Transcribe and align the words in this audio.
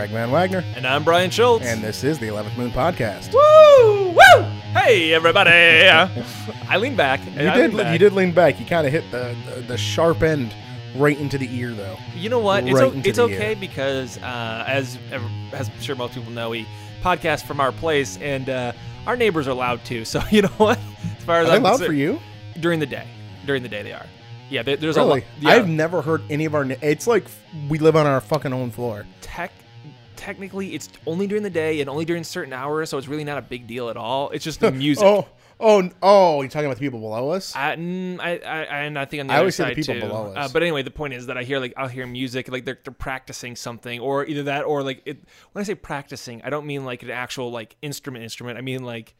Craig 0.00 0.10
Van 0.12 0.30
Wagner, 0.30 0.64
And 0.76 0.86
I'm 0.86 1.04
Brian 1.04 1.28
Schultz. 1.30 1.66
and 1.66 1.82
this 1.84 2.04
is 2.04 2.18
the 2.18 2.28
11th 2.28 2.56
Moon 2.56 2.70
Podcast. 2.70 3.34
woo, 3.34 4.12
woo! 4.12 4.42
Hey, 4.72 5.12
everybody! 5.12 5.50
I 6.70 6.78
leaned 6.78 6.96
back. 6.96 7.20
You 7.26 7.50
did, 7.50 7.72
you 7.92 7.98
did 7.98 8.14
lean 8.14 8.32
back. 8.32 8.58
You 8.58 8.64
kind 8.64 8.86
of 8.86 8.94
hit 8.94 9.04
the, 9.10 9.36
the 9.44 9.60
the 9.60 9.76
sharp 9.76 10.22
end 10.22 10.54
right 10.96 11.18
into 11.18 11.36
the 11.36 11.54
ear, 11.54 11.72
though. 11.74 11.98
You 12.14 12.30
know 12.30 12.38
what? 12.38 12.66
It's, 12.66 12.80
o- 12.80 12.92
it's 13.04 13.18
okay 13.18 13.50
ear. 13.50 13.56
because, 13.56 14.16
uh, 14.22 14.64
as 14.66 14.96
as 15.52 15.68
I'm 15.68 15.80
sure 15.82 15.94
most 15.96 16.14
people 16.14 16.32
know, 16.32 16.48
we 16.48 16.66
podcast 17.02 17.42
from 17.44 17.60
our 17.60 17.70
place, 17.70 18.16
and 18.22 18.48
uh, 18.48 18.72
our 19.06 19.18
neighbors 19.18 19.48
are 19.48 19.54
loud 19.54 19.84
too. 19.84 20.06
So 20.06 20.22
you 20.30 20.40
know 20.40 20.48
what? 20.56 20.78
As 21.18 21.24
far 21.24 21.40
as 21.40 21.50
Are 21.50 21.56
I'm 21.56 21.62
loud 21.62 21.84
for 21.84 21.92
you? 21.92 22.18
during 22.58 22.80
the 22.80 22.86
day, 22.86 23.06
during 23.44 23.62
the 23.62 23.68
day 23.68 23.82
they 23.82 23.92
are. 23.92 24.06
Yeah, 24.48 24.62
there- 24.62 24.78
there's 24.78 24.96
a 24.96 25.00
Really? 25.00 25.20
lot. 25.20 25.28
Yeah, 25.40 25.50
I've 25.50 25.68
never 25.68 26.00
heard 26.00 26.22
any 26.30 26.46
of 26.46 26.54
our. 26.54 26.64
Na- 26.64 26.76
it's 26.80 27.06
like 27.06 27.26
we 27.68 27.78
live 27.78 27.96
on 27.96 28.06
our 28.06 28.22
fucking 28.22 28.54
own 28.54 28.70
floor. 28.70 29.04
tech. 29.20 29.52
Technically, 30.20 30.74
it's 30.74 30.90
only 31.06 31.26
during 31.26 31.42
the 31.42 31.48
day 31.48 31.80
and 31.80 31.88
only 31.88 32.04
during 32.04 32.24
certain 32.24 32.52
hours, 32.52 32.90
so 32.90 32.98
it's 32.98 33.08
really 33.08 33.24
not 33.24 33.38
a 33.38 33.42
big 33.42 33.66
deal 33.66 33.88
at 33.88 33.96
all. 33.96 34.28
It's 34.30 34.44
just 34.44 34.60
the 34.60 34.70
music. 34.86 35.02
Oh, 35.02 35.26
oh, 35.58 35.88
oh! 36.02 36.42
You're 36.42 36.50
talking 36.50 36.66
about 36.66 36.76
the 36.76 36.84
people 36.84 37.00
below 37.00 37.30
us? 37.30 37.56
I, 37.56 37.74
mm, 37.76 38.20
I, 38.20 38.32
I, 38.32 38.62
and 38.82 38.98
I 38.98 39.06
think 39.06 39.22
on 39.22 39.28
the 39.28 39.32
I 39.32 39.36
other 39.36 39.44
always 39.44 39.56
hear 39.56 39.64
the 39.64 39.70
side 39.70 39.76
people 39.76 39.94
too. 39.94 40.00
below 40.00 40.26
us. 40.34 40.50
Uh, 40.50 40.52
but 40.52 40.62
anyway, 40.62 40.82
the 40.82 40.90
point 40.90 41.14
is 41.14 41.24
that 41.28 41.38
I 41.38 41.42
hear 41.42 41.58
like 41.58 41.72
I'll 41.78 41.88
hear 41.88 42.06
music 42.06 42.50
like 42.50 42.66
they're 42.66 42.78
they're 42.84 42.92
practicing 42.92 43.56
something, 43.56 43.98
or 43.98 44.26
either 44.26 44.42
that 44.42 44.66
or 44.66 44.82
like 44.82 45.00
it. 45.06 45.24
When 45.52 45.62
I 45.62 45.64
say 45.64 45.74
practicing, 45.74 46.42
I 46.42 46.50
don't 46.50 46.66
mean 46.66 46.84
like 46.84 47.02
an 47.02 47.10
actual 47.10 47.50
like 47.50 47.76
instrument 47.80 48.22
instrument. 48.22 48.58
I 48.58 48.60
mean 48.60 48.84
like 48.84 49.14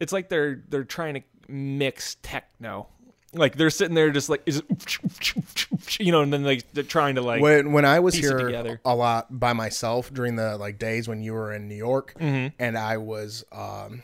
it's 0.00 0.14
like 0.14 0.30
they're 0.30 0.62
they're 0.66 0.84
trying 0.84 1.14
to 1.14 1.22
mix 1.46 2.16
techno. 2.22 2.88
Like 3.34 3.56
they're 3.56 3.70
sitting 3.70 3.94
there 3.94 4.10
just 4.10 4.28
like 4.28 4.42
is 4.46 4.62
you 5.98 6.12
know, 6.12 6.22
and 6.22 6.32
then 6.32 6.44
like 6.44 6.70
they're 6.72 6.84
trying 6.84 7.14
to 7.16 7.22
like 7.22 7.40
when 7.40 7.72
when 7.72 7.84
I 7.84 8.00
was 8.00 8.14
here 8.14 8.36
together. 8.38 8.80
a 8.84 8.94
lot 8.94 9.26
by 9.38 9.52
myself 9.52 10.12
during 10.12 10.36
the 10.36 10.56
like 10.58 10.78
days 10.78 11.08
when 11.08 11.22
you 11.22 11.32
were 11.32 11.52
in 11.52 11.68
New 11.68 11.74
York 11.76 12.14
Mm-hmm. 12.20 12.54
and 12.58 12.76
I 12.78 12.98
was 12.98 13.44
um, 13.52 14.02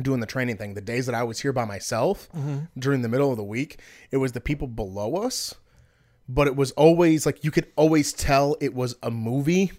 doing 0.00 0.20
the 0.20 0.26
training 0.26 0.56
thing, 0.56 0.74
the 0.74 0.80
days 0.80 1.06
that 1.06 1.14
I 1.14 1.22
was 1.22 1.40
here 1.40 1.52
by 1.52 1.64
myself 1.64 2.28
Mm-hmm. 2.36 2.58
during 2.78 3.02
the 3.02 3.08
middle 3.08 3.30
of 3.30 3.36
the 3.36 3.44
week, 3.44 3.80
it 4.10 4.18
was 4.18 4.32
the 4.32 4.40
people 4.40 4.66
below 4.68 5.16
us, 5.16 5.54
but 6.28 6.46
it 6.46 6.56
was 6.56 6.70
always 6.72 7.26
like 7.26 7.44
you 7.44 7.50
could 7.50 7.66
always 7.76 8.12
tell 8.12 8.56
it 8.60 8.74
was 8.74 8.96
a 9.02 9.10
movie 9.10 9.72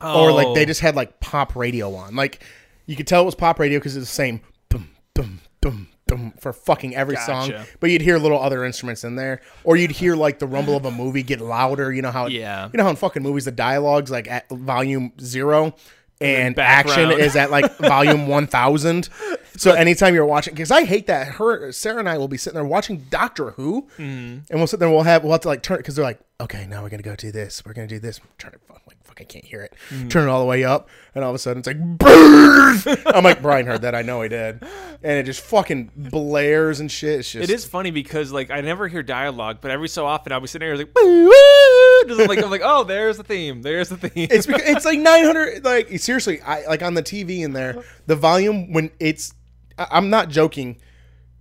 or 0.00 0.32
like 0.32 0.54
they 0.54 0.62
Oh. 0.62 0.66
just 0.66 0.80
had 0.80 0.94
like 0.96 1.20
pop 1.20 1.56
radio 1.56 1.94
on. 1.94 2.16
Like 2.16 2.42
you 2.86 2.96
could 2.96 3.06
tell 3.06 3.22
it 3.22 3.26
was 3.26 3.34
pop 3.34 3.58
radio 3.58 3.78
because 3.78 3.96
it's 3.96 4.08
the 4.08 4.14
same 4.14 4.40
dum 4.68 4.90
dum 5.14 5.40
dum 5.60 5.88
dum 6.10 6.32
for 6.40 6.52
fucking 6.52 6.94
every 6.94 7.16
song. 7.16 7.52
But 7.80 7.90
you'd 7.90 8.02
hear 8.02 8.18
little 8.18 8.40
other 8.40 8.64
instruments 8.64 9.04
in 9.04 9.16
there, 9.16 9.40
or 9.64 9.76
you'd 9.76 9.90
hear 9.92 10.14
like 10.16 10.38
the 10.38 10.46
rumble 10.46 10.76
of 10.76 10.84
a 10.84 10.90
movie 10.90 11.22
get 11.22 11.40
louder. 11.40 11.92
You 11.92 12.02
know 12.02 12.10
how 12.10 12.26
Yeah. 12.26 12.68
you 12.72 12.76
know 12.76 12.84
how 12.84 12.90
in 12.90 12.96
fucking 12.96 13.22
movies 13.22 13.44
the 13.46 13.52
dialogues 13.52 14.10
like 14.10 14.28
at 14.28 14.48
volume 14.50 15.12
zero. 15.20 15.74
And 16.22 16.54
then 16.54 16.66
action 16.66 17.10
is 17.12 17.34
at 17.34 17.50
like 17.50 17.74
volume 17.78 18.28
one 18.28 18.46
thousand. 18.46 19.08
So 19.56 19.72
anytime 19.72 20.14
you're 20.14 20.26
watching, 20.26 20.52
because 20.54 20.70
I 20.70 20.84
hate 20.84 21.06
that. 21.06 21.26
Her, 21.28 21.72
Sarah, 21.72 21.98
and 21.98 22.08
I 22.10 22.18
will 22.18 22.28
be 22.28 22.36
sitting 22.36 22.56
there 22.56 22.64
watching 22.64 23.06
Doctor 23.08 23.52
Who, 23.52 23.88
Mm-hmm. 23.96 24.02
and 24.02 24.44
we'll 24.52 24.66
sit 24.66 24.80
there. 24.80 24.88
and 24.88 24.94
We'll 24.94 25.04
have 25.04 25.22
we'll 25.22 25.32
have 25.32 25.40
to 25.42 25.48
like 25.48 25.62
turn 25.62 25.76
it 25.76 25.78
because 25.78 25.96
they're 25.96 26.04
like, 26.04 26.20
okay, 26.38 26.66
now 26.66 26.82
we're 26.82 26.90
gonna 26.90 27.02
go 27.02 27.16
do 27.16 27.32
this. 27.32 27.64
We're 27.64 27.72
gonna 27.72 27.86
do 27.86 27.98
this. 27.98 28.20
Turn 28.36 28.52
it. 28.52 28.60
Like, 28.86 28.99
I 29.20 29.24
can't 29.24 29.44
hear 29.44 29.62
it. 29.62 29.74
Mm-hmm. 29.90 30.08
Turn 30.08 30.28
it 30.28 30.30
all 30.30 30.40
the 30.40 30.46
way 30.46 30.64
up, 30.64 30.88
and 31.14 31.22
all 31.22 31.30
of 31.30 31.34
a 31.36 31.38
sudden 31.38 31.60
it's 31.60 31.66
like! 31.66 31.76
I'm 33.14 33.22
like, 33.24 33.42
Brian 33.42 33.66
heard 33.66 33.82
that. 33.82 33.94
I 33.94 34.02
know 34.02 34.22
he 34.22 34.28
did, 34.28 34.62
and 35.02 35.18
it 35.18 35.24
just 35.24 35.42
fucking 35.42 35.90
blares 35.94 36.80
and 36.80 36.90
shit. 36.90 37.20
It's 37.20 37.30
just 37.32 37.50
It 37.50 37.52
is 37.52 37.64
funny 37.66 37.90
because 37.90 38.32
like 38.32 38.50
I 38.50 38.60
never 38.62 38.88
hear 38.88 39.02
dialogue, 39.02 39.58
but 39.60 39.70
every 39.70 39.88
so 39.88 40.06
often 40.06 40.32
I'll 40.32 40.40
be 40.40 40.46
sitting 40.46 40.66
there 40.66 40.76
like, 40.76 40.94
just 42.08 42.28
like 42.28 42.42
I'm 42.42 42.50
like, 42.50 42.62
oh, 42.64 42.84
there's 42.84 43.16
the 43.18 43.24
theme, 43.24 43.62
there's 43.62 43.88
the 43.90 43.96
theme. 43.96 44.28
It's 44.30 44.46
because 44.46 44.62
it's 44.64 44.84
like 44.84 44.98
900. 44.98 45.64
Like 45.64 45.98
seriously, 45.98 46.40
I 46.40 46.66
like 46.66 46.82
on 46.82 46.94
the 46.94 47.02
TV 47.02 47.40
in 47.40 47.52
there, 47.52 47.82
the 48.06 48.16
volume 48.16 48.72
when 48.72 48.90
it's. 48.98 49.34
I- 49.78 49.88
I'm 49.90 50.10
not 50.10 50.28
joking. 50.28 50.78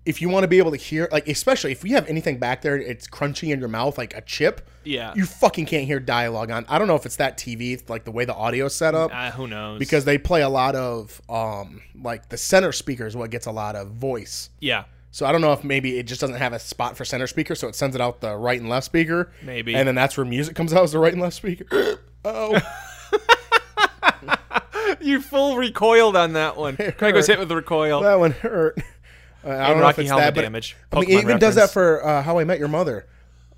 If 0.09 0.23
you 0.23 0.29
want 0.29 0.43
to 0.43 0.47
be 0.47 0.57
able 0.57 0.71
to 0.71 0.77
hear, 0.77 1.07
like 1.11 1.27
especially 1.27 1.71
if 1.71 1.85
you 1.85 1.93
have 1.93 2.07
anything 2.07 2.39
back 2.39 2.63
there, 2.63 2.75
it's 2.75 3.07
crunchy 3.07 3.53
in 3.53 3.59
your 3.59 3.69
mouth 3.69 3.95
like 3.95 4.17
a 4.17 4.21
chip. 4.21 4.67
Yeah. 4.83 5.13
you 5.15 5.27
fucking 5.27 5.67
can't 5.67 5.85
hear 5.85 5.99
dialogue 5.99 6.49
on. 6.49 6.65
I 6.67 6.79
don't 6.79 6.87
know 6.87 6.95
if 6.95 7.05
it's 7.05 7.17
that 7.17 7.37
TV, 7.37 7.87
like 7.87 8.05
the 8.05 8.11
way 8.11 8.25
the 8.25 8.33
audio's 8.33 8.73
set 8.73 8.95
up, 8.95 9.11
uh, 9.13 9.29
who 9.29 9.45
knows? 9.45 9.77
because 9.77 10.05
they 10.05 10.17
play 10.17 10.41
a 10.41 10.49
lot 10.49 10.73
of 10.75 11.21
um 11.29 11.83
like 12.01 12.29
the 12.29 12.37
center 12.37 12.71
speaker 12.71 13.05
is 13.05 13.15
what 13.15 13.29
gets 13.29 13.45
a 13.45 13.51
lot 13.51 13.75
of 13.75 13.89
voice. 13.91 14.49
yeah, 14.59 14.85
So 15.11 15.27
I 15.27 15.31
don't 15.31 15.41
know 15.41 15.53
if 15.53 15.63
maybe 15.63 15.99
it 15.99 16.07
just 16.07 16.21
doesn't 16.21 16.37
have 16.37 16.53
a 16.53 16.59
spot 16.59 16.97
for 16.97 17.05
center 17.05 17.27
speaker, 17.27 17.53
so 17.53 17.67
it 17.67 17.75
sends 17.75 17.95
it 17.95 18.01
out 18.01 18.19
the 18.19 18.35
right 18.35 18.59
and 18.59 18.67
left 18.67 18.87
speaker. 18.87 19.31
Maybe. 19.43 19.75
and 19.75 19.87
then 19.87 19.93
that's 19.93 20.17
where 20.17 20.25
music 20.25 20.55
comes 20.55 20.73
out 20.73 20.85
as 20.85 20.93
the 20.93 20.97
right 20.99 21.13
and 21.13 21.21
left 21.21 21.35
speaker. 21.35 21.99
oh. 22.25 22.59
you 25.01 25.21
full 25.21 25.57
recoiled 25.57 26.15
on 26.15 26.33
that 26.33 26.57
one. 26.57 26.75
Craig 26.97 27.15
was 27.15 27.27
hit 27.27 27.39
with 27.39 27.49
the 27.49 27.55
recoil. 27.55 28.01
That 28.01 28.19
one 28.19 28.31
hurt. 28.31 28.77
Uh, 29.43 29.49
I 29.49 29.69
don't 29.69 29.79
know 29.79 29.87
if 29.87 29.99
it's 29.99 30.09
that, 30.09 30.35
but 30.35 30.41
damage. 30.41 30.75
I 30.91 30.95
mean, 31.01 31.09
it 31.09 31.21
even 31.23 31.39
does 31.39 31.55
that 31.55 31.71
for 31.71 32.05
uh, 32.05 32.21
How 32.23 32.39
I 32.39 32.43
Met 32.43 32.59
Your 32.59 32.67
Mother. 32.67 33.05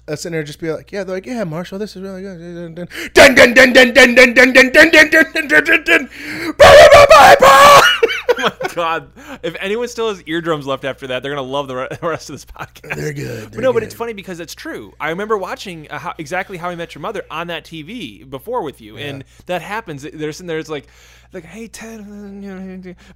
Uh, 0.08 0.16
sitting 0.16 0.34
there, 0.34 0.44
just 0.44 0.60
be 0.60 0.72
like, 0.72 0.92
yeah, 0.92 1.04
they're 1.04 1.16
like, 1.16 1.26
yeah, 1.28 1.44
Marshall, 1.44 1.78
this 1.80 1.96
is 1.96 2.02
really 2.02 2.22
good. 2.24 2.76
Dun 3.14 3.36
dun 3.36 3.54
dun 3.54 3.72
dun 3.72 3.94
dun 3.94 4.16
dun 4.16 4.34
dun 4.34 4.52
dun 4.54 4.72
dun 4.72 4.90
dun 4.92 5.10
dun 5.10 5.26
dun 5.34 5.48
dun 5.48 5.64
dun 5.64 5.84
dun. 5.84 6.10
My 8.44 8.74
god! 8.74 9.12
If 9.44 9.56
anyone 9.60 9.88
still 9.88 10.10
has 10.10 10.24
eardrums 10.26 10.66
left 10.66 10.84
after 10.86 11.08
that, 11.08 11.24
they're 11.24 11.32
gonna 11.36 11.48
love 11.48 11.68
the 11.68 11.76
rest 12.02 12.30
of 12.30 12.34
this 12.36 12.46
podcast. 12.46 12.96
They're 12.96 13.14
good. 13.14 13.44
But 13.46 13.52
they're 13.54 13.62
no, 13.62 13.74
but 13.74 13.84
it's 13.84 13.96
funny 13.96 14.14
because 14.14 14.40
it's 14.40 14.56
true. 14.56 14.94
I 15.00 15.10
remember 15.10 15.38
watching 15.38 15.90
uh, 15.90 16.00
how, 16.00 16.14
exactly 16.18 16.58
how 16.58 16.70
I 16.70 16.76
met 16.76 16.94
your 16.96 17.02
mother 17.02 17.24
on 17.30 17.48
that 17.48 17.64
TV 17.66 18.30
before 18.30 18.62
with 18.64 18.82
you, 18.82 18.98
and 18.98 19.24
that 19.46 19.62
happens. 19.62 20.04
There's 20.04 20.40
and 20.40 20.50
there's 20.50 20.70
like, 20.70 20.88
like, 21.34 21.46
hey 21.46 21.68
Ted, 21.68 22.06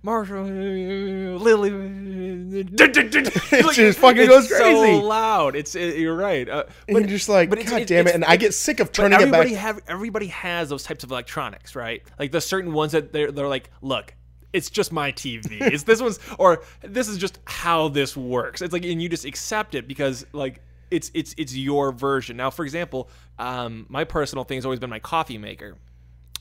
Marshall, 0.03 0.44
Lily, 0.46 1.69
it 2.69 3.74
just 3.74 4.00
fucking 4.00 4.28
goes 4.28 4.47
crazy. 4.47 5.00
So 5.00 5.06
loud. 5.06 5.56
It's 5.56 5.75
it, 5.75 5.97
you're 5.97 6.16
right. 6.16 6.47
Uh, 6.47 6.63
And 6.88 6.97
you're 7.00 7.07
just 7.07 7.30
like, 7.30 7.52
it's- 7.52 7.69
God 7.69 7.81
it's- 7.81 7.90
damn 7.90 8.07
it! 8.07 8.16
And 8.16 8.25
I 8.25 8.38
get 8.38 8.53
sick 8.53 8.80
of 8.80 8.88
but 8.88 8.94
turning 8.94 9.13
it 9.19 9.31
back. 9.31 9.42
everybody 9.42 9.53
have 9.56 9.80
everybody 9.88 10.28
has 10.28 10.69
those 10.69 10.84
types 10.84 11.03
of 11.03 11.12
electronics, 11.12 11.75
right? 11.75 12.03
Like 12.19 12.31
the 12.31 12.42
certain 12.42 12.74
ones 12.74 12.92
that 12.94 13.12
they're 13.13 13.31
they're 13.31 13.47
like, 13.47 13.69
look, 13.81 14.13
it's 14.56 14.70
just 14.70 14.92
my 14.92 15.12
TV. 15.12 15.62
It's 15.62 15.84
this 15.84 16.02
one's 16.02 16.20
or 16.40 16.64
this 16.82 17.08
is 17.08 17.18
just 17.18 17.40
how 17.46 17.90
this 17.90 18.16
works. 18.16 18.62
It's 18.62 18.74
like 18.74 18.86
and 18.86 19.02
you 19.02 19.10
just 19.10 19.26
accept 19.26 19.76
it 19.76 19.88
because 19.88 20.26
like 20.34 20.62
it's 20.92 21.12
it's 21.14 21.36
it's 21.38 21.56
your 21.56 21.92
version. 21.92 22.38
Now, 22.38 22.50
for 22.50 22.64
example, 22.64 23.10
um, 23.38 23.86
my 23.90 24.04
personal 24.04 24.46
thing 24.46 24.58
has 24.58 24.66
always 24.66 24.80
been 24.80 24.90
my 24.90 25.00
coffee 25.00 25.38
maker. 25.38 25.78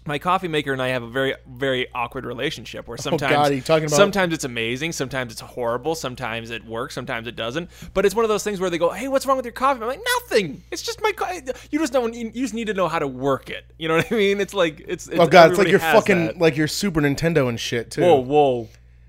My 0.06 0.18
coffee 0.18 0.48
maker 0.48 0.72
and 0.72 0.82
I 0.82 0.88
have 0.88 1.02
a 1.02 1.08
very, 1.08 1.34
very 1.46 1.86
awkward 1.94 2.26
relationship 2.26 2.86
where 2.86 2.96
oh, 2.98 3.02
sometimes, 3.02 3.32
Oh, 3.32 3.36
God, 3.36 3.50
are 3.52 3.54
you 3.54 3.62
talking 3.62 3.86
about- 3.86 3.96
sometimes 3.96 4.34
it's 4.34 4.44
amazing, 4.44 4.92
sometimes 4.92 5.32
it's 5.32 5.40
horrible, 5.40 5.94
sometimes 5.94 6.50
it 6.50 6.62
works, 6.64 6.94
sometimes 6.94 7.26
it 7.26 7.36
doesn't. 7.36 7.70
But 7.94 8.04
it's 8.04 8.14
one 8.14 8.24
of 8.24 8.28
those 8.28 8.44
things 8.44 8.60
where 8.60 8.68
they 8.68 8.76
go, 8.76 8.90
"Hey, 8.90 9.08
what's 9.08 9.24
wrong 9.24 9.36
with 9.38 9.46
your 9.46 9.52
coffee?" 9.52 9.80
I'm 9.80 9.88
like, 9.88 10.00
"Nothing. 10.20 10.62
It's 10.70 10.82
just 10.82 11.00
my. 11.02 11.12
Co- 11.12 11.32
you 11.70 11.78
just 11.78 11.92
know. 11.94 12.06
You 12.06 12.30
just 12.30 12.52
need 12.54 12.66
to 12.66 12.74
know 12.74 12.86
how 12.88 12.98
to 12.98 13.08
work 13.08 13.48
it. 13.48 13.64
You 13.78 13.88
know 13.88 13.96
what 13.96 14.12
I 14.12 14.14
mean? 14.16 14.40
It's 14.40 14.52
like 14.54 14.84
it's. 14.86 15.06
it's 15.08 15.18
oh 15.18 15.26
God, 15.26 15.50
it's 15.50 15.58
like 15.58 15.68
your 15.68 15.78
fucking 15.78 16.26
that. 16.26 16.38
like 16.38 16.56
your 16.56 16.68
Super 16.68 17.00
Nintendo 17.00 17.48
and 17.48 17.58
shit 17.58 17.90
too. 17.90 18.02
Whoa, 18.02 18.20
whoa, 18.20 18.68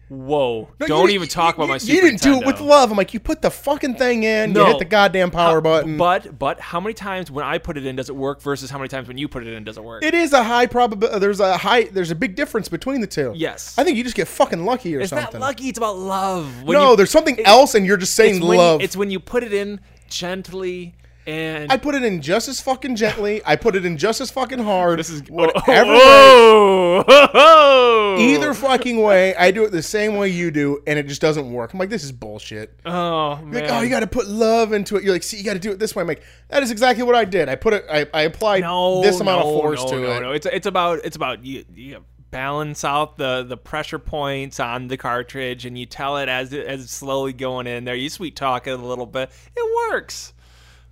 whoa! 0.10 0.70
No, 0.80 0.88
Don't 0.88 1.10
you- 1.10 1.16
even 1.16 1.28
talk 1.28 1.58
you- 1.58 1.64
about 1.64 1.70
my 1.70 1.76
you- 1.76 1.80
Super 1.80 1.94
You 1.94 2.02
didn't 2.02 2.22
do 2.22 2.36
it 2.42 2.46
with 2.46 2.60
love. 2.62 2.92
I'm 2.92 2.98
like, 2.98 3.14
you 3.14 3.20
put 3.20 3.42
the 3.42 3.50
fucking 3.52 3.96
thing 3.96 4.24
in, 4.24 4.50
you 4.50 4.56
No. 4.56 4.66
hit 4.68 4.80
the 4.80 4.86
goddamn 4.86 5.32
power 5.32 5.62
button. 5.62 5.98
But 5.98 6.38
but 6.38 6.60
how 6.60 6.80
many 6.80 6.94
times 6.94 7.32
when 7.32 7.44
I 7.46 7.58
put 7.58 7.78
it 7.78 7.86
in 7.86 7.96
does 7.96 8.10
it 8.10 8.16
work 8.16 8.42
versus 8.42 8.70
how 8.70 8.78
many 8.78 8.88
times 8.88 9.08
when 9.08 9.18
you 9.18 9.28
put 9.28 9.46
it 9.46 9.54
in 9.54 9.64
does 9.64 9.78
it 9.78 9.84
work? 9.84 10.04
It 10.04 10.14
is 10.14 10.34
a 10.34 10.44
high 10.44 10.66
probability. 10.68 11.16
Uh, 11.16 11.20
there's 11.20 11.40
a 11.40 11.58
high. 11.58 11.84
There's 11.84 12.12
a 12.12 12.16
big 12.16 12.36
difference 12.36 12.70
between 12.70 13.02
the 13.02 13.08
two. 13.08 13.34
Yes. 13.36 13.74
I 13.78 13.84
think 13.84 13.98
you 13.98 14.04
just 14.04 14.16
get 14.16 14.28
fucking 14.28 14.64
lucky 14.66 14.96
or 14.96 15.00
it's 15.02 15.10
something. 15.10 15.40
not 15.40 15.48
lucky. 15.48 15.69
It's 15.69 15.78
about 15.78 15.98
love. 15.98 16.63
When 16.63 16.78
no, 16.78 16.92
you- 16.92 16.98
there's 16.98 17.12
something 17.12 17.38
it- 17.38 17.48
else, 17.48 17.75
and 17.75 17.86
you're 17.86 17.98
just 17.98 18.13
saying 18.16 18.38
it's 18.38 18.46
when, 18.46 18.58
love. 18.58 18.81
It's 18.81 18.96
when 18.96 19.10
you 19.12 19.19
put 19.19 19.44
it 19.44 19.54
in 19.54 19.80
gently 20.10 20.94
and 21.27 21.72
I 21.72 21.77
put 21.77 21.95
it 21.95 22.04
in 22.04 22.22
just 22.22 22.48
as 22.48 22.62
fucking 22.62 22.95
gently. 22.95 23.42
I 23.45 23.56
put 23.56 23.75
it 23.75 23.86
in 23.86 23.98
just 23.98 24.22
as 24.22 24.31
fucking 24.31 24.60
hard. 24.60 25.00
this 25.00 25.10
is 25.10 25.22
whatever. 25.30 25.92
way, 25.92 26.00
Oh, 26.01 27.04
oh, 27.07 27.27
oh. 27.33 28.18
either 28.19 28.54
fucking 28.54 29.01
way, 29.01 29.36
I 29.36 29.51
do 29.51 29.63
it 29.66 29.72
the 29.72 29.81
same 29.81 30.16
way 30.16 30.30
you 30.30 30.51
do, 30.51 30.81
and 30.88 30.98
it 31.00 31.07
just 31.07 31.22
doesn't 31.22 31.51
work. 31.51 31.74
I'm 31.74 31.80
like, 31.80 31.89
this 31.89 32.04
is 32.04 32.12
bullshit. 32.12 32.80
Oh 32.86 33.38
man. 33.38 33.54
Like, 33.54 33.72
oh, 33.72 33.81
you 33.81 33.89
got 33.89 34.01
to 34.01 34.07
put 34.07 34.27
love 34.27 34.72
into 34.74 34.95
it. 34.95 35.04
You're 35.04 35.13
like, 35.13 35.24
see, 35.24 35.38
you 35.38 35.44
got 35.44 35.54
to 35.54 35.60
do 35.60 35.72
it 35.72 35.80
this 35.80 35.95
way. 35.95 36.01
I'm 36.01 36.07
like, 36.07 36.24
that 36.50 36.63
is 36.63 36.72
exactly 36.72 37.04
what 37.04 37.16
I 37.16 37.25
did. 37.25 37.50
I 37.50 37.56
put 37.56 37.74
it. 37.74 37.86
I, 37.92 38.07
I 38.13 38.22
applied 38.24 38.62
no, 38.62 39.01
this 39.01 39.19
amount 39.19 39.44
no, 39.44 39.50
of 39.50 39.62
force 39.62 39.83
no, 39.83 39.92
to 39.92 40.00
no, 40.00 40.12
it. 40.12 40.19
No, 40.22 40.31
it's 40.31 40.45
it's 40.45 40.68
about 40.68 41.00
it's 41.04 41.16
about 41.16 41.44
you. 41.44 41.66
you 41.74 42.06
balance 42.31 42.83
out 42.83 43.16
the 43.18 43.44
the 43.44 43.56
pressure 43.56 44.00
points 44.00 44.60
on 44.60 44.88
the 44.88 44.98
cartridge, 44.98 45.66
and 45.66 45.77
you 45.77 45.86
tell 45.86 46.18
it 46.18 46.27
as 46.30 46.54
it, 46.54 46.66
as 46.66 46.83
it's 46.83 46.94
slowly 46.94 47.33
going 47.33 47.66
in 47.66 47.86
there. 47.86 47.95
You 47.95 48.10
sweet 48.10 48.36
talk 48.36 48.68
it 48.68 48.72
a 48.72 48.75
little 48.75 49.06
bit. 49.06 49.31
It 49.56 49.92
works. 49.92 50.33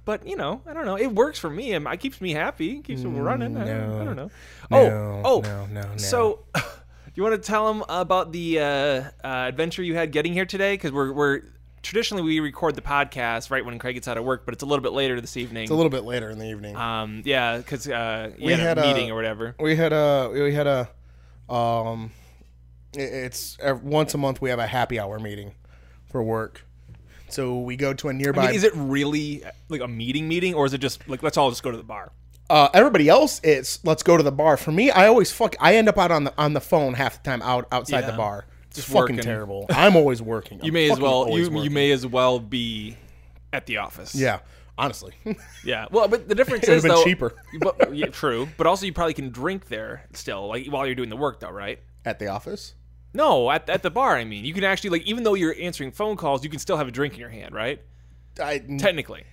But 0.06 0.28
you 0.28 0.36
know, 0.36 0.62
I 0.68 0.74
don't 0.74 0.86
know. 0.86 0.98
It 0.98 1.14
works 1.14 1.40
for 1.40 1.50
me. 1.50 1.74
and 1.74 1.88
It 1.88 2.00
keeps 2.00 2.20
me 2.20 2.32
happy. 2.34 2.78
It 2.80 2.84
keeps 2.84 3.04
me 3.04 3.20
running. 3.20 3.56
I, 3.58 3.66
don't, 3.66 4.02
I 4.02 4.04
don't 4.06 4.16
know. 4.16 4.32
No, 4.70 4.78
oh, 4.78 5.22
oh, 5.24 5.40
no, 5.42 5.66
no, 5.68 5.82
no. 5.92 5.98
So, 5.98 6.40
you 7.16 7.24
want 7.24 7.42
to 7.42 7.48
tell 7.48 7.72
them 7.72 7.84
about 7.88 8.32
the 8.32 8.60
uh, 8.60 8.64
uh, 8.64 9.02
adventure 9.24 9.82
you 9.84 9.96
had 9.96 10.12
getting 10.12 10.34
here 10.34 10.46
today? 10.46 10.74
Because 10.74 10.92
we're 10.92 11.14
we're 11.14 11.42
traditionally 11.84 12.24
we 12.24 12.40
record 12.40 12.76
the 12.76 12.82
podcast 12.82 13.50
right 13.52 13.64
when 13.66 13.78
Craig 13.80 13.96
gets 13.96 14.08
out 14.08 14.18
of 14.18 14.24
work, 14.24 14.46
but 14.46 14.54
it's 14.54 14.64
a 14.64 14.66
little 14.66 14.84
bit 14.84 14.94
later 14.94 15.20
this 15.22 15.38
evening. 15.38 15.64
It's 15.64 15.72
a 15.72 15.76
little 15.76 15.90
bit 15.90 16.04
later 16.04 16.30
in 16.30 16.38
the 16.40 16.50
evening. 16.50 16.76
um, 16.76 17.22
yeah, 17.26 17.58
because 17.58 17.88
uh, 17.88 18.32
We 18.40 18.52
had, 18.52 18.60
had 18.60 18.78
a 18.80 18.84
a- 18.84 18.94
meeting 18.94 19.12
or 19.12 19.16
whatever. 19.16 19.56
we 19.60 19.76
had 19.76 19.94
a 19.94 20.30
we 20.34 20.54
had 20.54 20.68
a 20.68 20.90
um 21.50 22.12
it's 22.94 23.58
once 23.82 24.14
a 24.14 24.18
month 24.18 24.42
we 24.42 24.50
have 24.50 24.60
a 24.60 24.68
happy 24.68 25.00
hour 25.00 25.20
meeting 25.20 25.54
for 26.06 26.22
work 26.24 26.66
so 27.34 27.60
we 27.60 27.76
go 27.76 27.94
to 27.94 28.10
a 28.10 28.14
nearby 28.14 28.44
I 28.44 28.46
mean, 28.48 28.56
is 28.56 28.64
it 28.64 28.74
really 28.76 29.44
like 29.70 29.82
a 29.82 29.88
meeting 29.88 30.28
meeting, 30.28 30.54
or 30.54 30.66
is 30.66 30.74
it 30.74 30.80
just 30.80 31.08
like 31.10 31.24
let's 31.24 31.38
all 31.38 31.50
just 31.50 31.64
go 31.64 31.72
to 31.72 31.78
the 31.78 31.84
bar? 31.84 32.12
uh, 32.50 32.68
everybody 32.74 33.08
else 33.10 33.40
it's 33.44 33.84
let's 33.86 34.04
go 34.04 34.18
to 34.18 34.22
the 34.24 34.32
bar 34.32 34.58
for 34.58 34.72
me 34.72 34.92
i 34.92 35.08
always 35.08 35.32
fuck 35.32 35.56
i 35.62 35.76
end 35.76 35.88
up 35.88 35.98
out 35.98 36.12
on 36.12 36.26
the 36.26 36.34
on 36.38 36.52
the 36.54 36.60
phone 36.62 36.94
half 36.94 37.24
the 37.24 37.30
time 37.30 37.42
out 37.42 37.66
outside 37.72 38.02
Yeah. 38.02 38.12
the 38.12 38.18
bar 38.18 38.46
it's 38.68 38.76
Just 38.76 38.90
fucking 38.90 39.16
working. 39.16 39.18
terrible 39.20 39.66
i'm 39.70 39.96
always 39.96 40.22
working 40.22 40.60
You 40.62 40.68
I'm 40.68 40.74
may 40.74 40.92
as 40.92 41.00
well 41.00 41.14
always 41.14 41.48
you 41.48 41.64
you 41.64 41.70
may 41.70 41.92
as 41.92 42.06
well 42.06 42.40
be 42.40 42.98
at 43.54 43.66
the 43.66 43.78
office. 43.78 44.14
yeah 44.14 44.40
honestly 44.78 45.14
Yeah. 45.64 45.86
Well, 45.90 46.10
but 46.10 46.28
the 46.28 46.36
difference 46.36 46.68
It 46.68 46.74
is 46.74 46.84
been 46.84 46.90
though, 46.92 47.04
cheaper. 47.06 47.34
But, 47.62 47.96
yeah, 47.96 48.08
true. 48.12 48.50
But 48.58 48.68
also, 48.68 48.86
you 48.86 48.92
probably 48.92 49.14
can 49.14 49.30
drink 49.30 49.68
there 49.70 50.04
still, 50.14 50.48
like 50.48 50.66
while 50.68 50.86
you're 50.86 50.96
doing 50.96 51.10
the 51.10 51.16
work, 51.16 51.40
though, 51.40 51.50
right? 51.52 51.80
at 52.04 52.20
the 52.20 52.28
office 52.28 52.74
No, 53.14 53.52
at, 53.52 53.70
at 53.70 53.84
the 53.84 53.92
bar. 53.92 54.16
I 54.18 54.24
mean, 54.26 54.44
you 54.46 54.54
can 54.54 54.64
actually 54.64 54.90
like 54.92 55.04
even 55.04 55.24
though 55.24 55.34
you're 55.36 55.56
answering 55.60 55.92
phone 55.92 56.16
calls, 56.18 56.44
you 56.44 56.50
can 56.50 56.60
still 56.60 56.78
have 56.78 56.88
a 56.88 56.92
drink 56.92 57.14
in 57.14 57.20
your 57.20 57.30
hand, 57.30 57.54
right? 57.54 57.80
I, 58.42 58.60
Technically. 58.80 59.24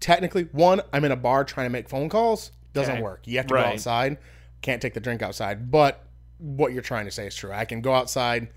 technically 0.00 0.42
one 0.52 0.80
i'm 0.92 1.04
in 1.04 1.12
a 1.12 1.16
bar 1.16 1.44
trying 1.44 1.64
to 1.66 1.70
make 1.70 1.88
phone 1.88 2.08
calls 2.10 2.50
doesn't 2.74 2.94
Okay. 2.94 3.02
work 3.02 3.22
you 3.26 3.38
have 3.38 3.46
to 3.46 3.54
Right. 3.54 3.62
go 3.62 3.72
outside 3.72 4.18
can't 4.60 4.82
take 4.82 4.92
the 4.92 5.00
drink 5.00 5.22
outside 5.22 5.70
but 5.70 6.04
what 6.38 6.72
you're 6.72 6.82
trying 6.82 7.06
to 7.06 7.10
say 7.10 7.26
is 7.26 7.34
true 7.34 7.52
i 7.52 7.64
can 7.64 7.80
go 7.80 7.94
outside 7.94 8.48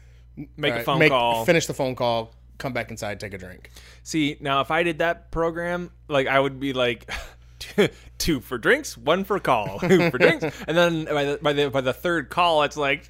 Make 0.57 0.73
a 0.73 0.81
uh, 0.81 0.83
phone 0.83 1.07
call. 1.07 1.45
finish 1.45 1.65
the 1.67 1.73
phone 1.73 1.95
call 1.95 2.33
come 2.57 2.73
back 2.73 2.91
inside 2.91 3.19
take 3.19 3.33
a 3.33 3.37
drink 3.37 3.69
See, 4.03 4.37
now 4.39 4.61
if 4.61 4.71
I 4.71 4.83
did 4.83 4.99
that 4.99 5.31
program, 5.31 5.91
like 6.07 6.27
I 6.27 6.39
would 6.39 6.59
be 6.59 6.71
like 6.73 7.09
two 8.17 8.39
for 8.39 8.57
drinks, 8.57 8.97
one 8.97 9.23
for 9.23 9.39
call, 9.39 9.79
two 9.87 10.09
for 10.09 10.17
drinks, 10.17 10.45
and 10.67 10.77
then 10.77 11.05
by 11.05 11.23
the, 11.23 11.39
by 11.41 11.53
the 11.53 11.69
by 11.69 11.81
the 11.81 11.93
third 11.93 12.29
call, 12.29 12.63
it's 12.63 12.77
like 12.77 13.07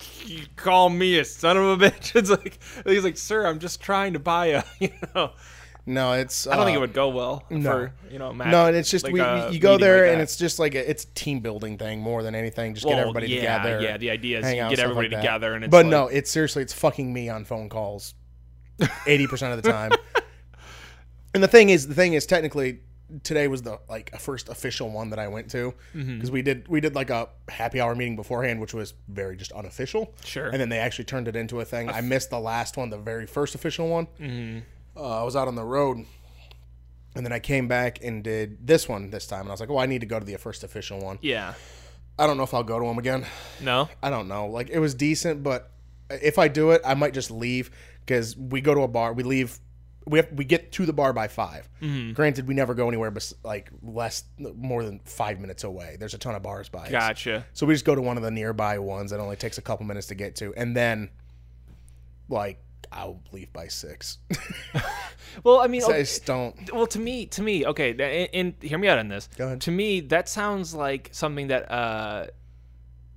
call 0.55 0.89
me 0.89 1.19
a 1.19 1.25
son 1.25 1.57
of 1.57 1.81
a 1.81 1.89
bitch. 1.89 2.15
It's 2.17 2.29
like 2.29 2.59
he's 2.85 3.03
like, 3.03 3.17
sir, 3.17 3.45
I'm 3.45 3.59
just 3.59 3.81
trying 3.81 4.13
to 4.13 4.19
buy 4.19 4.47
a, 4.47 4.63
you 4.79 4.89
know. 5.13 5.31
no 5.85 6.13
it's 6.13 6.47
I 6.47 6.55
don't 6.55 6.65
think 6.65 6.75
it 6.75 6.77
uh, 6.77 6.81
would 6.81 6.93
go 6.93 7.09
well 7.09 7.43
no. 7.49 7.71
for 7.71 7.93
you 8.11 8.19
know. 8.19 8.33
Matt, 8.33 8.47
no 8.47 8.65
and 8.65 8.75
it's 8.75 8.89
just 8.89 9.05
like 9.05 9.13
we, 9.13 9.21
you 9.53 9.59
go 9.59 9.77
there 9.77 10.05
like 10.05 10.13
and 10.13 10.21
it's 10.21 10.35
just 10.35 10.59
like 10.59 10.75
a, 10.75 10.89
it's 10.89 11.03
a 11.03 11.07
team 11.07 11.39
building 11.39 11.77
thing 11.77 12.01
more 12.01 12.23
than 12.23 12.35
anything 12.35 12.73
just 12.73 12.85
Well, 12.85 12.95
get 12.95 13.01
everybody 13.01 13.27
yeah, 13.27 13.57
together 13.59 13.81
Yeah, 13.81 13.97
the 13.97 14.09
idea 14.09 14.39
is 14.39 14.53
you 14.53 14.61
out, 14.61 14.69
get 14.69 14.79
everybody 14.79 15.09
like 15.09 15.21
together, 15.21 15.53
and 15.53 15.63
it's 15.63 15.71
but 15.71 15.85
like, 15.85 15.91
no 15.91 16.07
it's 16.07 16.31
seriously 16.31 16.63
it's 16.63 16.73
fucking 16.73 17.11
me 17.13 17.29
on 17.29 17.45
phone 17.45 17.69
calls 17.69 18.15
80% 18.79 19.53
of 19.53 19.61
the 19.61 19.71
time 19.71 19.91
and 21.33 21.43
the 21.43 21.47
thing 21.47 21.69
is 21.69 21.87
the 21.87 21.93
thing 21.93 22.13
is 22.13 22.25
technically 22.25 22.79
today 23.23 23.47
was 23.47 23.61
the 23.61 23.79
like 23.89 24.11
a 24.13 24.19
first 24.19 24.49
official 24.49 24.89
one 24.89 25.09
that 25.11 25.19
I 25.19 25.27
went 25.27 25.49
to 25.51 25.73
because 25.93 26.07
Mm-hmm. 26.07 26.31
we 26.33 26.41
did 26.41 26.67
we 26.67 26.81
did 26.81 26.93
like 26.95 27.09
a 27.09 27.29
happy 27.49 27.79
hour 27.79 27.95
meeting 27.95 28.15
beforehand 28.15 28.59
which 28.59 28.73
was 28.73 28.93
very 29.07 29.37
just 29.37 29.51
unofficial 29.53 30.13
Sure. 30.25 30.47
and 30.47 30.59
then 30.59 30.69
they 30.69 30.79
actually 30.79 31.05
turned 31.05 31.27
it 31.27 31.35
into 31.35 31.59
a 31.61 31.65
thing 31.65 31.89
I 31.89 32.01
missed 32.01 32.29
the 32.29 32.39
last 32.39 32.75
one 32.77 32.89
the 32.89 32.97
very 32.97 33.25
first 33.25 33.55
official 33.55 33.87
one 33.87 34.07
Mm-hmm. 34.19 34.59
uh, 34.97 35.21
I 35.21 35.23
was 35.23 35.35
out 35.35 35.47
on 35.47 35.55
the 35.55 35.63
road 35.63 36.05
and 37.15 37.25
then 37.25 37.31
I 37.33 37.39
came 37.39 37.67
back 37.67 38.03
and 38.03 38.23
did 38.23 38.65
this 38.67 38.87
one 38.87 39.09
this 39.09 39.25
time 39.27 39.41
and 39.41 39.49
I 39.49 39.53
was 39.53 39.59
like 39.59 39.69
oh 39.69 39.77
I 39.77 39.85
need 39.85 40.01
to 40.01 40.07
go 40.07 40.19
to 40.19 40.25
the 40.25 40.35
first 40.37 40.63
official 40.63 40.99
one 40.99 41.17
yeah, 41.21 41.53
I 42.19 42.27
don't 42.27 42.37
know 42.37 42.43
if 42.43 42.53
I'll 42.53 42.63
go 42.63 42.79
to 42.79 42.85
them 42.85 42.97
again 42.99 43.25
no, 43.61 43.89
I 44.03 44.09
don't 44.09 44.27
know. 44.27 44.47
Like 44.47 44.69
it 44.69 44.79
was 44.79 44.93
decent, 44.95 45.43
but 45.43 45.71
if 46.09 46.37
I 46.37 46.47
do 46.47 46.71
it, 46.71 46.81
I 46.85 46.93
might 46.93 47.13
just 47.13 47.31
leave 47.31 47.69
because 48.05 48.37
we 48.37 48.61
go 48.61 48.73
to 48.73 48.81
a 48.81 48.87
bar. 48.87 49.11
We 49.13 49.23
leave. 49.23 49.59
We 50.07 50.19
have 50.19 50.31
we 50.31 50.45
get 50.45 50.71
to 50.73 50.85
the 50.85 50.93
bar 50.93 51.13
by 51.13 51.27
5 51.27 51.69
Mm-hmm. 51.81 52.13
Granted, 52.13 52.47
we 52.47 52.53
never 52.53 52.73
go 52.73 52.87
anywhere 52.87 53.11
but 53.11 53.31
like 53.43 53.69
less 53.83 54.23
more 54.39 54.83
than 54.83 54.99
five 55.05 55.39
minutes 55.39 55.63
away. 55.63 55.97
There's 55.99 56.13
a 56.13 56.17
ton 56.17 56.33
of 56.35 56.41
bars 56.43 56.69
by. 56.69 56.85
us. 56.85 56.91
gotcha. 56.91 57.45
So 57.53 57.65
we 57.65 57.73
just 57.73 57.85
go 57.85 57.93
to 57.93 58.01
one 58.01 58.17
of 58.17 58.23
the 58.23 58.31
nearby 58.31 58.79
ones 58.79 59.11
that 59.11 59.19
only 59.19 59.35
takes 59.35 59.57
a 59.57 59.61
couple 59.61 59.85
minutes 59.85 60.07
to 60.07 60.15
get 60.15 60.35
to, 60.37 60.53
and 60.55 60.75
then 60.75 61.09
like 62.29 62.59
I'll 62.91 63.21
leave 63.31 63.51
by 63.53 63.67
six. 63.67 64.17
Well, 65.43 65.59
I 65.59 65.67
mean, 65.67 65.81
So 65.81 65.93
I 65.93 65.99
just 65.99 66.25
don't. 66.25 66.55
well 66.73 66.87
to 66.87 66.99
me 66.99 67.25
to 67.27 67.43
me 67.43 67.65
okay 67.65 67.91
and, 67.91 68.29
and 68.33 68.63
hear 68.63 68.77
me 68.79 68.87
out 68.87 68.97
on 68.97 69.07
this 69.09 69.27
Go 69.37 69.45
ahead. 69.45 69.61
to 69.61 69.71
me 69.71 69.99
that 69.99 70.27
sounds 70.29 70.73
like 70.73 71.09
something 71.11 71.47
that 71.47 71.69
uh, 71.71 72.27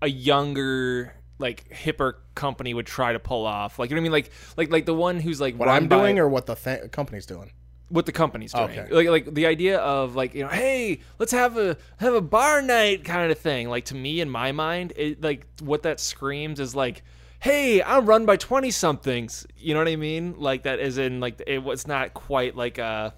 a 0.02 0.08
younger 0.08 1.14
like 1.40 1.69
hipper 1.70 2.14
company 2.34 2.72
would 2.75 2.87
try 2.87 3.12
to 3.12 3.19
pull 3.19 3.46
off. 3.46 3.78
Like 3.78 3.90
you 3.90 3.96
know 3.96 4.00
what 4.02 4.02
i 4.02 4.10
mean? 4.10 4.12
Like 4.12 4.31
like 4.56 4.70
like 4.70 4.87
the 4.87 4.94
one 4.94 5.19
who's 5.19 5.40
like 5.40 5.56
What 5.56 5.69
I'm 5.69 5.88
by- 5.88 5.96
doing 5.98 6.19
or 6.19 6.28
what 6.28 6.46
the 6.46 6.54
th- 6.54 6.92
company's 6.92 7.26
doing. 7.26 7.50
what 7.88 8.06
the 8.06 8.12
company's 8.12 8.54
oh, 8.54 8.66
doing. 8.66 8.78
Okay. 8.81 8.94
like 8.94 9.08
like 9.26 9.34
the 9.34 9.46
idea 9.46 9.78
of 9.78 10.14
like 10.14 10.34
you 10.34 10.42
know 10.42 10.48
hey 10.48 11.00
let's 11.19 11.32
have 11.32 11.56
a 11.56 11.76
have 11.96 12.14
a 12.14 12.20
bar 12.20 12.62
night 12.62 13.04
kind 13.04 13.32
of 13.32 13.38
thing. 13.38 13.69
Like 13.69 13.87
to 13.87 13.94
me 13.96 14.20
in 14.20 14.31
my 14.31 14.52
mind 14.52 14.92
it 14.96 15.20
like 15.22 15.46
what 15.60 15.82
that 15.82 15.98
screams 15.98 16.60
is 16.60 16.76
like 16.76 17.02
hey 17.40 17.82
i'm 17.82 18.04
run 18.06 18.26
by 18.26 18.37
20 18.37 18.70
somethings. 18.70 19.46
You 19.56 19.75
know 19.75 19.81
what 19.81 19.88
i 19.88 19.96
mean? 19.96 20.34
Like 20.38 20.62
that 20.64 20.78
is 20.78 20.98
in 20.98 21.20
like 21.20 21.42
it 21.46 21.62
was 21.64 21.87
not 21.87 22.14
quite 22.14 22.54
like 22.54 22.78
a 22.78 23.14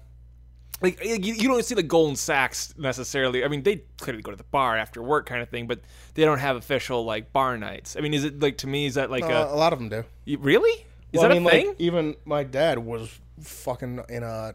like 0.83 1.03
you, 1.03 1.33
you 1.33 1.47
don't 1.47 1.63
see 1.65 1.75
the 1.75 1.81
Goldman 1.83 2.15
Sachs 2.17 2.73
necessarily 2.77 3.43
i 3.43 3.47
mean 3.47 3.63
they 3.63 3.83
clearly 3.97 4.21
go 4.21 4.31
to 4.31 4.37
the 4.37 4.43
bar 4.43 4.77
after 4.77 5.01
work 5.01 5.25
kind 5.25 5.41
of 5.41 5.49
thing 5.49 5.65
but 5.65 5.79
they 6.13 6.23
don't 6.25 6.39
have 6.39 6.55
official 6.57 7.03
like 7.05 7.33
bar 7.33 7.57
nights 7.57 7.95
i 7.97 8.01
mean 8.01 8.13
is 8.13 8.23
it 8.25 8.39
like 8.41 8.57
to 8.59 8.67
me 8.67 8.85
is 8.85 8.95
that 8.95 9.09
like 9.09 9.23
Uh, 9.23 9.47
a 9.49 9.53
a 9.53 9.57
lot 9.57 9.73
of 9.73 9.79
them 9.79 9.89
do. 9.89 10.03
you- 10.25 10.37
really 10.37 10.71
is 11.11 11.19
Well, 11.19 11.23
that 11.23 11.31
I 11.31 11.39
mean, 11.39 11.47
a 11.47 11.49
thing 11.49 11.67
Like, 11.69 11.75
even 11.81 12.15
my 12.25 12.43
dad 12.43 12.79
was 12.79 13.19
fucking 13.41 14.01
in 14.09 14.23
a 14.23 14.53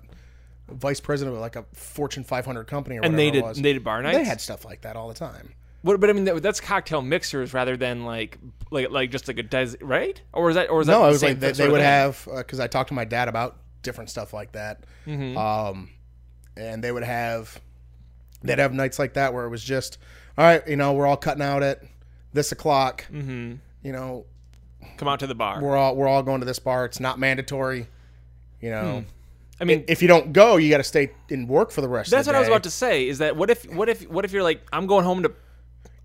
vice 0.68 1.00
president 1.00 1.34
of 1.36 1.40
like 1.40 1.56
a 1.56 1.64
Fortune 1.72 2.24
500 2.24 2.64
company 2.64 2.96
or 2.98 3.02
and 3.04 3.14
whatever 3.14 3.16
they 3.16 3.28
it 3.28 3.32
did 3.32 3.42
was. 3.42 3.56
they 3.62 3.72
did 3.72 3.82
bar 3.84 4.02
nights 4.02 4.18
They 4.18 4.24
had 4.24 4.40
stuff 4.40 4.64
like 4.64 4.82
that 4.82 4.96
all 4.96 5.08
the 5.08 5.14
time. 5.14 5.54
What, 5.82 6.00
but 6.00 6.10
I 6.10 6.12
mean, 6.12 6.24
that, 6.24 6.42
that's 6.42 6.60
cocktail 6.60 7.00
mixers 7.02 7.54
rather 7.54 7.76
than 7.76 8.04
like 8.04 8.36
like 8.72 8.90
like 8.90 9.10
just 9.12 9.28
like 9.28 9.38
a 9.38 9.44
des 9.44 9.76
right? 9.80 10.20
Or 10.32 10.50
is 10.50 10.56
that 10.56 10.68
or 10.70 10.80
is 10.80 10.88
that 10.88 10.92
No, 10.94 11.02
the 11.02 11.06
it 11.06 11.10
was 11.12 11.20
same 11.20 11.28
like 11.30 11.40
they, 11.40 11.46
sort 11.48 11.56
they 11.56 11.64
of 11.66 11.70
would 11.72 11.78
thing? 11.78 11.86
have 11.86 12.28
because 12.36 12.58
I 12.60 12.66
talked 12.66 12.88
to 12.88 12.94
my 12.94 13.04
dad 13.04 13.28
about 13.28 13.58
different 13.82 14.10
stuff 14.10 14.34
like 14.34 14.52
that. 14.52 14.82
Mm-hmm. 15.06 15.38
Um, 15.38 15.90
and 16.58 16.82
they 16.82 16.92
would 16.92 17.04
have 17.04 17.60
they'd 18.42 18.58
have 18.58 18.72
nights 18.72 18.98
like 18.98 19.14
that 19.14 19.32
where 19.32 19.44
it 19.44 19.48
was 19.48 19.62
just 19.62 19.98
all 20.36 20.44
right. 20.44 20.66
You 20.68 20.76
know, 20.76 20.92
we're 20.92 21.06
all 21.06 21.16
cutting 21.16 21.42
out 21.42 21.62
at 21.62 21.82
this 22.32 22.52
o'clock. 22.52 23.04
Mm-hmm. 23.12 23.54
You 23.82 23.92
know, 23.92 24.26
come 24.96 25.08
out 25.08 25.20
to 25.20 25.26
the 25.26 25.34
bar. 25.34 25.60
we're 25.62 25.76
all 25.76 25.96
we're 25.96 26.08
all 26.08 26.22
going 26.22 26.40
to 26.40 26.46
this 26.46 26.58
bar. 26.58 26.84
It's 26.84 27.00
not 27.00 27.18
mandatory. 27.18 27.86
You 28.60 28.70
know, 28.70 29.04
I 29.60 29.64
mean, 29.64 29.84
if 29.88 30.02
you 30.02 30.08
don't 30.08 30.32
go, 30.32 30.56
you 30.56 30.70
got 30.70 30.78
to 30.78 30.84
stay 30.84 31.12
in 31.28 31.46
work 31.46 31.70
for 31.70 31.80
the 31.80 31.88
rest. 31.88 32.10
that's 32.10 32.26
of 32.26 32.32
what 32.32 32.36
I 32.36 32.40
was 32.40 32.48
about 32.48 32.64
to 32.64 32.70
say. 32.70 33.08
Is 33.08 33.18
that 33.18 33.36
what 33.36 33.50
if 33.50 33.64
what 33.72 33.88
if 33.88 34.08
what 34.08 34.24
if 34.24 34.32
you're 34.32 34.42
like 34.42 34.62
I'm 34.72 34.86
going 34.86 35.04
home 35.04 35.22
to 35.22 35.32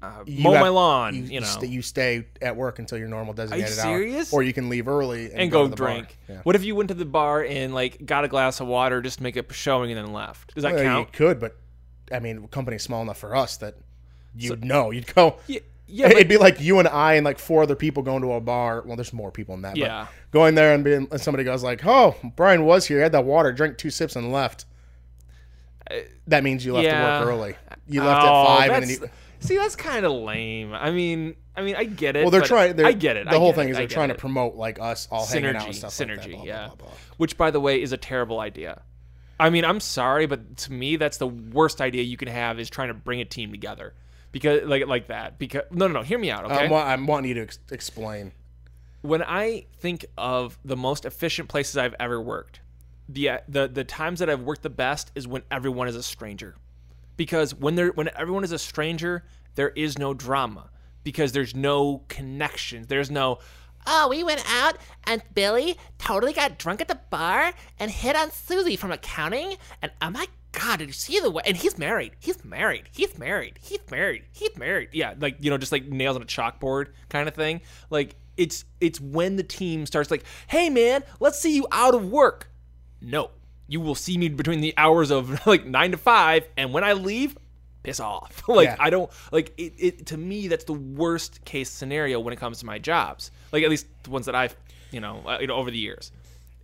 uh, 0.04 0.24
You 0.26 0.44
mow 0.44 0.52
have- 0.52 0.62
my 0.62 0.70
lawn? 0.70 1.16
You, 1.32 1.40
know, 1.40 1.46
st- 1.48 1.72
you 1.72 1.82
stay 1.82 2.26
at 2.42 2.56
work 2.56 2.80
until 2.80 2.98
your 2.98 3.08
normal 3.08 3.34
designated 3.34 3.74
serious? 3.74 4.34
hour, 4.34 4.40
or 4.40 4.44
you 4.44 4.54
can 4.54 4.70
leave 4.70 4.88
early 4.88 5.32
and, 5.32 5.42
and 5.42 5.52
go, 5.52 5.60
go, 5.60 5.64
to 5.66 5.70
the 5.70 5.76
bar. 5.78 5.88
drink. 5.94 6.18
Yeah. 6.30 6.42
What 6.44 6.56
if 6.56 6.64
you 6.64 6.76
went 6.76 6.90
to 6.90 6.94
the 6.94 7.06
bar 7.06 7.44
and 7.44 7.74
like 7.74 8.06
got 8.06 8.24
a 8.26 8.28
glass 8.28 8.60
of 8.60 8.68
water 8.68 9.02
just 9.02 9.18
to 9.18 9.24
make 9.24 9.36
a 9.38 9.54
showing 9.54 9.92
and 9.92 9.98
then 10.06 10.14
left? 10.14 10.54
Does 10.56 10.64
that 10.64 10.74
Well, 10.74 10.84
count? 10.84 11.08
You 11.14 11.18
could, 11.18 11.40
but 11.40 11.56
I 12.12 12.20
mean, 12.20 12.42
the 12.42 12.48
company's 12.48 12.84
small 12.84 13.02
enough 13.02 13.18
for 13.18 13.36
us 13.36 13.58
that 13.58 13.76
you'd 14.36 14.64
know. 14.66 14.92
You'd 14.92 15.14
go. 15.14 15.38
Yeah, 15.48 15.60
yeah, 15.88 16.06
It'd 16.08 16.18
but, 16.20 16.28
be 16.28 16.38
like 16.38 16.60
you 16.60 16.80
and 16.80 16.88
I 16.88 17.14
and 17.16 17.26
like 17.26 17.40
four 17.40 17.64
other 17.64 17.76
people 17.76 18.04
going 18.04 18.22
to 18.24 18.34
a 18.34 18.42
bar. 18.42 18.84
Well, 18.86 18.96
there's 18.96 19.14
more 19.14 19.32
people 19.32 19.56
than 19.56 19.62
that. 19.64 19.78
Yeah. 19.78 20.08
But 20.32 20.32
going 20.38 20.56
there 20.56 20.74
and 20.74 20.84
being 20.84 21.08
and 21.12 21.22
somebody 21.22 21.44
goes 21.44 21.62
like, 21.64 21.86
"Oh, 21.86 22.16
Brian 22.36 22.66
was 22.66 22.88
here. 22.88 22.98
He 22.98 23.04
had 23.04 23.12
that 23.12 23.26
water. 23.26 23.52
Drank 23.52 23.78
two 23.78 23.90
sips 23.90 24.16
and 24.16 24.32
left." 24.32 24.66
That 26.28 26.44
means 26.44 26.66
you 26.66 26.74
left 26.74 26.86
yeah. 26.86 27.20
to 27.20 27.26
work 27.26 27.34
early. 27.34 27.56
You 27.88 28.02
left 28.02 28.24
Oh, 28.24 28.28
at 28.44 28.48
five, 28.48 28.72
and 28.72 28.84
then 28.84 28.90
you. 28.90 29.10
See 29.44 29.58
that's 29.58 29.76
kind 29.76 30.06
of 30.06 30.12
lame. 30.14 30.74
I 30.74 30.92
mean, 30.92 31.36
I 31.56 31.62
mean, 31.62 31.76
I 31.76 31.84
get 31.84 32.16
it. 32.16 32.22
Well, 32.22 32.32
they're 32.32 32.42
trying. 32.42 32.76
They're, 32.76 32.86
I 32.86 32.94
get 32.94 33.18
it. 33.18 33.26
The 33.26 33.36
I 33.36 33.40
whole 33.40 33.54
thing 33.54 33.68
it, 33.68 33.72
is 33.72 33.78
they're 33.78 33.88
trying 33.88 34.10
it. 34.10 34.14
to 34.14 34.20
promote 34.20 34.56
like 34.56 34.80
us 34.80 35.08
all 35.12 35.26
hanging 35.26 35.56
out 35.56 35.66
and 35.66 35.74
synergy, 35.74 35.76
stuff 35.76 35.92
synergy, 35.92 36.16
like 36.18 36.24
that. 36.24 36.32
blah, 36.32 36.44
yeah. 36.44 36.68
blah, 36.68 36.76
blah. 36.76 36.88
Which, 37.18 37.38
by 37.38 37.52
the 37.52 37.60
way, 37.60 37.82
is 37.82 37.92
a 37.92 37.98
terrible 37.98 38.40
idea. 38.40 38.82
I 39.40 39.50
mean, 39.50 39.66
I'm 39.66 39.80
sorry, 39.80 40.26
but 40.26 40.58
to 40.58 40.74
me, 40.74 40.96
that's 40.96 41.18
the 41.18 41.28
worst 41.28 41.82
idea 41.82 42.04
you 42.04 42.18
can 42.18 42.28
have 42.28 42.60
is 42.60 42.70
trying 42.70 42.88
to 42.90 42.94
bring 42.94 43.20
a 43.20 43.26
team 43.26 43.52
together 43.52 43.94
because 44.32 44.64
like 44.64 44.88
like 44.88 45.08
that. 45.08 45.38
Because 45.38 45.64
no, 45.72 45.88
no, 45.88 45.96
no. 45.96 46.02
Hear 46.02 46.20
me 46.20 46.32
out, 46.32 46.46
okay? 46.46 46.66
I'm, 46.66 46.70
wa- 46.70 46.84
I'm 46.84 47.06
wanting 47.08 47.30
you 47.30 47.36
to 47.36 47.42
ex- 47.42 47.60
explain. 47.72 48.32
when 49.02 49.22
I 49.22 49.66
think 49.80 50.06
of 50.18 50.58
the 50.64 50.78
most 50.78 51.06
efficient 51.06 51.50
places 51.50 51.78
I've 51.78 51.96
ever 52.00 52.22
worked, 52.22 52.62
the 53.10 53.42
the 53.48 53.68
the 53.68 53.84
times 53.84 54.20
that 54.20 54.30
I've 54.30 54.42
worked 54.42 54.64
the 54.64 54.70
best 54.70 55.12
is 55.14 55.28
when 55.28 55.44
everyone 55.52 55.88
is 55.88 55.96
a 55.96 56.04
stranger. 56.04 56.56
Because 57.18 57.54
when 57.56 57.76
they're 57.76 57.92
when 57.92 58.10
everyone 58.16 58.44
is 58.44 58.52
a 58.52 58.60
stranger, 58.60 59.24
there 59.56 59.70
is 59.70 59.98
no 59.98 60.14
drama 60.14 60.70
because 61.04 61.32
there's 61.32 61.56
no 61.56 62.04
connection. 62.08 62.86
There's 62.88 63.12
no 63.12 63.40
Oh, 63.86 64.08
we 64.08 64.24
went 64.24 64.44
out 64.50 64.78
and 65.06 65.22
Billy 65.34 65.78
totally 65.98 66.34
got 66.34 66.58
drunk 66.58 66.82
at 66.82 66.88
the 66.88 67.00
bar 67.10 67.54
and 67.80 67.92
hit 67.92 68.16
on 68.16 68.32
Susie 68.32 68.76
from 68.76 68.92
accounting. 68.92 69.58
And 69.82 69.92
oh 70.02 70.10
my 70.10 70.28
God, 70.54 70.80
did 70.80 70.88
you 70.88 70.94
see 70.94 71.20
the 71.20 71.30
way? 71.30 71.44
And 71.46 71.58
he's 71.58 71.78
married. 71.78 72.14
He's 72.20 72.44
married. 72.46 72.90
He's 72.92 73.18
married. 73.18 73.60
He's 73.62 73.80
married. 73.92 74.24
He's 74.32 74.56
married. 74.58 74.90
yeah, 74.94 75.16
like 75.20 75.38
you 75.42 75.50
know, 75.50 75.58
just 75.58 75.72
like 75.72 75.86
nails 75.88 76.16
on 76.16 76.22
a 76.22 76.26
chalkboard 76.26 76.88
kind 77.10 77.28
of 77.28 77.36
thing. 77.36 77.62
Like 77.90 78.16
it's 78.38 78.66
it's 78.80 79.02
when 79.02 79.36
the 79.36 79.44
team 79.44 79.86
starts 79.86 80.10
like, 80.10 80.24
"Hey 80.48 80.70
man, 80.70 81.04
let's 81.20 81.40
see 81.40 81.56
you 81.56 81.68
out 81.72 81.94
of 81.94 82.10
work." 82.10 82.50
No. 83.02 83.32
You 83.74 83.80
will 83.82 83.96
see 83.96 84.18
me 84.20 84.30
between 84.30 84.62
the 84.62 84.74
hours 84.78 85.10
of 85.10 85.46
like 85.48 85.66
9 85.66 85.92
to 85.92 85.98
5 85.98 86.48
and 86.58 86.72
when 86.74 86.84
I 86.84 86.94
leave, 86.94 87.36
piss 87.82 88.00
off. 88.00 88.44
like 88.48 88.68
Yeah. 88.68 88.76
I 88.80 88.90
don't 88.92 89.10
like 89.32 89.52
it, 89.58 89.74
it 89.78 90.06
to 90.08 90.18
me 90.18 90.48
that's 90.48 90.66
the 90.66 90.74
worst 90.74 91.44
case 91.44 91.70
scenario 91.72 92.20
when 92.20 92.34
it 92.34 92.40
comes 92.40 92.60
to 92.60 92.66
my 92.68 92.78
jobs. 92.78 93.32
Like 93.52 93.64
at 93.64 93.70
least 93.72 93.88
the 94.04 94.12
ones 94.12 94.28
that 94.28 94.36
I've, 94.36 94.56
you 94.92 95.00
know, 95.00 95.24
uh, 95.26 95.40
you 95.42 95.48
know 95.48 95.56
over 95.56 95.72
the 95.72 95.78
years. 95.80 96.12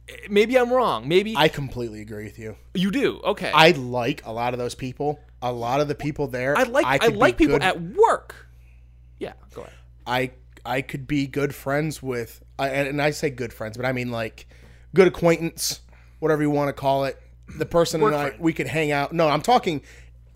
Eh, 0.07 0.13
Maybe 0.29 0.55
I'm 0.57 0.71
wrong. 0.71 1.07
Maybe 1.07 1.35
I 1.35 1.47
completely 1.47 2.01
agree 2.01 2.25
with 2.25 2.37
you. 2.37 2.55
you 2.75 2.91
do. 2.91 3.19
Okay. 3.23 3.51
I 3.53 3.71
like 3.71 4.23
a 4.25 4.31
lot 4.31 4.53
of 4.53 4.59
those 4.59 4.75
people. 4.75 5.19
A 5.41 5.51
lot 5.51 5.79
of 5.81 5.87
the 5.87 5.95
people 5.95 6.27
there. 6.27 6.55
I 6.57 6.63
like 6.63 6.85
I, 6.85 7.09
be 7.09 7.15
like 7.15 7.37
people 7.37 7.55
good- 7.55 7.63
at 7.63 7.81
work. 7.81 8.35
Yeah, 9.19 9.33
go 9.55 9.61
ahead. 9.61 9.73
I 10.05 10.31
I 10.65 10.81
could 10.83 11.07
be 11.07 11.25
good 11.25 11.55
friends 11.55 12.03
with, 12.03 12.43
I, 12.59 12.67
and 12.69 13.01
I 13.01 13.11
say 13.11 13.29
good 13.31 13.51
friends, 13.53 13.77
but 13.77 13.85
I 13.85 13.93
mean 13.93 14.11
like 14.11 14.47
good 14.93 15.07
acquaintance, 15.07 15.81
whatever 16.19 16.41
you 16.41 16.49
want 16.49 16.69
to 16.69 16.73
call 16.73 17.05
it. 17.05 17.19
The 17.57 17.65
person 17.65 18.03
and 18.03 18.15
I, 18.15 18.27
friend. 18.29 18.41
we 18.41 18.53
could 18.53 18.67
hang 18.67 18.91
out. 18.91 19.11
No, 19.11 19.27
I'm 19.27 19.41
talking. 19.41 19.81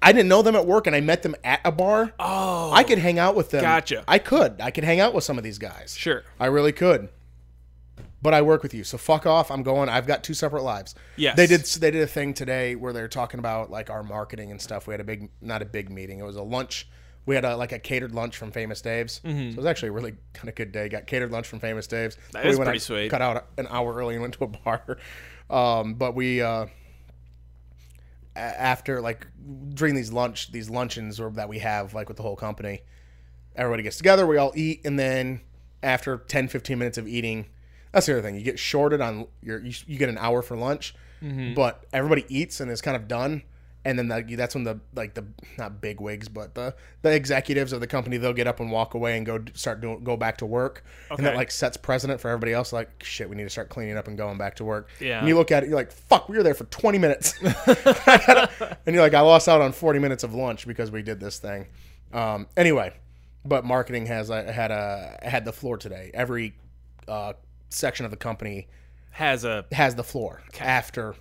I 0.01 0.11
didn't 0.11 0.27
know 0.27 0.41
them 0.41 0.55
at 0.55 0.65
work, 0.65 0.87
and 0.87 0.95
I 0.95 0.99
met 0.99 1.23
them 1.23 1.35
at 1.43 1.61
a 1.63 1.71
bar. 1.71 2.11
Oh, 2.19 2.71
I 2.73 2.83
could 2.83 2.97
hang 2.97 3.19
out 3.19 3.35
with 3.35 3.51
them. 3.51 3.61
Gotcha. 3.61 4.03
I 4.07 4.17
could. 4.19 4.59
I 4.59 4.71
could 4.71 4.83
hang 4.83 4.99
out 4.99 5.13
with 5.13 5.23
some 5.23 5.37
of 5.37 5.43
these 5.43 5.57
guys. 5.59 5.95
sure. 5.97 6.23
I 6.39 6.47
really 6.47 6.71
could. 6.73 7.09
But 8.21 8.33
I 8.33 8.41
work 8.41 8.63
with 8.63 8.73
you, 8.73 8.83
so 8.85 8.97
fuck 8.97 9.25
off. 9.25 9.51
I'm 9.51 9.63
going. 9.63 9.89
I've 9.89 10.07
got 10.07 10.23
two 10.23 10.33
separate 10.33 10.63
lives. 10.63 10.95
Yes. 11.17 11.35
They 11.35 11.45
did. 11.45 11.61
They 11.65 11.91
did 11.91 12.01
a 12.01 12.07
thing 12.07 12.33
today 12.33 12.73
where 12.75 12.93
they're 12.93 13.07
talking 13.09 13.39
about 13.39 13.69
like 13.69 13.89
our 13.89 14.01
marketing 14.01 14.49
and 14.49 14.61
stuff. 14.61 14.87
We 14.87 14.93
had 14.93 15.01
a 15.01 15.03
big, 15.05 15.29
not 15.41 15.61
a 15.61 15.65
big 15.65 15.89
meeting. 15.89 16.19
It 16.19 16.23
was 16.25 16.37
a 16.37 16.41
lunch. 16.43 16.87
We 17.25 17.35
had 17.35 17.45
a, 17.45 17.55
like 17.55 17.71
a 17.73 17.79
catered 17.79 18.13
lunch 18.13 18.35
from 18.37 18.51
Famous 18.51 18.81
Dave's. 18.81 19.21
So 19.23 19.29
it 19.29 19.55
was 19.55 19.65
actually 19.65 19.89
a 19.89 19.93
really 19.93 20.15
kind 20.33 20.49
of 20.49 20.55
good 20.55 20.71
day. 20.73 20.89
Got 20.89 21.05
catered 21.07 21.31
lunch 21.31 21.47
from 21.47 21.59
Famous 21.59 21.85
Dave's. 21.87 22.15
Mm-hmm. 22.15 22.31
That 22.31 22.43
we 22.45 22.49
is 22.51 22.57
went 22.57 22.67
pretty 22.67 22.77
out- 22.79 22.81
sweet. 22.81 23.09
Cut 23.11 23.21
out 23.21 23.45
an 23.57 23.67
hour 23.69 23.93
early 23.93 24.15
and 24.15 24.21
went 24.21 24.33
to 24.35 24.43
a 24.45 24.47
bar. 24.65 24.97
Um, 25.49 25.95
but 25.95 26.15
we 26.15 26.41
uh, 26.41 26.67
after 28.35 29.01
like 29.01 29.27
during 29.73 29.95
these 29.95 30.11
lunch 30.11 30.51
these 30.51 30.69
luncheons 30.69 31.19
or 31.19 31.29
that 31.31 31.49
we 31.49 31.59
have 31.59 31.93
like 31.93 32.07
with 32.07 32.17
the 32.17 32.23
whole 32.23 32.35
company 32.35 32.81
everybody 33.55 33.83
gets 33.83 33.97
together 33.97 34.25
we 34.25 34.37
all 34.37 34.51
eat 34.55 34.81
and 34.85 34.97
then 34.97 35.39
after 35.83 36.17
10 36.17 36.47
15 36.47 36.79
minutes 36.79 36.97
of 36.97 37.07
eating 37.07 37.45
that's 37.91 38.07
the 38.07 38.13
other 38.13 38.21
thing 38.23 38.35
you 38.35 38.41
get 38.41 38.57
shorted 38.57 39.01
on 39.01 39.27
your 39.43 39.59
you, 39.59 39.73
you 39.85 39.97
get 39.99 40.09
an 40.09 40.17
hour 40.17 40.41
for 40.41 40.57
lunch 40.57 40.95
but 41.53 41.85
everybody 41.93 42.25
eats 42.27 42.59
and 42.59 42.71
is 42.71 42.81
kind 42.81 42.97
of 42.97 43.07
done 43.07 43.43
and 43.85 43.99
then 43.99 44.07
that, 44.07 44.25
that's 44.37 44.55
when 44.55 44.63
the 44.63 44.79
like 44.95 45.13
the 45.13 45.25
not 45.57 45.81
big 45.81 45.99
wigs 45.99 46.29
but 46.29 46.55
the 46.55 46.73
the 47.01 47.13
executives 47.13 47.73
of 47.73 47.81
the 47.81 47.87
company 47.87 48.17
they'll 48.17 48.33
get 48.33 48.47
up 48.47 48.59
and 48.59 48.71
walk 48.71 48.93
away 48.93 49.17
and 49.17 49.25
go 49.25 49.43
start 49.53 49.81
doing 49.81 50.03
go 50.03 50.15
back 50.15 50.37
to 50.37 50.45
work 50.45 50.83
and 51.09 51.25
that 51.25 51.35
like 51.35 51.51
sets 51.51 51.75
precedent 51.75 52.21
for 52.21 52.29
everybody 52.29 52.53
else 52.53 52.71
like 52.71 53.03
shit 53.03 53.29
we 53.29 53.35
need 53.35 53.43
to 53.43 53.49
start 53.49 53.69
cleaning 53.69 53.97
up 53.97 54.07
and 54.07 54.17
going 54.17 54.37
back 54.37 54.55
to 54.55 54.63
work 54.63 54.89
Yeah. 54.99 55.19
and 55.19 55.27
you 55.27 55.35
look 55.35 55.51
at 55.51 55.63
it 55.63 55.67
you're 55.67 55.75
like 55.75 55.91
fuck 55.91 56.29
we 56.29 56.37
were 56.37 56.43
there 56.43 56.53
for 56.53 56.65
20 56.65 56.97
minutes 56.97 57.33
and 57.43 58.93
you're 58.93 59.01
like, 59.03 59.13
I 59.13 59.21
lost 59.21 59.47
out 59.47 59.61
on 59.61 59.71
40 59.71 59.99
minutes 59.99 60.23
of 60.23 60.33
lunch 60.33 60.67
because 60.67 60.91
we 60.91 61.01
did 61.01 61.19
this 61.19 61.39
thing. 61.39 61.67
Um, 62.11 62.47
anyway, 62.55 62.93
but 63.45 63.65
marketing 63.65 64.05
has 64.07 64.29
uh, 64.31 64.43
had 64.51 64.71
a 64.71 65.17
had 65.21 65.45
the 65.45 65.53
floor 65.53 65.77
today. 65.77 66.11
Every 66.13 66.53
uh, 67.07 67.33
section 67.69 68.05
of 68.05 68.11
the 68.11 68.17
company 68.17 68.67
Has 69.11 69.43
a 69.45 69.65
has 69.71 69.95
the 69.95 70.03
floor 70.03 70.41
after. 70.59 71.15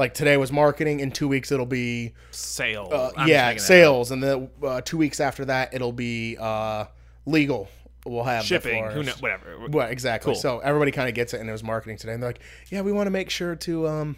Like 0.00 0.14
today 0.14 0.36
was 0.38 0.50
marketing. 0.50 1.00
In 1.00 1.10
two 1.10 1.28
weeks 1.28 1.52
it'll 1.52 1.66
be 1.66 2.14
sales 2.30 2.90
uh, 2.92 3.10
yeah 3.18 3.22
making 3.22 3.36
that 3.36 3.52
up. 3.56 3.60
sales, 3.60 4.10
and 4.10 4.22
then 4.22 4.50
uh, 4.62 4.80
two 4.80 4.96
weeks 4.96 5.20
after 5.20 5.44
that 5.44 5.74
it'll 5.74 5.92
be 5.92 6.36
uh, 6.40 6.86
legal. 7.26 7.68
We'll 8.06 8.24
have 8.24 8.44
shipping. 8.46 8.82
Who 8.86 9.02
knows? 9.02 9.20
Whatever. 9.20 9.66
Well, 9.68 9.86
exactly. 9.88 10.32
Cool. 10.32 10.40
So 10.40 10.58
everybody 10.60 10.90
kind 10.90 11.08
of 11.10 11.14
gets 11.14 11.34
it, 11.34 11.40
and 11.40 11.48
it 11.50 11.52
was 11.52 11.62
marketing 11.62 11.98
today. 11.98 12.14
And 12.14 12.22
they're 12.22 12.30
like, 12.30 12.40
"Yeah, 12.70 12.80
we 12.80 12.92
want 12.92 13.08
to 13.08 13.10
make 13.10 13.28
sure 13.28 13.54
to 13.56 13.88
um, 13.88 14.16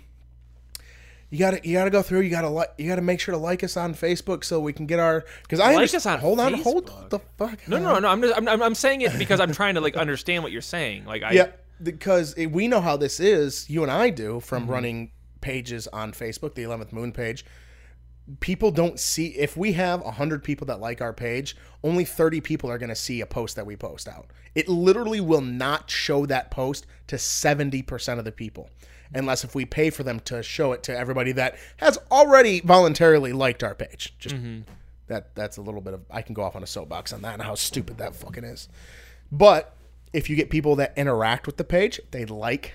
you 1.30 1.38
got 1.40 1.50
to 1.50 1.68
you 1.68 1.74
got 1.74 1.84
to 1.84 1.90
go 1.90 2.00
through. 2.00 2.20
You 2.20 2.30
got 2.30 2.42
to 2.42 2.48
like 2.48 2.68
you 2.78 2.86
got 2.86 2.96
to 2.96 3.02
make 3.02 3.18
sure 3.18 3.32
to 3.32 3.38
like 3.40 3.64
us 3.64 3.76
on 3.76 3.92
Facebook 3.94 4.44
so 4.44 4.60
we 4.60 4.72
can 4.72 4.86
get 4.86 5.00
our 5.00 5.24
because 5.42 5.58
I 5.58 5.74
Like 5.74 5.92
us 5.92 6.06
on 6.06 6.20
hold 6.20 6.38
on, 6.38 6.54
hold 6.54 6.86
Facebook? 6.86 7.10
the 7.10 7.18
fuck. 7.38 7.66
No, 7.66 7.78
no, 7.78 7.98
no. 7.98 8.06
I'm 8.08 8.22
just 8.22 8.36
I'm, 8.36 8.46
I'm, 8.46 8.62
I'm 8.62 8.74
saying 8.76 9.00
it 9.00 9.18
because 9.18 9.40
I'm 9.40 9.52
trying 9.52 9.74
to 9.74 9.80
like 9.80 9.96
understand 9.96 10.44
what 10.44 10.52
you're 10.52 10.62
saying. 10.62 11.04
Like 11.06 11.24
I 11.24 11.32
Yeah, 11.32 11.48
because 11.82 12.36
we 12.36 12.68
know 12.68 12.80
how 12.80 12.96
this 12.96 13.18
is. 13.18 13.68
You 13.68 13.82
and 13.82 13.90
I 13.90 14.10
do 14.10 14.38
from 14.38 14.62
Mm-hmm. 14.62 14.72
running 14.72 15.10
pages 15.42 15.86
on 15.88 16.12
Facebook, 16.12 16.54
the 16.54 16.62
Eleventh 16.62 16.92
Moon 16.92 17.12
page. 17.12 17.44
People 18.40 18.70
don't 18.70 19.00
see 19.00 19.28
if 19.30 19.56
we 19.56 19.72
have 19.72 20.02
hundred 20.02 20.44
people 20.44 20.66
that 20.68 20.80
like 20.80 21.02
our 21.02 21.12
page, 21.12 21.56
only 21.82 22.04
thirty 22.04 22.40
people 22.40 22.70
are 22.70 22.78
going 22.78 22.88
to 22.88 22.94
see 22.94 23.20
a 23.20 23.26
post 23.26 23.56
that 23.56 23.66
we 23.66 23.76
post 23.76 24.08
out. 24.08 24.30
It 24.54 24.68
literally 24.68 25.20
will 25.20 25.40
not 25.40 25.90
show 25.90 26.24
that 26.26 26.50
post 26.50 26.86
to 27.08 27.18
seventy 27.18 27.82
percent 27.82 28.20
of 28.20 28.24
the 28.24 28.32
people, 28.32 28.70
unless 29.12 29.42
if 29.42 29.54
we 29.54 29.64
pay 29.64 29.90
for 29.90 30.04
them 30.04 30.20
to 30.20 30.42
show 30.42 30.72
it 30.72 30.84
to 30.84 30.96
everybody 30.96 31.32
that 31.32 31.56
has 31.78 31.98
already 32.12 32.60
voluntarily 32.60 33.32
liked 33.32 33.64
our 33.64 33.74
page. 33.74 34.14
Just 34.20 34.36
mm-hmm. 34.36 34.60
that 35.08 35.34
that's 35.34 35.56
a 35.56 35.62
little 35.62 35.80
bit 35.80 35.94
of 35.94 36.02
I 36.08 36.22
can 36.22 36.32
go 36.32 36.42
off 36.42 36.54
on 36.54 36.62
a 36.62 36.66
soapbox 36.66 37.12
on 37.12 37.22
that 37.22 37.34
and 37.34 37.42
how 37.42 37.56
stupid 37.56 37.98
that 37.98 38.14
fucking 38.14 38.44
is. 38.44 38.68
But 39.32 39.74
if 40.12 40.30
you 40.30 40.36
get 40.36 40.48
people 40.48 40.76
that 40.76 40.92
interact 40.96 41.46
with 41.46 41.56
the 41.56 41.64
page, 41.64 42.00
they 42.12 42.24
like 42.24 42.74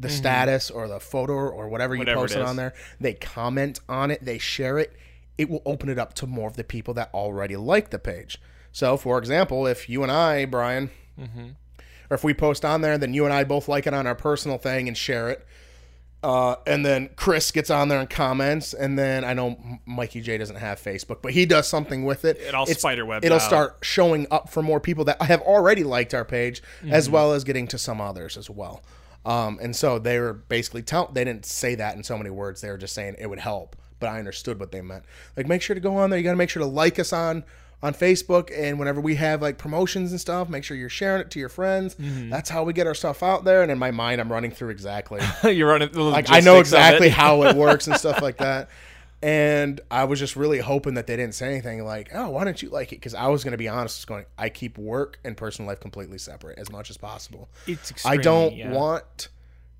the 0.00 0.08
status 0.08 0.70
or 0.70 0.88
the 0.88 0.98
photo 1.00 1.34
or 1.34 1.68
whatever 1.68 1.94
you 1.94 2.00
Mm-hmm. 2.00 2.08
Whatever 2.08 2.20
it 2.24 2.28
posted 2.28 2.42
on 2.42 2.56
there, 2.56 2.74
they 3.00 3.14
comment 3.14 3.80
on 3.88 4.10
it, 4.10 4.24
they 4.24 4.38
share 4.38 4.78
it, 4.78 4.96
it 5.38 5.48
will 5.50 5.62
open 5.66 5.88
it 5.88 5.98
up 5.98 6.14
to 6.14 6.26
more 6.26 6.48
of 6.48 6.56
the 6.56 6.64
people 6.64 6.94
that 6.94 7.10
already 7.14 7.56
like 7.56 7.90
the 7.90 7.98
page. 7.98 8.40
So, 8.72 8.96
for 8.96 9.18
example, 9.18 9.66
if 9.66 9.88
you 9.88 10.02
and 10.02 10.10
I, 10.12 10.44
Brian, 10.46 10.90
Mm-hmm. 11.20 11.48
or 12.10 12.14
if 12.14 12.24
we 12.24 12.32
post 12.32 12.64
on 12.64 12.80
there, 12.80 12.96
then 12.96 13.12
you 13.14 13.24
and 13.26 13.34
I 13.34 13.44
both 13.44 13.68
like 13.68 13.86
it 13.86 13.92
on 13.94 14.06
our 14.06 14.14
personal 14.14 14.56
thing 14.58 14.88
and 14.88 14.96
share 14.96 15.28
it. 15.28 15.46
Uh, 16.22 16.56
and 16.66 16.84
then 16.84 17.08
Chris 17.16 17.50
gets 17.50 17.70
on 17.70 17.88
there 17.88 17.98
and 17.98 18.08
comments, 18.10 18.74
and 18.74 18.98
then 18.98 19.24
I 19.24 19.32
know 19.32 19.58
Mikey 19.86 20.20
J 20.20 20.36
doesn't 20.36 20.56
have 20.56 20.78
Facebook, 20.78 21.22
but 21.22 21.32
he 21.32 21.46
does 21.46 21.66
something 21.66 22.04
with 22.04 22.26
it. 22.26 22.36
It 22.38 22.54
all 22.54 22.64
It's- 22.64 22.78
spiderwebs 22.80 23.24
It'll 23.24 23.36
out. 23.36 23.42
start 23.42 23.78
showing 23.80 24.26
up 24.30 24.50
for 24.50 24.62
more 24.62 24.80
people 24.80 25.04
that 25.06 25.20
have 25.22 25.40
already 25.40 25.82
liked 25.82 26.12
our 26.12 26.26
page, 26.26 26.62
as 26.90 27.04
Mm-hmm. 27.06 27.14
well 27.14 27.32
as 27.32 27.44
getting 27.44 27.66
to 27.68 27.78
some 27.78 28.02
others 28.02 28.36
as 28.36 28.50
well. 28.50 28.82
Um, 29.24 29.58
and 29.60 29.74
so 29.76 29.98
they 29.98 30.18
were 30.18 30.32
basically 30.32 30.82
tell 30.82 31.08
they 31.12 31.24
didn't 31.24 31.46
say 31.46 31.74
that 31.74 31.96
in 31.96 32.02
so 32.02 32.16
many 32.16 32.30
words. 32.30 32.60
They 32.60 32.70
were 32.70 32.78
just 32.78 32.94
saying 32.94 33.16
it 33.18 33.26
would 33.26 33.38
help, 33.38 33.76
but 33.98 34.08
I 34.08 34.18
understood 34.18 34.58
what 34.58 34.72
they 34.72 34.80
meant. 34.80 35.04
Like, 35.36 35.46
make 35.46 35.62
sure 35.62 35.74
to 35.74 35.80
go 35.80 35.96
on 35.96 36.10
there. 36.10 36.18
You 36.18 36.24
got 36.24 36.30
to 36.30 36.36
make 36.36 36.50
sure 36.50 36.62
to 36.62 36.68
like 36.68 36.98
us 36.98 37.12
on 37.12 37.44
on 37.82 37.94
Facebook, 37.94 38.50
and 38.56 38.78
whenever 38.78 39.00
we 39.00 39.14
have 39.16 39.40
like 39.40 39.58
promotions 39.58 40.10
and 40.10 40.20
stuff, 40.20 40.48
make 40.48 40.64
sure 40.64 40.76
you're 40.76 40.88
sharing 40.88 41.20
it 41.22 41.30
to 41.30 41.38
your 41.38 41.48
friends. 41.48 41.94
Mm-hmm. 41.94 42.30
That's 42.30 42.50
how 42.50 42.62
we 42.62 42.72
get 42.72 42.86
our 42.86 42.94
stuff 42.94 43.22
out 43.22 43.44
there. 43.44 43.62
And 43.62 43.70
in 43.70 43.78
my 43.78 43.90
mind, 43.90 44.20
I'm 44.20 44.30
running 44.30 44.50
through 44.50 44.70
exactly 44.70 45.20
you're 45.44 45.68
running. 45.68 45.90
The 45.90 46.02
like 46.02 46.30
I 46.30 46.40
know 46.40 46.58
exactly 46.58 47.08
how 47.08 47.42
it 47.44 47.56
works 47.56 47.86
and 47.86 47.96
stuff 47.96 48.20
like 48.22 48.36
that. 48.38 48.68
And 49.22 49.80
I 49.90 50.04
was 50.04 50.18
just 50.18 50.34
really 50.34 50.60
hoping 50.60 50.94
that 50.94 51.06
they 51.06 51.14
didn't 51.16 51.34
say 51.34 51.50
anything 51.50 51.84
like, 51.84 52.10
"Oh, 52.14 52.30
why 52.30 52.44
don't 52.44 52.62
you 52.62 52.70
like 52.70 52.92
it?" 52.92 52.96
Because 52.96 53.14
I 53.14 53.28
was 53.28 53.44
going 53.44 53.52
to 53.52 53.58
be 53.58 53.68
honest, 53.68 54.06
going, 54.06 54.24
I 54.38 54.48
keep 54.48 54.78
work 54.78 55.18
and 55.24 55.36
personal 55.36 55.68
life 55.68 55.78
completely 55.78 56.16
separate 56.16 56.58
as 56.58 56.70
much 56.72 56.88
as 56.88 56.96
possible. 56.96 57.50
It's 57.66 57.92
I 58.06 58.16
don't 58.16 58.56
yeah. 58.56 58.72
want 58.72 59.28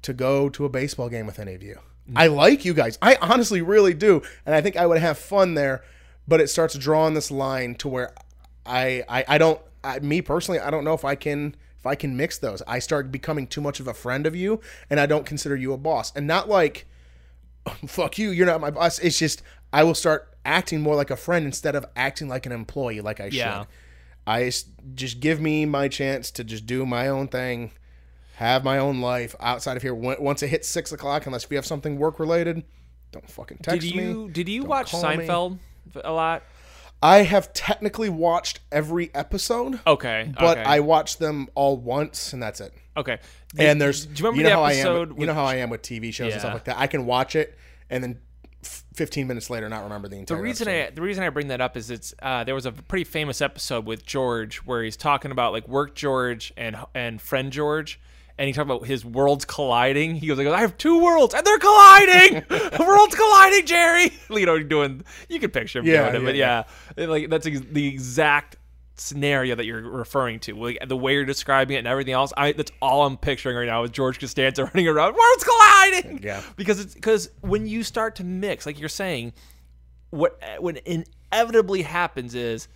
to 0.02 0.12
go 0.12 0.50
to 0.50 0.64
a 0.66 0.68
baseball 0.68 1.08
game 1.08 1.26
with 1.26 1.38
any 1.38 1.54
of 1.54 1.62
you. 1.62 1.78
Mm. 2.10 2.14
I 2.16 2.26
like 2.26 2.66
you 2.66 2.74
guys. 2.74 2.98
I 3.00 3.16
honestly 3.22 3.62
really 3.62 3.94
do, 3.94 4.22
and 4.44 4.54
I 4.54 4.60
think 4.60 4.76
I 4.76 4.84
would 4.86 4.98
have 4.98 5.18
fun 5.18 5.54
there. 5.54 5.84
But 6.28 6.40
it 6.40 6.48
starts 6.48 6.76
drawing 6.76 7.14
this 7.14 7.30
line 7.30 7.76
to 7.76 7.88
where 7.88 8.14
I 8.66 9.04
I, 9.08 9.24
I 9.26 9.38
don't 9.38 9.60
I, 9.82 10.00
me 10.00 10.20
personally 10.20 10.60
I 10.60 10.70
don't 10.70 10.84
know 10.84 10.94
if 10.94 11.04
I 11.04 11.14
can 11.14 11.56
if 11.78 11.86
I 11.86 11.94
can 11.94 12.14
mix 12.14 12.36
those. 12.36 12.62
I 12.66 12.78
start 12.78 13.10
becoming 13.10 13.46
too 13.46 13.62
much 13.62 13.80
of 13.80 13.88
a 13.88 13.94
friend 13.94 14.26
of 14.26 14.36
you, 14.36 14.60
and 14.90 15.00
I 15.00 15.06
don't 15.06 15.24
consider 15.24 15.56
you 15.56 15.72
a 15.72 15.78
boss, 15.78 16.12
and 16.14 16.26
not 16.26 16.48
like 16.48 16.86
fuck 17.86 18.18
you, 18.18 18.30
you're 18.30 18.46
not 18.46 18.60
my 18.60 18.70
boss. 18.70 18.98
It's 18.98 19.18
just 19.18 19.42
I 19.72 19.84
will 19.84 19.94
start 19.94 20.28
acting 20.44 20.80
more 20.80 20.94
like 20.96 21.10
a 21.10 21.16
friend 21.16 21.44
instead 21.46 21.74
of 21.74 21.84
acting 21.96 22.28
like 22.28 22.46
an 22.46 22.52
employee 22.52 23.00
like 23.00 23.20
I 23.20 23.26
Yeah. 23.26 23.60
should. 23.60 23.66
I 24.26 24.50
just 24.94 25.20
give 25.20 25.40
me 25.40 25.64
my 25.66 25.88
chance 25.88 26.30
to 26.32 26.44
just 26.44 26.66
do 26.66 26.86
my 26.86 27.08
own 27.08 27.28
thing, 27.28 27.72
have 28.36 28.62
my 28.64 28.78
own 28.78 29.00
life 29.00 29.34
outside 29.40 29.76
of 29.76 29.82
here. 29.82 29.94
Once 29.94 30.42
it 30.42 30.48
hits 30.48 30.68
six 30.68 30.92
o'clock, 30.92 31.26
unless 31.26 31.48
we 31.50 31.56
have 31.56 31.66
something 31.66 31.98
work 31.98 32.18
related, 32.20 32.62
don't 33.12 33.28
fucking 33.28 33.58
text 33.62 33.80
Did 33.80 33.94
you 33.94 34.14
me. 34.26 34.32
did 34.32 34.48
you 34.48 34.64
watch 34.64 34.90
call 34.92 35.02
me. 35.02 35.26
Seinfeld 35.26 35.58
a 36.04 36.12
lot? 36.12 36.42
I 37.02 37.18
have 37.22 37.52
technically 37.54 38.10
watched 38.10 38.60
every 38.70 39.12
episode, 39.14 39.80
Okay, 39.86 40.32
but 40.38 40.58
okay. 40.58 40.68
I 40.68 40.80
watched 40.80 41.18
them 41.18 41.48
all 41.54 41.78
once, 41.78 42.32
and 42.34 42.42
that's 42.42 42.60
it. 42.60 42.72
Okay. 43.00 43.18
And 43.58 43.80
there's 43.80 44.06
do 44.06 44.10
you 44.12 44.16
remember 44.28 44.36
you 44.38 44.42
know 44.44 44.50
the 44.50 44.54
how 44.56 44.62
I 44.62 44.72
episode? 44.74 45.02
am. 45.02 45.08
With, 45.10 45.18
you 45.20 45.26
know 45.26 45.34
how 45.34 45.44
I 45.44 45.56
am 45.56 45.70
with 45.70 45.82
TV 45.82 46.12
shows 46.14 46.32
and 46.32 46.40
stuff 46.40 46.54
like 46.54 46.64
that. 46.64 46.78
I 46.78 46.86
can 46.86 47.04
watch 47.06 47.34
it 47.36 47.58
and 47.90 48.02
then 48.04 48.20
15 48.94 49.26
minutes 49.26 49.48
later 49.50 49.68
not 49.68 49.84
remember 49.84 50.06
the 50.08 50.16
entire. 50.16 50.36
The 50.36 50.42
reason 50.42 50.68
episode. 50.68 50.92
I 50.92 50.94
the 50.94 51.02
reason 51.02 51.24
I 51.24 51.30
bring 51.30 51.48
that 51.48 51.60
up 51.60 51.76
is 51.76 51.90
it's 51.90 52.14
uh, 52.22 52.44
there 52.44 52.54
was 52.54 52.66
a 52.66 52.72
pretty 52.72 53.04
famous 53.04 53.40
episode 53.40 53.86
with 53.86 54.04
George 54.04 54.58
where 54.58 54.82
he's 54.82 54.96
talking 54.96 55.30
about 55.30 55.52
like 55.52 55.66
work 55.66 55.94
George 55.94 56.52
and 56.56 56.76
and 56.94 57.20
friend 57.20 57.52
George. 57.52 57.98
And 58.38 58.46
he 58.46 58.54
talked 58.54 58.70
about 58.70 58.86
his 58.86 59.04
worlds 59.04 59.44
colliding. 59.44 60.14
He 60.14 60.26
goes, 60.26 60.38
like, 60.38 60.46
"I 60.46 60.60
have 60.60 60.78
two 60.78 61.02
worlds, 61.04 61.34
and 61.34 61.46
they're 61.46 61.58
colliding. 61.58 62.42
The 62.48 62.84
worlds 62.86 63.14
colliding, 63.14 63.66
Jerry." 63.66 64.12
You 64.30 64.46
know, 64.46 64.58
doing. 64.62 65.04
You 65.28 65.38
can 65.40 65.50
picture 65.50 65.80
him 65.80 65.84
Yeah, 65.86 66.10
doing 66.10 66.22
it, 66.22 66.24
but 66.24 66.34
yeah, 66.36 66.64
yeah, 66.96 67.04
like 67.04 67.28
that's 67.28 67.46
ex- 67.46 67.60
the 67.70 67.86
exact 67.86 68.56
scenario 69.00 69.54
that 69.54 69.64
you're 69.64 69.80
referring 69.80 70.38
to, 70.40 70.54
like 70.54 70.78
the 70.86 70.96
way 70.96 71.14
you're 71.14 71.24
describing 71.24 71.76
it 71.76 71.80
and 71.80 71.88
everything 71.88 72.12
else. 72.12 72.32
I 72.36 72.52
that's 72.52 72.72
all 72.82 73.06
I'm 73.06 73.16
picturing 73.16 73.56
right 73.56 73.66
now 73.66 73.82
is 73.84 73.90
George 73.90 74.20
Costanza 74.20 74.64
running 74.74 74.86
around, 74.86 75.14
worlds 75.14 75.44
colliding. 75.44 76.20
Yeah. 76.22 76.42
because 76.56 76.80
it's 76.80 76.94
because 76.94 77.30
when 77.40 77.66
you 77.66 77.82
start 77.82 78.16
to 78.16 78.24
mix, 78.24 78.66
like 78.66 78.78
you're 78.78 78.88
saying, 78.88 79.32
what 80.10 80.38
what 80.58 80.80
inevitably 80.86 81.82
happens 81.82 82.34
is 82.34 82.68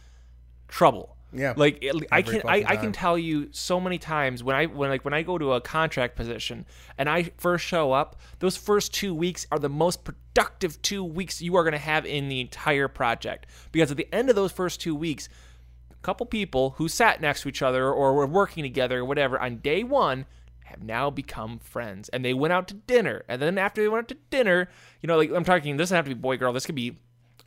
trouble. 0.69 1.17
Yeah. 1.33 1.53
Like 1.57 1.85
I 2.13 2.23
can 2.23 2.43
I, 2.47 2.65
I 2.67 2.77
can 2.77 2.93
tell 2.93 3.19
you 3.19 3.49
so 3.51 3.81
many 3.81 3.99
times 3.99 4.43
when 4.45 4.55
I 4.55 4.67
when 4.67 4.89
like 4.89 5.05
when 5.05 5.13
I 5.15 5.23
go 5.23 5.37
to 5.37 5.55
a 5.55 5.61
contract 5.61 6.17
position 6.17 6.65
and 6.97 7.09
I 7.09 7.33
first 7.37 7.65
show 7.65 7.93
up, 7.93 8.21
those 8.39 8.57
first 8.57 8.95
two 8.95 9.15
weeks 9.15 9.47
are 9.51 9.59
the 9.59 9.69
most 9.69 10.05
productive 10.05 10.81
two 10.81 11.03
weeks 11.03 11.43
you 11.43 11.57
are 11.57 11.65
gonna 11.65 11.77
have 11.77 12.07
in 12.07 12.29
the 12.29 12.41
entire 12.41 12.89
project. 12.89 13.47
Because 13.73 13.91
at 13.91 13.97
the 13.97 14.09
end 14.15 14.31
of 14.31 14.37
those 14.37 14.53
first 14.53 14.81
two 14.81 14.95
weeks, 14.95 15.29
couple 16.05 16.27
people 16.27 16.71
who 16.77 16.87
sat 16.87 17.21
next 17.21 17.43
to 17.43 17.49
each 17.49 17.63
other 17.63 17.91
or 17.91 18.13
were 18.13 18.27
working 18.27 18.63
together 18.63 19.01
or 19.01 19.05
whatever 19.05 19.41
on 19.41 19.57
day 19.57 19.83
one 19.83 20.27
have 20.65 20.83
now 20.83 21.09
become 21.09 21.59
friends. 21.59 22.09
And 22.11 22.25
they 22.25 22.35
went 22.35 22.53
out 22.53 22.69
to 22.69 22.75
dinner. 22.75 23.25
And 23.29 23.41
then 23.41 23.59
after 23.59 23.83
they 23.83 23.89
went 23.89 24.05
out 24.05 24.09
to 24.09 24.17
dinner 24.31 24.69
you 25.01 25.07
know 25.07 25.17
like 25.17 25.31
i'm 25.31 25.45
talking 25.45 25.77
this 25.77 25.85
doesn't 25.85 25.97
have 25.97 26.05
to 26.05 26.15
be 26.15 26.21
boy 26.21 26.37
girl. 26.37 26.53
This 26.53 26.67
could 26.67 26.75
be 26.75 26.97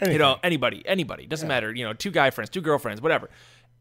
you 0.02 0.18
know 0.18 0.38
anybody 0.44 0.84
anybody. 0.86 1.28
Doesn't 1.28 1.48
matter. 1.48 1.74
You 1.74 1.86
know 1.86 1.94
two 1.94 2.12
guy 2.12 2.32
friends 2.32 2.50
two 2.50 2.62
girlfriends 2.62 3.02
whatever. 3.02 3.30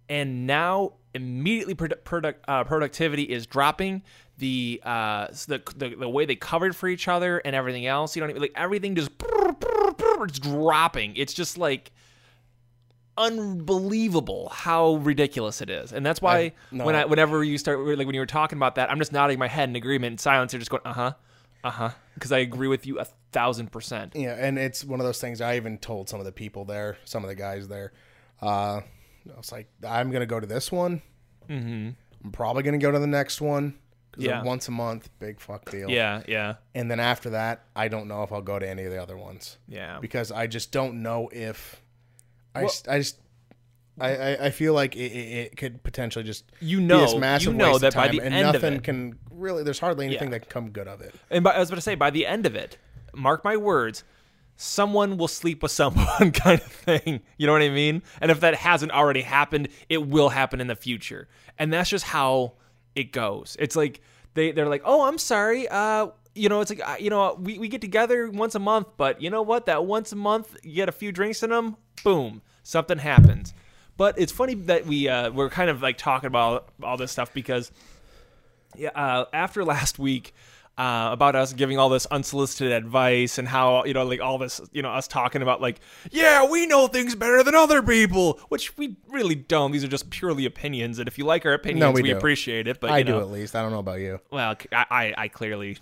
And 0.09 0.47
now 0.47 0.93
immediately 1.15 1.75
product, 1.75 2.45
uh, 2.47 2.63
productivity 2.63 3.25
is 3.25 3.47
dropping. 3.47 4.03
The, 4.39 4.83
uh, 4.85 5.29
the 5.49 5.63
the 5.75 5.97
the 5.99 6.09
way 6.09 6.27
they 6.27 6.37
covered 6.37 6.77
for 6.77 6.89
each 6.89 7.09
other 7.09 7.39
and 7.39 7.57
everything 7.57 7.87
else 7.87 8.15
you 8.15 8.21
know 8.21 8.29
I 8.29 8.33
mean? 8.35 8.43
like 8.43 8.53
everything 8.55 8.95
just 8.95 9.11
it's 10.25 10.39
dropping. 10.39 11.17
It's 11.17 11.33
just 11.33 11.59
like 11.59 11.93
unbelievable 13.19 14.49
how 14.55 14.95
ridiculous 14.97 15.61
it 15.61 15.71
is 15.71 15.93
and 15.93 16.05
that's 16.05 16.21
why 16.21 16.53
no. 16.71 16.85
when 16.85 16.95
i 16.95 17.05
whenever 17.05 17.43
you 17.43 17.57
start 17.59 17.79
like 17.81 18.07
when 18.07 18.15
you 18.15 18.21
were 18.21 18.27
talking 18.27 18.59
about 18.59 18.75
that 18.75 18.91
i'm 18.91 18.99
just 18.99 19.13
nodding 19.13 19.39
my 19.39 19.49
head 19.49 19.69
in 19.69 19.77
agreement 19.77 20.13
in 20.13 20.19
silence 20.19 20.53
you're 20.53 20.59
just 20.61 20.71
going 20.71 20.83
uh-huh 20.85 21.13
uh-huh 21.65 21.91
because 22.15 22.33
i 22.33 22.39
agree 22.39 22.69
with 22.69 22.87
you 22.87 22.99
a 23.01 23.07
thousand 23.33 23.71
percent 23.73 24.13
Yeah, 24.15 24.35
and 24.39 24.59
it's 24.59 24.83
one 24.83 24.99
of 24.99 25.05
those 25.05 25.21
things. 25.21 25.43
I 25.43 25.57
even 25.57 25.77
told 25.77 26.09
some 26.09 26.21
of 26.21 26.25
the 26.27 26.33
people 26.33 26.65
there, 26.65 26.97
some 27.05 27.23
of 27.23 27.29
the 27.29 27.35
guys 27.35 27.69
there. 27.69 27.93
Uh, 28.41 28.81
I 28.81 29.37
was 29.37 29.53
like, 29.53 29.69
I'm 29.87 30.11
gonna 30.11 30.25
go 30.25 30.41
to 30.41 30.47
this 30.47 30.73
one. 30.73 31.03
Mm-hmm. 31.51 31.91
I'm 32.25 32.33
probably 32.33 32.63
gonna 32.63 32.79
go 32.79 32.91
to 32.91 32.99
the 32.99 33.07
next 33.07 33.43
one 33.43 33.75
Yeah. 34.17 34.43
once 34.43 34.69
a 34.69 34.71
month, 34.71 35.11
big 35.19 35.39
fuck 35.39 35.71
deal. 35.71 35.91
yeah 35.91 36.23
yeah 36.27 36.55
And 36.75 36.91
then 36.91 36.99
after 36.99 37.31
that, 37.31 37.65
I 37.75 37.89
don't 37.89 38.09
know 38.09 38.23
if 38.23 38.33
I'll 38.33 38.41
go 38.41 38.59
to 38.59 38.67
any 38.67 38.85
of 38.85 38.91
the 38.91 39.03
other 39.03 39.19
ones 39.19 39.59
yeah 39.69 39.99
because 40.01 40.33
I 40.33 40.47
just 40.47 40.73
don't 40.73 41.03
know 41.03 41.29
if 41.31 41.83
I, 42.59 42.63
just, 42.63 42.89
I 42.89 42.99
just. 42.99 43.19
I, 43.99 44.15
I, 44.15 44.45
I 44.47 44.51
feel 44.51 44.75
like 44.75 44.95
it, 44.95 44.99
it, 45.13 45.57
could 45.57 45.83
potentially 45.83 46.23
just 46.25 46.45
You 46.61 46.81
know- 46.81 47.01
this 47.01 47.15
massive 47.15 47.53
you 47.53 47.59
know 47.59 47.69
waste 47.71 47.81
that 47.81 47.89
of 47.89 47.95
by 47.95 48.09
time 48.09 48.17
the 48.17 48.23
and 48.25 48.35
end 48.35 48.49
of 48.49 48.55
nothing 48.63 48.75
it- 48.75 48.85
can 48.85 49.19
really 49.31 49.63
there's 49.63 49.79
hardly 49.79 50.05
anything 50.07 50.29
Yeah. 50.29 50.33
that 50.39 50.41
can 50.41 50.51
come 50.51 50.71
good 50.71 50.87
of 50.89 51.01
it. 51.01 51.15
And 51.31 51.43
by, 51.43 51.53
I 51.53 51.59
was 51.59 51.71
about 51.71 51.77
to 51.77 51.81
say, 51.83 51.95
by 51.95 52.11
the 52.11 52.27
end 52.27 52.45
of 52.47 52.55
it, 52.55 52.77
mark 53.15 53.43
my 53.45 53.57
words, 53.57 54.05
someone 54.57 55.17
will 55.17 55.29
sleep 55.29 55.63
with 55.63 55.73
someone, 55.83 56.31
kind 56.33 56.61
of 56.61 56.67
thing. 56.67 57.21
You 57.39 57.47
know 57.47 57.53
what 57.55 57.63
I 57.63 57.71
mean? 57.71 58.03
And 58.21 58.31
if 58.31 58.41
that 58.41 58.55
hasn't 58.55 58.93
already 58.93 59.23
happened, 59.23 59.69
it 59.89 60.07
will 60.07 60.29
happen 60.31 60.61
in 60.61 60.67
the 60.67 60.77
future. 60.77 61.29
And 61.59 61.73
that's 61.73 61.89
just 61.91 62.05
how 62.05 62.53
it 62.95 63.13
goes. 63.13 63.57
It's 63.59 63.77
like 63.77 64.01
they 64.35 64.53
they're 64.53 64.69
like, 64.69 64.83
oh, 64.85 65.07
I'm 65.09 65.19
sorry. 65.19 65.69
Uh, 65.69 66.09
you 66.37 66.49
know, 66.49 66.61
it's 66.61 66.71
like 66.71 67.01
you 67.01 67.11
know, 67.11 67.39
we 67.41 67.59
we 67.59 67.69
get 67.69 67.81
together 67.81 68.31
once 68.31 68.55
a 68.55 68.59
month, 68.59 68.89
but 68.97 69.21
you 69.21 69.31
know 69.31 69.43
what? 69.43 69.67
That 69.67 69.87
once 69.87 70.13
a 70.13 70.17
month, 70.17 70.57
you 70.63 70.75
get 70.75 70.89
a 70.89 70.93
few 70.93 71.13
drinks 71.13 71.43
in 71.43 71.51
them, 71.51 71.77
boom, 72.05 72.43
something 72.63 72.99
happens. 72.99 73.55
But 73.97 74.19
it's 74.19 74.33
funny 74.33 74.55
that 74.55 74.87
we 74.87 75.09
uh, 75.09 75.31
we're 75.31 75.51
kind 75.51 75.71
of 75.71 75.83
like 75.83 75.99
talking 75.99 76.27
about 76.27 76.69
all 76.83 76.97
this 76.97 77.13
stuff 77.13 77.33
because 77.33 77.73
yeah, 78.77 78.91
uh, 78.91 79.25
after 79.33 79.65
last 79.65 79.99
week 79.99 80.35
uh, 80.79 81.09
about 81.11 81.35
us 81.35 81.55
giving 81.55 81.79
all 81.79 81.89
this 81.89 82.05
unsolicited 82.07 82.71
advice 82.71 83.39
and 83.39 83.49
how 83.49 83.85
you 83.85 83.95
know 83.95 84.05
like 84.05 84.21
all 84.21 84.37
this 84.37 84.61
you 84.73 84.83
know 84.83 84.91
us 84.91 85.09
talking 85.09 85.41
about 85.41 85.61
like 85.61 85.81
yeah 86.11 86.47
we 86.47 86.67
know 86.67 86.87
things 86.87 87.15
better 87.15 87.43
than 87.43 87.55
other 87.55 87.83
people 87.83 88.39
which 88.51 88.77
we 88.77 88.97
really 89.09 89.35
don't 89.35 89.73
these 89.73 89.83
are 89.83 89.89
just 89.89 90.11
purely 90.11 90.45
opinions 90.45 90.99
and 90.99 91.09
if 91.09 91.17
you 91.17 91.25
like 91.25 91.47
our 91.47 91.55
opinions 91.55 91.95
we 91.95 92.03
we, 92.03 92.11
appreciate 92.11 92.69
it 92.69 92.79
but 92.79 92.91
I 92.91 92.99
you 92.99 93.05
do 93.05 93.19
at 93.21 93.31
least. 93.31 93.57
I 93.57 93.63
don't 93.63 93.73
know 93.73 93.79
about 93.79 94.01
you. 94.01 94.21
well 94.31 94.55
I, 94.73 94.87
I, 94.91 95.15
I 95.17 95.29
clearly 95.29 95.79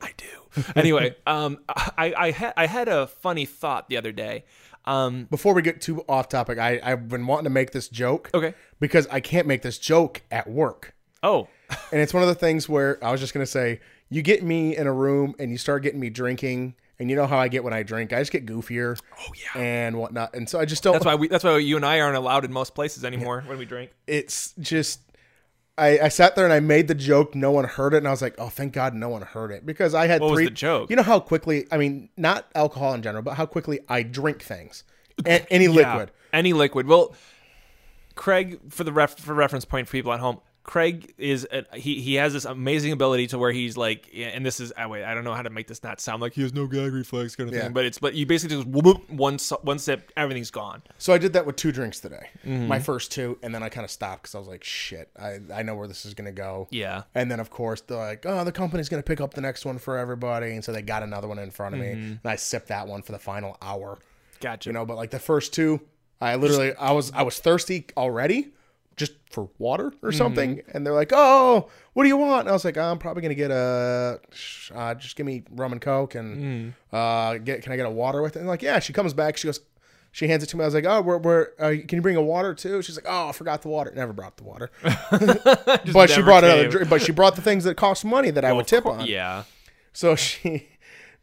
I 0.00 0.12
do 0.16 0.62
anyway 0.76 1.14
um 1.26 1.58
I 1.68 2.14
I 2.16 2.30
had 2.30 2.54
I 2.56 2.66
had 2.66 2.88
a 2.88 3.06
funny 3.06 3.44
thought 3.46 3.88
the 3.88 3.96
other 3.96 4.12
day 4.12 4.44
um 4.84 5.24
Before 5.30 5.54
we 5.54 5.62
get 5.62 5.80
too 5.80 6.02
off 6.08 6.28
topic, 6.28 6.58
I, 6.58 6.80
I've 6.82 7.08
been 7.08 7.26
wanting 7.26 7.44
to 7.44 7.50
make 7.50 7.72
this 7.72 7.88
joke. 7.88 8.30
Okay. 8.32 8.54
Because 8.80 9.06
I 9.08 9.20
can't 9.20 9.46
make 9.46 9.62
this 9.62 9.78
joke 9.78 10.22
at 10.30 10.48
work. 10.48 10.94
oh 11.22 11.48
And 11.92 12.00
it's 12.00 12.14
one 12.14 12.22
of 12.22 12.28
the 12.28 12.34
things 12.34 12.68
where 12.68 13.02
I 13.04 13.10
was 13.12 13.20
just 13.20 13.34
going 13.34 13.44
to 13.44 13.50
say, 13.50 13.80
you 14.08 14.22
get 14.22 14.42
me 14.42 14.74
in 14.76 14.86
a 14.86 14.92
room 14.92 15.34
and 15.38 15.50
you 15.50 15.58
start 15.58 15.82
getting 15.82 16.00
me 16.00 16.08
drinking, 16.08 16.74
and 16.98 17.10
you 17.10 17.16
know 17.16 17.26
how 17.26 17.38
I 17.38 17.48
get 17.48 17.62
when 17.62 17.74
I 17.74 17.82
drink. 17.82 18.12
I 18.12 18.20
just 18.20 18.32
get 18.32 18.46
goofier. 18.46 18.98
Oh, 19.20 19.32
yeah. 19.36 19.60
And 19.60 19.98
whatnot. 19.98 20.34
And 20.34 20.48
so 20.48 20.58
I 20.58 20.64
just 20.64 20.82
don't. 20.82 20.94
that's 20.94 21.04
why 21.04 21.14
we 21.14 21.28
that's 21.28 21.44
why 21.44 21.58
you 21.58 21.76
and 21.76 21.84
I 21.84 22.00
aren't 22.00 22.16
allowed 22.16 22.44
in 22.46 22.52
most 22.52 22.74
places 22.74 23.04
anymore 23.04 23.44
when 23.46 23.58
we 23.58 23.66
drink 23.66 23.90
it's 24.06 24.54
just. 24.58 25.00
I, 25.78 25.98
I 26.04 26.08
sat 26.08 26.34
there 26.36 26.44
and 26.44 26.52
I 26.52 26.60
made 26.60 26.88
the 26.88 26.94
joke. 26.94 27.34
No 27.34 27.50
one 27.52 27.64
heard 27.64 27.94
it, 27.94 27.98
and 27.98 28.08
I 28.08 28.10
was 28.10 28.20
like, 28.22 28.34
"Oh, 28.38 28.48
thank 28.48 28.72
God, 28.72 28.94
no 28.94 29.08
one 29.08 29.22
heard 29.22 29.50
it." 29.50 29.64
Because 29.64 29.94
I 29.94 30.06
had 30.06 30.20
What 30.20 30.30
was 30.30 30.36
three. 30.38 30.44
the 30.46 30.50
joke? 30.50 30.90
You 30.90 30.96
know 30.96 31.02
how 31.02 31.20
quickly? 31.20 31.66
I 31.70 31.76
mean, 31.78 32.08
not 32.16 32.46
alcohol 32.54 32.94
in 32.94 33.02
general, 33.02 33.22
but 33.22 33.34
how 33.34 33.46
quickly 33.46 33.80
I 33.88 34.02
drink 34.02 34.42
things, 34.42 34.84
A- 35.24 35.50
any 35.52 35.68
liquid. 35.68 36.10
any 36.32 36.52
liquid. 36.52 36.86
Well, 36.86 37.14
Craig, 38.14 38.58
for 38.70 38.84
the 38.84 38.92
ref, 38.92 39.16
for 39.18 39.32
reference 39.34 39.64
point 39.64 39.86
for 39.86 39.92
people 39.92 40.12
at 40.12 40.20
home, 40.20 40.40
Craig 40.68 41.14
is 41.16 41.48
a, 41.50 41.64
he 41.78 41.98
he 42.02 42.16
has 42.16 42.34
this 42.34 42.44
amazing 42.44 42.92
ability 42.92 43.26
to 43.28 43.38
where 43.38 43.52
he's 43.52 43.78
like, 43.78 44.10
and 44.14 44.44
this 44.44 44.60
is 44.60 44.70
oh, 44.76 44.86
wait, 44.88 45.02
I 45.02 45.14
don't 45.14 45.24
know 45.24 45.32
how 45.32 45.40
to 45.40 45.48
make 45.48 45.66
this 45.66 45.82
not 45.82 45.98
sound 45.98 46.20
like 46.20 46.34
he 46.34 46.42
has 46.42 46.52
no 46.52 46.66
gag 46.66 46.92
reflex 46.92 47.34
kind 47.34 47.48
of 47.48 47.54
Yeah. 47.56 47.62
thing, 47.62 47.72
but 47.72 47.86
it's 47.86 47.98
but 47.98 48.12
you 48.12 48.26
basically 48.26 48.56
just 48.58 48.68
whoop, 48.68 48.84
whoop, 48.84 49.08
one 49.10 49.38
one 49.62 49.78
sip, 49.78 50.12
everything's 50.14 50.50
gone. 50.50 50.82
So 50.98 51.14
I 51.14 51.16
did 51.18 51.32
that 51.32 51.46
with 51.46 51.56
two 51.56 51.72
drinks 51.72 52.00
today. 52.00 52.28
Mm-hmm. 52.46 52.68
My 52.68 52.80
first 52.80 53.10
two, 53.12 53.38
and 53.42 53.54
then 53.54 53.62
I 53.62 53.70
kind 53.70 53.86
of 53.86 53.90
stopped 53.90 54.24
because 54.24 54.34
I 54.34 54.38
was 54.40 54.46
like, 54.48 54.62
"Shit, 54.62 55.08
I, 55.18 55.38
I 55.54 55.62
know 55.62 55.74
where 55.74 55.88
this 55.88 56.04
is 56.04 56.12
gonna 56.12 56.32
go." 56.32 56.68
Yeah. 56.70 57.04
And 57.14 57.30
then 57.30 57.40
of 57.40 57.48
course 57.48 57.80
they're 57.80 57.96
like, 57.96 58.26
"Oh, 58.26 58.44
the 58.44 58.52
company's 58.52 58.90
gonna 58.90 59.02
pick 59.02 59.22
up 59.22 59.32
the 59.32 59.40
next 59.40 59.64
one 59.64 59.78
for 59.78 59.96
everybody," 59.96 60.50
and 60.52 60.62
so 60.62 60.72
they 60.72 60.82
got 60.82 61.02
another 61.02 61.28
one 61.28 61.38
in 61.38 61.50
front 61.50 61.76
of 61.76 61.80
Mm-hmm. 61.80 62.00
me, 62.02 62.06
and 62.10 62.20
I 62.26 62.36
sipped 62.36 62.68
that 62.68 62.86
one 62.86 63.00
for 63.00 63.12
the 63.12 63.18
final 63.18 63.56
hour. 63.62 63.98
Gotcha. 64.40 64.68
You 64.68 64.74
know, 64.74 64.84
but 64.84 64.98
like 64.98 65.12
the 65.12 65.18
first 65.18 65.54
two, 65.54 65.80
I 66.20 66.36
literally 66.36 66.74
I 66.74 66.92
was 66.92 67.10
I 67.12 67.22
was 67.22 67.38
thirsty 67.38 67.86
already, 67.96 68.48
just 68.98 69.12
for 69.30 69.48
water 69.58 69.86
or 70.02 70.10
Mm-hmm. 70.10 70.18
something, 70.18 70.62
and 70.74 70.84
they're 70.84 70.92
like, 70.92 71.12
"Oh, 71.14 71.68
what 71.94 72.02
do 72.02 72.08
you 72.08 72.16
want?" 72.18 72.40
And 72.40 72.50
I 72.50 72.52
was 72.52 72.64
like, 72.66 72.76
"I'm 72.76 72.98
probably 72.98 73.22
gonna 73.22 73.34
get 73.34 73.50
a, 73.50 74.20
uh, 74.74 74.94
just 74.96 75.16
give 75.16 75.24
me 75.24 75.44
rum 75.50 75.72
and 75.72 75.80
coke, 75.80 76.14
and 76.14 76.74
Mm. 76.92 76.94
uh, 76.94 77.38
get 77.38 77.62
can 77.62 77.72
I 77.72 77.76
get 77.76 77.86
a 77.86 77.90
water 77.90 78.20
with 78.20 78.36
it?" 78.36 78.40
And 78.40 78.48
like, 78.48 78.60
yeah, 78.62 78.78
she 78.80 78.92
comes 78.92 79.14
back, 79.14 79.36
she 79.38 79.48
goes. 79.48 79.60
She 80.10 80.26
hands 80.26 80.42
it 80.42 80.46
to 80.48 80.56
me. 80.56 80.64
I 80.64 80.66
was 80.66 80.74
like, 80.74 80.86
"Oh, 80.86 81.02
we're, 81.02 81.18
we're 81.18 81.48
uh, 81.60 81.74
can 81.86 81.96
you 81.98 82.00
bring 82.00 82.16
a 82.16 82.22
water 82.22 82.54
too?" 82.54 82.80
She's 82.80 82.96
like, 82.96 83.04
"Oh, 83.06 83.28
I 83.28 83.32
forgot 83.32 83.60
the 83.60 83.68
water. 83.68 83.92
Never 83.94 84.14
brought 84.14 84.38
the 84.38 84.44
water, 84.44 84.70
but 85.92 86.10
she 86.10 86.22
brought 86.22 86.44
another. 86.44 86.62
came. 86.62 86.70
Drink, 86.70 86.88
but 86.90 87.02
she 87.02 87.12
brought 87.12 87.36
the 87.36 87.42
things 87.42 87.64
that 87.64 87.76
cost 87.76 88.04
money 88.06 88.30
that 88.30 88.44
I 88.44 88.52
would 88.52 88.66
tip 88.66 88.86
on. 88.86 89.06
Yeah. 89.06 89.44
So 89.92 90.14
she 90.24 90.68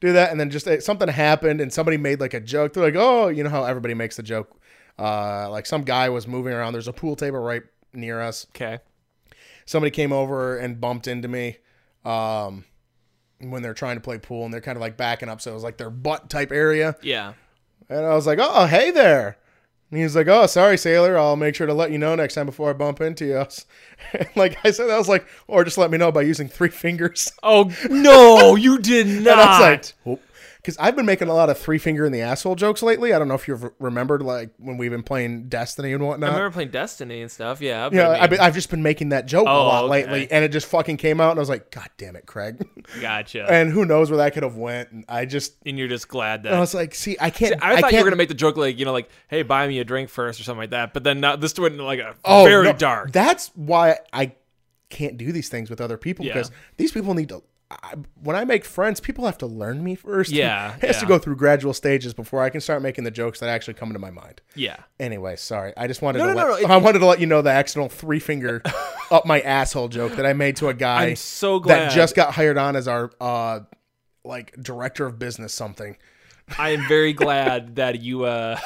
do 0.01 0.13
that, 0.13 0.31
and 0.31 0.39
then 0.39 0.49
just 0.51 0.67
uh, 0.67 0.79
something 0.81 1.07
happened, 1.09 1.61
and 1.61 1.73
somebody 1.73 1.97
made 1.97 2.19
like 2.19 2.33
a 2.35 2.39
joke. 2.39 2.73
They're 2.73 2.83
like, 2.83 2.95
"Oh, 2.95 3.27
you 3.27 3.43
know 3.43 3.49
how 3.49 3.63
everybody 3.63 3.95
makes 3.95 4.17
the 4.17 4.23
joke." 4.23 4.55
Uh, 4.97 5.49
like 5.49 5.65
some 5.65 5.83
guy 5.83 6.09
was 6.09 6.27
moving 6.27 6.53
around. 6.53 6.73
There's 6.73 6.87
a 6.87 6.93
pool 6.93 7.15
table 7.15 7.39
right 7.39 7.63
near 7.93 8.21
us. 8.21 8.47
Okay. 8.55 8.79
Somebody 9.65 9.91
came 9.91 10.13
over 10.13 10.57
and 10.57 10.79
bumped 10.79 11.07
into 11.07 11.27
me. 11.27 11.57
Um, 12.05 12.65
when 13.39 13.61
they're 13.61 13.73
trying 13.73 13.95
to 13.97 14.01
play 14.01 14.17
pool, 14.17 14.45
and 14.45 14.53
they're 14.53 14.61
kind 14.61 14.77
of 14.77 14.81
like 14.81 14.95
backing 14.95 15.27
up, 15.27 15.41
so 15.41 15.51
it 15.51 15.55
was 15.55 15.63
like 15.63 15.77
their 15.77 15.89
butt 15.89 16.29
type 16.29 16.51
area. 16.51 16.95
Yeah. 17.01 17.33
And 17.89 18.05
I 18.05 18.15
was 18.15 18.25
like, 18.27 18.39
"Oh, 18.41 18.65
hey 18.67 18.91
there." 18.91 19.37
And 19.91 19.97
he 19.99 20.03
was 20.03 20.15
like, 20.15 20.27
"Oh, 20.27 20.45
sorry, 20.47 20.77
sailor. 20.77 21.17
I'll 21.17 21.35
make 21.35 21.53
sure 21.55 21.67
to 21.67 21.73
let 21.73 21.91
you 21.91 21.97
know 21.97 22.15
next 22.15 22.35
time 22.35 22.45
before 22.45 22.69
I 22.69 22.73
bump 22.73 23.01
into 23.01 23.25
you." 23.25 23.33
Was- 23.35 23.65
like 24.35 24.57
I 24.63 24.71
said, 24.71 24.89
I 24.89 24.97
was 24.97 25.09
like, 25.09 25.27
"Or 25.47 25.63
just 25.63 25.77
let 25.77 25.91
me 25.91 25.97
know 25.97 26.11
by 26.11 26.21
using 26.21 26.47
three 26.47 26.69
fingers." 26.69 27.31
Oh 27.43 27.71
no, 27.89 28.55
you 28.55 28.77
did 28.79 29.07
not. 29.07 29.15
And 29.27 29.29
I 29.41 29.71
was 29.71 29.93
like, 30.05 30.19
because 30.65 30.77
I've 30.79 30.95
been 30.95 31.05
making 31.05 31.27
a 31.27 31.33
lot 31.35 31.51
of 31.51 31.59
three 31.59 31.77
finger 31.77 32.07
in 32.07 32.11
the 32.11 32.21
asshole 32.21 32.55
jokes 32.55 32.81
lately. 32.81 33.13
I 33.13 33.19
don't 33.19 33.27
know 33.27 33.35
if 33.35 33.47
you've 33.47 33.69
remembered, 33.77 34.23
like 34.23 34.49
when 34.57 34.77
we've 34.77 34.89
been 34.89 35.03
playing 35.03 35.47
Destiny 35.47 35.93
and 35.93 36.03
whatnot. 36.03 36.31
I 36.31 36.33
remember 36.37 36.53
playing 36.53 36.71
Destiny 36.71 37.21
and 37.21 37.29
stuff. 37.31 37.61
Yeah. 37.61 37.87
yeah, 37.91 38.07
I 38.09 38.13
mean- 38.13 38.21
I've, 38.23 38.29
been, 38.31 38.39
I've 38.39 38.53
just 38.55 38.71
been 38.71 38.81
making 38.81 39.09
that 39.09 39.27
joke 39.27 39.45
a 39.45 39.49
Oh, 39.51 39.63
lot 39.67 39.83
okay. 39.83 39.91
lately, 39.91 40.31
and 40.31 40.43
it 40.43 40.49
just 40.49 40.65
fucking 40.65 40.97
came 40.97 41.21
out, 41.21 41.29
and 41.31 41.39
I 41.39 41.41
was 41.41 41.49
like, 41.49 41.69
God 41.69 41.87
damn 41.97 42.15
it, 42.15 42.25
Craig. 42.25 42.67
gotcha. 42.99 43.45
and 43.51 43.71
who 43.71 43.85
knows 43.85 44.09
where 44.09 44.17
that 44.17 44.33
could 44.33 44.41
have 44.41 44.55
went? 44.57 44.91
And 44.91 45.05
I 45.07 45.25
just, 45.25 45.55
and 45.67 45.77
you're 45.77 45.87
just 45.87 46.07
glad 46.07 46.41
that 46.43 46.53
I 46.53 46.59
was 46.59 46.73
like, 46.73 46.95
see, 46.95 47.15
I 47.19 47.29
can't. 47.29 47.55
I 47.63 47.79
thought 47.79 47.91
you 47.91 47.97
can't, 47.97 48.03
were 48.03 48.09
gonna 48.09 48.15
make 48.17 48.29
the 48.29 48.33
joke 48.33 48.57
like 48.57 48.79
you 48.79 48.85
know 48.85 48.91
like 48.93 49.09
hey 49.27 49.43
buy 49.43 49.67
me 49.67 49.77
a 49.79 49.83
drink 49.83 50.09
first 50.09 50.39
or 50.39 50.43
something 50.43 50.61
like 50.61 50.71
that, 50.71 50.93
but 50.93 51.03
then 51.03 51.19
not, 51.19 51.41
this 51.41 51.57
went 51.59 51.77
like 51.77 51.99
a 51.99 52.15
Oh, 52.25 52.43
very 52.45 52.65
no, 52.65 52.73
dark. 52.73 53.11
That's 53.11 53.51
why 53.55 53.99
I 54.11 54.33
can't 54.89 55.17
do 55.17 55.31
these 55.31 55.49
things 55.49 55.69
with 55.69 55.79
other 55.81 55.97
people 55.97 56.25
Yeah. 56.25 56.33
because 56.33 56.51
these 56.77 56.91
people 56.91 57.13
need 57.13 57.29
to 57.29 57.43
I, 57.71 57.95
when 58.21 58.35
I 58.35 58.45
make 58.45 58.63
friends, 58.63 58.99
people 58.99 59.25
have 59.25 59.39
to 59.39 59.47
learn 59.47 59.83
me 59.83 59.95
first. 59.95 60.31
Yeah, 60.35 60.75
it 60.75 60.83
has 60.83 60.99
to 60.99 61.05
go 61.05 61.17
through 61.17 61.35
gradual 61.37 61.73
stages 61.73 62.13
before 62.13 62.43
I 62.43 62.49
can 62.49 62.61
start 62.61 62.81
making 62.83 63.03
the 63.05 63.11
jokes 63.11 63.39
that 63.39 63.49
actually 63.49 63.73
come 63.73 63.89
into 63.89 63.99
my 63.99 64.11
mind. 64.11 64.41
Yeah. 64.55 64.77
Anyway, 64.99 65.35
sorry. 65.35 65.73
I 65.75 65.87
just 65.87 66.01
wanted 66.01 66.19
No, 66.19 66.27
to 66.27 66.33
no, 66.35 66.47
let, 66.51 66.61
no, 66.61 66.67
I 66.73 66.77
wanted 66.77 66.99
to 66.99 67.05
let 67.07 67.19
you 67.19 67.25
know 67.25 67.41
the 67.41 67.49
accidental 67.49 67.89
three 67.89 68.19
finger 68.19 68.61
up 69.11 69.25
my 69.25 69.41
asshole 69.41 69.87
joke 69.87 70.15
that 70.17 70.25
I 70.25 70.33
made 70.33 70.57
to 70.57 70.67
a 70.67 70.73
guy 70.75 71.05
I'm 71.07 71.15
so 71.15 71.59
glad. 71.59 71.89
that 71.89 71.95
just 71.95 72.15
got 72.15 72.33
hired 72.35 72.57
on 72.57 72.75
as 72.75 72.87
our 72.87 73.11
uh 73.19 73.61
like 74.23 74.55
director 74.61 75.05
of 75.05 75.17
business 75.19 75.53
something. 75.53 75.97
I 76.59 76.69
am 76.71 76.87
very 76.87 77.13
glad 77.13 77.75
that 77.77 78.01
you 78.01 78.25
uh, 78.25 78.59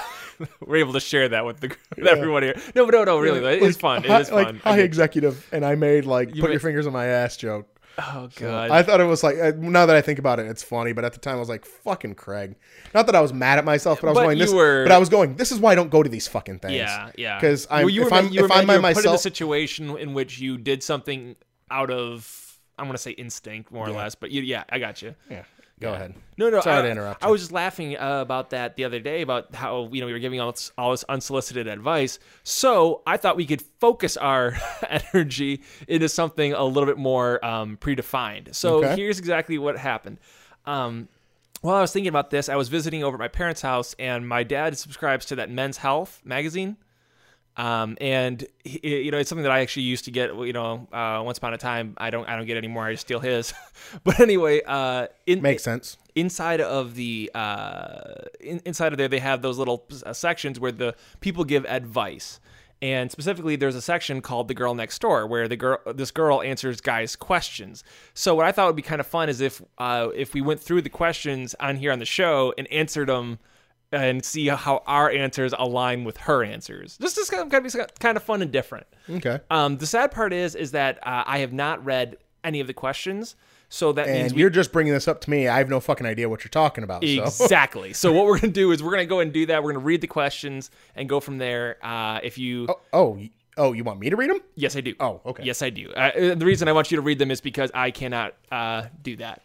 were 0.60 0.76
able 0.76 0.94
to 0.94 1.00
share 1.00 1.30
that 1.30 1.46
with 1.46 1.62
the 1.62 1.74
with 1.98 2.08
everyone 2.08 2.44
here. 2.44 2.56
No, 2.76 2.86
but 2.86 2.94
no, 2.94 3.04
no, 3.06 3.20
really, 3.20 3.40
though, 3.40 3.48
it's 3.66 3.78
fun. 3.78 4.04
It 4.04 4.12
is 4.12 4.32
like, 4.32 4.48
fun. 4.48 4.62
Hi 4.66 4.74
Okay. 4.74 4.84
executive, 4.84 5.48
and 5.54 5.66
I 5.66 5.76
made 5.76 6.04
like 6.06 6.30
put 6.30 6.40
made- 6.42 6.52
your 6.52 6.60
fingers 6.60 6.86
on 6.88 6.92
my 6.94 7.06
ass 7.06 7.38
joke. 7.38 7.79
Oh 8.02 8.30
god. 8.36 8.72
I 8.72 8.84
thought 8.84 9.00
it 9.02 9.06
was 9.06 9.24
like 9.24 9.38
uh, 9.38 9.52
now 9.58 9.86
that 9.86 9.96
I 9.96 10.02
think 10.02 10.20
about 10.20 10.40
it, 10.40 10.48
it's 10.48 10.64
funny. 10.64 10.94
But 10.94 11.06
at 11.06 11.14
the 11.14 11.20
time, 11.20 11.36
I 11.36 11.40
was 11.40 11.50
like, 11.50 11.66
"Fucking 11.66 12.16
Craig." 12.16 12.56
Not 12.94 13.06
that 13.08 13.16
I 13.16 13.22
was 13.22 13.34
mad 13.34 13.58
at 13.58 13.66
myself, 13.66 14.02
but 14.02 14.08
I 14.08 14.12
was 14.12 14.18
But 14.18 14.24
going. 14.26 14.38
This, 14.38 14.54
were- 14.54 14.84
but 14.86 14.92
I 14.92 14.98
was 14.98 15.10
going. 15.10 15.36
This 15.36 15.52
is 15.52 15.60
why 15.60 15.72
I 15.72 15.76
don't 15.76 15.90
go 15.90 16.02
to 16.04 16.10
these 16.10 16.28
fucking 16.28 16.60
things. 16.60 16.74
yeah, 16.76 17.12
yeah. 17.18 17.38
Because 17.40 17.68
I'm 17.70 17.82
Well, 17.86 17.90
you 17.90 18.04
if 18.04 18.12
were, 18.12 18.18
I'm 18.18 18.30
you 18.30 18.42
were, 18.44 18.52
I'm 18.52 18.66
by 18.68 18.78
were 18.78 18.94
put 18.94 19.06
in 19.06 19.14
a 19.14 19.18
situation 19.18 19.98
in 19.98 20.14
which 20.14 20.40
you 20.40 20.58
did 20.58 20.82
something 20.84 21.36
out 21.72 21.90
of 21.92 22.58
I'm 22.78 22.86
gonna 22.86 22.98
say 22.98 23.12
instinct 23.12 23.72
more 23.72 23.88
or 23.88 23.92
less, 23.92 24.16
but 24.16 24.32
you, 24.32 24.42
yeah, 24.42 24.64
I 24.70 24.80
got 24.80 25.02
you. 25.02 25.14
Yeah, 25.30 25.44
go 25.80 25.94
ahead. 25.94 26.14
No, 26.38 26.50
no. 26.50 26.62
Sorry 26.62 26.78
I, 26.80 26.82
to 26.84 26.90
interrupt 26.90 27.24
I 27.24 27.30
was 27.30 27.42
just 27.42 27.52
laughing 27.52 27.98
uh, 27.98 28.22
about 28.22 28.52
that 28.52 28.76
the 28.78 28.86
other 28.86 29.00
day 29.00 29.22
about 29.22 29.54
how 29.54 29.90
you 29.92 30.00
know 30.00 30.06
we 30.08 30.14
were 30.14 30.20
giving 30.20 30.40
all 30.40 30.52
this, 30.52 30.72
all 30.78 30.92
this 30.92 31.04
unsolicited 31.10 31.68
advice. 31.68 32.18
So 32.44 33.02
I 33.06 33.18
thought 33.18 33.36
we 33.36 33.46
could 33.46 33.62
focus 33.80 34.16
our 34.18 34.56
energy 35.14 35.62
into 35.88 36.08
something 36.10 36.54
a 36.54 36.64
little 36.64 36.88
bit 36.88 36.98
more 36.98 37.44
um, 37.46 37.78
predefined. 37.78 38.56
So 38.56 38.78
Okay. 38.78 38.96
here's 38.96 39.20
exactly 39.20 39.58
what 39.58 39.78
happened. 39.78 40.18
Um, 40.66 41.08
while 41.62 41.76
I 41.76 41.82
was 41.82 41.92
thinking 41.92 42.08
about 42.10 42.30
this, 42.30 42.48
I 42.48 42.56
was 42.56 42.70
visiting 42.70 43.04
over 43.04 43.16
at 43.16 43.20
my 43.20 43.28
parents' 43.28 43.62
house, 43.62 43.94
and 44.00 44.26
my 44.28 44.44
dad 44.44 44.78
subscribes 44.78 45.26
to 45.26 45.36
that 45.36 45.50
Men's 45.50 45.78
Health 45.78 46.22
magazine. 46.24 46.78
Um, 47.58 47.98
and 48.00 48.46
he, 48.64 49.04
you 49.04 49.12
know, 49.12 49.18
it's 49.18 49.28
something 49.30 49.44
that 49.44 49.52
I 49.52 49.60
actually 49.60 49.84
used 49.84 50.06
to 50.06 50.12
get. 50.12 50.34
You 50.34 50.54
know, 50.54 50.88
uh, 50.94 51.22
once 51.26 51.38
upon 51.40 51.54
a 51.54 51.58
time, 51.58 51.94
I 51.98 52.10
don't, 52.10 52.28
I 52.28 52.36
don't 52.38 52.46
get 52.46 52.58
anymore. 52.58 52.86
I 52.86 52.94
just 52.94 53.02
steal 53.02 53.20
his. 53.20 53.54
but 54.04 54.20
anyway, 54.20 54.62
uh, 54.66 55.08
in 55.28 55.42
Makes 55.42 55.64
sense. 55.64 55.98
inside 56.16 56.62
of 56.62 56.96
the 56.96 57.30
uh, 57.36 58.14
in, 58.40 58.62
inside 58.66 58.94
of 58.94 58.98
there 58.98 59.08
they 59.08 59.20
have 59.20 59.42
those 59.42 59.58
little 59.58 59.86
uh, 60.06 60.14
sections 60.14 60.60
where 60.60 60.72
the 60.72 60.96
people 61.20 61.44
give 61.44 61.66
advice 61.66 62.40
and 62.82 63.12
specifically 63.12 63.58
there's 63.58 63.76
a 63.76 63.82
section 63.82 64.22
called 64.22 64.48
the 64.48 64.54
girl 64.54 64.74
next 64.74 65.00
door 65.02 65.28
where 65.28 65.50
the 65.50 65.58
girl 65.58 65.80
this 65.94 66.12
girl 66.12 66.42
answers 66.42 66.80
guys 66.80 67.16
questions 67.18 67.84
so 68.14 68.34
what 68.36 68.46
i 68.46 68.54
thought 68.54 68.68
would 68.68 68.76
be 68.76 68.82
kind 68.82 69.02
of 69.02 69.08
fun 69.08 69.28
is 69.28 69.42
if 69.42 69.62
uh, 69.80 70.08
if 70.16 70.34
we 70.34 70.40
went 70.40 70.62
through 70.62 70.82
the 70.82 70.90
questions 70.90 71.54
on 71.60 71.76
here 71.76 71.92
on 71.92 72.00
the 72.00 72.06
show 72.06 72.54
and 72.58 72.72
answered 72.72 73.10
them 73.10 73.38
and 73.92 74.24
see 74.24 74.48
how 74.48 74.84
our 74.86 75.10
answers 75.10 75.54
align 75.58 76.04
with 76.04 76.18
her 76.18 76.44
answers 76.44 76.98
This 76.98 77.18
is 77.18 77.30
going 77.30 77.50
to 77.50 77.62
be 77.62 77.70
kind 78.00 78.18
of 78.18 78.24
fun 78.24 78.42
and 78.42 78.52
different 78.52 78.88
Okay. 79.10 79.40
um, 79.50 79.78
the 79.78 79.88
sad 79.88 80.12
part 80.12 80.34
is 80.34 80.56
is 80.56 80.72
that 80.72 80.98
uh, 81.06 81.24
i 81.26 81.40
have 81.40 81.54
not 81.54 81.84
read 81.84 82.18
any 82.44 82.60
of 82.60 82.68
the 82.68 82.74
questions 82.74 83.36
so 83.72 83.92
that 83.94 84.08
means 84.08 84.34
we 84.34 84.42
you're 84.42 84.50
just 84.50 84.72
bringing 84.72 84.94
this 84.94 85.08
up 85.08 85.22
to 85.22 85.30
me. 85.30 85.48
I 85.48 85.60
have 85.60 85.70
no 85.70 85.80
fucking 85.80 86.08
idea 86.08 86.28
what 86.28 86.44
you're 86.44 86.50
talking 86.50 86.84
about. 86.84 87.04
Exactly. 87.04 87.94
So 88.00 88.12
what 88.12 88.26
we're 88.26 88.40
gonna 88.40 88.52
do 88.52 88.72
is 88.72 88.82
we're 88.82 88.90
gonna 88.90 89.06
go 89.06 89.20
and 89.20 89.32
do 89.32 89.46
that. 89.46 89.64
We're 89.64 89.74
gonna 89.74 89.86
read 89.86 90.02
the 90.02 90.08
questions 90.08 90.72
and 90.96 91.08
go 91.08 91.20
from 91.20 91.38
there. 91.38 91.78
Uh, 91.86 92.20
if 92.24 92.40
you, 92.40 92.66
oh, 92.68 92.80
oh, 92.94 93.20
oh, 93.58 93.74
you 93.74 93.84
want 93.84 94.00
me 94.00 94.10
to 94.10 94.16
read 94.16 94.32
them? 94.32 94.40
yes, 94.56 94.76
I 94.76 94.82
do. 94.82 94.96
Oh, 95.00 95.22
okay. 95.24 95.44
Yes, 95.44 95.62
I 95.62 95.70
do. 95.70 95.92
Uh, 95.92 96.34
the 96.34 96.48
reason 96.48 96.68
I 96.68 96.72
want 96.72 96.90
you 96.90 96.96
to 96.96 97.04
read 97.04 97.20
them 97.20 97.30
is 97.30 97.42
because 97.42 97.70
I 97.76 97.92
cannot 97.92 98.34
uh, 98.52 98.86
do 99.04 99.16
that. 99.18 99.44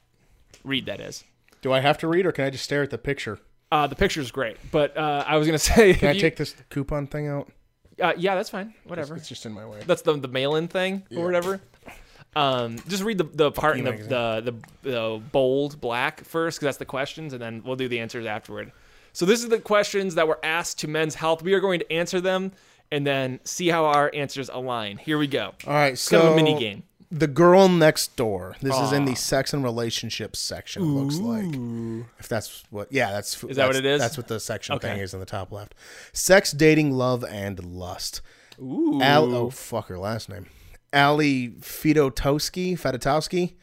Read 0.64 0.86
that 0.86 1.00
is. 1.00 1.22
Do 1.60 1.72
I 1.74 1.80
have 1.80 1.98
to 1.98 2.08
read, 2.08 2.24
or 2.24 2.32
can 2.32 2.46
I 2.46 2.50
just 2.50 2.64
stare 2.64 2.82
at 2.82 2.88
the 2.90 2.96
picture? 2.98 3.40
Uh, 3.74 3.88
the 3.88 3.96
picture's 3.96 4.30
great, 4.30 4.56
but 4.70 4.96
uh, 4.96 5.24
I 5.26 5.36
was 5.36 5.48
gonna 5.48 5.58
say, 5.74 5.94
Can 5.94 6.08
I 6.10 6.12
you- 6.12 6.20
take 6.20 6.36
this 6.36 6.54
coupon 6.70 7.08
thing 7.08 7.26
out? 7.26 7.50
Uh, 8.00 8.12
yeah, 8.16 8.36
that's 8.36 8.50
fine. 8.50 8.72
Whatever. 8.84 9.16
It's 9.16 9.28
just 9.28 9.46
in 9.46 9.52
my 9.52 9.66
way. 9.66 9.80
That's 9.84 10.02
the 10.02 10.16
the 10.16 10.28
mail-in 10.28 10.68
thing 10.68 11.02
or 11.16 11.24
whatever. 11.24 11.60
Um, 12.36 12.76
just 12.88 13.02
read 13.02 13.18
the 13.18 13.24
the 13.24 13.50
part 13.52 13.76
in 13.78 13.84
the, 13.84 13.92
the 13.92 14.52
the 14.82 14.88
the 14.90 15.22
bold 15.32 15.80
black 15.80 16.22
first 16.24 16.58
because 16.58 16.66
that's 16.66 16.78
the 16.78 16.84
questions, 16.84 17.32
and 17.32 17.42
then 17.42 17.62
we'll 17.64 17.76
do 17.76 17.88
the 17.88 17.98
answers 17.98 18.26
afterward. 18.26 18.70
So 19.12 19.26
this 19.26 19.42
is 19.42 19.48
the 19.48 19.58
questions 19.60 20.14
that 20.16 20.26
were 20.28 20.38
asked 20.44 20.78
to 20.80 20.88
Men's 20.88 21.14
Health. 21.16 21.42
We 21.42 21.52
are 21.54 21.60
going 21.60 21.78
to 21.80 21.92
answer 21.92 22.20
them 22.20 22.52
and 22.92 23.04
then 23.06 23.40
see 23.44 23.68
how 23.68 23.86
our 23.86 24.10
answers 24.14 24.48
align. 24.52 24.98
Here 24.98 25.18
we 25.18 25.26
go. 25.28 25.54
All 25.66 25.72
right, 25.72 25.92
It's 25.94 26.00
so 26.02 26.18
kind 26.18 26.28
of 26.28 26.32
a 26.34 26.36
mini 26.36 26.58
game. 26.58 26.82
The 27.10 27.26
girl 27.26 27.68
next 27.68 28.16
door. 28.16 28.56
This 28.60 28.76
is 28.78 28.92
in 28.92 29.04
the 29.04 29.12
ah. 29.12 29.16
sex 29.16 29.52
and 29.52 29.62
relationships 29.62 30.38
section. 30.38 30.82
It 30.82 30.86
looks 30.86 31.16
like, 31.16 32.08
if 32.18 32.28
that's 32.28 32.64
what, 32.70 32.92
yeah, 32.92 33.12
that's 33.12 33.42
Is 33.44 33.56
that 33.56 33.66
what 33.66 33.76
it 33.76 33.84
is? 33.84 34.00
That's 34.00 34.16
what 34.16 34.28
the 34.28 34.40
section 34.40 34.78
thing 34.78 34.98
is 34.98 35.14
in 35.14 35.20
the 35.20 35.26
top 35.26 35.52
left. 35.52 35.74
Sex, 36.12 36.52
dating, 36.52 36.92
love, 36.92 37.24
and 37.24 37.64
lust. 37.64 38.20
Ooh. 38.60 39.00
Al, 39.02 39.34
oh 39.34 39.50
fuck 39.50 39.88
her 39.88 39.98
last 39.98 40.28
name. 40.28 40.46
Ali 40.92 41.50
Fedotowsky, 41.60 42.78
Fedotowsky 42.78 43.54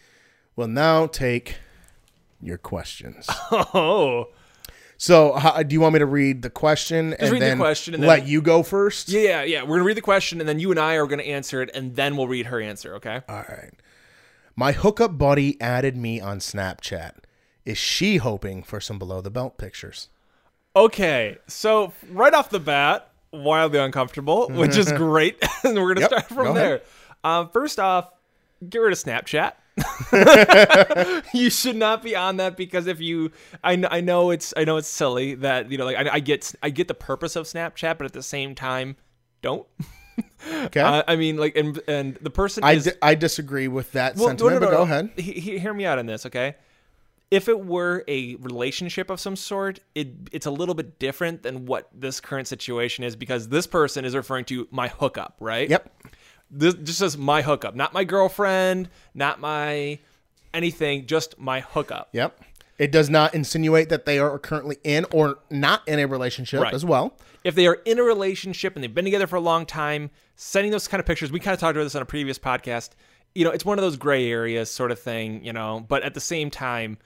will 0.56 0.68
now 0.68 1.08
take 1.08 1.56
your 2.42 2.58
questions. 2.58 3.28
Oh. 3.52 4.28
So, 5.02 5.34
how, 5.34 5.64
do 5.64 5.74
you 5.74 5.82
want 5.82 5.94
me 5.94 6.00
to 6.00 6.06
read 6.06 6.44
the 6.44 6.52
question 6.52 7.16
and 7.16 7.32
read 7.32 7.42
the 7.42 7.46
then 7.48 7.58
question 7.58 7.96
and 7.96 8.06
let 8.06 8.20
then- 8.20 8.28
you 8.28 8.40
go 8.40 8.62
first? 8.62 9.10
Yeah, 9.10 9.22
yeah, 9.22 9.42
yeah. 9.42 9.62
We're 9.64 9.78
gonna 9.78 9.86
read 9.86 9.98
the 9.98 10.02
question 10.02 10.40
and 10.40 10.48
then 10.48 10.60
you 10.60 10.70
and 10.70 10.80
I 10.80 10.94
are 10.94 11.08
gonna 11.08 11.24
answer 11.24 11.60
it 11.64 11.72
and 11.74 11.96
then 11.96 12.16
we'll 12.16 12.28
read 12.28 12.46
her 12.46 12.62
answer. 12.62 12.94
Okay. 12.98 13.20
All 13.28 13.44
right. 13.50 13.74
My 14.56 14.74
hookup 14.74 15.18
buddy 15.18 15.60
added 15.60 15.98
me 15.98 16.22
on 16.22 16.38
Snapchat. 16.38 17.14
Is 17.66 17.80
she 17.80 18.18
hoping 18.18 18.62
for 18.62 18.80
some 18.80 19.00
below 19.00 19.22
the 19.22 19.32
belt 19.32 19.58
pictures? 19.58 20.10
Okay, 20.76 21.40
so 21.48 21.94
right 22.12 22.36
off 22.36 22.52
the 22.52 22.60
bat, 22.60 23.10
wildly 23.32 23.80
uncomfortable, 23.80 24.50
which 24.52 24.78
is 24.78 24.92
great. 24.92 25.44
and 25.64 25.82
we're 25.82 25.96
gonna 25.96 26.02
Yep, 26.02 26.10
start 26.12 26.28
from 26.28 26.46
go 26.46 26.54
there. 26.54 26.82
Um, 27.24 27.50
first 27.50 27.80
off, 27.80 28.12
get 28.70 28.78
rid 28.78 28.94
of 28.94 29.00
Snapchat. 29.00 29.54
you 31.34 31.50
should 31.50 31.76
not 31.76 32.04
be 32.04 32.16
on 32.16 32.38
that 32.38 32.58
because 32.58 32.88
if 32.88 33.00
you, 33.00 33.32
I, 33.64 33.84
I 33.90 34.02
know 34.02 34.32
it's 34.32 34.54
I 34.58 34.64
know 34.64 34.78
it's 34.78 34.88
silly 34.88 35.36
that 35.36 35.72
you 35.72 35.78
know 35.78 35.86
like 35.86 35.98
I, 35.98 36.16
I 36.16 36.20
get 36.20 36.54
I 36.62 36.70
get 36.70 36.88
the 36.88 36.94
purpose 36.94 37.36
of 37.36 37.46
Snapchat, 37.46 37.98
but 37.98 38.06
at 38.06 38.14
the 38.14 38.24
same 38.24 38.56
time, 38.56 38.96
don't. 39.42 39.68
Okay. 40.66 40.82
Uh, 40.82 41.04
I 41.08 41.16
mean, 41.16 41.38
like, 41.38 41.56
and 41.56 41.80
and 41.88 42.16
the 42.16 42.30
person 42.30 42.64
I, 42.64 42.74
is 42.74 42.86
di- 42.86 42.94
I 43.02 43.16
disagree 43.16 43.68
with 43.68 43.92
that 43.94 44.16
well, 44.16 44.28
sentiment, 44.28 44.56
no, 44.56 44.60
no, 44.60 44.66
but 44.66 44.72
go 44.72 44.78
no. 44.78 44.84
ahead. 44.84 45.12
He, 45.16 45.34
he- 45.34 45.60
hear 45.60 45.74
me 45.74 45.86
out 45.86 46.00
on 46.00 46.06
this, 46.06 46.26
okay? 46.26 46.56
If 47.32 47.48
it 47.48 47.66
were 47.66 48.04
a 48.08 48.36
relationship 48.36 49.10
of 49.10 49.20
some 49.20 49.36
sort, 49.36 49.80
it 49.96 50.10
it's 50.32 50.46
a 50.46 50.52
little 50.52 50.76
bit 50.76 51.00
different 51.00 51.44
than 51.44 51.66
what 51.66 51.90
this 51.94 52.20
current 52.20 52.48
situation 52.48 53.04
is 53.04 53.16
because 53.16 53.48
this 53.50 53.66
person 53.68 54.04
is 54.04 54.16
referring 54.16 54.46
to 54.46 54.68
my 54.70 54.90
hookup, 54.90 55.38
right? 55.40 55.70
Yep. 55.70 55.90
This 56.52 56.74
just 56.74 57.00
says 57.00 57.18
my 57.18 57.42
hookup, 57.42 57.76
not 57.76 57.94
my 57.94 58.04
girlfriend, 58.04 58.90
not 59.14 59.40
my 59.40 60.00
anything, 60.54 61.06
just 61.06 61.40
my 61.40 61.62
hookup. 61.62 62.10
Yep. 62.14 62.40
It 62.78 62.92
does 62.92 63.10
not 63.10 63.34
insinuate 63.36 63.90
that 63.90 64.06
they 64.06 64.18
are 64.20 64.38
currently 64.40 64.78
in 64.84 65.06
or 65.14 65.38
not 65.50 65.88
in 65.88 66.00
a 66.00 66.08
relationship 66.08 66.62
Right. 66.62 66.74
as 66.74 66.84
well. 66.86 67.18
if 67.44 67.56
they 67.56 67.66
are 67.66 67.80
in 67.86 67.98
a 67.98 68.04
relationship 68.04 68.76
and 68.76 68.84
they've 68.84 68.94
been 68.94 69.06
together 69.06 69.26
for 69.26 69.36
a 69.36 69.40
long 69.42 69.66
time, 69.66 70.12
sending 70.36 70.72
those 70.72 70.88
kind 70.88 71.00
of 71.00 71.08
pictures, 71.08 71.32
we 71.32 71.40
kind 71.40 71.54
of 71.56 71.60
talked 71.60 71.76
about 71.76 71.84
this 71.86 71.96
on 71.96 72.02
a 72.04 72.06
previous 72.06 72.38
podcast. 72.38 72.90
You 73.34 73.46
know, 73.46 73.50
it's 73.52 73.66
one 73.66 73.80
of 73.80 73.82
those 73.82 73.98
gray 73.98 74.30
areas 74.30 74.70
sort 74.70 74.92
of 74.92 75.00
thing, 75.00 75.44
you 75.44 75.52
know, 75.54 75.84
but 75.88 76.04
at 76.04 76.14
the 76.14 76.20
same 76.20 76.52
time, 76.52 76.98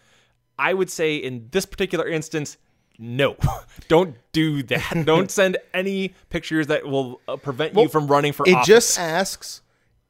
I 0.60 0.74
would 0.74 0.90
say 0.90 1.16
in 1.16 1.48
this 1.52 1.66
particular 1.66 2.06
instance, 2.08 2.58
no, 2.98 3.36
don't 3.88 4.16
do 4.32 4.64
that. 4.64 5.04
don't 5.06 5.32
send 5.32 5.58
any 5.74 6.14
pictures 6.30 6.68
that 6.68 6.86
will 6.88 7.22
uh, 7.28 7.36
prevent 7.38 7.76
you 7.76 7.88
from 7.88 8.08
running 8.08 8.34
for 8.34 8.48
It 8.48 8.54
office. 8.56 8.68
just 8.68 9.00
asks, 9.00 9.62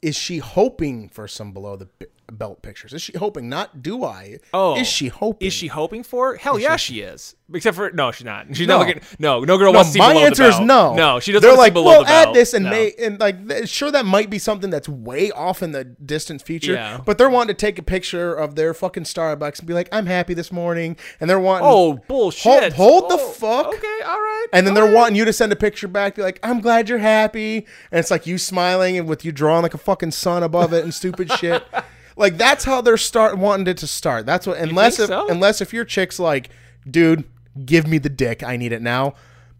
is 0.01 0.15
she 0.15 0.37
hoping 0.39 1.09
for 1.09 1.27
some 1.27 1.51
below 1.51 1.75
the 1.75 1.87
belt 2.31 2.61
pictures? 2.61 2.93
Is 2.93 3.01
she 3.01 3.13
hoping? 3.17 3.49
Not 3.49 3.81
do 3.81 4.03
I? 4.03 4.39
Oh, 4.53 4.75
is 4.77 4.87
she 4.87 5.07
hoping? 5.07 5.47
Is 5.47 5.53
she 5.53 5.67
hoping 5.67 6.03
for? 6.03 6.35
Hell 6.35 6.59
yeah, 6.59 6.75
she 6.75 7.01
is. 7.01 7.35
Except 7.53 7.75
for 7.75 7.91
no, 7.91 8.11
she's 8.11 8.25
not. 8.25 8.47
She's 8.55 8.67
No. 8.67 8.79
not 8.79 8.87
looking. 8.87 9.01
No, 9.19 9.41
no 9.41 9.57
girl 9.59 9.71
No, 9.71 9.77
wants 9.77 9.89
to 9.91 9.93
see 9.93 9.99
my 9.99 10.09
below 10.09 10.19
the 10.21 10.25
answer 10.25 10.43
is 10.45 10.59
no. 10.59 10.95
No, 10.95 11.19
she 11.19 11.31
doesn't. 11.31 11.47
They're 11.47 11.55
like, 11.55 11.73
to 11.73 11.79
see 11.79 11.83
below 11.83 11.91
well, 11.91 12.03
the 12.03 12.09
add 12.09 12.23
belt. 12.25 12.35
this 12.35 12.53
and 12.55 12.65
No. 12.65 12.71
may 12.71 12.93
and 12.99 13.19
like 13.19 13.47
th- 13.47 13.69
sure 13.69 13.91
that 13.91 14.05
might 14.05 14.31
be 14.31 14.39
something 14.39 14.71
that's 14.71 14.89
way 14.89 15.29
off 15.31 15.61
in 15.61 15.71
the 15.71 15.83
distant 15.83 16.41
future. 16.41 16.73
Yeah. 16.73 16.99
But 17.05 17.17
they're 17.19 17.29
wanting 17.29 17.55
to 17.55 17.59
take 17.59 17.77
a 17.77 17.83
picture 17.83 18.33
of 18.33 18.55
their 18.55 18.73
fucking 18.73 19.03
Starbucks 19.03 19.59
and 19.59 19.67
be 19.67 19.75
like, 19.75 19.87
I'm 19.91 20.07
happy 20.07 20.33
this 20.33 20.51
morning, 20.51 20.97
and 21.19 21.29
they're 21.29 21.39
wanting 21.39 21.67
Oh 21.69 21.99
bullshit! 22.07 22.73
hold, 22.73 23.09
hold 23.09 23.11
the 23.11 23.15
Oh, 23.23 23.29
fuck. 23.31 23.67
Okay, 23.67 23.99
all 24.07 24.19
right. 24.19 24.47
And 24.51 24.65
then 24.65 24.73
they're 24.73 24.85
right. 24.85 24.93
wanting 24.93 25.15
you 25.15 25.25
to 25.25 25.33
send 25.33 25.51
a 25.51 25.55
picture 25.55 25.87
back, 25.87 26.15
be 26.15 26.23
like, 26.23 26.39
"I'm 26.41 26.61
glad 26.61 26.89
you're 26.89 26.97
happy," 26.97 27.57
and 27.91 27.99
it's 27.99 28.09
like 28.09 28.25
you 28.25 28.39
smiling 28.39 28.97
and 28.97 29.07
with 29.07 29.23
you 29.23 29.31
drawing 29.31 29.61
like 29.61 29.73
a 29.75 29.77
fucking 29.79 30.11
sun 30.11 30.41
above 30.41 30.73
it 30.73 30.83
and 30.83 30.93
stupid 30.93 31.31
shit. 31.33 31.63
Like 32.15 32.37
that's 32.37 32.63
how 32.63 32.81
they're 32.81 32.97
start 32.97 33.37
wanting 33.37 33.67
it 33.67 33.77
to 33.77 33.87
start. 33.87 34.25
That's 34.25 34.47
what 34.47 34.57
unless 34.57 34.99
if 34.99 35.07
so? 35.07 35.27
unless 35.27 35.61
if 35.61 35.73
your 35.73 35.85
chick's 35.85 36.19
like, 36.19 36.49
"Dude, 36.89 37.25
give 37.65 37.87
me 37.87 37.97
the 37.97 38.09
dick, 38.09 38.41
I 38.43 38.55
need 38.57 38.71
it 38.71 38.81
now," 38.81 39.15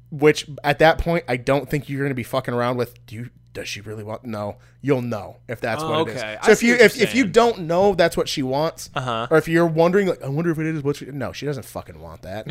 which 0.10 0.48
at 0.64 0.80
that 0.80 0.98
point 0.98 1.26
I 1.28 1.38
don't 1.38 1.70
think 1.70 1.90
you're 1.90 2.02
gonna 2.04 2.14
be 2.16 2.24
fucking 2.24 2.54
around 2.54 2.78
with. 2.78 3.06
Do 3.06 3.16
you 3.16 3.30
does 3.54 3.68
she 3.70 3.80
really 3.82 4.04
want? 4.04 4.26
No, 4.26 4.58
you'll 4.82 5.02
know 5.02 5.38
if 5.48 5.62
that's 5.62 5.82
Oh, 5.82 5.90
what 6.04 6.10
it 6.10 6.16
is. 6.16 6.22
So 6.22 6.28
I 6.28 6.52
if 6.52 6.62
you 6.64 6.76
if, 6.76 7.00
if 7.02 7.16
you 7.16 7.26
don't 7.26 7.60
know 7.62 7.94
that's 7.96 8.18
what 8.18 8.28
she 8.30 8.44
wants, 8.44 8.90
Uh-huh. 8.96 9.28
or 9.32 9.38
if 9.38 9.48
you're 9.48 9.66
wondering 9.66 10.08
like 10.08 10.22
I 10.24 10.28
wonder 10.30 10.52
if 10.52 10.60
it 10.60 10.66
is 10.66 10.84
what 10.84 10.98
she 10.98 11.06
no, 11.06 11.32
she 11.32 11.46
doesn't 11.46 11.64
fucking 11.66 12.00
want 12.00 12.22
that. 12.24 12.48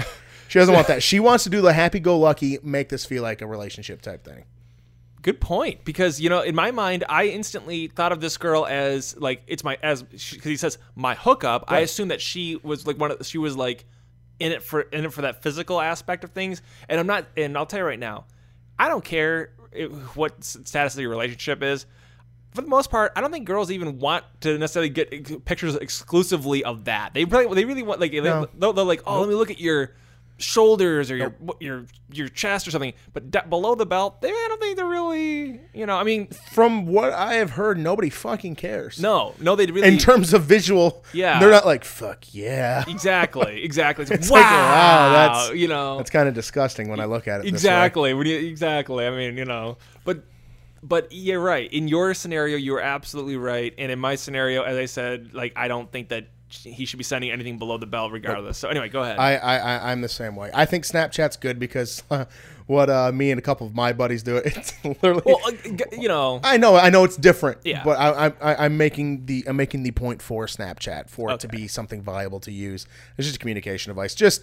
she 0.49 0.59
doesn't 0.59 0.75
want 0.75 0.87
that. 0.89 1.03
She 1.03 1.21
wants 1.21 1.45
to 1.45 1.51
do 1.51 1.61
the 1.61 1.73
happy 1.75 2.01
go 2.01 2.19
lucky, 2.19 2.59
make 2.63 2.89
this 2.89 3.05
feel 3.05 3.23
like 3.23 3.41
a 3.43 3.47
relationship 3.47 4.01
type 4.03 4.25
thing. 4.25 4.45
Good 5.25 5.41
point. 5.41 5.87
Because 5.87 6.21
you 6.21 6.29
know, 6.29 6.43
in 6.43 6.55
my 6.55 6.71
mind, 6.71 7.03
I 7.09 7.29
instantly 7.29 7.89
thought 7.89 8.13
of 8.13 8.21
this 8.21 8.37
girl 8.37 8.67
as 8.67 9.17
like 9.19 9.43
it's 9.47 9.65
my 9.65 9.79
as 9.83 10.03
because 10.03 10.45
he 10.45 10.59
says 10.59 10.77
my 10.95 11.15
hookup. 11.15 11.65
I 11.69 11.79
assume 11.79 12.09
that 12.09 12.21
she 12.21 12.57
was 12.63 12.87
like 12.87 12.99
one 12.99 13.11
of 13.11 13.27
she 13.27 13.39
was 13.39 13.57
like 13.57 13.87
in 14.39 14.53
it 14.53 14.63
for 14.63 14.83
in 14.83 15.07
it 15.07 15.15
for 15.15 15.23
that 15.23 15.43
physical 15.43 15.81
aspect 15.81 16.25
of 16.25 16.33
things. 16.33 16.61
And 16.91 17.01
I'm 17.01 17.07
not. 17.07 17.25
And 17.39 17.57
I'll 17.57 17.65
tell 17.65 17.81
you 17.81 17.87
right 17.87 17.99
now, 17.99 18.27
I 18.79 18.89
don't 18.91 19.03
care 19.03 19.55
it, 19.73 19.87
what 20.15 20.45
status 20.45 20.95
of 20.95 21.01
your 21.01 21.09
relationship 21.09 21.63
is. 21.63 21.87
For 22.55 22.61
the 22.61 22.69
most 22.69 22.91
part, 22.91 23.13
I 23.17 23.23
don't 23.23 23.33
think 23.33 23.47
girls 23.47 23.71
even 23.71 23.99
want 23.99 24.27
to 24.43 24.59
necessarily 24.59 24.91
get 24.91 25.09
eh, 25.11 25.39
pictures 25.47 25.75
exclusively 25.75 26.65
of 26.65 26.85
that. 26.85 27.15
They 27.15 27.25
really, 27.25 27.53
they 27.55 27.65
really 27.65 27.83
want 27.83 27.99
like 27.99 28.13
No. 28.13 28.47
they're 28.53 28.85
like, 28.85 29.01
oh, 29.07 29.21
let 29.21 29.29
me 29.31 29.35
look 29.35 29.51
at 29.51 29.59
your 29.59 29.95
shoulders 30.37 31.11
or 31.11 31.17
your 31.17 31.35
your 31.61 31.85
your 32.13 32.29
chest 32.29 32.67
or 32.67 32.71
something. 32.71 32.93
But 33.13 33.31
d- 33.31 33.39
below 33.49 33.75
the 33.75 33.87
belt, 33.87 34.21
they 34.21 34.29
I 34.31 34.47
don't 34.49 34.61
think 34.61 34.77
they're 34.77 34.87
really, 34.87 35.61
you 35.73 35.87
know. 35.87 35.97
I 35.97 36.03
mean, 36.05 36.29
From 36.53 36.87
what 36.87 37.13
I 37.13 37.35
have 37.35 37.51
heard, 37.51 37.79
nobody 37.79 38.11
fucking 38.11 38.57
cares. 38.57 39.01
no, 39.01 39.35
no, 39.41 39.55
they 39.57 39.67
really. 39.67 39.87
In 39.89 39.99
terms 39.99 40.33
of 40.35 40.43
visual, 40.43 41.05
Yeah. 41.13 41.39
they're 41.41 41.51
not 41.51 41.67
like 41.67 41.85
fuck 41.85 42.25
yeah. 42.35 42.85
exactly, 42.89 43.63
exactly. 43.65 44.05
It's, 44.11 44.31
like, 44.31 44.43
wow, 44.43 44.51
wow, 44.51 45.13
that's- 45.13 45.57
you 45.57 45.69
know, 45.69 45.97
That's 45.99 46.11
kind 46.11 46.29
of 46.29 46.35
disgusting 46.35 46.89
when 46.89 47.01
I 47.01 47.05
look 47.05 47.29
at 47.29 47.41
it. 47.41 47.47
exactly. 47.47 48.13
When 48.15 48.27
you, 48.27 48.37
exactly. 48.39 49.07
I 49.07 49.11
mean, 49.11 49.37
you 49.37 49.45
know, 49.45 49.79
but 50.05 50.25
but 50.83 51.09
you're 51.13 51.41
right. 51.41 51.73
In 51.73 51.89
your 51.89 52.13
scenario, 52.13 52.57
you 52.59 52.75
are 52.75 52.81
absolutely 52.81 53.37
right. 53.39 53.73
And 53.79 53.91
in 53.91 53.99
my 53.99 54.17
scenario, 54.17 54.63
as 54.65 54.77
I 54.77 54.85
said, 54.85 55.33
like 55.33 55.53
I 55.57 55.69
don't 55.69 55.91
think 55.91 56.11
that 56.11 56.27
he 56.63 56.85
should 56.85 56.99
be 56.99 57.05
sending 57.05 57.31
anything 57.31 57.59
below 57.59 57.79
the 57.79 57.87
belt, 57.87 58.13
regardless. 58.13 58.59
So 58.59 58.69
anyway, 58.69 58.89
go 58.89 59.03
ahead. 59.03 59.19
I, 59.19 59.37
I, 59.37 59.57
I 59.57 59.93
I'm 59.93 60.01
the 60.01 60.09
same 60.09 60.37
way. 60.37 60.51
I 60.55 60.65
think 60.65 60.85
Snapchat's 60.85 61.37
good 61.37 61.59
because 61.59 62.03
what 62.67 62.89
uh, 62.89 63.13
me 63.13 63.31
and 63.31 63.39
a 63.39 63.43
couple 63.43 63.67
of 63.67 63.75
my 63.75 63.93
buddies 63.93 64.23
do 64.23 64.37
it. 64.37 64.45
It's 64.57 64.73
literally. 64.85 65.23
well, 65.27 65.41
uh, 65.47 65.53
you 65.93 66.09
know, 66.09 66.41
I 66.43 66.57
know, 66.57 66.77
I 66.77 66.91
know 66.91 67.05
it's 67.05 67.17
different. 67.17 67.59
Yeah. 67.65 67.83
But 67.85 67.99
I, 67.99 68.27
I, 68.27 68.33
I, 68.41 68.65
I'm 68.65 68.77
making 68.77 69.27
the 69.27 69.45
I'm 69.47 69.57
making 69.57 69.83
the 69.83 69.91
point 69.91 70.23
for 70.23 70.47
Snapchat 70.47 71.11
for 71.11 71.33
it 71.33 71.41
to 71.41 71.49
be 71.49 71.67
something 71.69 72.03
viable 72.03 72.41
to 72.41 72.53
use. 72.53 72.87
It's 73.19 73.27
just 73.27 73.37
a 73.37 73.41
communication 73.41 73.91
device. 73.91 74.15
Just, 74.15 74.43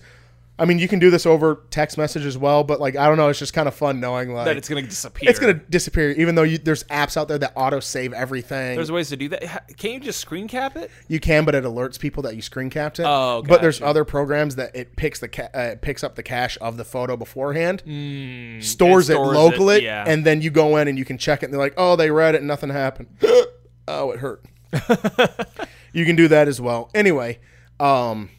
I 0.61 0.65
mean, 0.65 0.77
you 0.77 0.87
can 0.87 0.99
do 0.99 1.09
this 1.09 1.25
over 1.25 1.63
text 1.71 1.97
message 1.97 2.23
as 2.23 2.37
well. 2.37 2.63
But 2.63 2.79
like, 2.79 2.95
I 2.95 3.07
don't 3.07 3.17
know. 3.17 3.29
It's 3.29 3.39
just 3.39 3.51
kind 3.51 3.67
of 3.67 3.73
fun 3.73 3.99
knowing 3.99 4.31
like 4.31 4.45
that 4.45 4.57
it's 4.57 4.69
gonna 4.69 4.83
disappear. 4.83 5.27
it's 5.27 5.39
gonna 5.39 5.55
disappear. 5.55 6.11
Even 6.11 6.35
though 6.35 6.43
you, 6.43 6.59
there's 6.59 6.83
apps 6.83 7.17
out 7.17 7.27
there 7.27 7.39
that 7.39 7.53
auto 7.55 7.79
save 7.79 8.13
everything. 8.13 8.75
There's 8.75 8.91
ways 8.91 9.09
to 9.09 9.17
do 9.17 9.27
that. 9.29 9.75
Can't 9.77 9.95
you 9.95 9.99
just 9.99 10.19
screen 10.19 10.47
cap 10.47 10.75
it? 10.75 10.91
You 11.07 11.19
can, 11.19 11.45
but 11.45 11.55
it 11.55 11.63
alerts 11.63 11.99
people 11.99 12.21
that 12.23 12.35
you 12.35 12.43
screen 12.43 12.69
capped 12.69 12.99
it. 12.99 13.07
Oh, 13.07 13.43
but 13.45 13.63
there's 13.63 13.81
other 13.81 14.05
programs 14.05 14.55
that 14.57 14.75
it 14.75 14.95
picks 14.95 15.19
the 15.19 15.29
ca- 15.29 15.49
uh, 15.55 15.59
it 15.61 15.81
picks 15.81 16.03
up 16.03 16.13
the 16.13 16.21
cache 16.21 16.59
of 16.61 16.77
the 16.77 16.85
photo 16.85 17.17
beforehand, 17.17 17.79
stores, 17.79 17.89
and 17.89 18.59
it, 18.59 18.63
stores 18.63 19.09
it, 19.09 19.17
locally, 19.17 19.83
yeah. 19.83 20.03
and 20.05 20.23
then 20.23 20.43
you 20.43 20.51
go 20.51 20.77
in 20.77 20.87
and 20.87 20.95
you 20.95 21.05
can 21.05 21.17
check 21.17 21.41
it. 21.41 21.45
and 21.45 21.53
They're 21.53 21.59
like, 21.59 21.73
oh, 21.75 21.95
they 21.95 22.11
read 22.11 22.35
it, 22.35 22.39
and 22.39 22.47
nothing 22.47 22.69
happened. 22.69 23.07
oh, 23.87 24.11
it 24.11 24.19
hurt. 24.19 24.45
you 25.91 26.05
can 26.05 26.15
do 26.15 26.27
that 26.27 26.47
as 26.47 26.61
well. 26.61 26.91
Anyway, 26.93 27.39
um, 27.79 28.29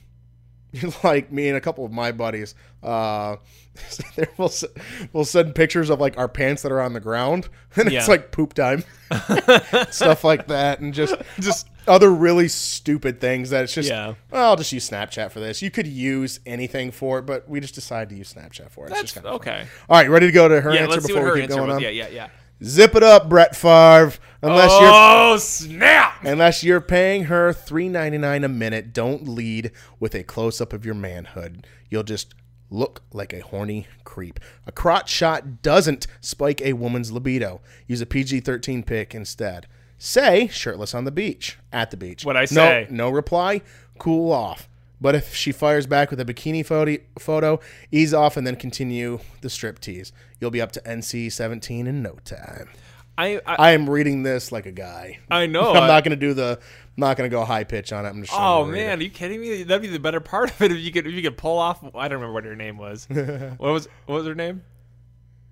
like 1.04 1.30
me 1.32 1.48
and 1.48 1.56
a 1.56 1.60
couple 1.60 1.84
of 1.84 1.92
my 1.92 2.12
buddies, 2.12 2.54
uh, 2.82 3.36
we'll 4.38 4.50
we'll 5.12 5.24
send 5.24 5.54
pictures 5.54 5.90
of 5.90 6.00
like 6.00 6.16
our 6.18 6.28
pants 6.28 6.62
that 6.62 6.72
are 6.72 6.80
on 6.80 6.92
the 6.92 7.00
ground, 7.00 7.48
and 7.76 7.90
Yeah. 7.90 7.98
it's 8.00 8.08
like 8.08 8.30
poop 8.32 8.54
time, 8.54 8.84
stuff 9.90 10.24
like 10.24 10.46
that, 10.48 10.80
and 10.80 10.94
just 10.94 11.14
just 11.40 11.68
other 11.86 12.10
really 12.10 12.48
stupid 12.48 13.20
things 13.20 13.50
that 13.50 13.64
it's 13.64 13.74
just. 13.74 13.88
Yeah. 13.88 14.14
Well, 14.30 14.50
I'll 14.50 14.56
just 14.56 14.72
use 14.72 14.88
Snapchat 14.88 15.30
for 15.30 15.40
this. 15.40 15.62
You 15.62 15.70
could 15.70 15.86
use 15.86 16.40
anything 16.46 16.90
for 16.90 17.18
it, 17.18 17.26
but 17.26 17.48
we 17.48 17.60
just 17.60 17.74
decided 17.74 18.08
to 18.10 18.16
use 18.16 18.32
Snapchat 18.32 18.70
for 18.70 18.86
it. 18.86 18.90
It's 18.90 19.00
That's 19.00 19.02
just 19.12 19.14
kinda 19.14 19.28
fun. 19.30 19.36
okay. 19.36 19.66
All 19.88 19.96
right, 19.98 20.08
ready 20.08 20.26
to 20.26 20.32
go 20.32 20.48
to 20.48 20.60
her 20.60 20.72
Yeah, 20.72 20.80
answer 20.82 20.92
let's 20.92 21.06
see 21.06 21.12
what 21.12 21.18
before 21.20 21.34
we 21.34 21.40
keep 21.40 21.50
answer 21.50 21.58
going 21.60 21.70
on? 21.72 21.80
Yeah, 21.82 21.88
yeah, 21.90 22.08
yeah. 22.08 22.28
Zip 22.64 22.94
it 22.94 23.02
up, 23.02 23.28
Brett 23.28 23.56
Favre. 23.56 24.12
Unless 24.42 24.70
you're 24.80 24.90
oh 24.92 25.36
snap! 25.38 26.24
Unless 26.24 26.64
you're 26.64 26.80
paying 26.80 27.24
her 27.24 27.52
three 27.52 27.88
ninety 27.88 28.18
nine 28.18 28.42
a 28.44 28.48
minute, 28.48 28.92
don't 28.92 29.28
lead 29.28 29.70
with 30.00 30.14
a 30.14 30.22
close 30.24 30.60
up 30.60 30.72
of 30.72 30.84
your 30.84 30.94
manhood. 30.96 31.66
You'll 31.90 32.02
just 32.02 32.34
look 32.70 33.02
like 33.12 33.32
a 33.32 33.40
horny 33.40 33.86
creep. 34.04 34.40
A 34.66 34.72
crotch 34.72 35.10
shot 35.10 35.62
doesn't 35.62 36.06
spike 36.20 36.60
a 36.62 36.72
woman's 36.72 37.12
libido. 37.12 37.60
Use 37.86 38.00
a 38.00 38.06
PG 38.06 38.40
thirteen 38.40 38.82
pic 38.82 39.14
instead. 39.14 39.66
Say 39.98 40.48
shirtless 40.48 40.94
on 40.94 41.04
the 41.04 41.12
beach. 41.12 41.58
At 41.72 41.92
the 41.92 41.96
beach. 41.96 42.24
What'd 42.24 42.38
I 42.40 42.42
No- 42.42 42.46
say? 42.66 42.86
No, 42.90 43.10
reply. 43.10 43.60
Cool 43.98 44.32
off. 44.32 44.68
But 45.00 45.14
if 45.14 45.34
she 45.34 45.52
fires 45.52 45.86
back 45.86 46.10
with 46.10 46.20
a 46.20 46.24
bikini 46.24 46.64
photo, 46.66 46.96
photo, 47.18 47.60
ease 47.92 48.12
off 48.14 48.36
and 48.36 48.46
then 48.46 48.56
continue 48.56 49.20
the 49.40 49.50
strip 49.50 49.78
tease. 49.80 50.12
You'll 50.40 50.50
be 50.52 50.60
up 50.60 50.72
to 50.72 50.80
NC 50.80 51.30
seventeen 51.30 51.86
in 51.86 52.02
no 52.02 52.18
time. 52.24 52.68
I 53.18 53.36
I, 53.46 53.54
I 53.56 53.70
am 53.72 53.88
reading 53.88 54.22
this 54.22 54.52
like 54.52 54.66
a 54.66 54.72
guy. 54.72 55.18
I 55.30 55.46
know. 55.46 55.70
I'm 55.72 55.84
I- 55.84 55.86
not 55.88 56.04
going 56.04 56.18
to 56.18 56.26
do 56.26 56.34
the. 56.34 56.58
I'm 56.60 57.00
not 57.00 57.16
going 57.16 57.28
to 57.30 57.34
go 57.34 57.42
high 57.44 57.64
pitch 57.64 57.92
on 57.92 58.04
it. 58.04 58.10
I'm 58.10 58.22
just. 58.22 58.34
Oh 58.38 58.64
man, 58.66 59.00
it. 59.00 59.00
are 59.00 59.04
you 59.04 59.10
kidding 59.10 59.40
me? 59.40 59.62
That'd 59.62 59.82
be 59.82 59.88
the 59.88 59.98
better 59.98 60.20
part 60.20 60.50
of 60.50 60.60
it 60.60 60.72
if 60.72 60.78
you 60.78 60.92
could 60.92 61.06
if 61.06 61.12
you 61.14 61.22
could 61.22 61.36
pull 61.38 61.58
off. 61.58 61.82
I 61.94 62.08
don't 62.08 62.18
remember 62.20 62.32
what 62.34 62.44
her 62.44 62.56
name 62.56 62.76
was. 62.76 63.06
what 63.10 63.58
was 63.60 63.88
what 64.06 64.16
was 64.16 64.26
her 64.26 64.34
name? 64.34 64.62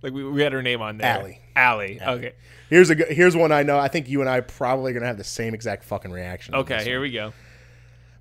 Like 0.02 0.12
we, 0.12 0.24
we 0.24 0.42
had 0.42 0.52
her 0.52 0.62
name 0.62 0.80
on 0.82 0.98
there. 0.98 1.08
Allie. 1.18 1.40
Allie. 1.56 2.00
Okay. 2.00 2.32
Here's 2.70 2.88
a. 2.90 2.94
good- 2.94 3.08
Here's 3.08 3.36
one 3.36 3.52
I 3.52 3.62
know. 3.62 3.78
I 3.78 3.88
think 3.88 4.08
you 4.08 4.20
and 4.20 4.30
I 4.30 4.40
probably 4.40 4.92
going 4.92 5.02
to 5.02 5.06
have 5.06 5.18
the 5.18 5.24
same 5.24 5.54
exact 5.54 5.84
fucking 5.84 6.10
reaction. 6.10 6.54
Okay. 6.54 6.82
Here 6.84 6.96
one. 6.98 7.02
we 7.02 7.10
go. 7.12 7.32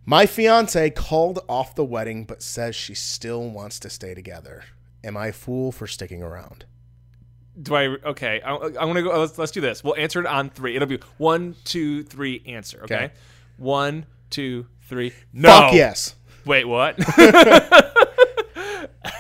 My 0.06 0.26
fiance 0.26 0.90
called 0.92 1.40
off 1.48 1.76
the 1.76 1.86
wedding, 1.86 2.24
but 2.26 2.42
says 2.42 2.76
she 2.76 2.96
still 2.96 3.50
wants 3.50 3.80
to 3.80 3.90
stay 3.90 4.14
together. 4.14 4.64
Am 5.04 5.16
I 5.16 5.28
a 5.28 5.34
fool 5.34 5.72
for 5.72 5.88
sticking 5.88 6.24
around? 6.24 6.66
Do 7.62 7.76
I? 7.76 7.86
Okay. 7.88 8.42
I, 8.42 8.56
I'm 8.56 8.72
gonna 8.74 9.02
go. 9.02 9.20
Let's 9.20 9.38
let's 9.38 9.52
do 9.52 9.62
this. 9.62 9.84
We'll 9.84 9.96
answer 9.96 10.20
it 10.20 10.26
on 10.26 10.50
three. 10.50 10.76
It'll 10.76 10.88
be 10.88 11.00
one, 11.18 11.56
two, 11.66 12.04
three. 12.04 12.42
Answer. 12.46 12.82
Okay. 12.84 12.96
Okay. 12.96 13.14
One, 13.58 14.06
two, 14.30 14.68
three. 14.84 15.14
No. 15.34 15.50
Fuck 15.50 15.74
yes. 15.74 16.16
Wait. 16.46 16.66
What? 16.66 16.98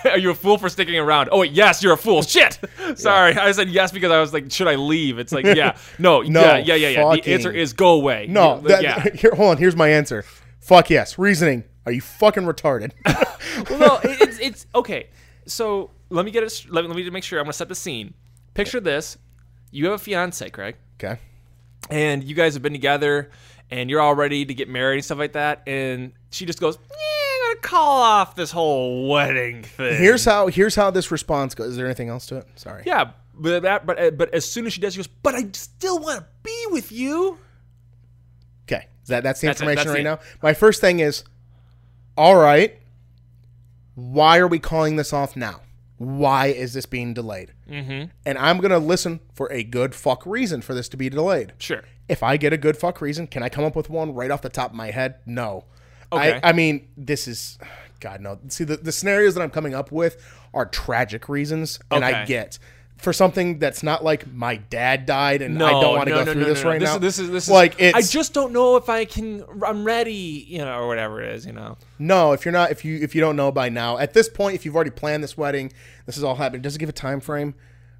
Are 0.05 0.17
you 0.17 0.31
a 0.31 0.35
fool 0.35 0.57
for 0.57 0.69
sticking 0.69 0.97
around? 0.97 1.29
Oh 1.31 1.39
wait, 1.39 1.51
yes, 1.51 1.83
you're 1.83 1.93
a 1.93 1.97
fool. 1.97 2.21
Shit. 2.21 2.59
Sorry, 2.95 3.35
I 3.35 3.51
said 3.51 3.69
yes 3.69 3.91
because 3.91 4.11
I 4.11 4.19
was 4.19 4.33
like, 4.33 4.51
should 4.51 4.67
I 4.67 4.75
leave? 4.75 5.19
It's 5.19 5.31
like, 5.31 5.45
yeah, 5.45 5.77
no, 5.99 6.21
No, 6.21 6.41
yeah, 6.41 6.57
yeah, 6.57 6.75
yeah, 6.75 6.89
yeah. 6.89 7.15
The 7.15 7.33
answer 7.33 7.51
is 7.51 7.73
go 7.73 7.93
away. 7.93 8.27
No. 8.29 8.61
That, 8.61 8.81
yeah. 8.81 9.03
Here, 9.13 9.31
hold 9.35 9.51
on. 9.51 9.57
Here's 9.57 9.75
my 9.75 9.89
answer. 9.89 10.23
Fuck 10.59 10.89
yes. 10.89 11.17
Reasoning. 11.17 11.63
Are 11.85 11.91
you 11.91 12.01
fucking 12.01 12.43
retarded? 12.43 12.91
well, 13.69 13.79
no, 13.79 13.99
it's 14.03 14.39
it's 14.39 14.67
okay. 14.75 15.07
So 15.45 15.91
let 16.09 16.25
me 16.25 16.31
get 16.31 16.43
it. 16.43 16.65
Let 16.69 16.83
me, 16.83 16.87
let 16.89 16.97
me 16.97 17.09
make 17.09 17.23
sure. 17.23 17.39
I'm 17.39 17.45
gonna 17.45 17.53
set 17.53 17.69
the 17.69 17.75
scene. 17.75 18.13
Picture 18.59 18.79
this: 18.79 19.17
you 19.71 19.85
have 19.85 19.93
a 19.93 19.97
fiance, 19.97 20.49
Craig, 20.49 20.75
okay. 21.01 21.19
and 21.89 22.23
you 22.23 22.35
guys 22.35 22.53
have 22.55 22.61
been 22.61 22.73
together, 22.73 23.31
and 23.71 23.89
you're 23.89 24.01
all 24.01 24.15
ready 24.15 24.45
to 24.45 24.53
get 24.53 24.67
married 24.67 24.95
and 24.95 25.05
stuff 25.05 25.17
like 25.17 25.33
that. 25.33 25.63
And 25.65 26.13
she 26.29 26.45
just 26.45 26.59
goes, 26.59 26.77
"Yeah, 26.77 26.95
I'm 26.95 27.55
gonna 27.55 27.61
call 27.61 28.01
off 28.01 28.35
this 28.35 28.51
whole 28.51 29.07
wedding 29.07 29.63
thing." 29.63 29.97
Here's 29.97 30.25
how. 30.25 30.47
Here's 30.47 30.75
how 30.75 30.91
this 30.91 31.09
response 31.09 31.55
goes. 31.55 31.69
Is 31.69 31.77
there 31.77 31.85
anything 31.85 32.09
else 32.09 32.25
to 32.27 32.37
it? 32.37 32.47
Sorry. 32.55 32.83
yeah, 32.85 33.11
but 33.33 33.61
that, 33.61 33.85
but 33.85 33.99
uh, 33.99 34.11
but 34.11 34.33
as 34.33 34.49
soon 34.49 34.65
as 34.65 34.73
she 34.73 34.81
does, 34.81 34.93
she 34.93 34.97
goes, 34.97 35.07
"But 35.07 35.35
I 35.35 35.49
still 35.53 35.99
want 35.99 36.19
to 36.19 36.25
be 36.43 36.65
with 36.71 36.91
you." 36.91 37.37
Okay. 38.67 38.87
Is 39.03 39.07
that 39.07 39.23
that's 39.23 39.39
the 39.39 39.47
That's 39.47 39.61
it, 39.61 39.63
information 39.63 39.87
that's 39.87 39.95
right 39.95 40.01
it. 40.01 40.03
now? 40.03 40.19
My 40.43 40.53
first 40.53 40.81
thing 40.81 40.99
is, 40.99 41.23
all 42.17 42.35
right. 42.35 42.77
Why 43.95 44.37
are 44.37 44.47
we 44.47 44.59
calling 44.59 44.95
this 44.95 45.11
off 45.13 45.35
now? 45.35 45.61
Why 45.99 46.47
is 46.47 46.73
this 46.73 46.85
being 46.85 47.13
delayed? 47.13 47.51
Mm-hmm. 47.69 48.09
And 48.25 48.37
I'm 48.37 48.59
gonna 48.59 48.79
listen 48.79 49.19
for 49.33 49.51
a 49.51 49.63
good 49.63 49.93
fuck 49.93 50.25
reason 50.25 50.61
for 50.61 50.73
this 50.73 50.87
to 50.89 50.97
be 50.97 51.09
delayed. 51.09 51.53
Sure. 51.59 51.83
If 52.07 52.23
I 52.23 52.37
get 52.37 52.53
a 52.53 52.57
good 52.57 52.77
fuck 52.77 53.01
reason, 53.01 53.27
can 53.27 53.43
I 53.43 53.49
come 53.49 53.65
up 53.65 53.75
with 53.75 53.89
one 53.89 54.13
right 54.13 54.31
off 54.31 54.41
the 54.41 54.49
top 54.49 54.71
of 54.71 54.77
my 54.77 54.91
head? 54.91 55.15
No. 55.25 55.65
Okay. 56.11 56.39
I, 56.41 56.49
I 56.49 56.53
mean, 56.53 56.87
this 56.95 57.27
is, 57.27 57.59
God 57.99 58.21
no. 58.21 58.39
See, 58.47 58.63
the, 58.63 58.77
the 58.77 58.93
scenarios 58.93 59.35
that 59.35 59.41
I'm 59.41 59.51
coming 59.51 59.75
up 59.75 59.91
with 59.91 60.25
are 60.53 60.65
tragic 60.65 61.27
reasons, 61.27 61.79
and 61.91 62.03
I 62.03 62.25
get 62.25 62.57
for 62.99 63.13
something 63.13 63.59
that's 63.59 63.81
not 63.81 64.03
like 64.03 64.31
my 64.31 64.57
dad 64.57 65.05
died 65.05 65.41
and 65.41 65.55
No, 65.57 65.65
I 65.65 65.71
don't 65.71 65.95
want 65.95 66.09
to 66.09 66.15
no, 66.15 66.19
go 66.19 66.25
no, 66.25 66.33
through 66.33 66.45
this 66.45 66.63
right 66.63 66.79
this 66.79 66.89
now. 66.89 66.95
Is, 66.95 67.01
this 67.01 67.19
is 67.19 67.29
this 67.31 67.43
is 67.45 67.49
like 67.49 67.81
I 67.81 68.01
just 68.01 68.33
don't 68.33 68.51
know 68.51 68.75
if 68.75 68.89
I 68.89 69.05
can. 69.05 69.43
I'm 69.65 69.83
ready, 69.85 70.45
you 70.47 70.59
know, 70.59 70.79
or 70.79 70.87
whatever 70.87 71.21
it 71.21 71.33
is, 71.33 71.45
you 71.45 71.53
know. 71.53 71.77
No, 71.97 72.33
if 72.33 72.45
you're 72.45 72.51
not, 72.51 72.71
if 72.71 72.83
you 72.83 72.99
if 73.01 73.15
you 73.15 73.21
don't 73.21 73.35
know 73.35 73.51
by 73.51 73.69
now, 73.69 73.97
at 73.97 74.13
this 74.13 74.27
point, 74.29 74.55
if 74.55 74.65
you've 74.65 74.75
already 74.75 74.91
planned 74.91 75.23
this 75.23 75.37
wedding, 75.37 75.71
this 76.05 76.17
is 76.17 76.23
all 76.23 76.35
happening. 76.35 76.61
Does 76.61 76.75
it 76.75 76.79
give 76.79 76.89
a 76.89 76.93
time 76.93 77.19
frame? 77.21 77.55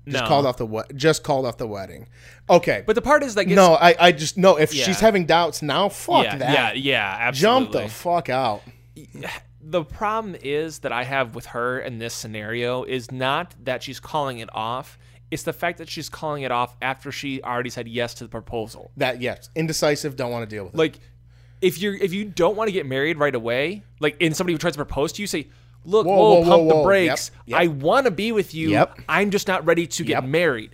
Just 0.08 0.26
called 0.26 0.46
off 0.48 0.58
the 0.58 0.66
what? 0.66 0.96
Just 0.96 1.24
called 1.24 1.46
off 1.46 1.58
the 1.58 1.68
wedding. 1.68 2.08
Okay, 2.50 2.84
But 2.86 2.96
the 2.96 3.02
part 3.02 3.22
is 3.22 3.36
like, 3.38 3.48
no, 3.48 3.76
I 3.76 3.96
I 4.00 4.12
just 4.12 4.38
no. 4.38 4.58
If 4.58 4.74
Yeah. 4.74 4.86
she's 4.86 5.00
having 5.00 5.26
doubts 5.26 5.62
now, 5.62 5.88
fuck 5.88 6.24
yeah, 6.24 6.38
that. 6.38 6.52
yeah, 6.52 6.74
yeah, 6.74 7.18
absolutely. 7.20 7.66
Jump 7.66 7.72
the 7.74 7.90
fuck 7.94 8.30
out. 8.30 8.64
The 9.62 9.84
problem 9.84 10.36
is 10.42 10.80
that 10.80 10.92
I 10.92 11.04
have 11.04 11.36
with 11.36 11.48
her 11.48 11.80
in 11.80 12.00
this 12.00 12.14
scenario 12.14 12.84
is 12.84 13.12
not 13.12 13.56
that 13.64 13.84
she's 13.84 14.00
calling 14.00 14.40
it 14.40 14.50
off. 14.54 14.98
It's 15.32 15.44
the 15.44 15.54
fact 15.54 15.78
that 15.78 15.90
she's 15.90 16.10
calling 16.10 16.44
it 16.44 16.52
off 16.52 16.76
after 16.82 17.12
she 17.12 17.42
already 17.44 17.70
said 17.70 17.88
yes 17.88 18.14
to 18.16 18.24
the 18.24 18.30
proposal. 18.30 18.92
That 18.98 19.22
yes, 19.22 19.50
indecisive. 19.56 20.16
Don't 20.16 20.32
want 20.32 20.50
to 20.50 20.56
deal 20.56 20.66
with 20.66 20.74
it. 20.74 20.78
Like, 20.78 21.00
if 21.62 21.78
you're 21.78 21.96
if 21.96 22.14
you 22.14 22.26
don't 22.26 22.56
want 22.56 22.68
to 22.70 22.72
get 22.72 22.86
married 22.86 23.18
right 23.18 23.36
away, 23.36 23.84
like 24.00 24.20
in 24.20 24.34
somebody 24.34 24.54
who 24.54 24.58
tries 24.58 24.74
to 24.74 24.78
propose 24.78 25.12
to 25.14 25.22
you, 25.22 25.28
say, 25.28 25.50
"Look, 25.86 26.08
Whoa, 26.08 26.16
whoa, 26.16 26.40
whoa, 26.40 26.44
pump 26.44 26.64
whoa, 26.64 26.78
the 26.78 26.84
brakes. 26.84 27.32
Yep, 27.36 27.44
yep. 27.48 27.60
I 27.60 27.68
want 27.68 28.06
to 28.06 28.12
be 28.12 28.32
with 28.32 28.56
you. 28.56 28.70
Yep. 28.70 29.02
I'm 29.08 29.30
just 29.30 29.48
not 29.48 29.66
ready 29.66 29.86
to 29.86 30.04
get 30.04 30.24
married." 30.24 30.72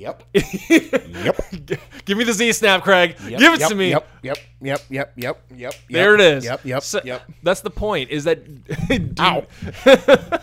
Yep. 0.00 0.22
yep. 0.32 1.36
Give 2.06 2.16
me 2.16 2.24
the 2.24 2.32
Z 2.32 2.52
snap, 2.52 2.82
Craig. 2.82 3.16
Yep, 3.28 3.38
Give 3.38 3.52
it 3.52 3.60
yep, 3.60 3.68
to 3.68 3.74
me. 3.74 3.90
Yep. 3.90 4.08
Yep. 4.22 4.38
Yep. 4.62 4.80
Yep. 4.88 5.12
Yep. 5.16 5.44
Yep. 5.54 5.74
There 5.90 6.14
it 6.14 6.20
is. 6.22 6.44
Yep. 6.44 6.64
Yep. 6.64 6.82
So- 6.82 7.00
yep. 7.04 7.22
That's 7.42 7.60
the 7.60 7.70
point. 7.70 8.08
Is 8.10 8.24
that 8.24 8.38
Ow. 9.20 9.46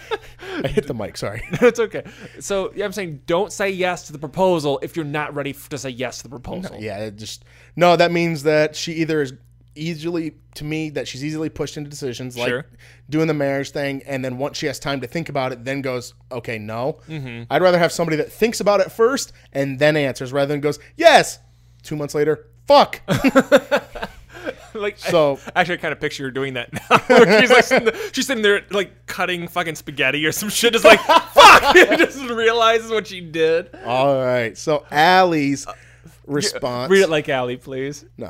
I 0.64 0.68
hit 0.68 0.86
the 0.86 0.94
mic. 0.94 1.18
Sorry. 1.18 1.42
it's 1.54 1.80
okay. 1.80 2.04
So 2.40 2.72
yeah, 2.76 2.86
I'm 2.86 2.92
saying 2.92 3.24
don't 3.26 3.52
say 3.52 3.72
yes 3.72 4.04
to 4.08 4.14
the 4.14 4.20
proposal 4.20 4.80
if 4.84 4.96
you're 4.96 5.06
not 5.06 5.34
ready 5.34 5.54
to 5.54 5.78
say 5.78 5.90
yes 5.90 6.18
to 6.18 6.24
the 6.24 6.30
proposal. 6.30 6.78
Yeah. 6.80 7.00
It 7.00 7.16
just 7.16 7.44
no. 7.76 7.96
That 7.96 8.12
means 8.12 8.44
that 8.44 8.76
she 8.76 8.94
either 8.94 9.24
is 9.24 9.34
easily 9.78 10.34
to 10.56 10.64
me 10.66 10.90
that 10.92 11.08
she's 11.08 11.24
easily 11.24 11.50
pushed 11.50 11.78
into 11.78 11.90
decisions 11.90 12.38
like 12.38 12.50
Sure. 12.50 12.66
doing 13.10 13.28
the 13.28 13.34
marriage 13.34 13.72
thing 13.72 14.02
and 14.06 14.24
then 14.26 14.38
once 14.38 14.58
she 14.58 14.66
has 14.66 14.80
time 14.80 15.02
to 15.02 15.08
think 15.08 15.30
about 15.30 15.52
it 15.52 15.64
then 15.64 15.82
goes 15.82 16.14
okay 16.32 16.58
no 16.58 17.00
Mm-hmm. 17.08 17.44
i'd 17.52 17.62
rather 17.62 17.78
have 17.80 17.92
somebody 17.92 18.18
that 18.18 18.32
thinks 18.32 18.60
about 18.60 18.80
it 18.80 18.92
first 18.92 19.34
and 19.54 19.78
then 19.80 19.96
answers 19.96 20.34
rather 20.34 20.54
than 20.54 20.62
goes 20.62 20.80
yes 20.96 21.40
two 21.84 21.96
months 21.96 22.16
later 22.16 22.48
fuck 22.66 23.02
like 24.74 24.98
So- 24.98 25.40
I, 25.56 25.62
actually, 25.62 25.76
I 25.76 25.78
kind 25.78 25.92
of 25.94 26.00
picture 26.00 26.24
her 26.24 26.32
doing 26.32 26.54
that 26.56 26.72
now. 26.74 26.98
she's 27.40 27.50
like 27.50 27.64
sitting 27.64 27.86
there, 27.86 27.96
she's 28.14 28.28
sitting 28.28 28.44
there 28.44 28.62
like 28.72 29.06
cutting 29.08 29.48
fucking 29.48 29.76
spaghetti 29.76 30.26
or 30.26 30.32
some 30.32 30.50
shit, 30.50 30.74
just 30.74 30.86
like 30.86 31.00
fuck, 31.00 31.76
just 31.76 32.20
realizes 32.30 32.92
what 32.92 33.08
she 33.08 33.22
did. 33.22 33.70
all 33.86 34.16
right 34.24 34.58
so 34.58 34.86
allie's 34.92 35.66
response 36.26 36.92
Read 36.92 37.02
it 37.04 37.10
like 37.10 37.30
Allie, 37.30 37.58
please. 37.58 38.06
No. 38.18 38.30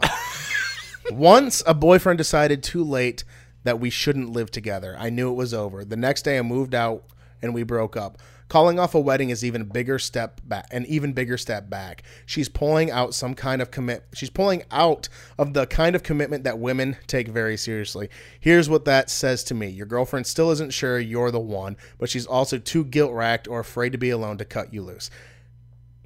Once 1.12 1.64
a 1.66 1.74
boyfriend 1.74 2.18
decided 2.18 2.62
too 2.62 2.84
late 2.84 3.24
that 3.64 3.80
we 3.80 3.90
shouldn't 3.90 4.32
live 4.32 4.52
together. 4.52 4.96
I 5.00 5.10
knew 5.10 5.30
it 5.30 5.36
was 5.36 5.54
over. 5.54 5.84
The 5.84 5.98
next 5.98 6.24
day 6.24 6.38
I 6.38 6.42
moved 6.42 6.76
out 6.76 7.04
and 7.42 7.54
we 7.54 7.64
broke 7.64 7.96
up. 7.96 8.18
Calling 8.50 8.80
off 8.80 8.96
a 8.96 9.00
wedding 9.00 9.30
is 9.30 9.44
even 9.44 9.66
bigger 9.66 10.00
step 10.00 10.40
back, 10.46 10.68
an 10.72 10.86
even 10.86 11.12
bigger 11.12 11.38
step 11.38 11.70
back. 11.70 12.04
She's 12.26 12.48
pulling 12.48 12.90
out 12.90 13.14
some 13.14 13.36
kind 13.36 13.62
of 13.62 13.72
commit. 13.72 14.06
She's 14.14 14.30
pulling 14.30 14.64
out 14.72 15.10
of 15.38 15.54
the 15.54 15.68
kind 15.68 15.98
of 15.98 16.04
commitment 16.04 16.46
that 16.46 16.58
women 16.58 16.96
take 17.08 17.28
very 17.28 17.58
seriously. 17.58 18.10
Here's 18.40 18.70
what 18.70 18.86
that 18.86 19.10
says 19.10 19.44
to 19.46 19.54
me: 19.54 19.68
Your 19.68 19.86
girlfriend 19.86 20.28
still 20.28 20.50
isn't 20.52 20.72
sure 20.72 20.98
you're 20.98 21.30
the 21.30 21.42
one, 21.42 21.76
but 22.00 22.10
she's 22.10 22.26
also 22.26 22.58
too 22.58 22.86
guilt 22.86 23.12
racked 23.12 23.50
or 23.50 23.60
afraid 23.60 23.92
to 23.92 23.98
be 23.98 24.12
alone 24.12 24.38
to 24.38 24.46
cut 24.46 24.74
you 24.74 24.82
loose. 24.82 25.10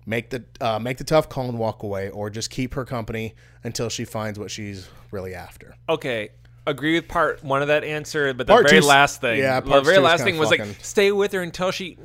Make 0.06 0.30
the 0.32 0.44
uh, 0.60 0.80
make 0.80 0.98
the 0.98 1.04
tough 1.04 1.30
call 1.30 1.48
and 1.50 1.60
walk 1.60 1.84
away, 1.84 2.10
or 2.10 2.30
just 2.30 2.50
keep 2.50 2.74
her 2.74 2.86
company 2.86 3.36
until 3.64 3.88
she 3.90 4.04
finds 4.06 4.40
what 4.40 4.50
she's 4.52 4.88
really 5.12 5.36
after. 5.36 5.76
Okay. 5.88 6.30
Agree 6.68 6.94
with 6.94 7.08
part 7.08 7.44
one 7.44 7.64
of 7.64 7.70
that 7.70 7.84
answer, 7.84 8.34
but 8.36 8.46
the 8.46 8.54
Part 8.54 8.70
very 8.70 8.82
last 8.82 9.20
thing, 9.20 9.40
yeah, 9.40 9.60
the 9.62 9.82
very 9.82 9.98
last 9.98 10.24
thing 10.24 10.38
was 10.38 10.52
like 10.52 10.64
stay 10.84 11.12
with 11.12 11.32
her 11.32 11.42
until 11.42 11.72
she. 11.72 11.98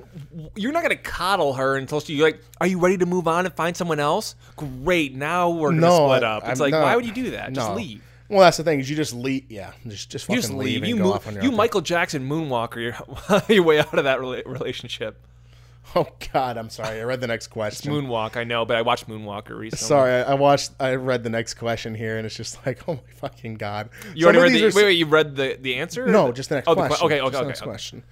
You're 0.54 0.72
not 0.72 0.82
gonna 0.82 0.96
coddle 0.96 1.52
her 1.54 1.76
until 1.76 2.00
she 2.00 2.14
You're 2.14 2.28
like. 2.28 2.42
Are 2.58 2.66
you 2.66 2.78
ready 2.78 2.96
to 2.96 3.04
move 3.04 3.28
on 3.28 3.44
and 3.44 3.54
find 3.54 3.76
someone 3.76 4.00
else? 4.00 4.34
Great, 4.56 5.14
now 5.14 5.50
we're 5.50 5.70
gonna 5.70 5.82
No, 5.82 6.06
split 6.08 6.24
up. 6.24 6.42
It's 6.48 6.58
I'm 6.58 6.64
like, 6.64 6.70
not- 6.70 6.82
why 6.84 6.96
would 6.96 7.04
you 7.04 7.12
do 7.12 7.32
that? 7.32 7.52
Just 7.52 7.72
leave. 7.72 8.02
Well, 8.30 8.40
that's 8.40 8.56
the 8.56 8.64
thing 8.64 8.80
is 8.80 8.88
you 8.88 8.96
just 8.96 9.12
leave. 9.12 9.44
Yeah, 9.50 9.72
just 9.86 10.08
just 10.10 10.24
fucking 10.24 10.36
You 10.36 10.40
just 10.40 10.52
leave. 10.54 10.82
and 10.82 10.88
You 10.88 10.96
move, 10.96 11.12
off 11.12 11.26
on 11.28 11.34
your 11.34 11.42
you. 11.44 11.52
Michael 11.52 11.82
Jackson 11.82 12.26
moonwalker 12.26 12.76
your, 12.76 13.42
your 13.54 13.62
way 13.62 13.78
out 13.78 13.96
of 13.96 14.04
that 14.04 14.20
rela- 14.20 14.46
relationship. 14.46 15.20
Oh 15.94 16.06
God, 16.32 16.58
I'm 16.58 16.68
sorry. 16.68 17.00
I 17.00 17.04
read 17.04 17.20
the 17.20 17.26
next 17.26 17.46
question. 17.46 17.90
Moonwalk, 17.92 18.36
I 18.36 18.44
know, 18.44 18.66
but 18.66 18.76
I 18.76 18.82
watched 18.82 19.08
Moonwalker 19.08 19.56
recently. 19.56 19.86
Sorry, 19.86 20.12
I, 20.12 20.32
I 20.32 20.34
watched. 20.34 20.72
I 20.78 20.94
read 20.96 21.22
the 21.22 21.30
next 21.30 21.54
question 21.54 21.94
here, 21.94 22.18
and 22.18 22.26
it's 22.26 22.36
just 22.36 22.58
like, 22.66 22.86
oh 22.88 22.94
my 22.94 23.12
fucking 23.14 23.54
God. 23.54 23.88
You 24.14 24.26
Some 24.26 24.36
already 24.36 24.54
read 24.54 24.60
the, 24.60 24.66
are 24.66 24.82
wait, 24.82 24.84
wait, 24.84 24.98
you 24.98 25.06
read 25.06 25.36
the, 25.36 25.56
the 25.60 25.76
answer? 25.76 26.06
No, 26.06 26.32
just 26.32 26.50
the 26.50 26.56
next 26.56 26.68
oh, 26.68 26.74
que- 26.74 26.86
question. 26.86 27.06
okay, 27.06 27.20
okay, 27.20 27.30
the 27.30 27.38
okay. 27.38 27.46
next 27.46 27.62
okay. 27.62 27.70
question. 27.70 28.02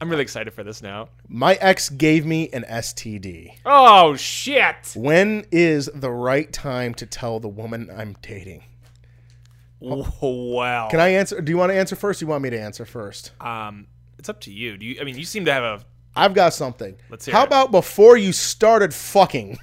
I'm 0.00 0.10
really 0.10 0.22
excited 0.22 0.52
for 0.52 0.64
this 0.64 0.82
now. 0.82 1.08
My 1.28 1.54
ex 1.54 1.88
gave 1.88 2.26
me 2.26 2.50
an 2.52 2.64
STD. 2.68 3.54
Oh 3.64 4.16
shit! 4.16 4.92
When 4.94 5.46
is 5.50 5.88
the 5.94 6.10
right 6.10 6.52
time 6.52 6.94
to 6.94 7.06
tell 7.06 7.40
the 7.40 7.48
woman 7.48 7.90
I'm 7.96 8.16
dating? 8.20 8.64
Wow. 9.80 10.88
Can 10.90 11.00
I 11.00 11.08
answer? 11.08 11.40
Do 11.40 11.50
you 11.50 11.56
want 11.56 11.70
to 11.70 11.76
answer 11.76 11.96
first? 11.96 12.18
Or 12.18 12.20
do 12.20 12.26
you 12.26 12.30
want 12.30 12.42
me 12.42 12.50
to 12.50 12.60
answer 12.60 12.84
first? 12.84 13.32
Um, 13.40 13.86
it's 14.18 14.28
up 14.28 14.40
to 14.42 14.52
you. 14.52 14.76
Do 14.76 14.86
you? 14.86 14.98
I 15.00 15.04
mean, 15.04 15.16
you 15.16 15.24
seem 15.24 15.44
to 15.44 15.52
have 15.52 15.62
a. 15.62 15.84
I've 16.16 16.34
got 16.34 16.54
something. 16.54 16.96
Let's 17.10 17.24
hear 17.26 17.34
How 17.34 17.42
it. 17.42 17.46
about 17.46 17.70
before 17.70 18.16
you 18.16 18.32
started 18.32 18.94
fucking? 18.94 19.58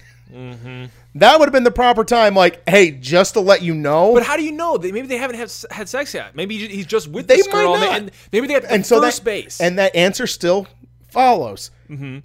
That 1.16 1.40
would 1.40 1.46
have 1.48 1.52
been 1.54 1.64
the 1.66 1.72
proper 1.72 2.04
time. 2.06 2.36
Like, 2.36 2.68
hey, 2.70 2.92
just 2.92 3.34
to 3.34 3.42
let 3.42 3.62
you 3.62 3.74
know. 3.74 4.14
But 4.14 4.24
how 4.24 4.38
do 4.38 4.44
you 4.44 4.54
know? 4.54 4.78
They, 4.78 4.92
maybe 4.92 5.08
they 5.08 5.18
haven't 5.18 5.36
had, 5.36 5.52
had 5.70 5.90
sex 5.90 6.14
yet. 6.14 6.36
Maybe 6.36 6.58
he's 6.68 6.86
just 6.86 7.08
with 7.10 7.28
They 7.28 7.38
this 7.38 7.48
girl, 7.48 7.76
and, 7.76 7.84
not. 7.84 7.98
and 7.98 8.12
maybe 8.32 8.48
they 8.48 8.54
have 8.54 8.66
and 8.66 8.86
so 8.86 9.02
first 9.02 9.20
that 9.20 9.26
base. 9.26 9.60
and 9.60 9.78
that 9.78 9.96
answer 9.96 10.26
still 10.28 10.68
follows. 11.10 11.72
Mm-hmm. 11.90 12.20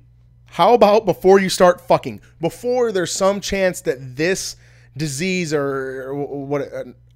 How 0.47 0.75
about 0.75 1.05
before 1.05 1.41
you 1.41 1.49
start 1.49 1.81
fucking? 1.81 2.21
Before 2.41 2.93
there's 2.93 3.13
some 3.13 3.41
chance 3.41 3.81
that 3.83 4.17
this 4.17 4.57
disease 4.97 5.53
or 5.53 6.15
what 6.15 6.63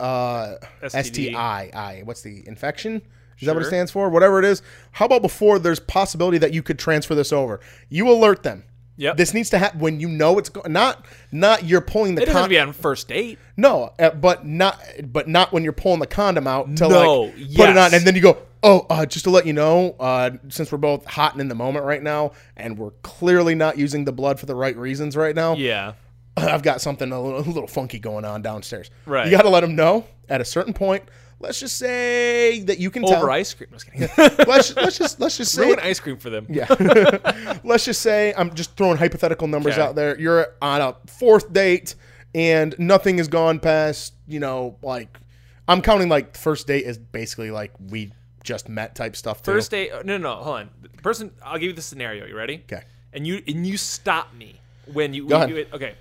uh, 0.01 0.55
STD. 0.83 1.31
STI, 1.31 1.71
I, 1.73 2.03
what's 2.05 2.23
the 2.23 2.47
infection? 2.47 3.01
Is 3.41 3.47
that 3.47 3.55
what 3.55 3.63
it 3.65 3.69
stands 3.69 3.91
for? 3.91 4.09
Whatever 4.11 4.39
it 4.39 4.45
is. 4.45 4.63
How 4.93 5.07
about 5.07 5.23
before 5.23 5.59
there's 5.59 5.81
possibility 5.81 6.39
that 6.39 6.53
you 6.53 6.63
could 6.63 6.79
transfer 6.79 7.15
this 7.15 7.33
over? 7.33 7.61
You 7.89 8.11
alert 8.11 8.43
them. 8.43 8.65
Yep. 8.97 9.17
This 9.17 9.33
needs 9.33 9.49
to 9.51 9.59
happen 9.59 9.81
when 9.81 9.99
you 9.99 10.09
know 10.09 10.37
it's 10.39 10.51
go- 10.51 10.63
not 10.69 11.07
not 11.33 11.65
you're 11.65 11.81
pulling 11.81 12.17
the 12.17 12.23
it 12.23 12.27
doesn't 12.27 12.35
have 12.37 12.43
con- 12.43 12.49
to 12.51 12.55
be 12.55 12.59
on 12.59 12.73
first 12.75 13.09
date. 13.09 13.39
no, 13.57 13.95
uh, 13.99 14.11
but 14.11 14.45
not 14.45 14.79
but 15.11 15.27
not 15.27 15.53
when 15.55 15.65
you're 15.65 15.73
pulling 15.73 16.01
the 16.01 16.07
condom 16.07 16.47
out 16.47 16.67
to 16.77 16.87
No, 16.87 17.21
like 17.23 17.35
put 17.55 17.71
it 17.71 17.79
on 17.79 17.95
and 17.95 18.05
then 18.07 18.15
you 18.15 18.21
go, 18.21 18.37
"Oh, 18.63 18.85
uh, 18.91 19.07
just 19.07 19.25
to 19.25 19.31
let 19.31 19.47
you 19.47 19.55
know, 19.55 19.97
uh, 19.99 20.33
since 20.51 20.71
we're 20.71 20.77
both 20.77 21.07
hot 21.07 21.33
and 21.33 21.41
in 21.41 21.49
the 21.49 21.55
moment 21.55 21.87
right 21.87 22.03
now 22.03 22.33
and 22.59 22.77
we're 22.77 22.91
clearly 23.03 23.55
not 23.55 23.79
using 23.79 24.05
the 24.05 24.13
blood 24.13 24.39
for 24.39 24.45
the 24.45 24.55
right 24.55 24.77
reasons 24.77 25.17
right 25.17 25.35
now, 25.35 25.55
Yeah. 25.55 25.95
I've 26.37 26.63
got 26.63 26.83
something 26.83 27.11
a 27.11 27.19
little, 27.23 27.41
a 27.41 27.49
little 27.49 27.69
funky 27.69 28.01
going 28.01 28.27
on 28.27 28.43
downstairs." 28.43 28.91
Right. 29.07 29.25
You 29.25 29.31
got 29.31 29.43
to 29.45 29.49
let 29.49 29.61
them 29.63 29.77
know 29.77 30.05
at 30.29 30.43
a 30.43 30.45
certain 30.45 30.75
point. 30.75 31.05
Let's 31.43 31.59
just 31.59 31.79
say 31.79 32.61
that 32.65 32.79
you 32.79 32.91
can 32.91 33.03
Over 33.05 33.15
tell. 33.15 33.31
ice 33.31 33.55
cream. 33.55 33.69
I 33.73 33.75
was 33.75 33.85
kidding. 33.85 34.09
Let's 34.47 34.77
let's 34.77 34.99
just 34.99 35.19
let's 35.21 35.39
just 35.39 35.53
say 35.55 35.63
Ruin 35.67 35.81
ice 35.81 35.99
cream 35.99 36.19
for 36.19 36.29
them. 36.29 36.47
yeah. 36.51 36.67
Let's 37.65 37.87
just 37.87 38.03
say 38.03 38.35
I'm 38.37 38.55
just 38.55 38.77
throwing 38.77 38.99
hypothetical 38.99 39.49
numbers 39.49 39.73
Okay. 39.75 39.83
out 39.83 39.95
there. 39.95 40.19
You're 40.21 40.49
on 40.61 40.83
a 40.83 40.97
fourth 41.07 41.51
date 41.53 41.95
and 42.35 42.75
nothing 42.79 43.17
has 43.19 43.27
gone 43.29 43.59
past, 43.59 44.13
you 44.29 44.39
know, 44.39 44.77
like 44.83 45.19
I'm 45.67 45.81
counting 45.81 46.11
like 46.11 46.37
first 46.37 46.67
date 46.67 46.85
is 46.85 46.99
basically 46.99 47.51
like 47.51 47.73
we 47.89 48.13
just 48.45 48.69
met 48.69 48.95
type 48.95 49.17
stuff 49.17 49.43
too. 49.43 49.53
First 49.53 49.71
date. 49.71 49.91
Oh, 49.95 50.03
no, 50.05 50.19
no, 50.19 50.35
no. 50.35 50.43
Hold 50.43 50.57
on. 50.59 50.71
Person. 51.03 51.31
I'll 51.43 51.55
give 51.59 51.69
you 51.69 51.73
the 51.73 51.81
scenario. 51.83 52.27
You 52.27 52.37
ready? 52.37 52.63
Okay. 52.71 52.85
And 53.15 53.27
you 53.27 53.43
and 53.49 53.67
you 53.67 53.79
stop 53.79 54.35
me 54.35 54.61
when 54.93 55.15
you. 55.15 55.27
Ahead. 55.33 55.49
you- 55.51 55.67
okay. 55.73 55.95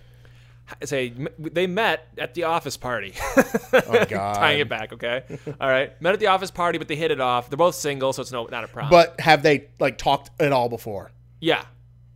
Say 0.84 1.14
they 1.38 1.68
met 1.68 2.08
at 2.18 2.34
the 2.34 2.44
office 2.44 2.78
party. 2.78 3.14
Oh 3.74 4.06
god. 4.06 4.36
Tying 4.36 4.60
it 4.60 4.70
back. 4.70 4.94
Okay. 4.94 5.24
All 5.62 5.70
right. 5.70 6.00
Met 6.02 6.14
at 6.14 6.20
the 6.20 6.28
office 6.28 6.52
party, 6.52 6.78
but 6.78 6.88
they 6.88 6.96
hit 6.96 7.12
it 7.12 7.22
off. 7.22 7.50
They're 7.50 7.58
both 7.58 7.76
single, 7.76 8.14
so 8.14 8.22
it's 8.22 8.32
no 8.32 8.46
not 8.46 8.64
a 8.64 8.68
problem. 8.68 8.90
But 8.92 9.20
have 9.20 9.44
they 9.44 9.68
like 9.80 9.98
talked 9.98 10.30
at 10.42 10.52
all 10.52 10.70
before? 10.70 11.12
yeah, 11.40 11.64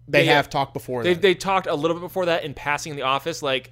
They 0.08 0.26
Yeah, 0.26 0.34
uh, 0.34 0.36
have 0.36 0.50
talked 0.50 0.74
before. 0.74 1.04
They 1.04 1.14
then. 1.14 1.22
they 1.22 1.36
talked 1.36 1.68
a 1.68 1.76
little 1.76 1.96
bit 1.96 2.02
before 2.02 2.26
that 2.28 2.44
in 2.44 2.54
passing 2.54 2.92
in 2.92 2.96
the 2.98 3.04
office, 3.04 3.42
like 3.44 3.72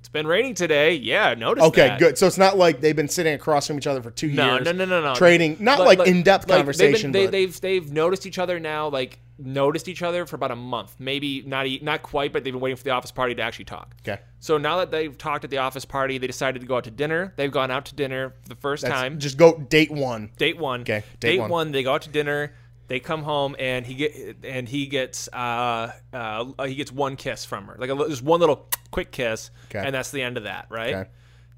it's 0.00 0.08
been 0.08 0.26
raining 0.26 0.54
today. 0.54 0.94
Yeah, 0.94 1.26
I 1.28 1.34
noticed. 1.34 1.66
Okay, 1.68 1.88
that. 1.88 1.98
good. 1.98 2.18
So 2.18 2.26
it's 2.26 2.38
not 2.38 2.56
like 2.56 2.80
they've 2.80 2.96
been 2.96 3.08
sitting 3.08 3.34
across 3.34 3.66
from 3.66 3.76
each 3.78 3.86
other 3.86 4.02
for 4.02 4.10
two 4.10 4.28
No, 4.28 4.54
years. 4.56 4.64
no, 4.64 4.72
no, 4.72 4.84
no, 4.84 5.00
no. 5.00 5.08
no. 5.10 5.14
Trading, 5.14 5.56
not 5.60 5.78
Like- 5.80 5.98
like, 5.98 6.08
in-depth 6.08 6.48
like, 6.48 6.56
conversation, 6.58 7.12
They've, 7.12 7.26
but 7.26 7.30
been, 7.32 7.40
they, 7.40 7.46
they've 7.46 7.60
they've 7.60 7.92
noticed 7.92 8.26
each 8.26 8.38
other 8.38 8.58
now, 8.60 8.88
like 8.88 9.18
noticed 9.40 9.88
each 9.88 10.02
other 10.02 10.26
for 10.26 10.36
about 10.36 10.50
a 10.50 10.56
month, 10.56 10.96
maybe 10.98 11.42
not 11.42 11.66
not 11.82 12.02
quite, 12.02 12.32
but 12.32 12.44
they've 12.44 12.52
been 12.52 12.60
waiting 12.60 12.76
for 12.76 12.84
the 12.84 12.90
office 12.90 13.10
party 13.10 13.34
to 13.34 13.42
actually 13.42 13.64
talk. 13.66 13.94
okay. 14.06 14.20
So 14.38 14.56
now 14.58 14.78
that 14.78 14.90
they've 14.90 15.16
talked 15.16 15.44
at 15.44 15.50
the 15.50 15.58
office 15.58 15.84
party, 15.84 16.18
they 16.18 16.26
decided 16.26 16.60
to 16.60 16.66
go 16.66 16.76
out 16.76 16.84
to 16.84 16.90
dinner. 16.90 17.32
They've 17.36 17.50
gone 17.50 17.70
out 17.70 17.84
to 17.86 17.94
dinner 17.94 18.34
for 18.42 18.48
the 18.48 18.54
first 18.54 18.82
That's- 18.82 19.00
time. 19.00 19.18
Just 19.18 19.36
go 19.36 19.58
date 19.58 19.90
one. 19.90 20.30
Date 20.38 20.58
one. 20.58 20.82
Okay, 20.82 21.02
Date, 21.18 21.30
date 21.32 21.40
one. 21.40 21.50
one. 21.50 21.72
They 21.72 21.82
go 21.82 21.94
out 21.94 22.02
to 22.02 22.10
dinner. 22.10 22.54
They 22.88 22.98
come 22.98 23.22
home 23.22 23.54
and 23.58 23.86
he 23.86 23.94
get 23.94 24.38
and 24.42 24.68
he 24.68 24.86
gets 24.86 25.28
uh, 25.32 25.92
uh 26.12 26.64
he 26.66 26.74
gets 26.74 26.90
one 26.90 27.16
kiss 27.16 27.44
from 27.44 27.66
her, 27.66 27.76
like 27.78 27.90
a, 27.90 27.96
just 28.08 28.22
one 28.22 28.40
little 28.40 28.68
quick 28.90 29.12
kiss, 29.12 29.50
Okay. 29.70 29.84
and 29.86 29.94
that's 29.94 30.10
the 30.10 30.22
end 30.22 30.36
of 30.36 30.42
that, 30.44 30.66
right? 30.70 30.94
Okay. 30.94 31.10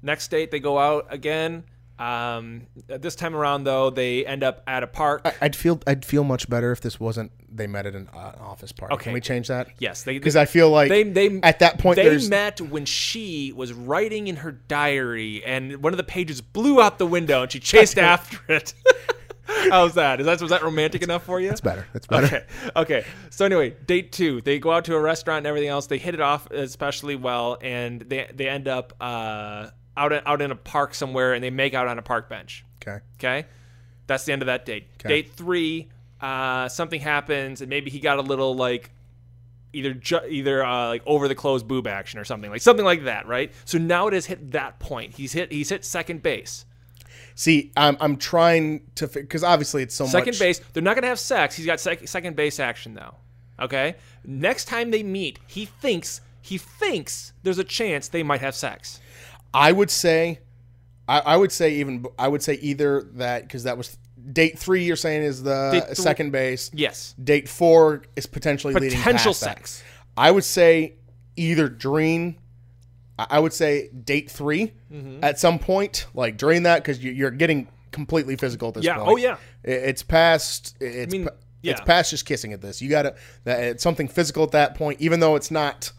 Next 0.03 0.27
date 0.29 0.51
they 0.51 0.59
go 0.59 0.77
out 0.77 1.07
again. 1.09 1.63
Um, 2.03 2.67
this 2.87 3.15
time 3.15 3.33
around 3.33 3.63
though, 3.63 3.89
they 3.89 4.25
end 4.25 4.43
up 4.43 4.61
at 4.67 4.83
a 4.83 4.87
park. 4.87 5.25
I'd 5.39 5.55
feel 5.55 5.79
I'd 5.87 6.03
feel 6.03 6.25
much 6.25 6.49
better 6.49 6.71
if 6.73 6.81
this 6.81 6.99
wasn't 6.99 7.31
they 7.49 7.65
met 7.65 7.85
at 7.85 7.95
an 7.95 8.09
uh, 8.13 8.33
office 8.39 8.73
party. 8.73 8.95
Okay. 8.95 9.03
Can 9.05 9.13
we 9.13 9.21
change 9.21 9.47
that? 9.47 9.69
yes, 9.79 10.03
Because 10.03 10.35
I 10.35 10.43
feel 10.45 10.69
like 10.69 10.89
they 10.89 11.03
they 11.03 11.39
at 11.41 11.59
that 11.59 11.79
point 11.79 11.95
they 11.95 12.03
there's 12.03 12.29
met 12.29 12.59
when 12.59 12.83
she 12.83 13.53
was 13.55 13.71
writing 13.71 14.27
in 14.27 14.37
her 14.37 14.51
diary, 14.51 15.43
and 15.45 15.81
one 15.81 15.93
of 15.93 15.97
the 15.97 16.03
pages 16.03 16.41
blew 16.41 16.81
out 16.81 16.97
the 16.97 17.07
window, 17.07 17.43
and 17.43 17.51
she 17.51 17.59
chased 17.59 17.97
after 17.97 18.39
it. 18.49 18.73
How's 19.45 19.93
that? 19.93 20.19
Is 20.19 20.25
that 20.25 20.41
was 20.41 20.49
that 20.51 20.63
romantic 20.63 21.03
enough 21.03 21.23
for 21.23 21.39
you? 21.39 21.51
It's 21.51 21.61
better. 21.61 21.87
It's 21.93 22.07
better. 22.07 22.25
Okay. 22.25 22.45
Okay. 22.75 23.05
So 23.29 23.45
anyway, 23.45 23.75
date 23.85 24.11
two. 24.11 24.41
They 24.41 24.59
go 24.59 24.71
out 24.71 24.85
to 24.85 24.95
a 24.95 24.99
restaurant 24.99 25.39
and 25.39 25.47
everything 25.47 25.69
else. 25.69 25.87
They 25.87 25.97
hit 25.99 26.13
it 26.13 26.21
off 26.21 26.49
especially 26.51 27.15
well, 27.15 27.57
and 27.61 28.01
they 28.01 28.29
they 28.33 28.49
end 28.49 28.67
up 28.67 28.93
uh, 28.99 29.67
out 29.95 30.11
in, 30.13 30.21
out 30.25 30.41
in 30.41 30.51
a 30.51 30.55
park 30.55 30.93
somewhere, 30.95 31.33
and 31.33 31.43
they 31.43 31.49
make 31.49 31.73
out 31.73 31.87
on 31.87 31.97
a 31.99 32.01
park 32.01 32.29
bench. 32.29 32.65
Okay. 32.81 32.99
Okay, 33.19 33.45
that's 34.07 34.25
the 34.25 34.33
end 34.33 34.41
of 34.41 34.47
that 34.47 34.65
date. 34.65 34.97
Date 34.97 35.31
three, 35.33 35.89
uh, 36.21 36.67
something 36.69 36.99
happens, 36.99 37.61
and 37.61 37.69
maybe 37.69 37.89
he 37.91 37.99
got 37.99 38.17
a 38.17 38.21
little 38.21 38.55
like 38.55 38.91
either 39.73 39.93
ju- 39.93 40.25
either 40.29 40.63
uh, 40.63 40.87
like 40.87 41.01
over 41.05 41.27
the 41.27 41.35
closed 41.35 41.67
boob 41.67 41.87
action 41.87 42.19
or 42.19 42.23
something 42.25 42.51
like 42.51 42.61
something 42.61 42.85
like 42.85 43.05
that, 43.05 43.27
right? 43.27 43.51
So 43.65 43.77
now 43.77 44.07
it 44.07 44.13
has 44.13 44.25
hit 44.25 44.51
that 44.51 44.79
point. 44.79 45.15
He's 45.15 45.33
hit 45.33 45.51
he's 45.51 45.69
hit 45.69 45.83
second 45.85 46.21
base. 46.21 46.65
See, 47.35 47.71
I'm 47.75 47.97
I'm 47.99 48.17
trying 48.17 48.81
to 48.95 49.07
because 49.07 49.43
obviously 49.43 49.81
it's 49.83 49.95
so 49.95 50.05
Second 50.05 50.33
much. 50.33 50.39
base. 50.39 50.61
They're 50.73 50.83
not 50.83 50.95
gonna 50.95 51.07
have 51.07 51.19
sex. 51.19 51.55
He's 51.55 51.65
got 51.65 51.79
sec- 51.79 52.07
second 52.07 52.35
base 52.35 52.59
action 52.59 52.93
though. 52.93 53.15
Okay. 53.59 53.95
Next 54.25 54.65
time 54.65 54.91
they 54.91 55.01
meet, 55.03 55.39
he 55.47 55.65
thinks 55.65 56.21
he 56.41 56.57
thinks 56.57 57.33
there's 57.43 57.57
a 57.59 57.63
chance 57.63 58.07
they 58.09 58.21
might 58.23 58.41
have 58.41 58.53
sex. 58.55 58.99
I 59.53 59.71
would 59.71 59.89
say, 59.91 60.39
I, 61.07 61.19
I 61.19 61.37
would 61.37 61.51
say 61.51 61.75
even 61.75 62.05
I 62.17 62.27
would 62.27 62.41
say 62.41 62.53
either 62.55 63.03
that 63.15 63.43
because 63.43 63.63
that 63.63 63.77
was 63.77 63.97
date 64.31 64.57
three. 64.57 64.83
You're 64.85 64.95
saying 64.95 65.23
is 65.23 65.43
the 65.43 65.83
th- 65.85 65.97
second 65.97 66.31
base. 66.31 66.71
Yes. 66.73 67.13
Date 67.23 67.47
four 67.49 68.03
is 68.15 68.25
potentially 68.25 68.73
leading 68.73 68.97
Potential 68.97 69.31
past 69.31 69.41
that. 69.41 69.57
sex. 69.57 69.83
I 70.17 70.31
would 70.31 70.43
say 70.43 70.93
either 71.35 71.69
during. 71.69 72.37
I 73.19 73.27
I 73.31 73.39
would 73.39 73.53
say 73.53 73.89
date 73.89 74.31
3 74.31 74.71
Mm-hmm. 74.91 75.23
at 75.23 75.39
some 75.39 75.59
point, 75.59 76.05
like 76.15 76.37
during 76.37 76.63
that, 76.63 76.81
because 76.83 77.03
you're 77.03 77.29
getting 77.31 77.67
completely 77.91 78.35
physical 78.35 78.69
at 78.69 78.73
this 78.75 78.85
Yeah. 78.85 78.95
point. 78.97 79.07
Oh 79.09 79.15
yeah. 79.17 79.37
It- 79.63 79.83
It's 79.89 80.03
past. 80.03 80.75
It's 80.79 81.11
mean, 81.13 81.25
pa- 81.25 81.31
it's 81.63 81.81
past 81.81 82.09
just 82.11 82.25
kissing 82.25 82.53
at 82.53 82.61
this. 82.61 82.81
You 82.81 82.89
gotta. 82.89 83.15
That, 83.43 83.59
it's 83.63 83.83
something 83.83 84.07
physical 84.07 84.43
at 84.43 84.51
that 84.51 84.75
point, 84.75 84.99
even 85.01 85.19
though 85.19 85.35
it's 85.35 85.51
not 85.51 85.91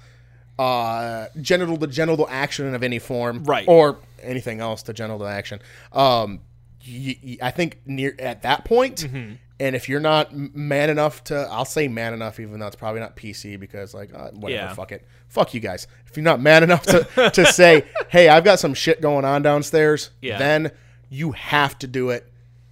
uh, 0.59 1.27
genital 1.41 1.77
to 1.79 1.87
genital 1.87 2.27
action 2.31 2.75
of 2.75 2.83
any 2.83 2.99
form, 2.99 3.45
Right. 3.45 3.67
Or 3.69 3.99
anything 4.23 4.61
else 4.61 4.83
to 4.85 4.93
genital 4.93 5.27
action. 5.27 5.61
Um, 5.93 6.41
y- 6.87 7.17
y- 7.25 7.39
I 7.43 7.51
think 7.51 7.79
near 7.87 8.15
at 8.19 8.43
that 8.43 8.65
point, 8.65 8.99
Mm-hmm. 8.99 9.33
and 9.61 9.77
if 9.77 9.89
you're 9.89 10.01
not 10.01 10.33
man 10.35 10.91
enough 10.91 11.25
to, 11.25 11.49
I'll 11.51 11.65
say 11.65 11.89
man 11.89 12.15
enough, 12.15 12.39
even 12.41 12.59
though 12.61 12.67
it's 12.67 12.77
probably 12.77 13.01
not 13.01 13.17
PC 13.17 13.59
because 13.59 13.95
like 13.95 14.15
uh, 14.15 14.31
whatever, 14.33 14.63
Yeah. 14.69 14.75
fuck 14.75 14.93
it, 14.93 15.07
fuck 15.29 15.55
you 15.55 15.61
guys. 15.61 15.87
If 16.07 16.17
you're 16.17 16.25
not 16.25 16.41
man 16.41 16.63
enough 16.63 16.85
to 16.87 17.31
to 17.33 17.45
say, 17.53 17.85
hey, 18.09 18.29
I've 18.29 18.45
got 18.45 18.59
some 18.61 18.75
shit 18.75 19.01
going 19.01 19.25
on 19.25 19.43
downstairs, 19.43 20.11
Yeah. 20.23 20.39
then 20.39 20.71
you 21.11 21.33
have 21.33 21.79
to 21.81 21.87
do 21.87 22.11
it. 22.11 22.31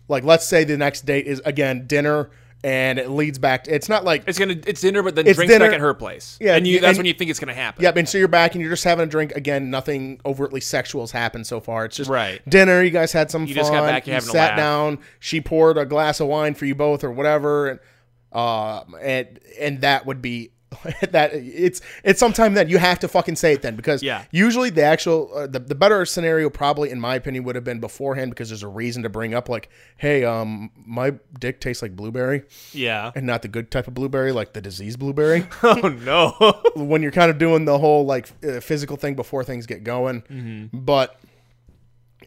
Like, 0.09 0.25
let's 0.25 0.47
say 0.47 0.65
the 0.65 0.77
next 0.77 1.03
date 1.07 1.27
is 1.27 1.41
again 1.45 1.87
dinner, 1.87 2.31
and 2.65 2.99
it 2.99 3.11
leads 3.11 3.39
back. 3.39 3.65
To, 3.65 3.75
it's 3.75 3.89
not 3.89 4.05
like 4.05 4.25
It's 4.27 4.39
gonna 4.39 4.57
it's 4.67 4.81
dinner, 4.81 5.03
but 5.03 5.15
then 5.17 5.25
drinks 5.25 5.45
dinner. 5.53 5.67
back 5.67 5.75
at 5.75 5.81
her 5.81 5.95
place. 5.95 6.39
Yeah, 6.41 6.55
And 6.57 6.67
you 6.67 6.77
and- 6.77 6.85
that's 6.85 6.97
when 6.97 7.07
you 7.07 7.13
think 7.15 7.31
it's 7.31 7.41
gonna 7.41 7.55
happen. 7.55 7.83
Yep, 7.83 7.97
and 7.97 8.09
so 8.09 8.19
you're 8.19 8.29
back 8.29 8.55
and 8.55 8.61
you're 8.63 8.71
just 8.71 8.85
having 8.85 9.03
a 9.03 9.07
drink 9.07 9.33
again. 9.33 9.71
Nothing 9.71 10.21
overtly 10.25 10.61
sexual 10.61 11.03
has 11.03 11.11
happened 11.11 11.47
so 11.47 11.61
far. 11.61 11.85
It's 11.87 11.97
just 11.97 12.11
Right. 12.11 12.41
dinner. 12.49 12.83
You 12.83 12.91
guys 12.91 13.13
had 13.13 13.31
some 13.31 13.43
You 13.47 13.55
fun. 13.55 13.63
just 13.63 13.73
got 13.73 13.87
back, 13.87 14.07
you 14.07 14.15
a 14.15 14.21
sat 14.21 14.57
down. 14.57 14.99
She 15.19 15.41
poured 15.41 15.77
a 15.79 15.85
glass 15.85 16.21
of 16.21 16.29
wine 16.29 16.55
for 16.55 16.65
you 16.67 16.75
both 16.75 17.03
or 17.05 17.11
whatever, 17.11 17.69
and 17.69 17.81
uh, 18.33 18.85
and 19.03 19.41
and 19.61 19.81
that 19.83 20.07
would 20.07 20.23
be 20.23 20.53
that. 21.11 21.31
It's 21.35 21.81
it's 22.05 22.19
sometime 22.21 22.55
then 22.55 22.69
you 22.69 22.79
have 22.79 22.99
to 23.01 23.09
fucking 23.09 23.37
say 23.37 23.53
it 23.53 23.63
then 23.63 23.77
because 23.77 24.03
Yeah. 24.03 24.25
usually 24.31 24.71
the 24.71 24.83
actual 24.83 25.31
uh, 25.35 25.47
the 25.47 25.59
the 25.59 25.75
better 25.75 26.05
scenario 26.07 26.51
probably 26.51 26.91
in 26.91 27.01
my 27.01 27.15
opinion 27.15 27.45
would 27.45 27.55
have 27.55 27.65
been 27.65 27.81
beforehand 27.81 28.31
because 28.31 28.49
there's 28.51 28.63
a 28.63 28.69
reason 28.69 29.03
to 29.03 29.09
bring 29.09 29.35
up 29.35 29.49
like, 29.49 29.69
hey, 29.97 30.25
um, 30.25 30.71
my 30.87 31.15
dick 31.39 31.61
tastes 31.61 31.83
like 31.83 31.95
blueberry 31.97 32.43
Yeah. 32.73 33.13
and 33.15 33.27
not 33.27 33.43
the 33.43 33.49
good 33.49 33.71
type 33.71 33.87
of 33.89 33.95
blueberry, 33.95 34.33
like 34.33 34.53
the 34.53 34.61
disease 34.61 34.97
blueberry 34.97 35.47
Oh 35.63 35.89
no. 35.89 36.61
when 36.77 37.03
you're 37.03 37.13
kind 37.13 37.31
of 37.31 37.39
doing 37.39 37.65
the 37.65 37.79
whole 37.79 38.05
like 38.07 38.29
uh, 38.47 38.61
physical 38.61 38.97
thing 38.97 39.15
before 39.15 39.45
things 39.45 39.67
get 39.67 39.85
going. 39.85 40.23
Mm-hmm. 40.23 40.79
But 40.79 41.19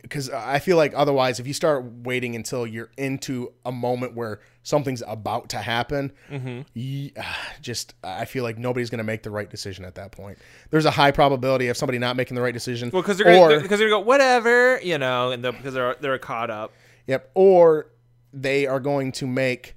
because 0.02 0.30
I 0.30 0.60
feel 0.60 0.78
like 0.78 0.94
otherwise, 0.96 1.40
if 1.40 1.48
you 1.48 1.54
start 1.54 1.84
waiting 2.04 2.36
until 2.36 2.68
you're 2.68 2.92
into 2.98 3.54
a 3.66 3.72
moment 3.72 4.14
where 4.14 4.40
something's 4.66 5.02
about 5.08 5.50
to 5.50 5.58
happen, 5.58 6.12
Mm-hmm. 6.30 6.62
ye- 6.74 7.14
ah, 7.18 7.48
just 7.62 7.94
I 8.04 8.26
feel 8.26 8.44
like 8.44 8.58
nobody's 8.58 8.90
going 8.90 8.98
to 8.98 9.04
make 9.06 9.24
the 9.24 9.30
right 9.32 9.50
decision 9.50 9.86
at 9.86 9.96
that 9.96 10.12
point. 10.12 10.38
There's 10.72 10.86
a 10.86 10.92
high 10.92 11.12
probability 11.12 11.68
of 11.70 11.78
somebody 11.78 12.00
not 12.00 12.16
making 12.18 12.36
the 12.36 12.42
right 12.42 12.54
decision. 12.54 12.90
well, 12.92 13.02
because 13.02 13.18
they're 13.20 13.62
because 13.62 13.80
they're 13.80 13.90
go 13.90 14.00
whatever 14.02 14.80
you 14.82 14.98
know, 14.98 15.32
and 15.32 15.42
because 15.42 15.74
they're 15.74 15.96
they're 16.02 16.18
caught 16.18 16.50
up. 16.50 16.74
Yep. 17.08 17.32
Or 17.36 17.88
they 18.34 18.66
are 18.68 18.80
going 18.82 19.12
to 19.14 19.28
make 19.28 19.76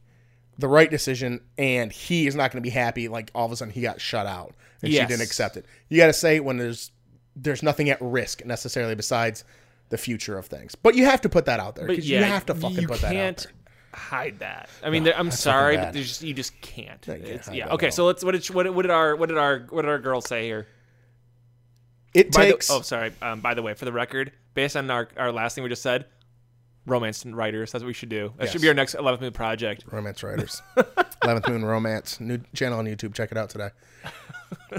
the 0.59 0.67
right 0.67 0.91
decision 0.91 1.41
and 1.57 1.93
he 1.93 2.27
is 2.27 2.35
not 2.35 2.51
going 2.51 2.61
to 2.61 2.67
be 2.67 2.71
happy 2.75 3.07
like 3.07 3.31
all 3.35 3.47
of 3.47 3.53
a 3.53 3.57
sudden 3.57 3.73
he 3.73 3.81
got 3.81 4.01
shut 4.01 4.27
out 4.27 4.55
and 4.83 4.91
Yes. 4.91 5.03
she 5.03 5.07
didn't 5.07 5.23
accept 5.23 5.57
it. 5.57 5.67
You 5.89 5.99
got 5.99 6.07
to 6.09 6.13
say 6.13 6.41
when 6.41 6.57
there's 6.57 6.91
there's 7.37 7.63
nothing 7.63 7.91
at 7.91 7.99
risk 8.01 8.45
necessarily 8.45 8.95
besides 8.97 9.45
the 9.91 9.97
future 9.99 10.37
of 10.37 10.47
things. 10.47 10.75
But 10.75 10.97
you 10.97 11.05
have 11.05 11.21
to 11.23 11.29
put 11.29 11.45
that 11.47 11.61
out 11.61 11.77
there 11.77 11.87
because 11.87 12.09
yeah, 12.11 12.19
you 12.19 12.25
have 12.25 12.45
to 12.47 12.55
fucking 12.55 12.89
put 12.89 13.01
that 13.03 13.07
out 13.09 13.13
can't 13.13 13.37
there. 13.39 13.53
Hide 13.95 14.39
that. 14.41 14.69
I 14.83 14.91
mean, 14.91 15.05
there- 15.05 15.19
I'm 15.19 15.31
sorry, 15.31 15.77
but 15.77 15.93
there's 15.93 16.09
just, 16.09 16.23
you 16.23 16.35
just 16.35 16.61
can't. 16.61 17.01
can't 17.01 17.49
yeah. 17.53 17.69
Okay. 17.75 17.91
So 17.91 18.07
let's. 18.07 18.25
What 18.25 18.33
did 18.33 18.47
what, 18.51 18.73
what 18.75 18.83
did 18.83 18.91
our 18.91 19.17
what 19.17 19.29
did 19.29 19.39
our 19.39 19.67
what 19.71 19.83
did 19.83 19.89
our 19.89 19.99
girl 19.99 20.21
say 20.21 20.45
here? 20.47 20.67
It 22.15 22.33
By 22.33 22.47
the- 22.47 22.53
takes 22.53 22.71
oh, 22.71 22.83
sorry. 22.83 23.13
Um, 23.21 23.41
by 23.41 23.55
the 23.55 23.63
way, 23.63 23.75
for 23.75 23.85
the 23.85 23.93
record, 23.93 24.33
based 24.55 24.77
on 24.77 24.91
our 24.91 25.09
our 25.17 25.33
last 25.33 25.55
thing 25.55 25.65
we 25.65 25.71
just 25.71 25.83
said, 25.83 26.07
romance 26.87 27.25
writers. 27.25 27.73
That's 27.73 27.83
what 27.83 27.89
we 27.89 27.93
should 27.95 28.09
do. 28.09 28.33
That 28.39 28.51
should 28.51 28.63
be 28.63 28.69
our 28.69 28.75
next 28.75 28.97
11th 28.97 29.21
Moon 29.21 29.33
project. 29.33 29.85
romance 29.91 30.23
writers. 30.23 30.63
11th 30.77 31.49
Moon 31.49 31.65
Romance 31.65 32.21
new 32.21 32.41
channel 32.55 32.79
on 32.79 32.87
YouTube. 32.87 33.15
Check 33.15 33.31
it 33.31 33.39
out 33.39 33.51
today. 33.51 33.71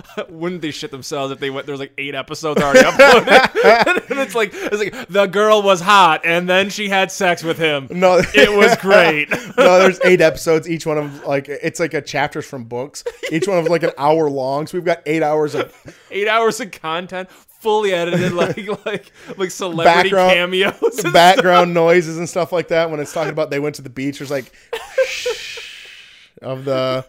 Wouldn't 0.28 0.62
they 0.62 0.70
shit 0.70 0.90
themselves 0.90 1.32
if 1.32 1.38
they 1.40 1.50
went? 1.50 1.66
There's 1.66 1.78
like 1.78 1.92
eight 1.98 2.14
episodes 2.14 2.60
already 2.60 2.80
uploaded, 2.80 3.26
and 4.10 4.18
it's 4.20 4.34
like 4.34 4.50
it's 4.54 4.78
like 4.78 5.08
the 5.08 5.26
girl 5.26 5.62
was 5.62 5.80
hot, 5.80 6.22
and 6.24 6.48
then 6.48 6.70
she 6.70 6.88
had 6.88 7.10
sex 7.12 7.42
with 7.42 7.58
him. 7.58 7.88
No, 7.90 8.22
It 8.34 8.56
was 8.56 8.76
great. 8.76 9.30
no, 9.30 9.78
there's 9.78 10.00
eight 10.04 10.20
episodes. 10.20 10.68
Each 10.68 10.86
one 10.86 10.98
of 10.98 11.12
them, 11.20 11.24
like 11.28 11.48
it's 11.48 11.80
like 11.80 11.94
a 11.94 12.00
chapters 12.02 12.46
from 12.46 12.64
books. 12.64 13.04
Each 13.30 13.46
one 13.46 13.58
of 13.58 13.64
them 13.64 13.70
like 13.70 13.82
an 13.82 13.92
hour 13.98 14.28
long. 14.30 14.66
So 14.66 14.78
we've 14.78 14.84
got 14.84 15.02
eight 15.06 15.22
hours 15.22 15.54
of 15.54 15.74
eight 16.10 16.28
hours 16.28 16.60
of 16.60 16.70
content, 16.70 17.30
fully 17.30 17.92
edited, 17.92 18.32
like 18.32 18.56
like 18.86 19.12
like 19.36 19.50
celebrity 19.50 20.10
Background- 20.10 20.32
cameos. 20.32 21.02
background 21.12 21.74
noises 21.74 22.18
and 22.18 22.28
stuff 22.28 22.52
like 22.52 22.68
that 22.68 22.90
when 22.90 23.00
it's 23.00 23.12
talking 23.12 23.32
about 23.32 23.50
they 23.50 23.58
went 23.60 23.74
to 23.76 23.82
the 23.82 23.90
beach 23.90 24.18
there's 24.18 24.30
like 24.30 24.52
of 26.40 26.64
the 26.64 27.04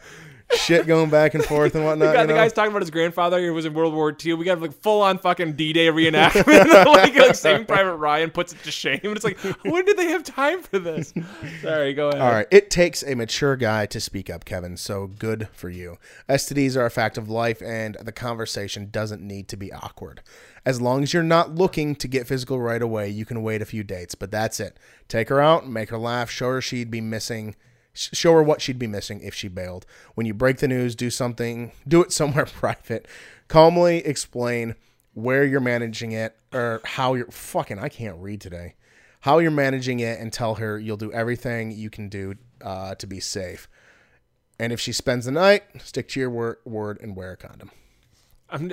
shit 0.56 0.88
going 0.88 1.10
back 1.10 1.34
and 1.34 1.44
forth 1.44 1.76
and 1.76 1.84
whatnot 1.86 2.14
got 2.14 2.22
the 2.24 2.28
know? 2.28 2.36
guy's 2.36 2.54
talking 2.54 2.72
about 2.72 2.82
his 2.82 2.92
grandfather 2.92 3.40
who 3.40 3.54
was 3.54 3.66
in 3.66 3.74
World 3.74 3.94
War 3.94 4.16
II. 4.24 4.36
We 4.36 4.46
got 4.46 4.62
like 4.62 4.74
full 4.74 5.02
on 5.02 5.18
fucking 5.18 5.54
D 5.54 5.74
Day 5.74 5.88
reenactment. 5.88 6.46
like, 6.86 7.16
like 7.16 7.36
Saving 7.36 7.66
Private 7.68 7.96
Ryan 7.96 8.30
puts 8.32 8.54
it 8.54 8.64
to 8.64 8.72
shame. 8.72 9.00
It's 9.04 9.24
like, 9.24 9.38
when 9.64 9.86
did 9.86 9.98
they 9.98 10.10
have 10.10 10.24
time 10.24 10.62
for 10.62 10.80
this? 10.80 11.14
Sorry, 11.62 11.94
go 11.94 12.10
ahead. 12.10 12.22
all 12.22 12.32
right 12.32 12.48
it 12.52 12.70
takes 12.70 13.04
a 13.04 13.16
mature 13.16 13.56
guy 13.56 13.86
to 13.86 14.00
speak 14.00 14.30
up 14.30 14.46
kevin 14.46 14.78
so 14.78 15.08
good 15.08 15.48
for 15.54 15.70
you 15.70 15.98
stds 16.30 16.76
are 16.78 16.86
a 16.86 16.92
fact 16.92 17.18
of 17.18 17.30
life 17.30 17.62
and 17.62 17.96
the 18.02 18.12
conversation 18.12 18.90
doesn't 18.92 19.22
need 19.22 19.48
to 19.48 19.58
be 19.58 19.72
awkward 19.74 20.22
as 20.66 20.82
long 20.82 21.04
as 21.04 21.14
you're 21.14 21.24
not 21.24 21.56
looking 21.56 21.96
to 21.96 22.08
get 22.08 22.28
physical 22.28 22.60
right 22.60 22.82
away 22.82 23.10
you 23.10 23.26
can 23.26 23.42
wait 23.44 23.62
a 23.62 23.66
few 23.66 23.84
dates 23.84 24.16
but 24.16 24.32
that's 24.32 24.60
it 24.60 24.78
take 25.08 25.30
her 25.30 25.42
out 25.42 25.68
make 25.68 25.90
her 25.90 25.98
laugh 25.98 26.30
show 26.30 26.50
her 26.50 26.62
she'd 26.62 26.92
be 26.92 27.02
missing 27.02 27.56
show 27.94 28.34
her 28.34 28.44
what 28.44 28.62
she'd 28.62 28.80
be 28.80 28.88
missing 28.88 29.22
if 29.22 29.34
she 29.34 29.48
bailed 29.48 29.86
when 30.16 30.26
you 30.26 30.34
break 30.34 30.58
the 30.58 30.68
news 30.68 30.96
do 30.96 31.10
something 31.10 31.72
do 31.88 32.02
it 32.02 32.12
somewhere 32.12 32.46
private 32.48 33.08
calmly 33.48 33.98
explain 34.06 34.76
where 35.14 35.46
you're 35.46 35.60
managing 35.60 36.12
it 36.12 36.36
or 36.52 36.82
how 36.84 37.14
you're 37.14 37.28
fucking 37.28 37.78
i 37.80 37.88
can't 37.88 38.18
read 38.18 38.42
today 38.42 38.76
how 39.22 39.38
you're 39.40 39.52
managing 39.52 40.00
it 40.00 40.20
and 40.20 40.34
tell 40.34 40.56
her 40.56 40.80
you'll 40.80 40.98
do 40.98 41.12
everything 41.14 41.72
you 41.72 41.90
can 41.90 42.10
do 42.10 42.34
uh, 42.62 42.96
to 42.96 43.06
be 43.06 43.20
safe 43.20 43.68
and 44.60 44.74
if 44.74 44.80
she 44.80 44.92
spends 44.92 45.26
the 45.26 45.32
night 45.32 45.64
stick 45.84 46.08
to 46.08 46.20
your 46.20 46.30
wor- 46.30 46.60
word 46.66 47.00
and 47.02 47.16
wear 47.16 47.34
a 47.34 47.38
condom 47.38 47.70
I'm, 48.50 48.72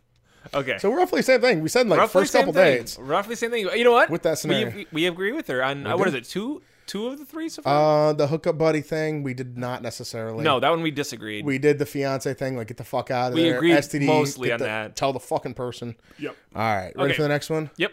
okay. 0.54 0.78
so 0.78 0.92
roughly 0.92 1.20
the 1.20 1.24
same 1.24 1.40
thing 1.40 1.60
we 1.60 1.68
said 1.68 1.88
like 1.88 1.98
Roughly 1.98 2.22
first 2.22 2.32
couple 2.32 2.52
thing. 2.52 2.78
dates 2.78 2.98
Roughly 2.98 3.36
same 3.36 3.50
thing. 3.50 3.68
You 3.74 3.84
know 3.84 3.92
what? 3.92 4.08
With 4.10 4.22
that 4.22 4.32
we, 4.32 4.36
scenario. 4.36 4.74
we, 4.74 4.86
we 4.92 5.06
agree 5.06 5.32
with 5.32 5.46
her 5.48 5.62
on 5.62 5.86
uh, 5.86 5.96
what 5.96 6.08
is 6.08 6.14
it? 6.14 6.24
Two 6.24 6.62
two 6.86 7.08
of 7.08 7.18
the 7.18 7.24
three 7.24 7.48
so 7.48 7.62
far? 7.62 8.08
uh 8.08 8.12
the 8.12 8.26
hookup 8.28 8.56
buddy 8.58 8.80
thing 8.80 9.22
we 9.22 9.34
did 9.34 9.56
not 9.58 9.82
necessarily 9.82 10.44
no, 10.44 10.60
that 10.60 10.70
one 10.70 10.82
we 10.82 10.90
disagreed. 10.90 11.44
we 11.44 11.58
did 11.58 11.78
the 11.78 11.86
fiance 11.86 12.32
thing 12.34 12.56
like 12.56 12.68
get 12.68 12.76
the 12.76 12.84
fuck 12.84 13.10
out 13.10 13.28
of 13.32 13.34
We 13.34 13.42
there 13.44 13.56
agreed 13.56 13.74
STD, 13.76 14.06
mostly 14.06 14.52
on 14.52 14.58
the- 14.58 14.64
that. 14.64 14.96
tell 14.96 15.12
the 15.12 15.20
fucking 15.20 15.54
person 15.54 15.96
yep. 16.18 16.36
all 16.54 16.62
right 16.62 16.92
ready 16.96 17.10
Okay. 17.10 17.16
for 17.16 17.22
the 17.22 17.28
next 17.28 17.50
one 17.50 17.70
Yep. 17.76 17.92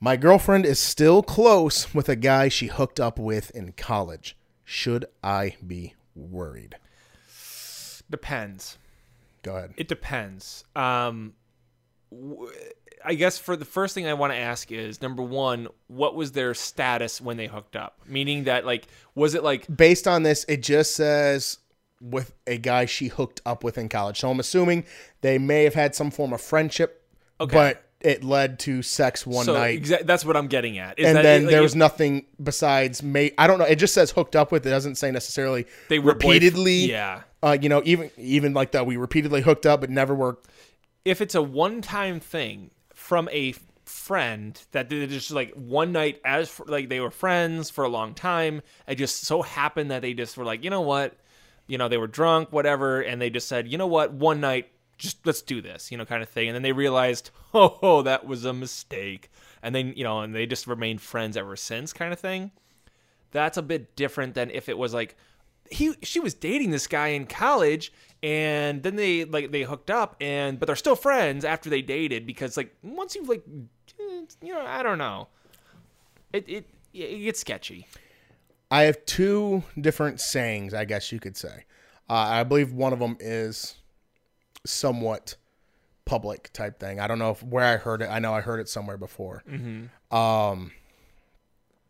My 0.00 0.16
girlfriend 0.16 0.64
is 0.64 0.78
still 0.78 1.24
close 1.24 1.92
with 1.92 2.08
a 2.08 2.14
guy 2.14 2.48
she 2.48 2.68
hooked 2.68 3.00
up 3.00 3.18
with 3.18 3.50
in 3.50 3.72
college. 3.72 4.36
Should 4.64 5.06
I 5.24 5.56
be 5.66 5.94
worried? 6.14 6.76
Depends. 8.08 8.78
Go 9.42 9.56
ahead. 9.56 9.74
It 9.76 9.88
depends. 9.88 10.64
Um, 10.76 11.34
w- 12.10 12.50
I 13.04 13.14
guess 13.14 13.38
for 13.38 13.56
the 13.56 13.64
first 13.64 13.94
thing 13.94 14.06
I 14.06 14.14
want 14.14 14.32
to 14.32 14.38
ask 14.38 14.70
is 14.72 15.00
number 15.02 15.22
one, 15.22 15.68
what 15.86 16.14
was 16.14 16.32
their 16.32 16.54
status 16.54 17.20
when 17.20 17.36
they 17.36 17.46
hooked 17.46 17.76
up? 17.76 18.00
Meaning 18.06 18.44
that 18.44 18.64
like 18.64 18.86
was 19.14 19.34
it 19.34 19.42
like 19.42 19.66
Based 19.74 20.08
on 20.08 20.22
this, 20.22 20.44
it 20.48 20.62
just 20.62 20.94
says 20.94 21.58
with 22.00 22.34
a 22.46 22.58
guy 22.58 22.84
she 22.84 23.08
hooked 23.08 23.40
up 23.44 23.64
with 23.64 23.78
in 23.78 23.88
college. 23.88 24.20
So 24.20 24.30
I'm 24.30 24.40
assuming 24.40 24.84
they 25.20 25.38
may 25.38 25.64
have 25.64 25.74
had 25.74 25.94
some 25.94 26.10
form 26.10 26.32
of 26.32 26.40
friendship, 26.40 27.04
okay. 27.40 27.52
but 27.52 27.84
it 28.00 28.22
led 28.22 28.60
to 28.60 28.82
sex 28.82 29.26
one 29.26 29.44
so 29.44 29.54
night. 29.54 29.82
exa- 29.82 30.06
that's 30.06 30.24
what 30.24 30.36
I'm 30.36 30.46
getting 30.46 30.78
at. 30.78 30.98
Is 30.98 31.06
and 31.06 31.16
that 31.16 31.22
then 31.22 31.42
like, 31.42 31.50
there 31.50 31.62
was 31.62 31.74
nothing 31.74 32.26
besides 32.42 33.02
may 33.02 33.32
I 33.36 33.46
don't 33.46 33.58
know. 33.58 33.64
It 33.64 33.76
just 33.76 33.94
says 33.94 34.10
hooked 34.10 34.36
up 34.36 34.52
with. 34.52 34.66
It 34.66 34.70
doesn't 34.70 34.96
say 34.96 35.10
necessarily 35.10 35.66
they 35.88 35.98
were 35.98 36.14
boyf- 36.14 36.34
repeatedly. 36.34 36.90
yeah. 36.90 37.22
Uh, 37.42 37.56
you 37.60 37.68
know, 37.68 37.82
even 37.84 38.10
even 38.16 38.54
like 38.54 38.72
that, 38.72 38.86
we 38.86 38.96
repeatedly 38.96 39.42
hooked 39.42 39.66
up, 39.66 39.80
but 39.80 39.90
never 39.90 40.14
were. 40.14 40.38
If 41.04 41.20
it's 41.20 41.34
a 41.34 41.42
one-time 41.42 42.20
thing 42.20 42.70
from 43.08 43.26
a 43.32 43.54
friend 43.86 44.60
that 44.72 44.90
they 44.90 45.06
just 45.06 45.30
like 45.30 45.50
one 45.54 45.92
night 45.92 46.20
as 46.26 46.50
fr- 46.50 46.64
like 46.66 46.90
they 46.90 47.00
were 47.00 47.10
friends 47.10 47.70
for 47.70 47.84
a 47.84 47.88
long 47.88 48.12
time, 48.12 48.60
it 48.86 48.96
just 48.96 49.22
so 49.22 49.40
happened 49.40 49.90
that 49.90 50.02
they 50.02 50.12
just 50.12 50.36
were 50.36 50.44
like, 50.44 50.62
you 50.62 50.68
know 50.68 50.82
what, 50.82 51.16
you 51.66 51.78
know, 51.78 51.88
they 51.88 51.96
were 51.96 52.06
drunk, 52.06 52.52
whatever, 52.52 53.00
and 53.00 53.18
they 53.18 53.30
just 53.30 53.48
said, 53.48 53.66
you 53.66 53.78
know 53.78 53.86
what, 53.86 54.12
one 54.12 54.42
night, 54.42 54.68
just 54.98 55.26
let's 55.26 55.40
do 55.40 55.62
this, 55.62 55.90
you 55.90 55.96
know, 55.96 56.04
kind 56.04 56.22
of 56.22 56.28
thing. 56.28 56.48
And 56.48 56.54
then 56.54 56.60
they 56.60 56.72
realized, 56.72 57.30
oh, 57.54 57.78
oh 57.80 58.02
that 58.02 58.26
was 58.26 58.44
a 58.44 58.52
mistake, 58.52 59.30
and 59.62 59.74
then 59.74 59.94
you 59.96 60.04
know, 60.04 60.20
and 60.20 60.34
they 60.34 60.44
just 60.44 60.66
remained 60.66 61.00
friends 61.00 61.34
ever 61.34 61.56
since, 61.56 61.94
kind 61.94 62.12
of 62.12 62.20
thing. 62.20 62.50
That's 63.30 63.56
a 63.56 63.62
bit 63.62 63.96
different 63.96 64.34
than 64.34 64.50
if 64.50 64.68
it 64.68 64.76
was 64.76 64.92
like 64.92 65.16
he 65.70 65.94
she 66.02 66.20
was 66.20 66.34
dating 66.34 66.72
this 66.72 66.86
guy 66.86 67.08
in 67.08 67.24
college 67.24 67.90
and 68.22 68.82
then 68.82 68.96
they 68.96 69.24
like 69.24 69.50
they 69.50 69.62
hooked 69.62 69.90
up 69.90 70.16
and 70.20 70.58
but 70.58 70.66
they're 70.66 70.76
still 70.76 70.96
friends 70.96 71.44
after 71.44 71.70
they 71.70 71.82
dated 71.82 72.26
because 72.26 72.56
like 72.56 72.74
once 72.82 73.14
you've 73.14 73.28
like 73.28 73.42
eh, 74.00 74.22
you 74.42 74.52
know 74.52 74.64
I 74.66 74.82
don't 74.82 74.98
know 74.98 75.28
it 76.32 76.48
it 76.48 76.66
it 76.92 77.18
gets 77.18 77.40
sketchy 77.40 77.86
I 78.70 78.82
have 78.82 79.04
two 79.06 79.62
different 79.80 80.20
sayings, 80.20 80.74
I 80.74 80.84
guess 80.84 81.10
you 81.10 81.20
could 81.20 81.36
say. 81.36 81.64
Uh, 82.08 82.12
I 82.12 82.44
believe 82.44 82.72
one 82.72 82.92
of 82.92 82.98
them 82.98 83.16
is 83.20 83.76
somewhat 84.66 85.36
public 86.04 86.52
type 86.52 86.78
thing. 86.78 87.00
I 87.00 87.06
don't 87.06 87.18
know 87.18 87.30
if, 87.30 87.42
where 87.42 87.64
I 87.64 87.76
heard 87.76 88.02
it. 88.02 88.06
I 88.06 88.18
know 88.18 88.34
I 88.34 88.40
heard 88.40 88.60
it 88.60 88.68
somewhere 88.68 88.96
before. 88.96 89.42
Um, 90.10 90.72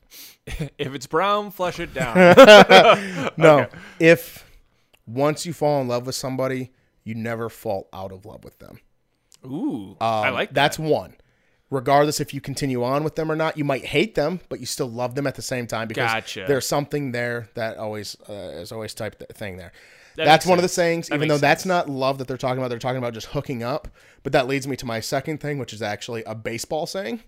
if 0.46 0.94
it's 0.94 1.06
brown 1.06 1.50
flush 1.50 1.78
it 1.78 1.92
down 1.92 2.16
no, 3.36 3.66
if 4.00 4.47
once 5.08 5.46
you 5.46 5.52
fall 5.52 5.80
in 5.80 5.88
love 5.88 6.06
with 6.06 6.14
somebody, 6.14 6.70
you 7.04 7.14
never 7.14 7.48
fall 7.48 7.88
out 7.92 8.12
of 8.12 8.24
love 8.26 8.44
with 8.44 8.58
them. 8.58 8.78
ooh 9.44 9.96
I 10.00 10.28
Um, 10.28 10.34
like 10.34 10.50
that. 10.50 10.54
that's 10.54 10.78
one. 10.78 11.14
Regardless 11.70 12.18
if 12.18 12.32
you 12.32 12.40
continue 12.40 12.82
on 12.82 13.04
with 13.04 13.14
them 13.16 13.30
or 13.30 13.36
not, 13.36 13.58
you 13.58 13.64
might 13.64 13.84
hate 13.84 14.14
them, 14.14 14.40
but 14.48 14.58
you 14.58 14.64
still 14.66 14.90
love 14.90 15.14
them 15.14 15.26
at 15.26 15.34
the 15.34 15.42
same 15.42 15.66
time 15.66 15.86
because 15.86 16.10
Gotcha. 16.10 16.44
there's 16.48 16.66
something 16.66 17.12
there 17.12 17.48
that 17.54 17.76
always 17.76 18.16
uh, 18.28 18.32
is 18.32 18.72
always 18.72 18.94
type 18.94 19.18
th- 19.18 19.30
thing 19.32 19.58
there. 19.58 19.72
That 20.16 20.24
that's 20.24 20.46
one 20.46 20.58
of 20.58 20.62
the 20.62 20.68
sayings. 20.68 21.08
That 21.08 21.16
even 21.16 21.28
though 21.28 21.34
makes 21.34 21.42
that's 21.42 21.66
not 21.66 21.88
love 21.90 22.16
that 22.18 22.26
they're 22.26 22.38
talking 22.38 22.58
about, 22.58 22.68
they're 22.68 22.78
talking 22.78 22.96
about 22.98 23.12
just 23.12 23.28
hooking 23.28 23.62
up. 23.62 23.86
But 24.22 24.32
that 24.32 24.48
leads 24.48 24.66
me 24.66 24.76
to 24.76 24.86
my 24.86 25.00
second 25.00 25.38
thing, 25.40 25.58
which 25.58 25.72
is 25.74 25.82
actually 25.82 26.24
a 26.24 26.34
baseball 26.34 26.86
saying. 26.86 27.22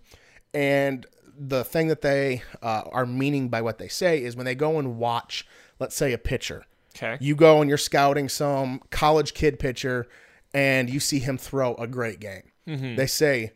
And 0.55 1.07
the 1.39 1.63
thing 1.63 1.89
that 1.89 2.01
they 2.01 2.43
uh, 2.63 2.83
are 2.91 3.07
meaning 3.07 3.49
by 3.51 3.61
what 3.63 3.79
they 3.79 3.89
say 3.89 4.23
is 4.23 4.37
when 4.37 4.47
they 4.47 4.55
go 4.55 4.79
and 4.79 4.97
watch, 4.99 5.47
let's 5.79 5.95
say, 5.95 6.13
a 6.13 6.19
pitcher. 6.19 6.65
Okay 6.97 7.17
You 7.21 7.35
go 7.35 7.61
and 7.61 7.69
you're 7.69 7.79
scouting 7.79 8.29
some 8.29 8.81
college 8.91 9.35
kid 9.35 9.59
pitcher 9.59 10.09
and 10.53 10.91
you 10.91 11.01
see 11.01 11.21
him 11.21 11.39
throw 11.39 11.75
a 11.75 11.87
great 11.87 12.21
game. 12.21 12.43
Mm-hmm. 12.67 12.97
They 12.97 13.07
say, 13.07 13.53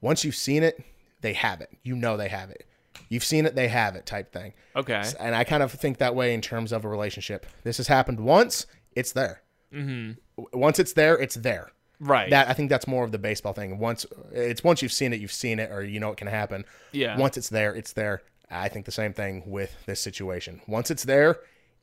once 0.00 0.24
you've 0.24 0.36
seen 0.36 0.62
it, 0.62 0.82
they 1.20 1.32
have 1.32 1.60
it. 1.60 1.70
You 1.82 1.96
know 1.96 2.16
they 2.16 2.28
have 2.28 2.50
it. 2.50 2.66
You've 3.08 3.24
seen 3.24 3.44
it, 3.46 3.54
they 3.56 3.68
have 3.68 3.96
it 3.96 4.06
type 4.06 4.32
thing. 4.32 4.52
okay 4.76 5.02
And 5.18 5.34
I 5.34 5.44
kind 5.44 5.62
of 5.62 5.72
think 5.72 5.98
that 5.98 6.14
way 6.14 6.32
in 6.32 6.40
terms 6.40 6.70
of 6.72 6.84
a 6.84 6.88
relationship. 6.88 7.46
This 7.64 7.78
has 7.78 7.88
happened 7.88 8.20
once, 8.20 8.66
it's 8.94 9.12
there. 9.12 9.42
Mm-hmm. 9.74 10.12
Once 10.52 10.78
it's 10.78 10.92
there, 10.92 11.18
it's 11.18 11.34
there. 11.34 11.72
right 12.00 12.30
That 12.30 12.48
I 12.48 12.52
think 12.52 12.70
that's 12.70 12.86
more 12.86 13.04
of 13.04 13.12
the 13.12 13.18
baseball 13.18 13.52
thing. 13.52 13.78
Once 13.78 14.06
it's 14.32 14.64
once 14.64 14.82
you've 14.82 14.92
seen 14.92 15.12
it, 15.12 15.20
you've 15.20 15.32
seen 15.32 15.58
it, 15.58 15.70
or 15.70 15.84
you 15.84 16.00
know 16.00 16.10
it 16.10 16.16
can 16.16 16.28
happen. 16.28 16.64
Yeah. 16.92 17.16
Once 17.18 17.36
it's 17.36 17.48
there, 17.48 17.74
it's 17.74 17.92
there. 17.92 18.22
I 18.50 18.68
think 18.68 18.86
the 18.86 18.92
same 18.92 19.12
thing 19.12 19.44
with 19.46 19.76
this 19.86 20.00
situation. 20.00 20.60
Once 20.66 20.90
it's 20.90 21.04
there, 21.04 21.38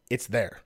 it's 0.09 0.27
there. 0.27 0.59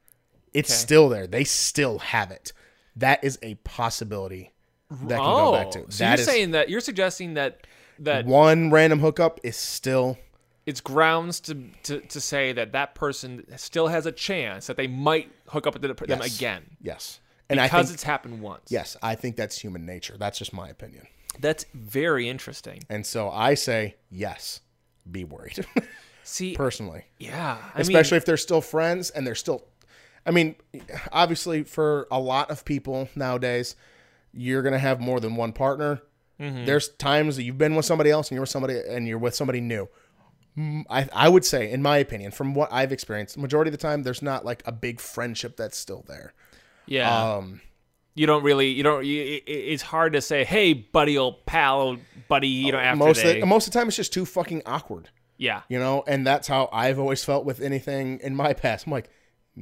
It's 0.54 0.74
still 0.74 1.10
there. 1.10 1.28
They 1.28 1.44
still 1.44 2.00
have 2.00 2.32
it. 2.32 2.54
That 2.96 3.24
is 3.24 3.40
a 3.42 3.56
possibility 3.56 4.52
that 4.90 5.18
can 5.18 5.20
oh 5.20 5.52
go 5.52 5.58
back 5.58 5.72
to. 5.72 5.80
Oh, 5.80 5.86
so 5.90 6.04
That 6.04 6.18
you're 6.20 6.26
saying 6.26 6.52
that 6.52 6.70
you're 6.70 6.82
suggesting 6.82 7.36
that 7.36 7.66
that 8.00 8.26
one 8.26 8.70
random 8.72 9.00
hookup 9.00 9.40
is 9.44 9.56
still 9.56 10.18
it's 10.66 10.82
grounds 10.82 11.40
to, 11.42 11.56
to 11.84 12.02
to 12.02 12.20
say 12.22 12.52
that 12.54 12.74
that 12.74 12.96
person 12.96 13.46
still 13.58 13.88
has 13.88 14.06
a 14.06 14.12
chance 14.12 14.68
that 14.68 14.78
they 14.78 14.88
might 14.88 15.32
hook 15.48 15.66
up 15.68 15.74
with 15.74 15.82
them 15.82 15.96
Yes. 16.08 16.36
again 16.38 16.64
yes. 16.82 17.20
And 17.50 17.60
I 17.60 17.66
because 17.68 17.88
think 17.88 17.96
it's 17.96 18.04
happened 18.04 18.42
once. 18.42 18.64
yes, 18.70 18.96
I 19.04 19.16
think 19.16 19.36
that's 19.36 19.60
human 19.60 19.86
nature. 19.86 20.16
That's 20.18 20.38
just 20.38 20.54
my 20.54 20.70
opinion. 20.70 21.06
That's 21.40 21.66
very 21.74 22.30
interesting. 22.30 22.84
And 22.90 23.06
so 23.06 23.30
I 23.30 23.56
say 23.56 23.96
yes. 24.10 24.62
Be 25.10 25.24
worried. 25.26 25.66
See, 26.24 26.54
Personally. 26.56 27.06
yeah, 27.20 27.58
I 27.76 27.82
especially 27.82 28.16
mean, 28.16 28.18
if 28.20 28.26
they're 28.26 28.38
still 28.38 28.62
friends 28.62 29.10
and 29.10 29.26
they're 29.28 29.36
still 29.36 29.66
i 30.26 30.32
mean 30.32 30.56
obviously 31.12 31.64
for 31.64 32.08
a 32.12 32.20
lot 32.20 32.50
of 32.52 32.64
people 32.66 33.10
nowadays 33.16 33.76
you're 34.34 34.62
gonna 34.62 34.80
have 34.80 35.00
more 35.00 35.20
than 35.20 35.36
one 35.36 35.54
partner. 35.54 36.02
Mm-hmm. 36.40 36.66
there's 36.66 36.90
times 36.90 37.36
that 37.36 37.44
you've 37.44 37.60
been 37.60 37.76
with 37.76 37.86
somebody 37.86 38.10
else 38.10 38.30
and 38.30 38.36
you're 38.36 38.42
with 38.42 38.50
somebody 38.50 38.82
and 38.90 39.08
you're 39.08 39.20
with 39.20 39.36
somebody 39.36 39.62
new. 39.62 39.88
Mm, 40.58 40.86
I, 40.90 41.08
I 41.14 41.30
would 41.30 41.46
say 41.46 41.72
in 41.72 41.84
my 41.84 41.98
opinion 41.98 42.32
from 42.32 42.56
what 42.56 42.74
i've 42.74 42.92
experienced 42.92 43.38
majority 43.38 43.70
of 43.70 43.74
the 43.74 43.78
time 43.78 44.04
there's 44.04 44.24
not 44.24 44.44
like 44.44 44.64
a 44.66 44.72
big 44.72 45.00
friendship 45.00 45.56
that's 45.56 45.78
still 45.78 46.04
there. 46.08 46.34
Yeah, 46.88 47.36
um 47.36 47.62
you 48.14 48.28
don't 48.28 48.44
really, 48.44 48.68
you 48.68 48.84
don't. 48.84 49.06
You, 49.06 49.22
it, 49.22 49.44
it's 49.48 49.84
hard 49.84 50.14
to 50.14 50.22
say, 50.22 50.44
hey, 50.44 50.74
buddy, 50.74 51.18
old 51.18 51.46
pal, 51.46 51.96
buddy, 52.28 52.50
you 52.50 52.72
know, 52.72 52.78
after 52.78 52.98
most 52.98 53.24
of 53.24 53.40
the, 53.40 53.46
most 53.46 53.68
of 53.68 53.74
the 53.74 53.80
time 53.80 53.88
it's 53.88 53.96
just 53.96 54.12
too 54.12 54.26
fucking 54.26 54.64
awkward. 54.66 55.10
Yeah, 55.38 55.62
you 55.70 55.80
know 55.80 56.04
and 56.06 56.28
that's 56.28 56.48
how 56.48 56.70
i've 56.72 57.00
always 57.00 57.24
felt 57.24 57.46
with 57.46 57.62
anything 57.62 58.20
in 58.22 58.36
my 58.36 58.54
past. 58.54 58.86
I'm 58.86 58.92
like 58.92 59.10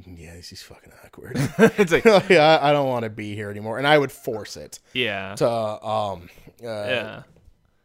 yeah 0.06 0.34
this 0.34 0.52
is 0.52 0.62
fucking 0.62 0.92
awkward 1.04 1.32
it's 1.78 1.92
like, 1.92 2.04
yeah, 2.28 2.58
I, 2.60 2.70
I 2.70 2.72
don't 2.72 2.88
want 2.88 3.04
to 3.04 3.10
be 3.10 3.34
here 3.34 3.50
anymore, 3.50 3.78
and 3.78 3.86
I 3.86 3.98
would 3.98 4.12
force 4.12 4.56
it 4.56 4.80
yeah, 4.92 5.34
to 5.36 5.48
um 5.48 6.28
uh, 6.62 6.66
yeah. 6.66 7.22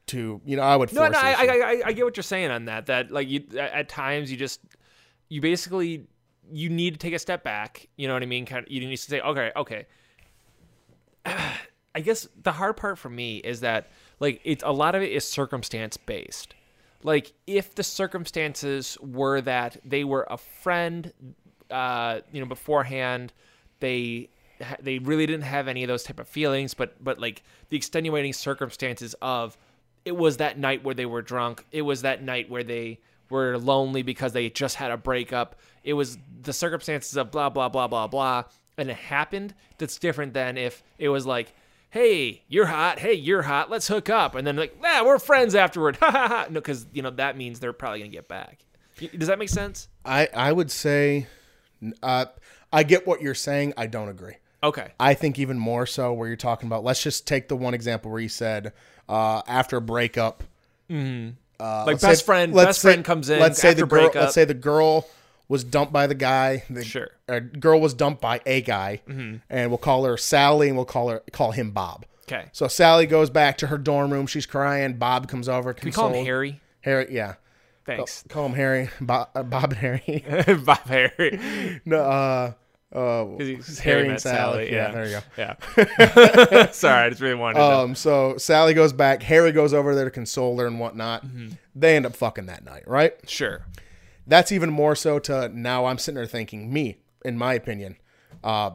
to 0.07 0.41
you 0.45 0.57
know 0.57 0.63
I 0.63 0.75
would 0.75 0.91
No, 0.93 1.01
force 1.01 1.13
no, 1.13 1.19
I. 1.19 1.31
I, 1.31 1.45
I, 1.45 1.81
I 1.85 1.91
get 1.93 2.05
what 2.05 2.17
you're 2.17 2.23
saying 2.23 2.51
on 2.51 2.65
that. 2.65 2.87
That 2.87 3.11
like 3.11 3.29
you, 3.29 3.43
at 3.53 3.71
at 3.71 3.89
times 3.89 4.29
you 4.31 4.37
just, 4.37 4.59
you 5.29 5.41
basically, 5.41 6.07
you 6.51 6.69
need 6.69 6.93
to 6.93 6.99
take 6.99 7.13
a 7.13 7.19
step 7.19 7.43
back. 7.43 7.87
You 7.95 8.07
know 8.07 8.13
what 8.13 8.23
I 8.23 8.27
mean? 8.27 8.45
Kind 8.45 8.65
of, 8.65 8.71
you 8.71 8.81
need 8.81 8.95
to 8.95 9.01
say, 9.01 9.21
okay, 9.21 9.51
okay. 9.55 9.85
I 11.25 12.01
guess 12.01 12.27
the 12.41 12.51
hard 12.51 12.75
part 12.75 12.97
for 12.97 13.09
me 13.09 13.37
is 13.37 13.61
that 13.61 13.89
like 14.19 14.41
it's 14.43 14.63
a 14.65 14.71
lot 14.71 14.95
of 14.95 15.01
it 15.01 15.11
is 15.11 15.25
circumstance 15.27 15.95
based. 15.97 16.53
Like 17.03 17.33
if 17.47 17.75
the 17.75 17.83
circumstances 17.83 18.97
were 19.01 19.39
that 19.41 19.77
they 19.85 20.03
were 20.03 20.27
a 20.29 20.37
friend, 20.37 21.13
uh, 21.71 22.19
you 22.31 22.39
know, 22.39 22.47
beforehand, 22.47 23.33
they 23.79 24.29
they 24.79 24.99
really 24.99 25.25
didn't 25.25 25.43
have 25.43 25.67
any 25.67 25.83
of 25.83 25.87
those 25.87 26.03
type 26.03 26.19
of 26.19 26.27
feelings, 26.27 26.73
but 26.73 27.03
but 27.03 27.19
like 27.19 27.43
the 27.69 27.77
extenuating 27.77 28.33
circumstances 28.33 29.15
of 29.21 29.57
it 30.05 30.15
was 30.15 30.37
that 30.37 30.57
night 30.57 30.83
where 30.83 30.95
they 30.95 31.05
were 31.05 31.21
drunk. 31.21 31.65
It 31.71 31.81
was 31.81 32.03
that 32.03 32.23
night 32.23 32.49
where 32.49 32.63
they 32.63 32.99
were 33.29 33.57
lonely 33.57 34.03
because 34.03 34.33
they 34.33 34.49
just 34.49 34.75
had 34.75 34.91
a 34.91 34.97
breakup. 34.97 35.55
It 35.83 35.93
was 35.93 36.17
the 36.41 36.53
circumstances 36.53 37.17
of 37.17 37.31
blah 37.31 37.49
blah 37.49 37.69
blah 37.69 37.87
blah 37.87 38.07
blah, 38.07 38.43
and 38.77 38.89
it 38.89 38.95
happened. 38.97 39.53
That's 39.77 39.97
different 39.97 40.33
than 40.33 40.57
if 40.57 40.83
it 40.99 41.09
was 41.09 41.25
like, 41.25 41.53
"Hey, 41.89 42.43
you're 42.47 42.67
hot. 42.67 42.99
Hey, 42.99 43.13
you're 43.13 43.41
hot. 43.41 43.69
Let's 43.69 43.87
hook 43.87 44.09
up," 44.09 44.35
and 44.35 44.45
then 44.45 44.55
like, 44.55 44.77
"Yeah, 44.81 45.03
we're 45.03 45.19
friends 45.19 45.55
afterward." 45.55 45.97
Ha 45.99 46.11
ha 46.11 46.27
ha. 46.27 46.45
No, 46.49 46.61
because 46.61 46.85
you 46.93 47.01
know 47.01 47.09
that 47.11 47.35
means 47.35 47.59
they're 47.59 47.73
probably 47.73 47.99
gonna 47.99 48.11
get 48.11 48.27
back. 48.27 48.59
Does 49.17 49.27
that 49.27 49.39
make 49.39 49.49
sense? 49.49 49.89
I 50.05 50.29
I 50.33 50.51
would 50.51 50.71
say, 50.71 51.27
uh, 52.03 52.25
I 52.73 52.83
get 52.83 53.05
what 53.07 53.21
you're 53.21 53.33
saying. 53.35 53.73
I 53.77 53.87
don't 53.87 54.09
agree. 54.09 54.35
Okay. 54.63 54.91
I 54.99 55.13
think 55.13 55.37
even 55.37 55.59
more 55.59 55.85
so 55.85 56.11
where 56.13 56.27
you're 56.27 56.37
talking 56.37 56.67
about. 56.67 56.83
Let's 56.83 57.03
just 57.03 57.27
take 57.27 57.47
the 57.49 57.55
one 57.55 57.73
example 57.73 58.09
where 58.11 58.19
you 58.21 58.29
said 58.29 58.73
uh, 59.07 59.41
after 59.47 59.77
a 59.77 59.81
breakup, 59.81 60.43
uh, 60.89 61.83
Like 61.85 62.01
best 62.01 62.19
say- 62.21 62.25
friend, 62.25 62.53
best 62.53 62.81
say- 62.81 62.89
friend 62.89 63.05
comes 63.05 63.29
in 63.29 63.39
Let's 63.39 63.59
say 63.59 63.69
after 63.69 63.81
the 63.81 63.87
girl. 63.87 63.99
breakup. 64.03 64.21
Let's 64.23 64.33
say 64.33 64.45
the 64.45 64.53
girl 64.53 65.07
was 65.47 65.63
dumped 65.63 65.93
by 65.93 66.07
the 66.07 66.15
guy. 66.15 66.63
The 66.69 66.83
Sure. 66.83 67.09
girl 67.59 67.79
was 67.79 67.93
dumped 67.93 68.21
by 68.21 68.41
a 68.45 68.61
guy, 68.61 69.01
and 69.07 69.69
we'll 69.69 69.77
call 69.77 70.05
her 70.05 70.17
Sally, 70.17 70.67
and 70.69 70.75
we'll 70.77 70.85
call 70.85 71.09
her 71.09 71.21
call 71.31 71.51
him 71.51 71.71
Bob. 71.71 72.05
Okay. 72.27 72.45
So 72.51 72.67
Sally 72.67 73.05
goes 73.05 73.29
back 73.29 73.59
to 73.59 73.67
her 73.67 73.77
dorm 73.77 74.11
room. 74.11 74.25
She's 74.25 74.47
crying. 74.47 74.93
Bob 74.93 75.27
comes 75.27 75.47
over. 75.47 75.73
Can 75.73 75.85
We 75.85 75.91
call 75.91 76.09
him 76.11 76.25
Harry. 76.25 76.59
Harry, 76.81 77.07
yeah. 77.11 77.35
Thanks. 77.85 78.23
Call 78.29 78.47
him 78.47 78.53
Harry. 78.53 78.89
Bob, 79.01 79.29
uh, 79.35 79.43
Bob 79.43 79.71
and 79.71 79.77
Harry. 79.77 80.23
Bob 80.65 80.79
Harry. 80.87 81.81
no, 81.85 81.97
uh, 82.01 82.53
Uh, 82.93 83.25
he's 83.37 83.79
Harry 83.79 83.99
Harry 84.03 84.09
and 84.11 84.19
Sally. 84.21 84.69
Sally. 84.69 84.71
Yeah, 84.71 84.87
Yeah, 84.87 84.91
there 84.91 85.05
you 85.05 85.19
go. 85.77 86.35
Yeah. 86.57 86.71
Sorry, 86.71 87.05
I 87.05 87.09
just 87.09 87.21
really 87.21 87.35
wanted 87.35 87.59
to. 87.59 87.63
Um, 87.65 87.95
so 87.95 88.37
Sally 88.37 88.73
goes 88.73 88.93
back. 88.93 89.21
Harry 89.23 89.51
goes 89.51 89.73
over 89.73 89.93
there 89.95 90.05
to 90.05 90.11
console 90.11 90.57
her 90.59 90.67
and 90.67 90.79
whatnot. 90.79 91.25
Mm-hmm. 91.25 91.49
They 91.75 91.95
end 91.95 92.05
up 92.05 92.15
fucking 92.15 92.45
that 92.45 92.63
night, 92.63 92.87
right? 92.87 93.13
Sure. 93.29 93.65
That's 94.27 94.51
even 94.51 94.69
more 94.71 94.95
so 94.95 95.19
to 95.19 95.49
now. 95.49 95.85
I'm 95.85 95.97
sitting 95.97 96.15
there 96.15 96.25
thinking, 96.25 96.71
me, 96.71 96.97
in 97.23 97.37
my 97.37 97.53
opinion, 97.53 97.97
uh, 98.43 98.71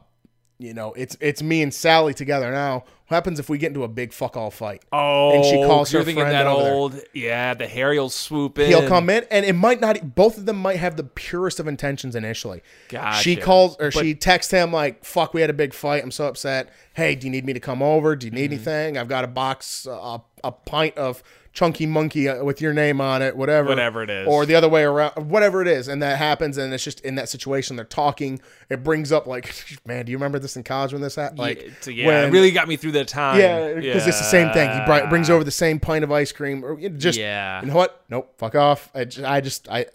you 0.61 0.75
know, 0.75 0.93
it's 0.93 1.17
it's 1.21 1.43
me 1.43 1.63
and 1.63 1.73
Sally 1.73 2.13
together 2.15 2.53
now. 2.53 2.85
What 3.09 3.17
happens 3.17 3.41
if 3.41 3.49
we 3.49 3.59
get 3.59 3.69
into 3.69 3.83
a 3.83 3.89
big 3.89 4.13
fuck 4.13 4.37
all 4.37 4.53
fight? 4.53 4.85
Oh, 4.93 5.35
And 5.35 5.45
she 5.45 5.57
calls 5.65 5.91
her 5.91 6.05
thinking 6.05 6.23
friend 6.23 6.33
that 6.33 6.47
over 6.47 6.63
there. 6.63 6.73
old. 6.75 7.01
Yeah, 7.13 7.55
the 7.55 7.67
Harry 7.67 7.99
will 7.99 8.09
swoop 8.09 8.57
in. 8.59 8.69
He'll 8.69 8.87
come 8.87 9.11
in, 9.11 9.25
and 9.33 9.45
it 9.45 9.55
might 9.55 9.81
not. 9.81 10.15
Both 10.15 10.39
of 10.39 10.47
them 10.47 10.57
might 10.59 10.77
have 10.77 10.97
the 10.97 11.03
purest 11.03 11.59
of 11.59 11.67
intentions 11.67 12.15
initially. 12.15 12.63
Gotcha. 12.89 13.21
She 13.23 13.35
calls 13.35 13.75
or 13.81 13.91
But- 13.91 14.05
she 14.05 14.15
texts 14.15 14.53
him 14.53 14.71
like, 14.73 15.05
"Fuck, 15.05 15.35
we 15.35 15.41
had 15.41 15.51
a 15.51 15.55
big 15.55 15.75
fight. 15.75 16.05
I'm 16.05 16.13
so 16.13 16.27
upset. 16.27 16.69
Hey, 16.95 17.15
do 17.17 17.27
you 17.27 17.31
need 17.33 17.45
me 17.47 17.53
to 17.53 17.61
come 17.61 17.83
over? 17.83 18.15
Do 18.15 18.27
you 18.27 18.31
Mm-hmm. 18.31 18.37
need 18.41 18.53
anything? 18.53 18.99
I've 18.99 19.09
got 19.09 19.25
a 19.25 19.29
box, 19.29 19.89
uh, 19.89 20.19
a 20.45 20.53
pint 20.53 20.97
of 20.97 21.23
chunky 21.53 21.85
monkey 21.85 22.29
with 22.43 22.61
your 22.61 22.73
name 22.73 23.01
on 23.01 23.23
it, 23.23 23.37
whatever, 23.37 23.69
Whatever 23.69 24.03
it 24.05 24.11
is. 24.11 24.29
or 24.29 24.47
the 24.47 24.55
other 24.55 24.69
way 24.69 24.83
around, 24.85 25.13
whatever 25.31 25.61
it 25.63 25.69
is." 25.69 25.89
And 25.89 26.03
that 26.03 26.17
happens, 26.19 26.57
and 26.59 26.73
it's 26.73 26.85
just 26.85 27.01
in 27.01 27.17
that 27.17 27.29
situation 27.29 27.77
they're 27.77 27.85
talking. 27.85 28.41
It 28.69 28.83
brings 28.85 29.11
up 29.13 29.27
like, 29.27 29.55
man, 29.87 30.05
do 30.07 30.13
you 30.13 30.19
remember 30.19 30.39
this 30.39 30.57
in 30.57 30.63
college 30.63 30.93
when 30.93 31.03
this 31.03 31.17
happened? 31.17 31.39
Like, 31.41 31.87
yeah, 31.87 31.93
yeah, 31.93 32.07
when- 32.07 32.25
it 32.29 32.33
really 32.33 32.51
got 32.53 32.69
me 32.69 32.77
through 32.77 32.93
that 32.93 33.09
time. 33.09 33.39
yeah, 33.41 33.75
because 33.75 34.07
it's 34.07 34.19
the 34.19 34.25
same 34.25 34.53
thing. 34.53 34.71
He 34.71 34.85
bri- 34.87 35.09
brings 35.09 35.29
over 35.31 35.43
the 35.45 35.51
same 35.51 35.81
pint 35.81 36.05
of 36.05 36.13
ice 36.13 36.33
cream, 36.33 36.65
or 36.65 36.77
just 36.91 37.19
Yeah. 37.19 37.61
You 37.63 37.69
know 37.69 37.75
what? 37.75 38.05
Nope, 38.09 38.35
fuck 38.39 38.55
off. 38.55 38.91
I 38.95 39.05
just, 39.05 39.25
I 39.27 39.41
just, 39.41 39.69
I 39.69 39.87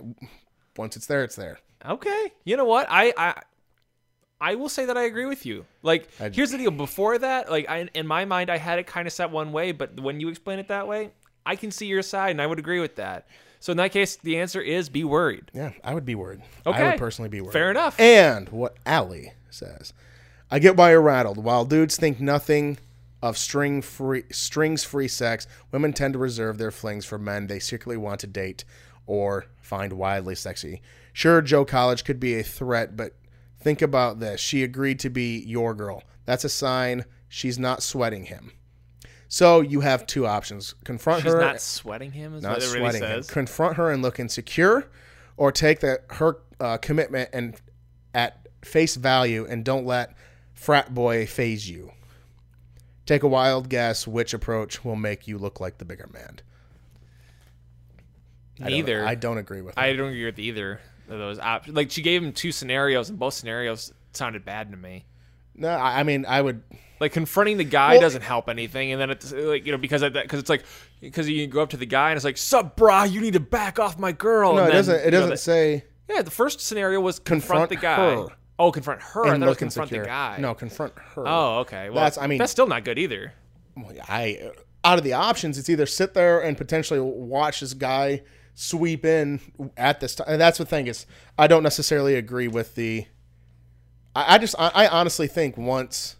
once 0.78 0.96
it's 0.98 1.06
there, 1.08 1.24
it's 1.24 1.36
there. 1.36 1.60
Okay. 1.86 2.34
You 2.44 2.58
know 2.58 2.66
what? 2.66 2.88
I 2.90 3.14
I 3.18 3.42
I 4.42 4.56
will 4.56 4.70
say 4.70 4.86
that 4.86 4.98
I 4.98 5.04
agree 5.04 5.26
with 5.26 5.46
you. 5.46 5.66
Like, 5.82 6.10
here's 6.34 6.52
the 6.52 6.58
deal. 6.58 6.70
Before 6.72 7.18
that, 7.18 7.50
like, 7.50 7.70
I, 7.70 7.88
in 7.94 8.06
my 8.06 8.26
mind, 8.26 8.50
I 8.50 8.58
had 8.58 8.80
it 8.80 8.86
kind 8.86 9.08
of 9.08 9.14
set 9.14 9.32
one 9.32 9.54
way, 9.54 9.72
but 9.72 9.98
when 10.00 10.20
you 10.20 10.28
explain 10.28 10.60
it 10.60 10.68
that 10.68 10.88
way, 10.90 11.12
I 11.46 11.56
can 11.56 11.72
see 11.72 11.86
your 11.86 12.02
side, 12.02 12.32
and 12.32 12.42
I 12.42 12.48
would 12.48 12.60
agree 12.60 12.80
with 12.80 12.96
that. 12.96 13.28
So 13.60 13.72
in 13.72 13.78
that 13.78 13.92
case, 13.92 14.16
the 14.18 14.38
answer 14.38 14.62
is 14.62 14.90
be 14.90 15.04
worried. 15.04 15.52
Yeah, 15.54 15.72
I 15.84 15.94
would 15.94 16.06
be 16.06 16.16
worried. 16.16 16.42
Okay. 16.66 16.82
I 16.82 16.90
would 16.92 17.00
personally 17.00 17.30
be 17.30 17.42
worried. 17.42 17.54
Fair 17.54 17.72
enough. 17.72 18.00
And 18.00 18.50
what 18.50 18.78
Allie 18.86 19.34
says, 19.50 19.94
I 20.52 20.60
get 20.60 20.78
why 20.78 20.92
you're 20.92 21.02
rattled. 21.02 21.44
While 21.44 21.66
dudes 21.66 21.98
think 21.98 22.20
nothing 22.20 22.78
of 23.22 23.38
string 23.38 23.82
free 23.82 24.24
strings 24.32 24.84
free 24.84 25.08
sex, 25.08 25.48
women 25.72 25.94
tend 25.94 26.14
to 26.14 26.20
reserve 26.20 26.58
their 26.58 26.72
flings 26.72 27.06
for 27.06 27.18
men 27.18 27.48
they 27.48 27.60
secretly 27.60 27.98
want 27.98 28.20
to 28.20 28.28
date 28.28 28.66
or 29.08 29.46
find 29.62 29.94
wildly 29.94 30.36
sexy. 30.36 30.82
Sure, 31.12 31.42
Joe 31.42 31.66
College 31.66 32.04
could 32.04 32.20
be 32.20 32.36
a 32.36 32.44
threat, 32.44 32.96
but 32.96 33.14
think 33.60 33.82
about 33.82 34.20
this. 34.20 34.40
She 34.42 34.64
agreed 34.64 35.00
to 35.00 35.10
be 35.10 35.40
your 35.40 35.74
girl. 35.74 36.04
That's 36.26 36.44
a 36.44 36.50
sign 36.50 37.06
she's 37.28 37.58
not 37.58 37.82
sweating 37.82 38.26
him. 38.26 38.52
So 39.28 39.62
you 39.62 39.82
have 39.82 40.06
two 40.06 40.26
options: 40.28 40.76
confront 40.84 41.24
She's 41.24 41.32
her 41.34 41.40
not 41.42 41.62
sweating 41.62 42.12
him, 42.12 42.36
is 42.36 42.44
not 42.44 42.54
what 42.58 42.64
it 42.64 42.74
really 42.74 42.90
sweating 42.98 43.02
him. 43.18 43.24
Confront 43.24 43.78
her 43.78 43.92
and 43.92 44.02
look 44.02 44.20
insecure, 44.20 44.88
or 45.38 45.52
take 45.52 45.80
the 45.80 46.02
her 46.12 46.38
uh, 46.60 46.78
commitment 46.78 47.30
and 47.34 47.56
at 48.14 48.48
face 48.64 48.96
value, 48.96 49.46
and 49.50 49.66
don't 49.66 49.86
let 49.86 50.16
frat 50.54 50.94
boy 50.94 51.26
phase 51.26 51.70
you. 51.70 51.92
Take 53.06 53.24
a 53.24 53.28
wild 53.28 53.70
guess 53.70 54.08
which 54.08 54.34
approach 54.34 54.84
will 54.86 54.96
make 54.96 55.28
you 55.28 55.38
look 55.38 55.60
like 55.60 55.78
the 55.78 55.86
bigger 55.86 56.10
man. 56.14 56.40
I 58.60 58.64
don't- 58.64 58.72
Neither. 58.72 59.06
I 59.06 59.16
don't 59.16 59.38
agree 59.38 59.62
with. 59.62 59.76
That. 59.76 59.82
I 59.82 59.94
don't 59.94 60.10
agree 60.10 60.26
with 60.26 60.40
either 60.40 60.80
of 61.10 61.20
those 61.20 61.40
options. 61.40 61.76
Like, 61.76 61.92
she 61.92 62.02
gave 62.02 62.24
him 62.24 62.32
two 62.32 62.52
scenarios, 62.52 63.10
and 63.10 63.20
both 63.20 63.34
scenarios 63.34 63.94
sounded 64.14 64.46
bad 64.46 64.72
to 64.72 64.78
me. 64.78 65.06
No, 65.58 65.70
I 65.70 66.04
mean 66.04 66.26
I 66.28 66.42
would. 66.42 66.62
Like 66.98 67.12
confronting 67.12 67.58
the 67.58 67.66
guy 67.66 67.94
Well- 67.94 68.02
doesn't 68.02 68.22
help 68.22 68.48
anything, 68.50 68.94
and 68.94 69.02
then 69.02 69.10
it's 69.10 69.32
like 69.34 69.66
you 69.66 69.74
know 69.74 69.78
because 69.78 70.02
of 70.02 70.14
that 70.14 70.24
because 70.24 70.40
it's 70.40 70.50
like 70.50 70.64
because 71.02 71.28
you 71.30 71.46
go 71.46 71.62
up 71.62 71.72
to 71.72 71.78
the 71.78 71.86
guy 71.86 72.10
and 72.12 72.16
it's 72.16 72.24
like, 72.24 72.38
"Sup, 72.38 72.78
brah, 72.78 73.12
you 73.12 73.20
need 73.20 73.34
to 73.34 73.42
back 73.42 73.80
off 73.80 74.00
my 74.00 74.14
girl." 74.14 74.54
No, 74.54 74.60
and 74.60 74.68
it 74.70 74.72
then, 74.72 74.76
doesn't. 74.78 75.08
It 75.08 75.12
doesn't 75.12 75.30
the- 75.32 75.38
say 75.38 75.84
yeah, 76.10 76.22
the 76.22 76.32
first 76.32 76.62
scenario 76.62 77.02
was 77.02 77.20
confront, 77.20 77.70
Confront 77.70 77.70
the 77.70 77.76
guy. 77.76 78.16
her. 78.16 78.28
Oh, 78.58 78.72
confront 78.72 79.02
her. 79.02 79.26
And 79.34 79.46
was 79.46 79.58
confront 79.58 79.88
insecure. 79.92 80.04
the 80.04 80.08
guy. 80.10 80.38
No, 80.40 80.54
confront 80.54 80.94
her. 81.16 81.28
Oh, 81.28 81.58
okay. 81.60 81.90
Well, 81.90 81.96
That's- 82.06 82.18
I 82.18 82.28
mean- 82.28 82.38
that's 82.38 82.52
still 82.54 82.68
not 82.68 82.86
good 82.86 82.98
either. 82.98 83.34
I 84.08 84.52
out 84.86 84.98
of 84.98 85.04
the 85.04 85.14
options, 85.14 85.58
it's 85.58 85.70
either 85.70 85.86
sit 85.86 86.14
there 86.14 86.40
and 86.40 86.56
potentially 86.58 87.00
watch 87.02 87.60
this 87.60 87.74
guy 87.74 88.22
sweep 88.54 89.04
in 89.04 89.42
at 89.76 90.00
this 90.00 90.16
time. 90.16 90.28
And 90.30 90.40
that's 90.40 90.58
the 90.60 90.66
thing 90.66 90.88
is, 90.88 91.06
I 91.38 91.48
don't 91.48 91.64
necessarily 91.64 92.16
agree 92.16 92.48
with 92.48 92.76
the. 92.76 93.06
I, 94.16 94.36
I 94.36 94.38
just, 94.38 94.56
I, 94.58 94.70
I 94.74 94.88
honestly 94.88 95.28
think 95.28 95.58
once, 95.58 96.16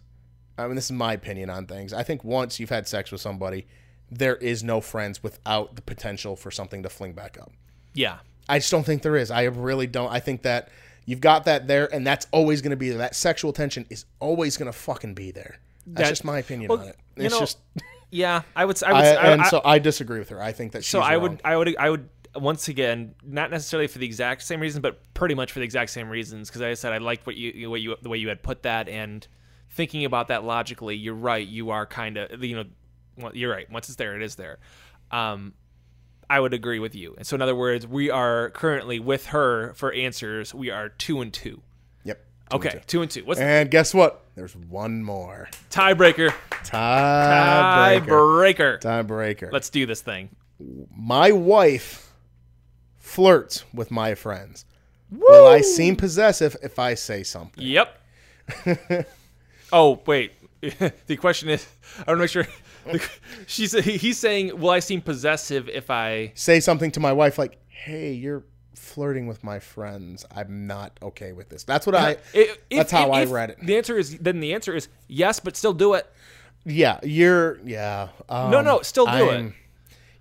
I 0.58 0.66
mean, 0.66 0.76
this 0.76 0.86
is 0.86 0.92
my 0.92 1.12
opinion 1.14 1.50
on 1.50 1.66
things. 1.66 1.92
I 1.92 2.02
think 2.02 2.22
once 2.24 2.60
you've 2.60 2.70
had 2.70 2.86
sex 2.86 3.10
with 3.10 3.20
somebody, 3.20 3.66
there 4.10 4.36
is 4.36 4.62
no 4.62 4.80
friends 4.80 5.22
without 5.22 5.76
the 5.76 5.82
potential 5.82 6.36
for 6.36 6.50
something 6.50 6.82
to 6.82 6.88
fling 6.88 7.12
back 7.12 7.38
up. 7.40 7.52
Yeah. 7.94 8.18
I 8.48 8.58
just 8.58 8.70
don't 8.70 8.84
think 8.84 9.02
there 9.02 9.16
is. 9.16 9.30
I 9.30 9.44
really 9.44 9.86
don't. 9.88 10.12
I 10.12 10.20
think 10.20 10.42
that 10.42 10.68
you've 11.04 11.20
got 11.20 11.46
that 11.46 11.66
there, 11.66 11.92
and 11.92 12.06
that's 12.06 12.26
always 12.30 12.62
going 12.62 12.70
to 12.70 12.76
be 12.76 12.90
there. 12.90 12.98
That 12.98 13.16
sexual 13.16 13.52
tension 13.52 13.86
is 13.90 14.04
always 14.20 14.56
going 14.56 14.70
to 14.70 14.76
fucking 14.78 15.14
be 15.14 15.32
there. 15.32 15.58
That's 15.86 16.02
That- 16.06 16.12
just 16.12 16.24
my 16.24 16.38
opinion 16.38 16.68
well, 16.68 16.80
on 16.80 16.88
it. 16.88 16.96
you 17.16 17.24
It's 17.24 17.34
know, 17.34 17.40
just. 17.40 17.58
Yeah, 18.12 18.42
I 18.54 18.64
would. 18.64 18.80
I 18.84 18.92
would. 18.92 19.02
I, 19.04 19.14
I- 19.14 19.32
and 19.32 19.42
I- 19.42 19.48
so 19.48 19.60
I 19.64 19.80
disagree 19.80 20.20
with 20.20 20.28
her. 20.28 20.40
I 20.40 20.52
think 20.52 20.72
that 20.72 20.84
she's 20.84 20.90
so 20.92 21.00
I 21.00 21.16
would. 21.16 21.40
I 21.44 21.56
would. 21.56 21.76
I 21.76 21.90
would. 21.90 22.08
Once 22.38 22.68
again, 22.68 23.14
not 23.24 23.50
necessarily 23.50 23.86
for 23.86 23.98
the 23.98 24.06
exact 24.06 24.42
same 24.42 24.60
reason, 24.60 24.82
but 24.82 25.00
pretty 25.14 25.34
much 25.34 25.52
for 25.52 25.58
the 25.58 25.64
exact 25.64 25.90
same 25.90 26.08
reasons. 26.08 26.48
Because 26.48 26.62
I 26.62 26.74
said 26.74 26.92
I 26.92 26.98
liked 26.98 27.26
what 27.26 27.36
you, 27.36 27.70
what 27.70 27.80
you, 27.80 27.96
the 28.02 28.08
way 28.08 28.18
you 28.18 28.28
had 28.28 28.42
put 28.42 28.62
that, 28.62 28.88
and 28.88 29.26
thinking 29.70 30.04
about 30.04 30.28
that 30.28 30.44
logically, 30.44 30.96
you're 30.96 31.14
right. 31.14 31.46
You 31.46 31.70
are 31.70 31.86
kind 31.86 32.16
of, 32.16 32.42
you 32.42 32.56
know, 32.56 32.64
well, 33.16 33.32
you're 33.34 33.50
right. 33.50 33.70
Once 33.70 33.88
it's 33.88 33.96
there, 33.96 34.16
it 34.16 34.22
is 34.22 34.36
there. 34.36 34.58
Um, 35.10 35.54
I 36.28 36.40
would 36.40 36.54
agree 36.54 36.78
with 36.78 36.94
you. 36.94 37.14
And 37.16 37.26
so, 37.26 37.36
in 37.36 37.42
other 37.42 37.54
words, 37.54 37.86
we 37.86 38.10
are 38.10 38.50
currently 38.50 38.98
with 38.98 39.26
her 39.26 39.74
for 39.74 39.92
answers. 39.92 40.52
We 40.54 40.70
are 40.70 40.88
two 40.88 41.20
and 41.20 41.32
two. 41.32 41.62
Yep. 42.04 42.18
two 42.50 42.56
and 42.56 42.66
Okay, 42.66 42.82
two 42.86 43.02
and 43.02 43.10
two. 43.10 43.24
What's 43.24 43.38
two. 43.38 43.46
And 43.46 43.70
guess 43.70 43.94
what? 43.94 44.24
There's 44.34 44.56
one 44.56 45.02
more 45.02 45.48
tiebreaker? 45.70 46.30
tiebreaker. 46.64 48.00
Tiebreaker. 48.06 48.80
Tiebreaker. 48.80 49.52
Let's 49.52 49.70
do 49.70 49.86
this 49.86 50.00
thing. 50.00 50.30
my 50.96 51.30
wife 51.32 52.05
flirts 53.16 53.64
with 53.72 53.90
my 53.90 54.14
friends. 54.14 54.66
Will 55.10 55.46
I 55.46 55.62
seem 55.62 55.96
possessive 55.96 56.54
if 56.62 56.78
I 56.78 56.92
say 56.94 57.22
something? 57.22 57.64
Yep. 57.64 57.98
oh 59.72 60.00
wait, 60.06 60.32
the 61.06 61.16
question 61.16 61.48
is, 61.48 61.66
I 62.06 62.10
want 62.12 62.18
to 62.18 62.22
make 62.22 62.30
sure. 62.30 62.46
She's 63.46 63.72
he's 63.72 64.18
saying, 64.18 64.60
"Will 64.60 64.70
I 64.70 64.80
seem 64.80 65.00
possessive 65.00 65.68
if 65.68 65.90
I?" 65.90 66.32
Say 66.34 66.60
something 66.60 66.90
to 66.92 67.00
my 67.00 67.12
wife 67.12 67.38
like, 67.38 67.58
"Hey, 67.68 68.12
you're 68.12 68.44
flirting 68.74 69.26
with 69.26 69.42
my 69.42 69.58
friends. 69.58 70.24
I'm 70.34 70.66
not 70.66 70.98
okay 71.02 71.32
with 71.32 71.48
this." 71.48 71.64
That's 71.64 71.86
what 71.86 71.94
I. 71.96 72.18
If- 72.34 72.58
that's 72.70 72.90
if- 72.92 72.98
how 72.98 73.10
I 73.10 73.22
if 73.22 73.30
read 73.32 73.50
it. 73.50 73.58
The 73.62 73.76
answer 73.76 73.96
is 73.98 74.18
then 74.18 74.38
the 74.40 74.54
answer 74.54 74.74
is 74.74 74.88
yes, 75.08 75.40
but 75.40 75.56
still 75.56 75.72
do 75.72 75.94
it. 75.94 76.06
Yeah, 76.64 77.00
you're. 77.02 77.58
Yeah. 77.64 78.08
Um, 78.28 78.50
No, 78.50 78.60
no, 78.60 78.82
still 78.82 79.06
do 79.06 79.10
I'm- 79.30 79.46
it. 79.48 79.52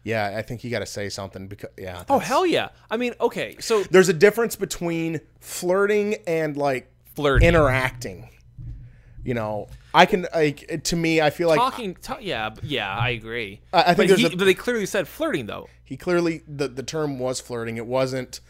Yeah, 0.06 0.36
I 0.38 0.44
think 0.44 0.64
you 0.64 0.70
got 0.70 0.80
to 0.80 0.86
say 0.86 1.10
something 1.10 1.48
because 1.48 1.72
yeah. 1.78 2.04
Oh 2.10 2.20
hell 2.20 2.46
yeah! 2.46 2.70
I 2.92 2.96
mean, 2.98 3.14
okay, 3.20 3.56
so 3.60 3.84
There's 3.84 4.08
a 4.08 4.14
difference 4.14 4.56
between 4.56 5.20
flirting 5.40 6.16
and 6.28 6.56
like 6.56 6.90
flirting, 7.16 7.48
interacting. 7.50 8.30
You 9.24 9.34
know, 9.34 9.68
I 9.96 10.06
can 10.06 10.28
like 10.34 10.84
to 10.84 10.96
me, 10.96 11.20
I 11.22 11.32
feel 11.32 11.48
like 11.48 11.58
talking, 11.58 11.96
ta- 11.96 12.20
yeah, 12.22 12.52
yeah, 12.62 12.96
I 12.96 13.10
agree. 13.10 13.62
I- 13.74 13.82
I 13.92 13.94
think 13.96 14.12
but, 14.12 14.20
he, 14.20 14.26
a- 14.28 14.38
but 14.38 14.46
they 14.46 14.54
clearly 14.54 14.86
said 14.86 15.08
flirting 15.08 15.48
though. 15.48 15.68
he 15.84 15.98
clearly 15.98 16.44
the 16.48 16.68
the 16.68 16.84
term 16.84 17.18
was 17.18 17.40
flirting. 17.40 17.78
It 17.78 17.88
wasn't 17.88 18.42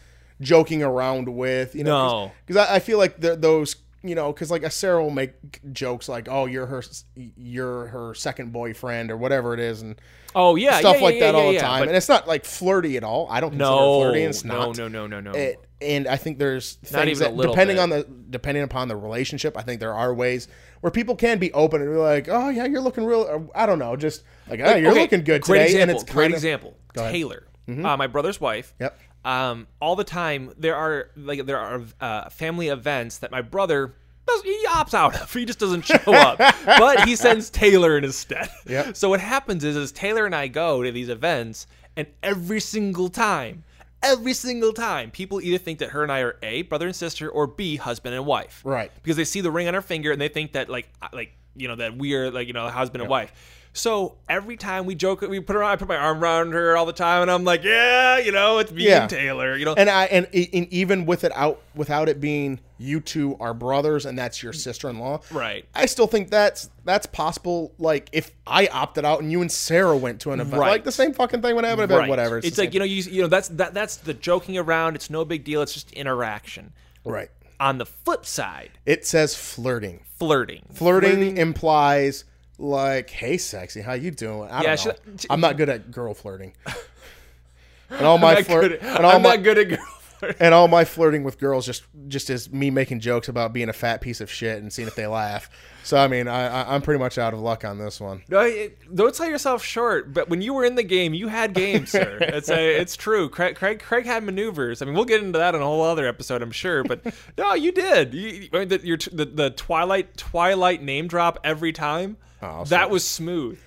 joking 0.42 0.82
around 0.82 1.30
with 1.34 1.74
you 1.74 1.82
know 1.84 2.08
No. 2.26 2.32
because 2.44 2.68
I, 2.68 2.74
I 2.74 2.78
feel 2.80 2.98
like 2.98 3.18
the, 3.20 3.34
those 3.34 3.76
you 4.08 4.14
know 4.14 4.32
because 4.32 4.50
like 4.50 4.62
a 4.62 4.70
Sarah 4.70 5.02
will 5.02 5.10
make 5.10 5.32
jokes 5.72 6.08
like 6.08 6.28
oh 6.28 6.46
you're 6.46 6.66
her 6.66 6.82
you're 7.14 7.86
her 7.88 8.14
second 8.14 8.52
boyfriend 8.52 9.10
or 9.10 9.16
whatever 9.16 9.54
it 9.54 9.60
is 9.60 9.82
and 9.82 10.00
Oh 10.38 10.54
yeah, 10.54 10.80
stuff 10.80 10.96
yeah, 10.96 11.02
like 11.02 11.14
yeah, 11.14 11.32
that 11.32 11.34
yeah, 11.38 11.44
all 11.44 11.52
the 11.52 11.58
time 11.58 11.80
but 11.80 11.88
and 11.88 11.96
it's 11.96 12.10
not 12.10 12.28
like 12.28 12.44
flirty 12.44 12.98
at 12.98 13.04
all. 13.04 13.26
I 13.30 13.40
don't 13.40 13.50
consider 13.52 13.70
no, 13.70 14.02
it 14.02 14.04
flirty. 14.04 14.22
It's 14.24 14.44
not. 14.44 14.76
no, 14.76 14.86
no, 14.86 15.06
no, 15.06 15.18
no. 15.18 15.30
It, 15.32 15.58
and 15.80 16.06
I 16.06 16.16
think 16.16 16.38
there's 16.38 16.74
things 16.74 16.92
Not 16.92 17.08
even 17.08 17.36
that 17.36 17.48
depending 17.48 17.76
bit. 17.76 17.82
on 17.82 17.88
the 17.90 18.06
depending 18.28 18.62
upon 18.62 18.88
the 18.88 18.96
relationship, 18.96 19.56
I 19.56 19.62
think 19.62 19.80
there 19.80 19.94
are 19.94 20.12
ways 20.12 20.48
where 20.82 20.90
people 20.90 21.16
can 21.16 21.38
be 21.38 21.50
open 21.54 21.80
and 21.80 21.90
be 21.90 21.96
like, 21.96 22.28
"Oh 22.28 22.50
yeah, 22.50 22.66
you're 22.66 22.82
looking 22.82 23.06
real." 23.06 23.50
I 23.54 23.64
don't 23.64 23.78
know, 23.78 23.96
just 23.96 24.24
like, 24.46 24.60
"Oh, 24.60 24.74
you're 24.74 24.90
Okay, 24.90 25.00
looking 25.00 25.24
good 25.24 25.40
great 25.40 25.58
today," 25.68 25.70
Example, 25.70 25.90
and 25.96 26.02
it's 26.02 26.12
great 26.12 26.30
of 26.30 26.34
example. 26.34 26.76
Taylor, 26.94 27.46
uh, 27.68 27.96
my 27.96 28.06
brother's 28.06 28.40
wife. 28.40 28.74
Yep. 28.78 28.98
Um, 29.26 29.66
all 29.80 29.96
the 29.96 30.04
time 30.04 30.52
there 30.56 30.76
are 30.76 31.10
like 31.16 31.44
there 31.46 31.58
are 31.58 31.82
uh, 32.00 32.28
family 32.30 32.68
events 32.68 33.18
that 33.18 33.32
my 33.32 33.42
brother 33.42 33.92
does, 34.26 34.42
he 34.42 34.66
opts 34.68 34.94
out 34.94 35.20
of. 35.20 35.32
He 35.34 35.44
just 35.44 35.58
doesn't 35.58 35.82
show 35.82 36.12
up, 36.12 36.38
but 36.64 37.06
he 37.08 37.16
sends 37.16 37.50
Taylor 37.50 37.98
in 37.98 38.04
instead. 38.04 38.48
Yep. 38.66 38.86
So 38.96 39.08
what 39.08 39.20
happens 39.20 39.64
is, 39.64 39.76
is 39.76 39.90
Taylor 39.92 40.26
and 40.26 40.34
I 40.34 40.46
go 40.48 40.82
to 40.82 40.90
these 40.92 41.08
events, 41.08 41.66
and 41.96 42.06
every 42.22 42.60
single 42.60 43.08
time. 43.08 43.64
every 44.02 44.34
single 44.34 44.72
time, 44.72 45.10
people 45.10 45.40
either 45.40 45.58
think 45.58 45.80
that 45.80 45.90
her 45.90 46.02
and 46.04 46.12
I 46.12 46.20
are 46.20 46.36
A, 46.42 46.62
brother 46.62 46.86
and 46.86 46.94
sister, 46.94 47.28
or 47.28 47.48
B, 47.48 47.76
husband 47.76 48.14
and 48.14 48.24
wife. 48.26 48.62
Right. 48.64 48.92
Because 49.02 49.16
they 49.16 49.24
see 49.24 49.40
the 49.40 49.50
ring 49.50 49.66
on 49.66 49.74
her 49.74 49.82
finger 49.82 50.12
and 50.12 50.20
they 50.20 50.28
think 50.28 50.52
that 50.52 50.68
like 50.68 50.88
like 51.12 51.32
you 51.56 51.66
know 51.66 51.76
that 51.76 51.96
we 51.96 52.14
are 52.14 52.30
like 52.30 52.46
you 52.46 52.52
know 52.52 52.68
husband 52.68 53.02
and 53.02 53.10
wife. 53.10 53.32
So 53.76 54.16
every 54.28 54.56
time 54.56 54.86
we 54.86 54.94
joke, 54.94 55.20
we 55.20 55.38
put 55.40 55.54
her. 55.54 55.62
I 55.62 55.76
put 55.76 55.86
my 55.88 55.96
arm 55.96 56.22
around 56.22 56.52
her 56.52 56.76
all 56.76 56.86
the 56.86 56.92
time, 56.94 57.22
and 57.22 57.30
I'm 57.30 57.44
like, 57.44 57.62
yeah, 57.62 58.18
you 58.18 58.32
know, 58.32 58.58
it's 58.58 58.72
me 58.72 58.86
Yeah. 58.86 59.02
and 59.02 59.10
Taylor. 59.10 59.54
You 59.56 59.66
know, 59.66 59.74
and 59.74 59.90
I 59.90 60.06
and, 60.06 60.26
and 60.32 60.72
even 60.72 61.04
with 61.06 61.24
it 61.24 61.32
out 61.34 61.60
without 61.74 62.08
it 62.08 62.20
being 62.20 62.60
you 62.78 63.00
two 63.00 63.36
are 63.40 63.54
brothers 63.54 64.04
and 64.04 64.18
that's 64.18 64.42
your 64.42 64.52
sister-in-law. 64.52 65.20
Right. 65.30 65.64
I 65.74 65.86
still 65.86 66.06
think 66.06 66.30
that's 66.30 66.68
that's 66.84 67.06
possible. 67.06 67.72
Like 67.78 68.08
if 68.12 68.30
I 68.46 68.66
opted 68.68 69.04
out 69.04 69.20
and 69.20 69.30
you 69.30 69.40
and 69.42 69.50
Sarah 69.52 69.96
went 69.96 70.20
to 70.22 70.32
an 70.32 70.40
event, 70.40 70.58
Right. 70.60 70.70
like 70.70 70.84
the 70.84 70.92
same 70.92 71.12
fucking 71.14 71.42
thing 71.42 71.54
would 71.54 71.64
happen. 71.64 71.88
Right. 71.90 72.08
whatever. 72.08 72.38
It's, 72.38 72.56
the 72.56 72.62
like 72.62 72.74
you 72.74 72.80
know, 72.80 72.84
you 72.86 73.02
you 73.02 73.22
know 73.22 73.28
that's 73.28 73.48
that 73.48 73.72
that's 73.74 73.96
the 73.96 74.14
joking 74.14 74.56
around. 74.58 74.94
It's 74.94 75.10
no 75.10 75.24
big 75.24 75.44
deal. 75.44 75.60
It's 75.62 75.74
just 75.74 75.92
interaction. 75.92 76.72
right. 77.04 77.28
On 77.58 77.78
the 77.78 77.86
flip 77.86 78.26
side, 78.26 78.72
It 78.84 79.06
says 79.06 79.34
flirting. 79.34 80.00
flirting. 80.18 80.66
Flirting, 80.74 81.38
implies 81.38 82.24
like, 82.58 83.10
"Hey, 83.10 83.36
sexy, 83.38 83.80
how 83.82 83.92
you 83.94 84.10
doing?" 84.10 84.50
I 84.50 84.62
Yeah, 84.62 84.76
don't 84.76 84.86
know. 85.06 85.14
she- 85.18 85.26
I'm 85.30 85.40
not 85.40 85.56
good 85.56 85.68
at 85.68 85.90
girl 85.90 86.14
flirting. 86.14 86.52
and 87.90 88.06
all 88.06 88.18
my 88.18 88.36
I'm 88.36 88.44
flirt, 88.44 88.72
at- 88.72 88.82
and 88.82 89.04
all 89.04 89.16
I'm 89.16 89.22
my 89.22 89.36
not 89.36 89.42
good 89.44 89.58
at 89.58 89.68
girl. 89.68 89.95
And 90.40 90.54
all 90.54 90.68
my 90.68 90.84
flirting 90.84 91.22
with 91.24 91.38
girls 91.38 91.66
just 91.66 91.84
just 92.08 92.30
is 92.30 92.50
me 92.52 92.70
making 92.70 93.00
jokes 93.00 93.28
about 93.28 93.52
being 93.52 93.68
a 93.68 93.72
fat 93.72 94.00
piece 94.00 94.20
of 94.20 94.30
shit 94.30 94.62
and 94.62 94.72
seeing 94.72 94.88
if 94.88 94.94
they 94.94 95.06
laugh. 95.06 95.48
So 95.84 95.96
I 95.96 96.08
mean, 96.08 96.26
I, 96.28 96.46
I 96.62 96.74
I'm 96.74 96.82
pretty 96.82 96.98
much 96.98 97.16
out 97.18 97.32
of 97.34 97.40
luck 97.40 97.64
on 97.64 97.78
this 97.78 98.00
one. 98.00 98.22
No, 98.28 98.40
it- 98.40 98.78
don't 98.94 99.14
sell 99.14 99.28
yourself 99.28 99.64
short. 99.64 100.12
But 100.12 100.28
when 100.28 100.42
you 100.42 100.54
were 100.54 100.64
in 100.64 100.74
the 100.74 100.82
game, 100.82 101.14
you 101.14 101.28
had 101.28 101.52
game, 101.54 101.86
sir. 101.86 102.18
It's 102.36 102.50
a, 102.50 102.80
it's 102.80 102.96
true. 102.96 103.28
Craig, 103.28 103.56
Craig, 103.56 103.80
Craig 103.80 104.04
had 104.04 104.22
maneuvers. 104.24 104.82
I 104.82 104.84
mean, 104.84 104.94
we'll 104.94 105.04
get 105.04 105.22
into 105.22 105.38
that 105.38 105.54
in 105.54 105.60
a 105.62 105.64
whole 105.64 105.82
other 105.82 106.06
episode, 106.06 106.42
I'm 106.42 106.50
sure. 106.50 106.82
But 106.84 107.02
no, 107.38 107.54
you 107.54 107.72
did. 107.72 108.14
You, 108.14 108.48
I 108.52 108.58
mean, 108.60 108.68
the, 108.68 108.80
your, 108.86 108.98
the, 109.12 109.24
the 109.24 109.50
Twilight 109.50 110.16
Twilight 110.16 110.82
name 110.82 111.06
drop 111.08 111.38
every 111.44 111.72
time. 111.72 112.16
Oh, 112.42 112.64
that 112.64 112.90
was 112.90 113.06
smooth. 113.06 113.58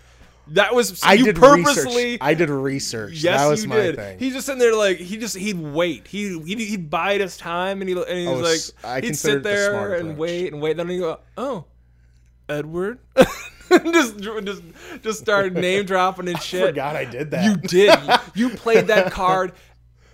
That 0.52 0.74
was 0.74 1.02
I 1.04 1.14
you 1.14 1.26
did 1.26 1.36
purposely. 1.36 2.04
research. 2.06 2.18
I 2.22 2.34
did 2.34 2.50
research. 2.50 3.14
Yes, 3.24 3.39
that 3.41 3.47
was 3.47 3.64
you 3.64 3.70
my 3.70 3.76
did. 3.76 3.95
thing. 3.95 4.20
He's 4.20 4.34
just 4.34 4.45
sitting 4.45 4.60
there 4.60 4.76
like 4.76 4.97
he 4.97 5.18
just 5.18 5.36
he'd 5.38 5.60
wait. 5.60 6.08
He 6.08 6.39
he'd, 6.39 6.60
he'd 6.60 6.89
bide 6.89 7.22
his 7.22 7.38
time 7.38 7.82
and 7.82 7.89
he 7.89 7.95
and 7.95 8.08
he's 8.18 8.28
Oh, 8.28 8.43
s- 8.43 8.72
I 8.84 8.93
like 8.95 9.04
he'd 9.04 9.16
sit 9.18 9.36
it 9.36 9.43
the 9.43 9.50
there 9.50 9.93
and 9.95 10.02
approach. 10.10 10.18
wait 10.18 10.54
and 10.54 10.62
wait. 10.62 10.72
And 10.72 10.80
then 10.82 10.89
he 10.89 10.97
go, 11.00 11.20
oh, 11.38 11.66
Edward, 12.47 13.00
just 13.70 14.20
just 14.20 14.62
just 15.04 15.20
start 15.20 15.54
name 15.54 15.86
dropping 15.86 16.28
and 16.28 16.39
shit. 16.41 16.66
forgot 16.66 16.95
I 16.95 17.06
did 17.06 17.32
that. 17.32 17.45
You 17.45 17.58
did. 17.58 18.00
You 18.34 18.50
played 18.50 18.88
that 18.88 19.12
card 19.12 19.54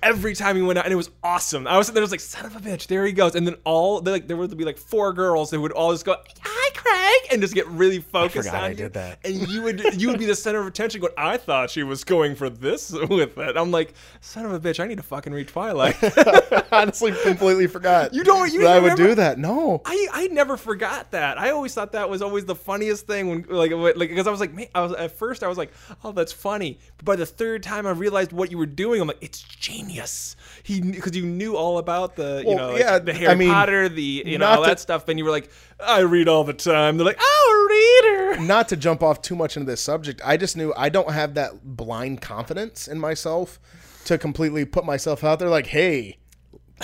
every 0.03 0.35
time 0.35 0.57
you 0.57 0.65
went 0.65 0.77
out, 0.77 0.85
and 0.85 0.91
it 0.93 0.97
was 0.97 1.09
awesome. 1.23 1.65
I 1.65 1.77
was 1.77 1.87
sitting 1.87 1.95
there, 1.95 2.01
I 2.01 2.05
was 2.05 2.11
like, 2.11 2.19
"Son 2.19 2.45
of 2.45 2.55
a 2.55 2.59
bitch!" 2.59 2.87
There 2.87 3.05
he 3.05 3.13
goes. 3.13 3.35
And 3.35 3.47
then 3.47 3.55
all 3.63 4.01
like 4.01 4.27
there 4.27 4.35
would 4.37 4.55
be 4.57 4.65
like 4.65 4.77
four 4.77 5.13
girls 5.13 5.49
that 5.51 5.59
would 5.61 5.71
all 5.71 5.91
just 5.93 6.05
go, 6.05 6.15
"Hi, 6.43 6.64
Craig," 6.75 7.21
and 7.31 7.41
just 7.41 7.53
get 7.53 7.67
really 7.67 7.99
focused 7.99 8.47
forgot 8.49 8.55
on 8.55 8.63
I 8.63 8.69
you. 8.69 8.75
did 8.75 8.93
that. 8.93 9.19
And 9.23 9.47
you 9.47 9.61
would 9.63 10.01
you 10.01 10.09
would 10.09 10.19
be 10.19 10.25
the 10.25 10.35
center 10.35 10.59
of 10.59 10.67
attention. 10.67 11.01
Going, 11.01 11.13
"I 11.17 11.37
thought 11.37 11.69
she 11.69 11.83
was 11.83 12.03
going 12.03 12.35
for 12.35 12.49
this 12.49 12.91
with 12.91 13.37
it." 13.37 13.57
I'm 13.57 13.71
like, 13.71 13.93
"Son 14.21 14.45
of 14.45 14.51
a 14.53 14.59
bitch! 14.59 14.79
I 14.79 14.87
need 14.87 14.97
to 14.97 15.03
fucking 15.03 15.33
read 15.33 15.47
Twilight." 15.47 15.95
honestly 16.71 17.13
completely 17.23 17.67
forgot. 17.67 18.13
You 18.13 18.23
don't- 18.23 18.51
you 18.51 18.61
that 18.61 18.67
I 18.71 18.79
would 18.79 18.91
remember- 18.93 19.07
do 19.09 19.15
that. 19.15 19.39
No. 19.39 19.81
I, 19.85 20.07
I 20.11 20.27
never 20.27 20.57
forgot 20.57 21.11
that. 21.11 21.37
I 21.39 21.51
always 21.51 21.73
thought 21.73 21.93
that 21.93 22.09
was 22.09 22.21
always 22.21 22.45
the 22.45 22.55
funniest 22.55 23.07
thing 23.07 23.29
when 23.29 23.45
like 23.49 23.71
like 23.71 24.09
because 24.09 24.27
I 24.27 24.31
was 24.31 24.39
like 24.39 24.53
man, 24.53 24.67
I 24.75 24.81
was 24.81 24.93
at 24.93 25.11
first 25.17 25.43
I 25.43 25.47
was 25.47 25.57
like 25.57 25.71
oh 26.03 26.11
that's 26.11 26.31
funny 26.31 26.79
but 26.97 27.05
by 27.05 27.15
the 27.15 27.25
third 27.25 27.63
time 27.63 27.87
I 27.87 27.91
realized 27.91 28.33
what 28.33 28.51
you 28.51 28.57
were 28.57 28.65
doing 28.65 29.01
I'm 29.01 29.07
like 29.07 29.17
it's 29.21 29.41
genius 29.41 30.35
he 30.65 30.81
because 30.81 31.15
you 31.15 31.23
knew 31.25 31.55
all 31.55 31.77
about 31.77 32.15
the 32.15 32.39
you 32.41 32.47
Well, 32.47 32.57
know 32.57 32.69
like, 32.71 32.79
yeah, 32.79 32.97
the 32.97 33.13
I 33.13 33.17
Harry 33.17 33.35
mean, 33.35 33.49
Potter 33.51 33.87
the 33.87 34.23
you 34.25 34.39
know 34.39 34.47
all 34.47 34.63
to- 34.63 34.67
that 34.69 34.79
stuff 34.79 35.07
and 35.07 35.19
you 35.19 35.23
were 35.23 35.29
like 35.31 35.49
I 35.79 35.99
read 35.99 36.27
all 36.27 36.43
the 36.43 36.53
time. 36.53 36.97
They're 36.97 37.05
like 37.05 37.19
oh 37.21 38.31
reader. 38.33 38.41
Not 38.41 38.67
to 38.69 38.75
jump 38.75 39.03
off 39.03 39.21
too 39.21 39.35
much 39.35 39.55
into 39.57 39.69
this 39.71 39.81
subject, 39.81 40.21
I 40.25 40.37
just 40.37 40.57
knew 40.57 40.73
I 40.75 40.89
don't 40.89 41.11
have 41.11 41.35
that 41.35 41.63
blind 41.77 42.21
confidence 42.21 42.87
in 42.87 42.99
myself 42.99 43.59
to 44.05 44.17
completely 44.17 44.65
put 44.65 44.85
myself 44.85 45.23
out 45.23 45.37
there 45.39 45.49
like, 45.49 45.67
hey, 45.67 46.17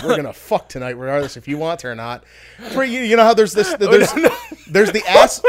we're 0.03 0.15
gonna 0.15 0.31
fuck 0.51 0.69
tonight, 0.69 0.91
regardless 0.91 1.35
if 1.35 1.47
you 1.47 1.57
want 1.57 1.79
to 1.79 1.87
or 1.87 1.95
not. 1.95 2.23
For 2.73 2.83
you, 2.83 3.01
you 3.01 3.15
know 3.15 3.23
how 3.23 3.33
there's 3.33 3.53
this, 3.53 3.73
oh, 3.73 3.77
there's, 3.77 4.11
there's 4.71 4.91
the 4.91 5.03
ass. 5.07 5.41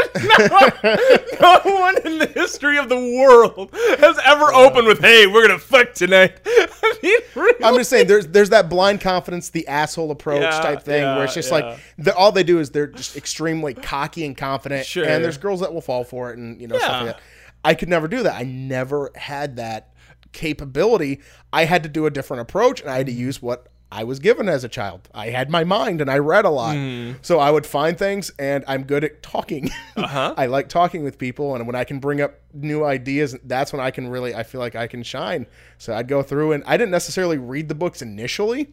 no 1.40 1.60
one 1.80 1.96
in 2.06 2.18
the 2.18 2.26
history 2.26 2.78
of 2.78 2.88
the 2.88 2.96
world 2.96 3.70
has 3.72 4.18
ever 4.24 4.46
oh. 4.52 4.66
opened 4.68 4.86
with 4.86 5.00
hey 5.00 5.26
we're 5.26 5.46
gonna 5.46 5.58
fuck 5.58 5.94
tonight 5.94 6.38
I 6.46 6.98
mean 7.02 7.18
really 7.34 7.64
I'm 7.64 7.76
just 7.76 7.90
saying, 7.90 8.06
there's 8.06 8.26
there's 8.28 8.50
that 8.50 8.68
blind 8.68 9.00
confidence, 9.00 9.50
the 9.50 9.66
asshole 9.68 10.10
approach 10.10 10.42
Yeah, 10.42 10.60
type 10.60 10.82
thing, 10.82 11.02
where 11.04 11.24
it's 11.24 11.34
just 11.34 11.50
yeah. 11.50 11.56
like 11.58 11.80
the, 11.98 12.14
all 12.14 12.32
they 12.32 12.42
do 12.42 12.58
is 12.58 12.70
they're 12.70 12.86
just 12.86 13.16
extremely 13.16 13.74
cocky 13.74 14.24
and 14.26 14.36
confident, 14.36 14.84
Sure. 14.86 15.04
and 15.04 15.22
there's 15.24 15.38
girls 15.38 15.60
that 15.60 15.72
will 15.72 15.80
fall 15.80 16.04
for 16.04 16.30
it, 16.32 16.38
and 16.38 16.60
you 16.60 16.66
know 16.68 16.76
stuff 16.78 16.90
Yeah. 16.90 16.96
like 17.02 17.16
that. 17.16 17.22
I 17.64 17.74
could 17.74 17.88
never 17.88 18.08
do 18.08 18.24
that. 18.24 18.34
I 18.34 18.42
never 18.42 19.10
had 19.14 19.56
that 19.56 19.92
capability. 20.32 21.20
I 21.52 21.64
had 21.64 21.82
to 21.84 21.88
do 21.88 22.06
a 22.06 22.10
different 22.10 22.40
approach, 22.42 22.80
and 22.80 22.90
I 22.90 22.96
had 22.96 23.06
to 23.06 23.12
use 23.12 23.40
what 23.40 23.68
I 23.94 24.04
was 24.04 24.18
given 24.20 24.48
as 24.48 24.64
a 24.64 24.68
child. 24.70 25.06
I 25.14 25.26
had 25.28 25.50
my 25.50 25.64
mind, 25.64 26.00
and 26.00 26.10
I 26.10 26.16
read 26.16 26.46
a 26.46 26.50
lot, 26.50 26.74
Mm. 26.76 27.16
so 27.20 27.38
I 27.38 27.50
would 27.50 27.66
find 27.66 27.98
things, 27.98 28.30
and 28.38 28.64
I'm 28.66 28.84
good 28.84 29.04
at 29.04 29.22
talking. 29.22 29.68
Uh-huh. 29.96 30.32
I 30.38 30.46
like 30.46 30.70
talking 30.70 31.04
with 31.04 31.18
people, 31.18 31.54
and 31.54 31.66
when 31.66 31.76
I 31.76 31.84
can 31.84 31.98
bring 31.98 32.22
up 32.22 32.40
new 32.54 32.82
ideas, 32.84 33.36
that's 33.44 33.70
when 33.72 33.80
I 33.80 33.90
can 33.90 34.08
really, 34.08 34.34
I 34.34 34.42
feel 34.44 34.60
like 34.60 34.74
I 34.74 34.86
can 34.86 35.02
shine. 35.02 35.46
So 35.76 35.92
I'd 35.94 36.08
go 36.08 36.22
through, 36.22 36.52
and 36.52 36.64
I 36.66 36.78
didn't 36.78 36.90
necessarily 36.92 37.36
read 37.36 37.68
the 37.68 37.74
books 37.74 38.00
initially 38.00 38.72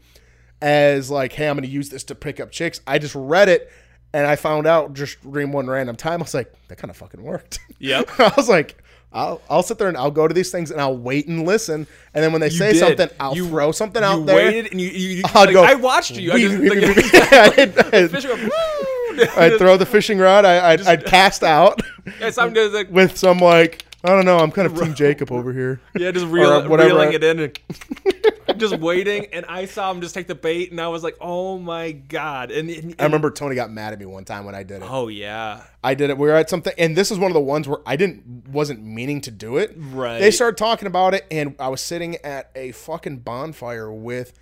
as 0.62 1.10
like, 1.12 1.34
hey, 1.34 1.48
I'm 1.50 1.56
going 1.58 1.64
to 1.68 1.70
use 1.70 1.90
this 1.90 2.04
to 2.06 2.16
pick 2.16 2.40
up 2.40 2.52
chicks. 2.52 2.80
I 2.88 2.98
just 3.00 3.16
read 3.16 3.50
it, 3.50 3.70
and 4.14 4.26
I 4.26 4.36
found 4.38 4.68
out 4.68 4.94
just 4.94 5.22
during 5.22 5.52
one 5.52 5.68
random 5.68 5.96
time, 5.98 6.22
I 6.22 6.24
was 6.24 6.34
like, 6.34 6.54
that 6.70 6.78
kind 6.78 6.90
of 6.90 6.98
fucking 6.98 7.22
worked. 7.22 7.60
Yeah. 7.80 8.04
I 8.20 8.32
was 8.38 8.48
like. 8.50 8.82
I'll, 9.12 9.42
I'll 9.50 9.64
sit 9.64 9.78
there 9.80 9.88
and 9.88 9.98
I'll 9.98 10.12
go 10.12 10.28
to 10.28 10.34
these 10.34 10.52
things 10.52 10.70
and 10.72 10.80
I'll 10.80 10.96
wait 10.98 11.28
and 11.28 11.46
listen. 11.46 11.88
And 12.14 12.24
then 12.24 12.32
when 12.32 12.42
they 12.42 12.50
say 12.50 12.74
did. 12.74 12.80
something, 12.80 13.10
I'll 13.20 13.36
You- 13.36 13.48
throw 13.48 13.72
something 13.72 14.02
you 14.04 14.08
out 14.08 14.26
there. 14.26 14.36
waited 14.36 14.72
and 14.72 14.80
you, 14.80 14.90
you, 14.90 15.10
you 15.18 15.24
I'll 15.34 15.46
like, 15.46 15.54
go, 15.54 15.64
I 15.64 15.74
watched 15.76 16.12
you. 16.12 16.32
I 16.32 16.36
"Wee, 16.36 16.42
just, 16.44 16.58
wee, 16.60 16.70
like, 16.70 16.80
wee, 16.96 17.04
wee." 17.04 17.10
I'd, 17.32 17.94
I'd- 17.96 18.08
fish 18.10 18.26
go, 18.26 18.36
"Woo!" 18.36 19.26
I'd 19.36 19.58
throw 19.58 19.78
the 19.78 19.86
fishing 19.86 20.18
rod. 20.20 20.46
I, 20.46 20.72
I'd, 20.74 20.82
I'd 20.88 21.06
cast 21.06 21.44
out 21.44 21.82
Yeah, 22.22 22.30
sometimes 22.30 22.74
like 22.74 22.90
with 22.92 23.18
some 23.18 23.40
like 23.40 23.84
I 24.04 24.10
don't 24.10 24.24
know. 24.24 24.38
I'm 24.38 24.52
kind 24.52 24.66
of 24.66 24.80
Team 24.80 24.94
Jacob 24.94 25.32
over 25.32 25.52
here. 25.52 25.82
yeah, 25.96 26.12
just 26.12 26.26
reel, 26.28 26.68
reeling 26.68 27.14
it 27.14 27.24
in 27.24 27.40
and 27.40 27.60
just 28.58 28.78
waiting. 28.80 29.28
And 29.34 29.46
I 29.46 29.66
saw 29.66 29.92
him 29.92 30.00
just 30.00 30.16
take 30.16 30.28
the 30.28 30.36
bait, 30.36 30.72
and 30.72 30.80
I 30.80 30.88
was 30.88 31.04
like, 31.04 31.18
oh 31.20 31.58
my 31.58 31.92
god. 31.92 32.52
And, 32.52 32.70
and, 32.70 32.96
I 32.98 33.04
remember 33.04 33.30
Tony 33.30 33.56
got 33.56 33.72
mad 33.72 33.92
at 33.92 34.00
me 34.00 34.06
one 34.06 34.24
time 34.24 34.46
when 34.46 34.56
I 34.56 34.64
did 34.64 34.82
it. 34.82 34.88
oh 34.90 35.10
yeah, 35.10 35.64
I 35.84 35.96
did 35.96 36.10
it. 36.10 36.18
We 36.18 36.28
were 36.28 36.36
at 36.36 36.50
something, 36.50 36.74
and 36.78 36.96
this 36.96 37.12
is 37.12 37.18
one 37.18 37.30
of 37.30 37.36
the 37.36 37.42
ones 37.42 37.68
where 37.68 37.80
I 37.86 37.98
didn't 37.98 38.48
wasn't 38.50 38.82
meaning 38.82 39.20
to 39.22 39.32
do 39.32 39.58
it. 39.58 39.74
Right. 39.76 40.20
They 40.20 40.32
started 40.32 40.58
talking 40.58 40.88
about 40.88 41.14
it, 41.14 41.26
and 41.30 41.56
I 41.60 41.68
was 41.68 41.82
sitting 41.82 42.16
at 42.18 42.52
a 42.56 42.72
fucking 42.72 43.20
bonfire 43.20 43.92
with 43.92 44.34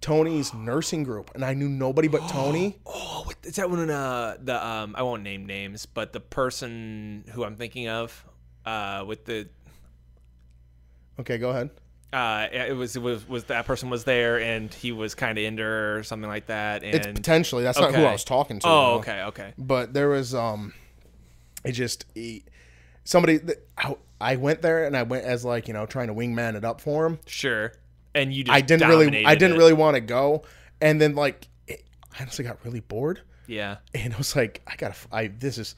Tony's 0.00 0.54
nursing 0.54 1.02
group, 1.02 1.32
and 1.34 1.44
I 1.44 1.54
knew 1.54 1.68
nobody 1.68 2.06
but 2.06 2.20
Tony. 2.28 2.78
oh, 2.86 3.22
what, 3.24 3.36
is 3.42 3.56
that 3.56 3.68
when 3.68 3.90
uh 3.90 4.36
the 4.40 4.64
um 4.64 4.94
I 4.96 5.02
won't 5.02 5.24
name 5.24 5.46
names, 5.46 5.86
but 5.86 6.12
the 6.12 6.20
person 6.20 7.24
who 7.32 7.44
I'm 7.44 7.56
thinking 7.56 7.88
of 7.88 8.24
uh 8.70 9.04
with 9.06 9.24
the 9.24 9.48
Okay, 11.18 11.36
go 11.38 11.50
ahead. 11.50 11.70
uh 12.12 12.46
it 12.52 12.74
was 12.76 12.96
it 12.96 13.02
was 13.02 13.28
was 13.28 13.44
that 13.44 13.66
person 13.66 13.90
was 13.90 14.04
there 14.04 14.40
and 14.40 14.72
he 14.72 14.90
was 14.92 15.14
kind 15.14 15.38
of 15.38 15.44
into 15.44 15.62
her 15.62 15.98
or 15.98 16.02
something 16.02 16.28
like 16.28 16.46
that 16.46 16.82
and 16.82 16.94
It's 16.94 17.06
potentially 17.06 17.62
that's 17.62 17.78
not 17.78 17.94
who 17.94 18.02
I 18.02 18.12
was 18.12 18.24
talking 18.24 18.58
to. 18.60 18.66
oh 18.66 18.70
though. 18.70 18.98
okay 19.00 19.22
okay 19.24 19.52
but 19.58 19.92
there 19.94 20.08
was 20.08 20.34
um 20.34 20.72
it 21.64 21.72
just 21.72 22.06
he, 22.14 22.44
somebody 23.04 23.36
that 23.38 23.68
I, 23.76 23.94
I 24.20 24.36
went 24.36 24.62
there 24.62 24.86
and 24.86 24.96
I 24.96 25.02
went 25.04 25.24
as 25.24 25.44
like 25.44 25.68
you 25.68 25.74
know 25.74 25.86
trying 25.86 26.08
to 26.08 26.14
wingman 26.14 26.56
it 26.56 26.64
up 26.64 26.80
for 26.80 27.06
him. 27.06 27.18
sure 27.26 27.72
and 28.14 28.32
you 28.32 28.42
just 28.44 28.56
I 28.56 28.60
didn't 28.60 28.88
really 28.88 29.24
I 29.26 29.34
didn't 29.34 29.54
it. 29.56 29.58
really 29.58 29.72
want 29.74 29.94
to 29.94 30.00
go, 30.00 30.42
and 30.80 31.00
then 31.00 31.14
like 31.14 31.46
it, 31.68 31.84
I 32.18 32.22
honestly 32.22 32.44
got 32.44 32.58
really 32.64 32.80
bored, 32.80 33.20
yeah 33.46 33.76
and 33.94 34.12
I 34.14 34.16
was 34.18 34.34
like 34.34 34.62
I 34.66 34.74
gotta 34.76 34.96
I 35.12 35.28
this 35.28 35.58
is 35.58 35.76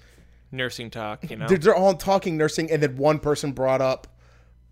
nursing 0.53 0.91
talk 0.91 1.29
you 1.31 1.37
know 1.37 1.49
they're, 1.49 1.59
they're 1.59 1.75
all 1.75 1.95
talking 1.95 2.37
nursing, 2.37 2.71
and 2.71 2.83
then 2.83 2.97
one 2.97 3.19
person 3.19 3.53
brought 3.53 3.81
up. 3.81 4.07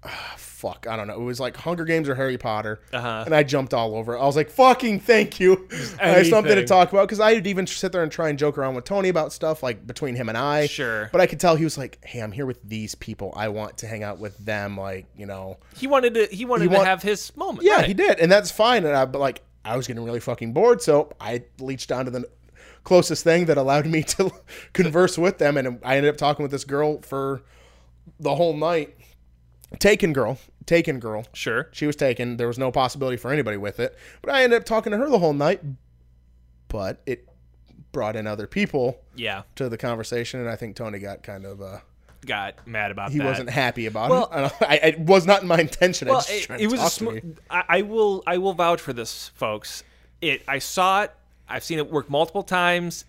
ah, 0.04 0.34
fuck, 0.38 0.86
I 0.88 0.96
don't 0.96 1.06
know. 1.08 1.14
It 1.20 1.24
was 1.24 1.40
like 1.40 1.56
Hunger 1.56 1.84
Games 1.84 2.08
or 2.08 2.14
Harry 2.14 2.38
Potter, 2.38 2.80
Uh-huh. 2.92 3.22
and 3.26 3.34
I 3.34 3.42
jumped 3.42 3.74
all 3.74 3.94
over. 3.94 4.14
it. 4.14 4.18
I 4.20 4.24
was 4.24 4.36
like, 4.36 4.48
"Fucking 4.50 5.00
thank 5.00 5.38
you!" 5.40 5.68
I 6.00 6.08
have 6.08 6.26
something 6.26 6.54
to 6.54 6.64
talk 6.66 6.90
about 6.92 7.06
because 7.08 7.20
I'd 7.20 7.46
even 7.46 7.66
sit 7.66 7.92
there 7.92 8.02
and 8.02 8.10
try 8.10 8.28
and 8.30 8.38
joke 8.38 8.56
around 8.56 8.74
with 8.76 8.84
Tony 8.84 9.08
about 9.10 9.32
stuff 9.32 9.62
like 9.62 9.86
between 9.86 10.14
him 10.16 10.28
and 10.30 10.38
I. 10.38 10.66
Sure. 10.68 11.08
But 11.12 11.20
I 11.20 11.26
could 11.26 11.38
tell 11.40 11.54
he 11.56 11.64
was 11.64 11.76
like, 11.76 11.98
"Hey, 12.04 12.20
I'm 12.20 12.32
here 12.32 12.46
with 12.46 12.62
these 12.62 12.94
people. 12.94 13.32
I 13.36 13.48
want 13.48 13.78
to 13.78 13.86
hang 13.86 14.02
out 14.02 14.18
with 14.18 14.36
them." 14.38 14.78
Like, 14.78 15.06
you 15.16 15.26
know, 15.26 15.58
he 15.76 15.86
wanted 15.86 16.14
to 16.14 16.26
he 16.34 16.44
wanted 16.46 16.64
He 16.64 16.68
to 16.70 16.76
want- 16.76 16.88
have 16.88 17.02
his 17.02 17.34
moment 17.36 17.64
yeah, 17.66 17.76
right. 17.76 17.86
he 17.86 17.94
did, 17.94 18.18
and 18.20 18.30
that's 18.32 18.50
fine. 18.50 18.84
And 18.86 18.96
I, 18.96 19.04
but 19.04 19.18
like, 19.18 19.42
I 19.66 19.76
was 19.76 19.86
getting 19.86 20.02
really 20.04 20.20
fucking 20.20 20.54
bored, 20.54 20.80
so 20.80 21.12
I 21.20 21.42
leached 21.58 21.90
down 21.90 22.06
to 22.06 22.10
the 22.10 22.24
closest 22.84 23.24
thing 23.24 23.44
that 23.46 23.56
allowed 23.58 23.86
me 23.86 24.02
to 24.04 24.30
converse 24.72 25.16
with 25.18 25.38
them, 25.38 25.56
and 25.56 25.78
I 25.84 25.96
ended 25.96 26.10
up 26.12 26.16
talking 26.18 26.42
with 26.42 26.50
this 26.52 26.64
girl 26.64 27.00
for 27.02 27.42
the 28.18 28.34
whole 28.34 28.56
night. 28.56 28.96
Taken 29.78 30.12
girl, 30.12 30.38
taken 30.66 30.98
girl. 30.98 31.24
Sure. 31.32 31.68
She 31.72 31.86
was 31.86 31.94
taken. 31.94 32.36
There 32.38 32.48
was 32.48 32.58
no 32.58 32.72
possibility 32.72 33.16
for 33.16 33.30
anybody 33.32 33.56
with 33.56 33.78
it. 33.78 33.96
But 34.20 34.34
I 34.34 34.42
ended 34.42 34.58
up 34.58 34.64
talking 34.64 34.90
to 34.90 34.98
her 34.98 35.08
the 35.08 35.18
whole 35.20 35.32
night. 35.32 35.60
But 36.68 37.00
it 37.06 37.28
brought 37.92 38.16
in 38.16 38.26
other 38.26 38.46
people 38.46 39.00
Yeah. 39.16 39.42
to 39.56 39.68
the 39.68 39.76
conversation, 39.78 40.40
and 40.40 40.48
I 40.48 40.56
think 40.56 40.76
Tony 40.76 40.98
got 40.98 41.22
kind 41.22 41.44
of 41.44 41.60
uh, 41.62 41.78
Got 42.26 42.66
mad 42.66 42.90
about 42.90 43.12
he 43.12 43.18
that. 43.18 43.24
wasn't 43.26 43.50
happy 43.50 43.86
about 43.86 44.10
Well- 44.10 44.30
it. 44.32 44.52
I, 44.60 44.66
I, 44.66 44.74
it 44.88 44.98
was 45.00 45.24
not 45.26 45.44
my 45.44 45.58
intention. 45.60 46.08
I 46.08 46.10
well, 46.12 46.20
just 46.20 46.30
it, 46.30 46.50
it 46.50 46.58
to 46.58 46.66
was 46.66 46.74
a 46.74 46.76
talk 47.04 47.14
to 47.14 47.20
sm-. 47.20 47.30
I, 47.50 47.64
I 47.68 47.82
will 47.82 48.22
I 48.26 48.38
will 48.38 48.52
vouch 48.52 48.80
for 48.80 48.92
this, 48.92 49.28
folks. 49.34 49.84
It 50.20 50.42
I 50.46 50.58
saw 50.58 51.04
it. 51.04 51.12
I've 51.50 51.64
seen 51.64 51.78
it 51.78 51.90
work 51.90 52.08
multiple 52.08 52.42
times. 52.42 53.04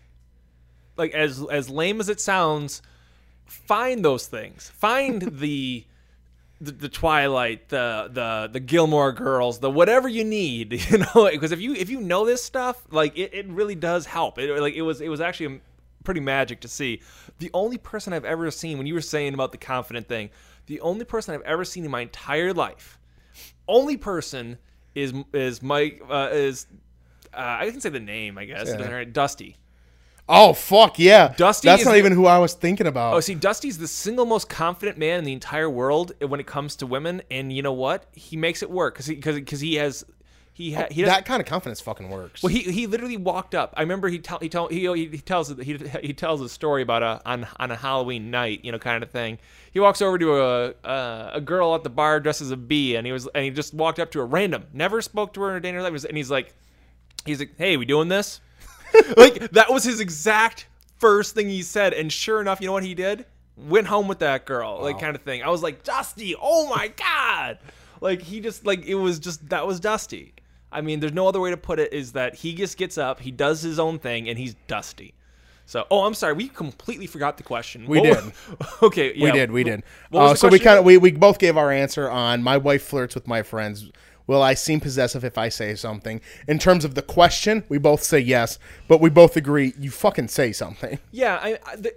Like 0.97 1.13
as 1.13 1.43
as 1.51 1.69
lame 1.69 1.99
as 1.99 2.09
it 2.09 2.19
sounds, 2.19 2.81
find 3.45 4.03
those 4.03 4.27
things. 4.27 4.69
Find 4.69 5.21
the. 5.39 5.85
The, 6.63 6.73
the 6.73 6.89
Twilight, 6.89 7.69
the 7.69 8.07
the 8.13 8.47
the 8.53 8.59
Gilmore 8.59 9.13
Girls, 9.13 9.57
the 9.57 9.71
whatever 9.71 10.07
you 10.07 10.23
need, 10.23 10.73
you 10.91 10.99
know, 10.99 11.27
because 11.31 11.51
if 11.51 11.59
you 11.59 11.73
if 11.73 11.89
you 11.89 11.99
know 11.99 12.23
this 12.23 12.43
stuff, 12.43 12.79
like 12.91 13.17
it, 13.17 13.33
it 13.33 13.47
really 13.47 13.73
does 13.73 14.05
help. 14.05 14.37
It 14.37 14.61
like 14.61 14.75
it 14.75 14.83
was 14.83 15.01
it 15.01 15.09
was 15.09 15.21
actually 15.21 15.59
pretty 16.03 16.19
magic 16.19 16.59
to 16.59 16.67
see. 16.67 17.01
The 17.39 17.49
only 17.55 17.79
person 17.79 18.13
I've 18.13 18.25
ever 18.25 18.51
seen 18.51 18.77
when 18.77 18.85
you 18.85 18.93
were 18.93 19.01
saying 19.01 19.33
about 19.33 19.53
the 19.53 19.57
confident 19.57 20.07
thing, 20.07 20.29
the 20.67 20.79
only 20.81 21.03
person 21.03 21.33
I've 21.33 21.41
ever 21.41 21.65
seen 21.65 21.83
in 21.83 21.89
my 21.89 22.01
entire 22.01 22.53
life 22.53 22.99
only 23.67 23.97
person 23.97 24.57
is 24.95 25.13
is 25.33 25.61
Mike 25.61 26.01
uh, 26.09 26.29
is 26.31 26.67
uh, 27.33 27.57
I 27.61 27.69
can 27.69 27.81
say 27.81 27.89
the 27.89 27.99
name 27.99 28.37
I 28.37 28.45
guess 28.45 28.67
Yeah. 28.67 29.03
Dusty. 29.05 29.57
Oh 30.29 30.53
fuck 30.53 30.97
yeah, 30.97 31.33
Dusty 31.35 31.67
That's 31.67 31.81
is 31.81 31.85
not 31.85 31.93
the- 31.93 31.97
even 31.97 32.13
who 32.13 32.25
I 32.25 32.37
was 32.37 32.53
thinking 32.53 32.87
about. 32.87 33.15
Oh, 33.15 33.19
see, 33.19 33.35
Dusty's 33.35 33.77
the 33.77 33.87
single 33.87 34.25
most 34.25 34.47
confident 34.49 34.97
man 34.97 35.19
in 35.19 35.25
the 35.25 35.33
entire 35.33 35.69
world 35.69 36.13
when 36.25 36.39
it 36.39 36.45
comes 36.47 36.75
to 36.77 36.87
women, 36.87 37.21
and 37.29 37.51
you 37.51 37.61
know 37.61 37.73
what? 37.73 38.05
He 38.13 38.37
makes 38.37 38.61
it 38.63 38.69
work 38.69 38.93
because 38.93 39.07
he 39.07 39.15
because 39.15 39.35
because 39.35 39.59
he 39.59 39.75
has 39.75 40.05
he 40.53 40.73
ha, 40.73 40.85
he 40.91 41.03
that 41.03 41.25
kind 41.25 41.41
of 41.41 41.47
confidence 41.47 41.81
fucking 41.81 42.09
works. 42.09 42.43
well, 42.43 42.51
he 42.53 42.59
he 42.61 42.87
literally 42.87 43.17
walked 43.17 43.55
up. 43.55 43.73
I 43.75 43.81
remember 43.81 44.07
he 44.09 44.19
tell 44.19 44.37
he 44.39 44.47
tell 44.47 44.67
he, 44.67 44.81
he 45.07 45.17
tells 45.17 45.49
he 45.57 45.77
he 46.01 46.13
tells 46.13 46.39
a 46.39 46.47
story 46.47 46.81
about 46.83 47.03
a 47.03 47.21
on 47.25 47.47
on 47.57 47.71
a 47.71 47.75
Halloween 47.75 48.31
night, 48.31 48.63
you 48.63 48.71
know, 48.71 48.79
kind 48.79 49.03
of 49.03 49.09
thing. 49.09 49.37
He 49.71 49.79
walks 49.81 50.01
over 50.01 50.17
to 50.17 50.37
a 50.37 50.67
uh, 50.85 51.31
a 51.33 51.41
girl 51.41 51.75
at 51.75 51.83
the 51.83 51.89
bar 51.89 52.19
dressed 52.21 52.41
as 52.41 52.51
a 52.51 52.57
bee, 52.57 52.95
and 52.95 53.05
he 53.05 53.11
was 53.11 53.27
and 53.35 53.43
he 53.43 53.49
just 53.49 53.73
walked 53.73 53.99
up 53.99 54.11
to 54.11 54.19
her 54.19 54.25
random, 54.27 54.67
never 54.71 55.01
spoke 55.01 55.33
to 55.33 55.41
her 55.41 55.51
in 55.51 55.57
a 55.57 55.59
day 55.59 55.69
in 55.69 55.75
her 55.75 55.81
life, 55.81 56.05
and 56.05 56.15
he's 56.15 56.31
like, 56.31 56.53
he's 57.25 57.39
like, 57.39 57.57
hey, 57.57 57.77
we 57.77 57.85
doing 57.85 58.07
this? 58.07 58.41
like 59.17 59.51
that 59.51 59.71
was 59.71 59.83
his 59.83 59.99
exact 59.99 60.67
first 60.99 61.33
thing 61.35 61.49
he 61.49 61.61
said, 61.61 61.93
and 61.93 62.11
sure 62.11 62.41
enough, 62.41 62.61
you 62.61 62.67
know 62.67 62.73
what 62.73 62.83
he 62.83 62.93
did? 62.93 63.25
Went 63.57 63.87
home 63.87 64.07
with 64.07 64.19
that 64.19 64.45
girl, 64.45 64.79
like 64.81 64.99
kind 64.99 65.15
of 65.15 65.21
thing. 65.21 65.43
I 65.43 65.49
was 65.49 65.61
like, 65.63 65.83
Dusty, 65.83 66.35
oh 66.39 66.67
my 66.69 66.87
god! 66.97 67.59
Like 67.99 68.21
he 68.21 68.39
just 68.39 68.65
like 68.65 68.85
it 68.85 68.95
was 68.95 69.19
just 69.19 69.49
that 69.49 69.65
was 69.65 69.79
Dusty. 69.79 70.33
I 70.71 70.81
mean, 70.81 70.99
there's 71.01 71.13
no 71.13 71.27
other 71.27 71.39
way 71.39 71.51
to 71.51 71.57
put 71.57 71.79
it. 71.79 71.93
Is 71.93 72.13
that 72.13 72.35
he 72.35 72.53
just 72.53 72.77
gets 72.77 72.97
up, 72.97 73.19
he 73.19 73.31
does 73.31 73.61
his 73.61 73.79
own 73.79 73.99
thing, 73.99 74.29
and 74.29 74.37
he's 74.37 74.55
Dusty. 74.67 75.13
So, 75.65 75.85
oh, 75.89 76.03
I'm 76.03 76.13
sorry, 76.13 76.33
we 76.33 76.49
completely 76.49 77.07
forgot 77.07 77.37
the 77.37 77.43
question. 77.43 77.85
We 77.87 78.01
What- 78.01 78.23
did. 78.23 78.33
okay, 78.83 79.13
yeah. 79.15 79.25
we 79.25 79.31
did, 79.31 79.51
we 79.51 79.63
did. 79.63 79.83
Uh, 80.11 80.35
so 80.35 80.49
we 80.49 80.59
kind 80.59 80.77
of 80.77 80.83
we, 80.83 80.97
we 80.97 81.11
both 81.11 81.39
gave 81.39 81.55
our 81.55 81.71
answer 81.71 82.09
on 82.09 82.43
my 82.43 82.57
wife 82.57 82.83
flirts 82.83 83.15
with 83.15 83.25
my 83.25 83.41
friends. 83.41 83.89
Will 84.27 84.41
I 84.41 84.53
seem 84.53 84.79
possessive 84.79 85.23
if 85.23 85.37
I 85.37 85.49
say 85.49 85.75
something? 85.75 86.21
In 86.47 86.59
terms 86.59 86.85
of 86.85 86.95
the 86.95 87.01
question, 87.01 87.63
we 87.69 87.77
both 87.77 88.03
say 88.03 88.19
yes, 88.19 88.59
but 88.87 89.01
we 89.01 89.09
both 89.09 89.35
agree 89.35 89.73
you 89.79 89.91
fucking 89.91 90.27
say 90.29 90.51
something. 90.51 90.99
Yeah, 91.11 91.39
I. 91.41 91.59
I 91.65 91.75
the, 91.75 91.93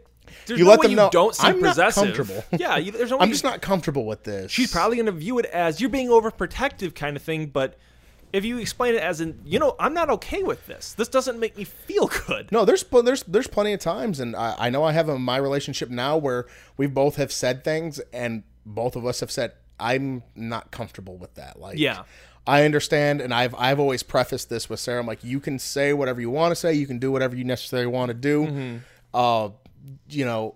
there's 0.46 0.58
You 0.58 0.64
no 0.64 0.70
let 0.72 0.80
way 0.80 0.84
them 0.86 0.90
you 0.92 0.96
know, 0.96 1.10
don't 1.10 1.34
seem 1.34 1.46
"I'm 1.56 1.60
not 1.60 1.94
comfortable." 1.94 2.44
Yeah, 2.58 2.76
you, 2.76 2.90
there's 2.92 3.10
no 3.10 3.18
way 3.18 3.22
I'm 3.22 3.28
you- 3.28 3.34
just 3.34 3.44
not 3.44 3.60
comfortable 3.62 4.04
with 4.06 4.24
this. 4.24 4.50
she's 4.50 4.72
probably 4.72 4.96
going 4.96 5.06
to 5.06 5.12
view 5.12 5.38
it 5.38 5.44
as 5.46 5.80
you're 5.80 5.90
being 5.90 6.08
overprotective 6.08 6.94
kind 6.94 7.14
of 7.16 7.22
thing 7.22 7.46
but 7.46 7.76
if 8.32 8.44
you 8.44 8.58
explain 8.58 8.94
it 8.96 9.00
as 9.02 9.20
in 9.20 9.38
you 9.44 9.60
know 9.60 9.76
i'm 9.78 9.94
not 9.94 10.10
okay 10.10 10.42
with 10.42 10.66
this 10.66 10.92
this 10.94 11.06
doesn't 11.08 11.38
make 11.38 11.56
me 11.56 11.62
feel 11.62 12.10
good 12.26 12.50
No, 12.50 12.64
there's 12.64 12.82
there's 12.84 13.22
there's 13.24 13.46
plenty 13.46 13.74
of 13.74 13.80
times, 13.80 14.18
and 14.18 14.34
I, 14.34 14.54
I 14.58 14.70
know 14.70 14.82
I 14.82 14.92
have 14.92 15.08
in 15.08 15.20
my 15.22 15.36
relationship 15.36 15.88
now 15.88 16.16
where 16.16 16.46
we 16.76 16.86
both 16.88 17.14
have 17.16 17.30
said 17.30 17.62
things, 17.62 18.00
and 18.12 18.42
both 18.66 18.96
of 18.96 19.06
us 19.06 19.20
have 19.20 19.30
said 19.30 19.52
I'm 19.78 20.22
not 20.34 20.70
comfortable 20.70 21.16
with 21.16 21.34
that. 21.34 21.58
Like, 21.58 21.78
Yeah. 21.78 22.04
I 22.46 22.64
understand, 22.64 23.22
and 23.22 23.32
I've 23.32 23.54
I've 23.54 23.80
always 23.80 24.02
prefaced 24.02 24.50
this 24.50 24.68
with 24.68 24.78
Sarah. 24.78 25.00
I'm 25.00 25.06
like, 25.06 25.24
you 25.24 25.40
can 25.40 25.58
say 25.58 25.94
whatever 25.94 26.20
you 26.20 26.28
want 26.28 26.52
to 26.52 26.56
say, 26.56 26.74
you 26.74 26.86
can 26.86 26.98
do 26.98 27.10
whatever 27.10 27.34
you 27.34 27.42
necessarily 27.44 27.86
want 27.86 28.08
to 28.10 28.14
do, 28.14 28.44
Mm-hmm. 28.46 28.76
uh, 29.14 29.48
you 30.10 30.24
know, 30.26 30.54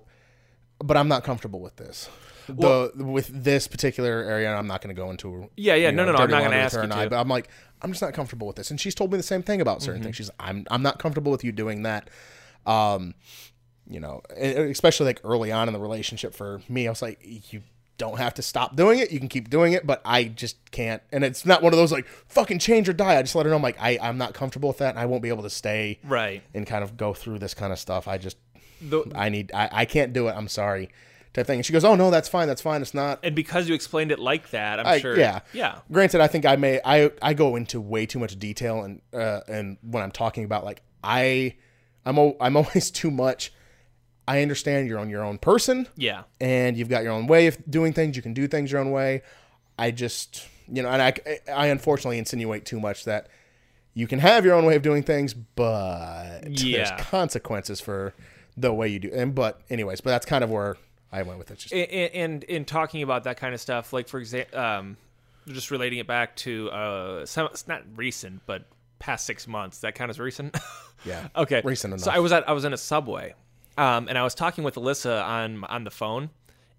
but 0.84 0.96
I'm 0.98 1.08
not 1.08 1.24
comfortable 1.24 1.60
with 1.60 1.76
this. 1.76 2.10
The 2.46 2.92
with 2.96 3.28
this 3.28 3.68
particular 3.68 4.22
area, 4.22 4.54
I'm 4.54 4.66
not 4.66 4.82
going 4.82 4.94
to 4.94 5.00
go 5.02 5.10
into. 5.10 5.48
Yeah, 5.56 5.74
yeah, 5.76 5.90
no, 5.90 6.04
no, 6.04 6.12
no, 6.12 6.18
I'm 6.18 6.30
not 6.30 6.42
gonna 6.44 6.56
ask 6.56 6.74
her 6.76 6.82
you 6.82 6.88
to. 6.88 6.94
Mm-hmm. 6.94 7.00
I, 7.02 7.08
but 7.08 7.20
I'm 7.20 7.28
like, 7.28 7.48
I'm 7.82 7.90
just 7.90 8.02
not 8.02 8.12
comfortable 8.14 8.46
with 8.46 8.56
this, 8.56 8.70
and 8.70 8.78
she's 8.80 8.94
told 8.94 9.10
me 9.10 9.16
the 9.16 9.22
same 9.22 9.42
thing 9.42 9.60
about 9.62 9.82
certain 9.82 10.02
things. 10.02 10.16
She's, 10.16 10.30
I'm 10.38 10.66
I'm 10.70 10.82
not 10.82 10.98
comfortable 10.98 11.32
with 11.32 11.42
you 11.44 11.52
doing 11.52 11.82
that. 11.84 12.08
Um, 12.66 13.14
you 13.88 14.00
know, 14.00 14.20
especially 14.38 15.06
like 15.06 15.20
early 15.24 15.52
on 15.52 15.68
in 15.68 15.72
the 15.74 15.80
relationship 15.80 16.34
for 16.34 16.60
me, 16.68 16.86
I 16.86 16.90
was 16.90 17.00
like, 17.00 17.18
you 17.52 17.62
don't 17.99 18.18
have 18.18 18.34
to 18.34 18.42
stop 18.42 18.76
doing 18.76 19.01
it. 19.01 19.11
You 19.11 19.18
can 19.18 19.28
keep 19.28 19.51
doing 19.51 19.72
it, 19.72 19.86
but 19.86 20.01
I 20.05 20.24
just 20.24 20.70
can't. 20.70 21.03
And 21.12 21.24
it's 21.24 21.44
not 21.44 21.62
one 21.62 21.72
of 21.72 21.78
those 21.78 21.92
like 21.92 22.07
fucking 22.28 22.61
change 22.61 22.88
or 22.88 22.92
die. 22.92 23.18
I 23.18 23.22
just 23.22 23.34
let 23.34 23.44
her 23.44 23.51
know 23.51 23.57
I'm 23.57 23.62
like, 23.62 23.80
I, 23.80 23.99
I'm 24.01 24.16
not 24.16 24.34
comfortable 24.34 24.68
with 24.68 24.78
that 24.78 24.90
and 24.90 24.99
I 24.99 25.07
won't 25.07 25.22
be 25.22 25.28
able 25.28 25.42
to 25.42 25.51
stay 25.51 25.99
right 26.05 26.42
and 26.55 26.66
kind 26.66 26.82
of 26.82 26.96
go 26.96 27.12
through 27.12 27.40
this 27.40 27.55
kind 27.55 27.72
of 27.72 27.78
stuff. 27.78 28.09
I 28.09 28.16
just, 28.16 28.36
the, 28.80 29.05
I 29.14 29.28
need, 29.28 29.51
I, 29.53 29.68
I 29.72 29.84
can't 29.84 30.12
do 30.12 30.28
it. 30.28 30.32
I'm 30.32 30.49
sorry. 30.49 30.90
Type 31.34 31.46
thing. 31.46 31.59
And 31.59 31.66
she 31.66 31.72
goes, 31.72 31.84
Oh 31.84 31.94
no, 31.94 32.11
that's 32.11 32.28
fine. 32.28 32.46
That's 32.49 32.62
fine. 32.62 32.80
It's 32.80 32.94
not. 32.94 33.18
and 33.22 33.34
because 33.34 33.68
you 33.68 33.74
explained 33.74 34.12
it 34.12 34.18
like 34.18 34.51
that 34.51 34.80
i'm 34.80 34.86
I, 34.86 34.99
sure 34.99 35.18
yeah, 35.18 35.40
yeah 35.53 35.80
Granted, 35.92 36.20
I 36.20 36.26
think 36.26 36.46
I 36.46 36.57
may 36.57 36.80
I 36.84 37.11
I 37.20 37.34
go 37.34 37.57
into 37.57 37.80
way 37.80 38.07
too 38.07 38.18
much 38.18 38.38
detail 38.38 38.82
and 38.82 39.03
uh, 39.12 39.40
and 39.46 39.76
when 39.82 40.03
I'm 40.03 40.11
talking 40.12 40.44
about 40.44 40.64
like 40.64 40.82
I 41.05 41.57
I'm 42.07 42.18
I'm 42.40 42.57
always 42.62 42.90
too 42.90 43.11
much. 43.11 43.53
I 44.29 44.43
understand 44.43 44.89
you're 44.89 44.99
on 44.99 45.09
your 45.11 45.24
own 45.24 45.39
person 45.39 45.89
yeah 45.97 46.22
and 46.41 46.76
you've 46.76 46.89
got 46.91 47.03
your 47.03 47.12
own 47.12 47.26
way 47.26 47.47
of 47.47 47.57
doing 47.70 47.93
things. 47.93 48.14
You 48.16 48.22
can 48.22 48.35
do 48.35 48.47
things 48.47 48.70
your 48.70 48.81
own 48.81 48.91
way. 48.91 49.22
I 49.79 49.91
just 49.91 50.47
you 50.70 50.83
know, 50.83 50.91
and 50.91 51.01
I 51.03 51.12
I 51.53 51.66
unfortunately 51.68 52.18
insinuate 52.18 52.64
too 52.66 52.79
much 52.79 53.05
that 53.05 53.29
you 53.95 54.07
can 54.07 54.18
have 54.18 54.45
your 54.45 54.55
own 54.55 54.64
way 54.66 54.76
of 54.76 54.83
doing 54.83 55.03
things, 55.03 55.35
but 55.35 56.41
Yeah. 56.47 56.76
there's 56.76 56.91
consequences 57.07 57.81
for 57.81 58.14
the 58.57 58.72
way 58.72 58.89
you 58.89 58.99
do. 58.99 59.11
And 59.12 59.35
but 59.35 59.61
anyways, 59.70 60.01
but 60.03 60.11
that's 60.11 60.26
kind 60.26 60.45
of 60.45 60.51
where 60.51 60.76
I 61.11 61.22
went 61.22 61.39
with 61.39 61.51
it. 61.51 61.59
Just, 61.59 61.72
and, 61.72 61.91
and 62.14 62.45
in 62.45 62.64
talking 62.64 63.03
about 63.03 63.24
that 63.24 63.39
kind 63.39 63.55
of 63.55 63.61
stuff 63.61 63.93
like 63.93 64.09
for 64.09 64.20
example 64.20 64.59
um 64.59 64.97
just 65.47 65.70
relating 65.70 65.99
it 65.99 66.07
back 66.07 66.37
to 66.37 66.70
uh 66.70 67.24
some 67.24 67.47
it's 67.47 67.66
not 67.66 67.83
recent 67.97 68.43
but 68.45 68.66
past 68.99 69.24
six 69.24 69.47
months 69.49 69.79
that 69.79 69.95
kind 69.95 70.11
of 70.11 70.18
recent 70.18 70.55
yeah. 71.07 71.29
Okay. 71.35 71.62
Recent 71.64 71.95
enough. 71.95 72.05
So 72.05 72.11
I 72.11 72.18
was 72.18 72.33
at 72.33 72.47
I 72.49 72.53
was 72.53 72.64
in 72.66 72.72
a 72.72 72.76
subway, 72.76 73.35
um, 73.79 74.09
and 74.09 74.18
I 74.18 74.22
was 74.24 74.35
talking 74.35 74.64
with 74.64 74.74
Alyssa 74.74 75.24
on 75.24 75.64
on 75.64 75.85
the 75.85 75.91
phone, 75.91 76.31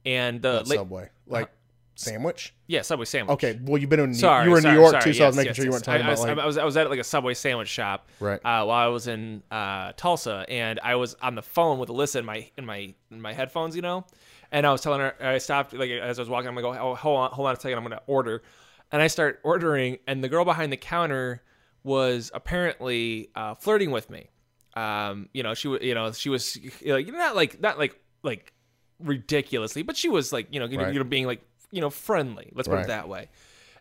and 0.05 0.41
the 0.41 0.63
la- 0.67 0.75
Subway 0.75 1.09
like 1.25 1.49
sandwich. 1.95 2.53
yeah 2.67 2.81
Subway 2.81 3.05
sandwich. 3.05 3.33
Okay, 3.33 3.59
well 3.63 3.77
you've 3.77 3.89
been 3.89 3.99
in 3.99 4.13
Sorry, 4.13 4.45
you 4.45 4.51
were 4.51 4.57
in 4.57 4.63
sorry, 4.63 4.75
New 4.75 4.81
York 4.81 4.91
sorry, 4.91 5.03
too, 5.03 5.13
so 5.13 5.23
I 5.23 5.27
was 5.27 5.35
making 5.35 5.47
yes, 5.49 5.55
sure 5.57 5.65
you 5.65 5.71
weren't 5.71 5.83
talking 5.83 6.01
I, 6.05 6.07
I 6.07 6.11
was, 6.11 6.19
about 6.23 6.37
like 6.37 6.43
I 6.43 6.45
was 6.45 6.57
I 6.57 6.63
was 6.65 6.77
at 6.77 6.89
like 6.89 6.99
a 6.99 7.03
Subway 7.03 7.33
sandwich 7.33 7.67
shop, 7.67 8.07
Right. 8.19 8.39
Uh, 8.39 8.63
while 8.65 8.71
I 8.71 8.87
was 8.87 9.07
in 9.07 9.43
uh, 9.51 9.91
Tulsa, 9.97 10.45
and 10.47 10.79
I 10.83 10.95
was 10.95 11.15
on 11.21 11.35
the 11.35 11.41
phone 11.41 11.79
with 11.79 11.89
Alyssa 11.89 12.17
in 12.17 12.25
my 12.25 12.49
in 12.57 12.65
my 12.65 12.93
in 13.11 13.21
my 13.21 13.33
headphones, 13.33 13.75
you 13.75 13.81
know, 13.81 14.05
and 14.51 14.65
I 14.67 14.71
was 14.71 14.81
telling 14.81 14.99
her 15.01 15.15
I 15.19 15.37
stopped 15.39 15.73
like 15.73 15.89
as 15.91 16.19
I 16.19 16.21
was 16.21 16.29
walking, 16.29 16.47
I'm 16.47 16.55
gonna 16.55 16.75
go, 16.77 16.81
oh, 16.91 16.95
hold 16.95 17.17
on, 17.19 17.31
hold 17.31 17.47
on 17.47 17.55
a 17.55 17.59
second, 17.59 17.77
I'm 17.77 17.83
gonna 17.83 18.01
order, 18.07 18.43
and 18.91 19.01
I 19.01 19.07
start 19.07 19.39
ordering, 19.43 19.97
and 20.07 20.23
the 20.23 20.29
girl 20.29 20.45
behind 20.45 20.71
the 20.71 20.77
counter 20.77 21.41
was 21.83 22.31
apparently 22.33 23.29
uh, 23.35 23.55
flirting 23.55 23.91
with 23.91 24.09
me. 24.09 24.29
Um, 24.75 25.29
you 25.33 25.43
know, 25.43 25.53
she 25.53 25.67
was, 25.67 25.81
you 25.81 25.93
know, 25.95 26.11
she 26.11 26.29
was 26.29 26.57
like 26.85 27.07
not 27.07 27.35
like 27.35 27.59
not 27.59 27.77
like 27.79 27.99
like 28.23 28.53
ridiculously, 28.99 29.81
but 29.81 29.97
she 29.97 30.09
was 30.09 30.31
like, 30.31 30.47
you 30.51 30.59
know, 30.59 30.65
you 30.65 30.77
know, 30.77 30.83
Right. 30.85 30.93
you 30.93 30.99
know, 30.99 31.05
being 31.05 31.25
like, 31.25 31.41
you 31.71 31.81
know, 31.81 31.89
friendly. 31.89 32.51
Let's 32.53 32.67
put 32.67 32.75
Right. 32.75 32.83
it 32.85 32.87
that 32.87 33.07
way. 33.09 33.29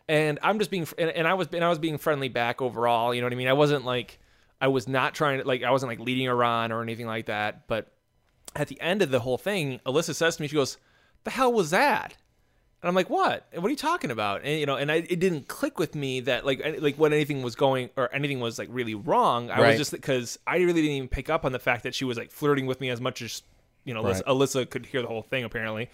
And 0.07 0.39
I'm 0.41 0.57
just 0.57 0.71
being, 0.71 0.87
and, 0.97 1.09
and 1.11 1.27
I 1.27 1.35
was, 1.35 1.47
and 1.53 1.63
I 1.63 1.69
was 1.69 1.77
being 1.77 1.97
friendly 1.99 2.29
back 2.29 2.61
overall. 2.61 3.13
You 3.13 3.21
know 3.21 3.27
what 3.27 3.33
I 3.33 3.35
mean? 3.35 3.47
I 3.47 3.53
wasn't 3.53 3.85
like, 3.85 4.17
I 4.59 4.67
was 4.69 4.87
not 4.87 5.13
trying 5.13 5.39
to 5.39 5.47
like, 5.47 5.61
I 5.63 5.69
wasn't 5.71 5.89
like 5.91 5.99
leading 5.99 6.25
her 6.25 6.43
on 6.43 6.71
or 6.71 6.81
anything 6.81 7.05
like 7.05 7.27
that. 7.27 7.67
But 7.67 7.91
at 8.55 8.67
the 8.69 8.79
end 8.81 9.01
of 9.03 9.11
the 9.11 9.19
whole 9.19 9.37
thing, 9.37 9.79
Alyssa 9.85 10.15
says 10.15 10.37
to 10.37 10.41
me, 10.41 10.47
she 10.47 10.55
goes, 10.55 10.77
"The 11.25 11.29
hell 11.31 11.53
was 11.53 11.69
that?" 11.69 12.17
And 12.81 12.87
I'm 12.87 12.95
like, 12.95 13.09
"What? 13.09 13.45
What 13.53 13.65
are 13.65 13.69
you 13.69 13.75
talking 13.75 14.09
about?" 14.09 14.41
And 14.43 14.59
you 14.59 14.65
know, 14.65 14.75
and 14.77 14.89
I, 14.91 14.95
it 14.95 15.19
didn't 15.19 15.47
click 15.49 15.79
with 15.79 15.95
me 15.95 16.21
that 16.21 16.45
like 16.45 16.61
like 16.79 16.95
when 16.97 17.11
anything 17.13 17.41
was 17.41 17.55
going 17.55 17.89
or 17.97 18.13
anything 18.13 18.39
was 18.39 18.57
like 18.57 18.69
really 18.71 18.95
wrong. 18.95 19.51
I 19.51 19.59
Right. 19.59 19.67
was 19.69 19.77
just 19.77 19.91
because 19.91 20.39
I 20.47 20.57
really 20.57 20.81
didn't 20.81 20.91
even 20.91 21.09
pick 21.09 21.29
up 21.29 21.43
on 21.45 21.51
the 21.51 21.59
fact 21.59 21.83
that 21.83 21.93
she 21.93 22.05
was 22.05 22.17
like 22.17 22.31
flirting 22.31 22.67
with 22.67 22.79
me 22.79 22.89
as 22.89 23.01
much 23.01 23.21
as 23.21 23.41
you 23.83 23.93
know 23.93 24.03
Right. 24.03 24.23
Alyssa, 24.25 24.69
could 24.69 24.85
hear 24.85 25.01
the 25.01 25.07
whole 25.09 25.23
thing 25.23 25.43
apparently. 25.43 25.89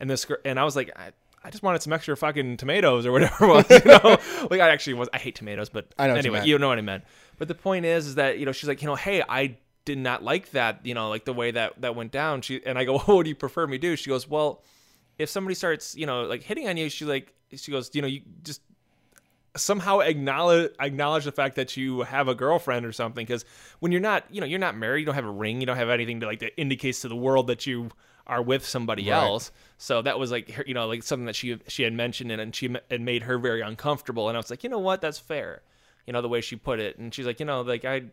And 0.00 0.08
this 0.08 0.26
and 0.46 0.58
I 0.58 0.64
was 0.64 0.76
like, 0.76 0.90
I, 0.96 1.10
I 1.44 1.50
just 1.50 1.62
wanted 1.62 1.82
some 1.82 1.92
extra 1.92 2.16
fucking 2.16 2.56
tomatoes 2.56 3.04
or 3.04 3.12
whatever 3.12 3.44
it 3.44 3.48
was. 3.48 3.70
You 3.70 3.90
know, 3.90 4.46
like 4.50 4.60
I 4.60 4.70
actually 4.70 4.94
was. 4.94 5.08
I 5.12 5.18
hate 5.18 5.34
tomatoes, 5.34 5.68
but 5.68 5.88
I 5.98 6.06
know 6.06 6.14
you 6.14 6.18
anyway, 6.20 6.34
meant. 6.38 6.46
you 6.48 6.58
know 6.58 6.68
what 6.68 6.78
I 6.78 6.82
meant. 6.82 7.04
But 7.38 7.48
the 7.48 7.54
point 7.54 7.84
is, 7.84 8.06
is 8.06 8.14
that 8.14 8.38
you 8.38 8.46
know 8.46 8.52
she's 8.52 8.68
like, 8.68 8.80
you 8.80 8.86
know, 8.88 8.94
hey, 8.94 9.22
I 9.28 9.56
did 9.84 9.98
not 9.98 10.22
like 10.22 10.52
that. 10.52 10.80
You 10.84 10.94
know, 10.94 11.10
like 11.10 11.26
the 11.26 11.34
way 11.34 11.50
that 11.50 11.80
that 11.82 11.94
went 11.94 12.12
down. 12.12 12.40
She 12.40 12.64
and 12.64 12.78
I 12.78 12.84
go, 12.84 12.92
well, 12.94 13.04
what 13.18 13.24
do 13.24 13.28
you 13.28 13.34
prefer 13.36 13.66
me 13.66 13.76
do? 13.76 13.94
She 13.96 14.08
goes, 14.08 14.26
well, 14.26 14.62
if 15.20 15.28
somebody 15.28 15.54
starts, 15.54 15.94
you 15.94 16.06
know, 16.06 16.22
like 16.22 16.42
hitting 16.42 16.66
on 16.68 16.76
you, 16.76 16.88
she's 16.88 17.06
like, 17.06 17.34
she 17.54 17.70
goes, 17.70 17.90
you 17.92 18.02
know, 18.02 18.08
you 18.08 18.22
just 18.42 18.62
somehow 19.56 19.98
acknowledge 19.98 20.70
acknowledge 20.78 21.24
the 21.24 21.32
fact 21.32 21.56
that 21.56 21.76
you 21.76 22.02
have 22.02 22.28
a 22.28 22.34
girlfriend 22.36 22.86
or 22.86 22.92
something 22.92 23.26
because 23.26 23.44
when 23.80 23.90
you're 23.90 24.00
not 24.00 24.24
you 24.30 24.40
know 24.40 24.46
you're 24.46 24.60
not 24.60 24.76
married 24.76 25.00
you 25.00 25.06
don't 25.06 25.16
have 25.16 25.24
a 25.24 25.30
ring 25.30 25.58
you 25.58 25.66
don't 25.66 25.76
have 25.76 25.88
anything 25.90 26.20
to 26.20 26.26
like 26.26 26.38
that 26.38 26.52
indicates 26.56 27.00
to 27.00 27.08
the 27.08 27.16
world 27.16 27.48
that 27.48 27.66
you 27.66 27.90
are 28.28 28.40
with 28.40 28.64
somebody 28.64 29.10
else. 29.10 29.50
So 29.76 30.02
that 30.02 30.18
was 30.18 30.30
like 30.30 30.50
her, 30.52 30.64
you 30.66 30.72
know 30.72 30.86
like 30.86 31.02
something 31.02 31.26
that 31.26 31.34
she 31.34 31.58
she 31.66 31.82
had 31.82 31.92
mentioned 31.92 32.30
and, 32.30 32.40
and 32.40 32.54
she 32.54 32.74
it 32.88 33.00
made 33.00 33.24
her 33.24 33.38
very 33.38 33.60
uncomfortable. 33.60 34.28
And 34.28 34.36
i 34.36 34.38
was 34.38 34.50
like 34.50 34.62
you 34.62 34.70
know 34.70 34.78
what? 34.78 35.00
That's 35.00 35.18
fair. 35.18 35.62
You 36.06 36.12
know 36.12 36.22
the 36.22 36.28
way 36.28 36.40
she 36.40 36.54
put 36.56 36.78
it. 36.78 36.96
And 36.98 37.12
she's 37.12 37.26
like 37.26 37.40
you 37.40 37.46
know 37.46 37.62
like 37.62 37.84
i 37.84 38.04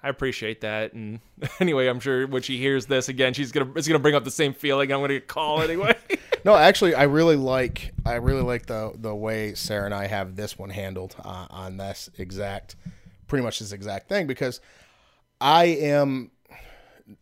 I 0.00 0.08
appreciate 0.10 0.60
that, 0.60 0.92
and 0.92 1.18
anyway, 1.60 1.88
I'm 1.88 1.98
sure 1.98 2.26
when 2.28 2.42
she 2.42 2.56
hears 2.56 2.86
this 2.86 3.08
again, 3.08 3.34
she's 3.34 3.50
gonna 3.50 3.70
it's 3.74 3.88
gonna 3.88 3.98
bring 3.98 4.14
up 4.14 4.22
the 4.22 4.30
same 4.30 4.52
feeling. 4.52 4.92
I'm 4.92 5.00
gonna 5.00 5.20
call 5.20 5.60
anyway. 5.60 5.96
No, 6.48 6.56
actually, 6.56 6.94
I 6.94 7.02
really 7.02 7.36
like 7.36 7.92
I 8.06 8.14
really 8.14 8.40
like 8.40 8.64
the 8.64 8.94
the 8.94 9.14
way 9.14 9.52
Sarah 9.52 9.84
and 9.84 9.92
I 9.92 10.06
have 10.06 10.34
this 10.34 10.58
one 10.58 10.70
handled 10.70 11.14
uh, 11.22 11.46
on 11.50 11.76
this 11.76 12.08
exact, 12.16 12.74
pretty 13.26 13.44
much 13.44 13.58
this 13.58 13.70
exact 13.70 14.08
thing 14.08 14.26
because 14.26 14.62
I 15.42 15.66
am 15.66 16.30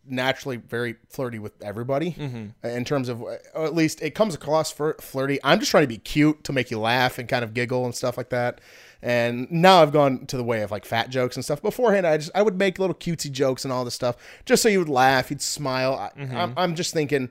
naturally 0.05 0.55
very 0.55 0.95
flirty 1.09 1.39
with 1.39 1.61
everybody 1.61 2.11
mm-hmm. 2.11 2.65
in 2.65 2.85
terms 2.85 3.09
of 3.09 3.21
or 3.21 3.37
at 3.53 3.75
least 3.75 4.01
it 4.01 4.15
comes 4.15 4.33
across 4.33 4.71
for 4.71 4.95
flirty. 5.01 5.39
I'm 5.43 5.59
just 5.59 5.71
trying 5.71 5.83
to 5.83 5.87
be 5.87 5.97
cute 5.97 6.45
to 6.45 6.53
make 6.53 6.71
you 6.71 6.79
laugh 6.79 7.19
and 7.19 7.27
kind 7.27 7.43
of 7.43 7.53
giggle 7.53 7.83
and 7.83 7.93
stuff 7.93 8.15
like 8.15 8.29
that. 8.29 8.61
And 9.01 9.51
now 9.51 9.81
I've 9.81 9.91
gone 9.91 10.25
to 10.27 10.37
the 10.37 10.43
way 10.45 10.61
of 10.61 10.71
like 10.71 10.85
fat 10.85 11.09
jokes 11.09 11.35
and 11.35 11.43
stuff. 11.43 11.61
Beforehand, 11.61 12.07
I 12.07 12.15
just 12.15 12.31
I 12.33 12.43
would 12.43 12.57
make 12.57 12.79
little 12.79 12.95
cutesy 12.95 13.29
jokes 13.29 13.65
and 13.65 13.73
all 13.73 13.83
this 13.83 13.93
stuff 13.93 14.15
just 14.45 14.63
so 14.63 14.69
you 14.69 14.79
would 14.79 14.87
laugh, 14.87 15.29
you'd 15.29 15.41
smile. 15.41 15.95
I, 15.95 16.17
mm-hmm. 16.17 16.37
I'm, 16.37 16.53
I'm 16.55 16.75
just 16.75 16.93
thinking 16.93 17.29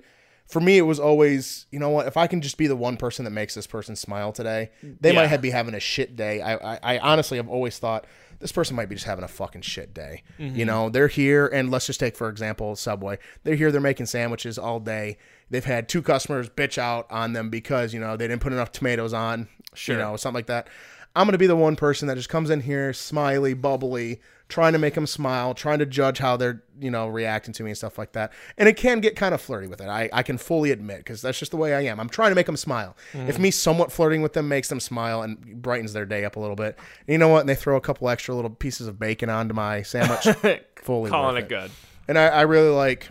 for 0.48 0.60
me, 0.60 0.78
it 0.78 0.82
was 0.82 1.00
always, 1.00 1.66
you 1.70 1.78
know 1.78 1.90
what? 1.90 2.06
If 2.06 2.16
I 2.16 2.26
can 2.26 2.40
just 2.40 2.56
be 2.56 2.66
the 2.66 2.76
one 2.76 2.96
person 2.96 3.24
that 3.24 3.32
makes 3.32 3.54
this 3.54 3.66
person 3.66 3.96
smile 3.96 4.32
today, 4.32 4.70
they 5.00 5.10
Yeah. 5.10 5.16
might 5.16 5.26
have, 5.26 5.42
be 5.42 5.50
having 5.50 5.74
a 5.74 5.80
shit 5.80 6.14
day. 6.16 6.40
I, 6.40 6.54
I, 6.74 6.78
I 6.82 6.98
honestly 6.98 7.36
have 7.36 7.48
always 7.48 7.78
thought 7.78 8.06
this 8.38 8.52
person 8.52 8.76
might 8.76 8.88
be 8.88 8.94
just 8.94 9.06
having 9.06 9.24
a 9.24 9.28
fucking 9.28 9.62
shit 9.62 9.92
day. 9.94 10.22
You 10.38 10.46
mm-hmm. 10.50 10.66
know, 10.66 10.88
they're 10.90 11.08
here, 11.08 11.46
and 11.46 11.70
let's 11.70 11.86
just 11.86 11.98
take 11.98 12.16
for 12.16 12.28
example 12.28 12.76
Subway. 12.76 13.18
They're 13.44 13.56
here, 13.56 13.72
they're 13.72 13.80
making 13.80 14.06
sandwiches 14.06 14.58
all 14.58 14.78
day. 14.78 15.16
They've 15.50 15.64
had 15.64 15.88
two 15.88 16.02
customers 16.02 16.48
bitch 16.48 16.76
out 16.78 17.10
on 17.10 17.32
them 17.32 17.50
because 17.50 17.94
you 17.94 18.00
know 18.00 18.16
they 18.16 18.28
didn't 18.28 18.42
put 18.42 18.52
enough 18.52 18.72
tomatoes 18.72 19.12
on, 19.14 19.48
Sure. 19.74 19.96
you 19.96 20.00
know, 20.02 20.16
something 20.16 20.34
like 20.38 20.46
that. 20.46 20.68
I'm 21.16 21.26
gonna 21.26 21.38
be 21.38 21.46
the 21.46 21.56
one 21.56 21.74
person 21.76 22.06
that 22.08 22.16
just 22.16 22.28
comes 22.28 22.50
in 22.50 22.60
here, 22.60 22.92
smiley, 22.92 23.54
bubbly, 23.54 24.20
trying 24.48 24.74
to 24.74 24.78
make 24.78 24.94
them 24.94 25.06
smile, 25.06 25.54
trying 25.54 25.78
to 25.80 25.86
judge 25.86 26.18
how 26.18 26.36
they're, 26.36 26.62
you 26.78 26.90
know, 26.90 27.08
reacting 27.08 27.52
to 27.54 27.64
me 27.64 27.70
and 27.70 27.76
stuff 27.76 27.98
like 27.98 28.12
that. 28.12 28.32
And 28.56 28.68
it 28.68 28.76
can 28.76 29.00
get 29.00 29.16
kind 29.16 29.34
of 29.34 29.40
flirty 29.40 29.66
with 29.66 29.80
it. 29.80 29.88
I, 29.88 30.08
I 30.12 30.22
can 30.22 30.38
fully 30.38 30.70
admit 30.70 30.98
because 30.98 31.22
that's 31.22 31.38
just 31.38 31.50
the 31.50 31.56
way 31.56 31.74
I 31.74 31.80
am. 31.80 31.98
I'm 31.98 32.08
trying 32.08 32.30
to 32.30 32.36
make 32.36 32.46
them 32.46 32.56
smile. 32.56 32.96
If 33.12 33.38
me 33.38 33.50
somewhat 33.50 33.90
flirting 33.90 34.22
with 34.22 34.34
them 34.34 34.46
makes 34.46 34.68
them 34.68 34.78
smile 34.78 35.22
and 35.22 35.60
brightens 35.62 35.94
their 35.94 36.06
day 36.06 36.24
up 36.24 36.36
a 36.36 36.40
little 36.40 36.54
bit, 36.54 36.78
and 37.06 37.12
you 37.12 37.18
know 37.18 37.28
what? 37.28 37.40
And 37.40 37.48
they 37.48 37.56
throw 37.56 37.76
a 37.76 37.80
couple 37.80 38.08
extra 38.08 38.34
little 38.34 38.50
pieces 38.50 38.86
of 38.86 39.00
bacon 39.00 39.28
onto 39.30 39.54
my 39.54 39.82
sandwich. 39.82 40.28
fully 40.76 41.10
Calling 41.10 41.34
worth 41.34 41.44
it 41.44 41.48
good. 41.48 41.70
and 42.06 42.16
I, 42.18 42.26
I 42.26 42.42
really 42.42 42.70
like 42.70 43.08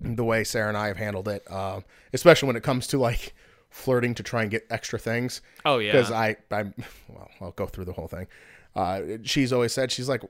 the 0.00 0.24
way 0.24 0.42
Sarah 0.44 0.68
and 0.68 0.76
I 0.76 0.88
have 0.88 0.96
handled 0.96 1.28
it, 1.28 1.48
um, 1.52 1.84
especially 2.12 2.46
when 2.48 2.56
it 2.56 2.62
comes 2.62 2.86
to 2.88 2.98
like 2.98 3.34
flirting 3.70 4.14
to 4.14 4.22
try 4.22 4.42
and 4.42 4.50
get 4.50 4.66
extra 4.70 4.98
things. 4.98 5.40
Oh, 5.64 5.78
yeah. 5.78 5.92
because 5.92 6.10
I, 6.10 6.36
I, 6.50 6.62
well, 7.08 7.28
I'll 7.40 7.52
go 7.52 7.66
through 7.66 7.84
the 7.86 7.92
whole 7.92 8.08
thing. 8.08 8.26
Uh, 8.76 9.00
she's 9.24 9.52
always 9.52 9.72
said 9.72 9.90
she's 9.92 10.08
like, 10.08 10.22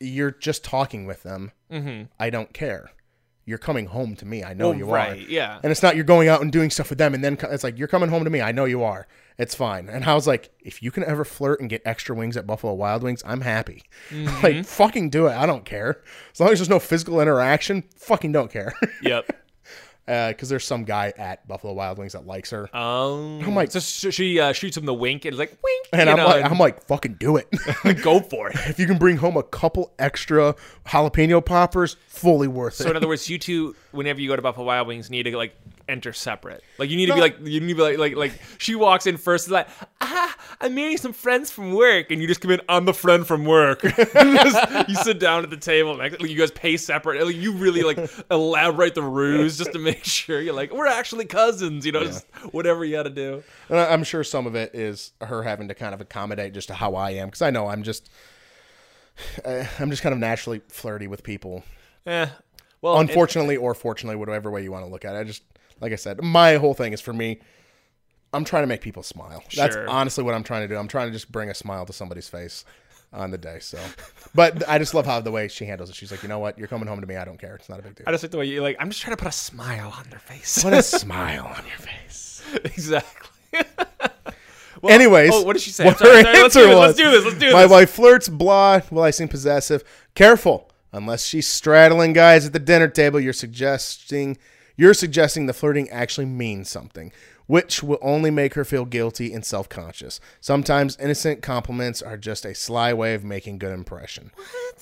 you're 0.00 0.32
just 0.32 0.64
talking 0.64 1.06
with 1.06 1.22
them. 1.22 1.52
Mm-hmm. 1.70 2.04
I 2.18 2.30
don't 2.30 2.52
care. 2.52 2.90
You're 3.46 3.58
coming 3.58 3.86
home 3.86 4.16
to 4.16 4.24
me. 4.26 4.42
I 4.42 4.54
know 4.54 4.70
Well, 4.70 4.78
you 4.78 4.86
right, 4.86 5.12
are. 5.18 5.30
yeah. 5.30 5.58
And 5.62 5.70
it's 5.70 5.82
not 5.82 5.96
you're 5.96 6.04
going 6.04 6.28
out 6.28 6.40
and 6.40 6.50
doing 6.50 6.70
stuff 6.70 6.88
with 6.88 6.98
them, 6.98 7.12
and 7.12 7.22
then 7.22 7.36
co- 7.36 7.50
it's 7.50 7.62
like 7.62 7.78
you're 7.78 7.88
coming 7.88 8.08
home 8.08 8.24
to 8.24 8.30
me. 8.30 8.40
I 8.40 8.52
know 8.52 8.64
you 8.64 8.82
are. 8.82 9.06
It's 9.36 9.54
fine. 9.54 9.88
And 9.90 10.04
I 10.04 10.14
was 10.14 10.26
like, 10.26 10.50
if 10.60 10.82
you 10.82 10.90
can 10.90 11.04
ever 11.04 11.24
flirt 11.26 11.60
and 11.60 11.68
get 11.68 11.82
extra 11.84 12.14
wings 12.14 12.36
at 12.38 12.46
Buffalo 12.46 12.72
Wild 12.72 13.02
Wings, 13.02 13.22
I'm 13.26 13.42
happy. 13.42 13.82
Mm-hmm. 14.10 14.42
like 14.42 14.64
fucking 14.64 15.10
do 15.10 15.26
it. 15.26 15.32
I 15.32 15.44
don't 15.44 15.64
care. 15.66 16.02
As 16.32 16.40
long 16.40 16.50
as 16.50 16.58
there's 16.58 16.70
no 16.70 16.78
physical 16.78 17.20
interaction, 17.20 17.84
fucking 17.96 18.32
don't 18.32 18.50
care. 18.50 18.72
Yep. 19.02 19.30
Because 20.06 20.48
there's 20.48 20.64
some 20.64 20.84
guy 20.84 21.12
at 21.16 21.46
Buffalo 21.48 21.72
Wild 21.72 21.96
Wings 21.98 22.12
that 22.12 22.26
likes 22.26 22.50
her, 22.50 22.64
Um, 22.76 23.40
I'm 23.42 23.54
like- 23.54 23.70
so 23.70 23.80
she 24.10 24.38
uh, 24.38 24.52
shoots 24.52 24.76
him 24.76 24.84
the 24.84 24.92
wink 24.94 25.24
and 25.24 25.36
like 25.36 25.56
wink, 25.64 25.88
and 25.92 26.10
I'm 26.10 26.16
know, 26.18 26.26
like, 26.26 26.44
and 26.44 26.52
I'm 26.52 26.58
like, 26.58 26.84
fucking 26.84 27.14
do 27.14 27.36
it. 27.38 27.48
go 28.02 28.20
for 28.20 28.48
it. 28.50 28.56
if 28.66 28.78
you 28.78 28.86
can 28.86 28.98
bring 28.98 29.16
home 29.16 29.36
a 29.36 29.42
couple 29.42 29.92
extra 29.98 30.54
jalapeno 30.86 31.44
poppers, 31.44 31.96
fully 32.08 32.48
worth 32.48 32.80
it. 32.80 32.84
So 32.84 32.90
in 32.90 32.96
other 32.96 33.08
words, 33.08 33.28
you 33.30 33.38
two, 33.38 33.74
whenever 33.94 34.20
you 34.20 34.28
go 34.28 34.36
to 34.36 34.42
Buffalo 34.42 34.66
Wild 34.66 34.88
Wings, 34.88 35.10
need 35.10 35.24
to 35.24 35.36
like 35.36 35.54
enter 35.88 36.12
separate. 36.12 36.62
Like 36.78 36.90
you 36.90 36.96
need 36.96 37.06
to 37.06 37.14
be 37.14 37.20
like 37.20 37.38
you 37.40 37.60
need 37.60 37.68
to 37.68 37.74
be 37.74 37.82
like 37.82 37.98
like 37.98 38.16
like 38.16 38.32
she 38.58 38.74
walks 38.74 39.06
in 39.06 39.16
first, 39.16 39.48
like 39.50 39.68
ah, 40.00 40.36
I'm 40.60 40.74
meeting 40.74 40.96
some 40.96 41.12
friends 41.12 41.50
from 41.50 41.72
work, 41.72 42.10
and 42.10 42.20
you 42.20 42.28
just 42.28 42.40
come 42.40 42.50
in. 42.50 42.60
I'm 42.68 42.84
the 42.84 42.94
friend 42.94 43.26
from 43.26 43.44
work. 43.44 43.82
Just- 44.14 44.88
you 44.88 44.94
sit 44.96 45.18
down 45.18 45.42
at 45.44 45.50
the 45.50 45.56
table, 45.56 45.90
and 45.90 45.98
like, 45.98 46.20
you 46.22 46.36
guys 46.36 46.50
pay 46.50 46.76
separate. 46.76 47.24
Like, 47.24 47.36
you 47.36 47.52
really 47.52 47.82
like 47.82 47.98
elaborate 48.30 48.94
the 48.94 49.02
ruse 49.02 49.58
just 49.58 49.72
to 49.72 49.78
make 49.78 50.04
sure 50.04 50.40
you're 50.40 50.54
like 50.54 50.72
we're 50.72 50.86
actually 50.86 51.24
cousins. 51.24 51.84
You 51.84 51.92
know, 51.92 52.04
just 52.04 52.26
whatever 52.52 52.84
you 52.84 52.96
got 52.96 53.04
to 53.04 53.10
do. 53.10 53.42
And 53.68 53.78
I'm 53.78 54.04
sure 54.04 54.24
some 54.24 54.46
of 54.46 54.54
it 54.54 54.74
is 54.74 55.12
her 55.20 55.42
having 55.42 55.68
to 55.68 55.74
kind 55.74 55.94
of 55.94 56.00
accommodate 56.00 56.54
just 56.54 56.68
to 56.68 56.74
how 56.74 56.94
I 56.94 57.10
am, 57.12 57.28
because 57.28 57.42
I 57.42 57.50
know 57.50 57.68
I'm 57.68 57.82
just, 57.82 58.10
I'm 59.78 59.90
just 59.90 60.02
kind 60.02 60.12
of 60.12 60.18
naturally 60.18 60.60
flirty 60.68 61.06
with 61.06 61.22
people. 61.22 61.64
Eh. 62.06 62.26
Well, 62.84 62.98
Unfortunately 62.98 63.56
or 63.56 63.74
fortunately, 63.74 64.16
whatever 64.16 64.50
way 64.50 64.62
you 64.62 64.70
want 64.70 64.84
to 64.84 64.90
look 64.90 65.06
at 65.06 65.14
it. 65.14 65.18
I 65.18 65.24
just, 65.24 65.42
like 65.80 65.92
I 65.92 65.96
said, 65.96 66.22
my 66.22 66.56
whole 66.56 66.74
thing 66.74 66.92
is 66.92 67.00
for 67.00 67.14
me. 67.14 67.40
I'm 68.34 68.44
trying 68.44 68.62
to 68.62 68.66
make 68.66 68.82
people 68.82 69.02
smile. 69.02 69.42
That's 69.56 69.74
honestly 69.74 70.22
what 70.22 70.34
I'm 70.34 70.42
trying 70.42 70.68
to 70.68 70.74
do. 70.74 70.78
I'm 70.78 70.86
trying 70.86 71.06
to 71.06 71.12
just 71.12 71.32
bring 71.32 71.48
a 71.48 71.54
smile 71.54 71.86
to 71.86 71.94
somebody's 71.94 72.28
face 72.28 72.66
on 73.10 73.30
the 73.30 73.38
day. 73.38 73.56
So, 73.60 73.78
but 74.34 74.68
I 74.68 74.76
just 74.76 74.92
love 74.92 75.06
how 75.06 75.18
the 75.22 75.30
way 75.30 75.48
she 75.48 75.64
handles 75.64 75.88
it. 75.88 75.96
She's 75.96 76.10
like, 76.10 76.22
you 76.22 76.28
know 76.28 76.40
what? 76.40 76.58
You're 76.58 76.68
coming 76.68 76.86
home 76.86 77.00
to 77.00 77.06
me. 77.06 77.16
I 77.16 77.24
don't 77.24 77.38
care. 77.38 77.54
It's 77.54 77.70
not 77.70 77.78
a 77.78 77.82
big 77.82 77.94
deal. 77.94 78.04
I 78.06 78.10
just 78.10 78.22
like 78.22 78.32
the 78.32 78.36
way 78.36 78.44
you 78.44 78.60
like. 78.60 78.76
I'm 78.78 78.90
just 78.90 79.00
trying 79.00 79.16
to 79.16 79.22
put 79.22 79.30
a 79.30 79.32
smile 79.32 79.94
on 79.96 80.04
their 80.10 80.18
face. 80.18 80.62
Put 80.62 80.74
a 80.74 80.82
smile 80.82 81.46
on 81.56 81.64
your 81.64 81.78
face. 81.78 82.42
exactly. 82.64 83.30
Anyways, 84.86 85.30
oh, 85.32 85.42
what 85.42 85.54
did 85.54 85.62
she 85.62 85.70
say? 85.70 85.86
What 85.86 85.98
sorry, 85.98 86.18
her 86.18 86.22
sorry, 86.24 86.34
let's 86.34 86.44
answer 86.44 86.60
do 86.60 86.66
this, 86.66 86.76
was, 86.76 86.86
let's 86.86 86.98
do 86.98 87.10
this, 87.10 87.24
let's 87.24 87.38
do 87.38 87.52
My 87.52 87.62
this." 87.62 87.70
wife 87.70 87.90
flirts, 87.92 88.28
blah. 88.28 88.80
Will 88.90 89.04
I 89.04 89.10
seem 89.10 89.28
possessive? 89.28 89.82
Careful. 90.14 90.70
Unless 90.94 91.26
she's 91.26 91.48
straddling 91.48 92.12
guys 92.12 92.46
at 92.46 92.52
the 92.52 92.58
dinner 92.60 92.86
table, 92.88 93.18
you're 93.18 93.32
suggesting 93.32 94.38
you're 94.76 94.94
suggesting 94.94 95.46
the 95.46 95.52
flirting 95.52 95.90
actually 95.90 96.26
means 96.26 96.68
something, 96.70 97.12
which 97.46 97.82
will 97.82 97.98
only 98.00 98.30
make 98.30 98.54
her 98.54 98.64
feel 98.64 98.84
guilty 98.84 99.32
and 99.32 99.44
self-conscious. 99.44 100.20
Sometimes 100.40 100.96
innocent 100.98 101.42
compliments 101.42 102.00
are 102.00 102.16
just 102.16 102.44
a 102.44 102.54
sly 102.54 102.92
way 102.92 103.14
of 103.14 103.24
making 103.24 103.58
good 103.58 103.72
impression. 103.72 104.30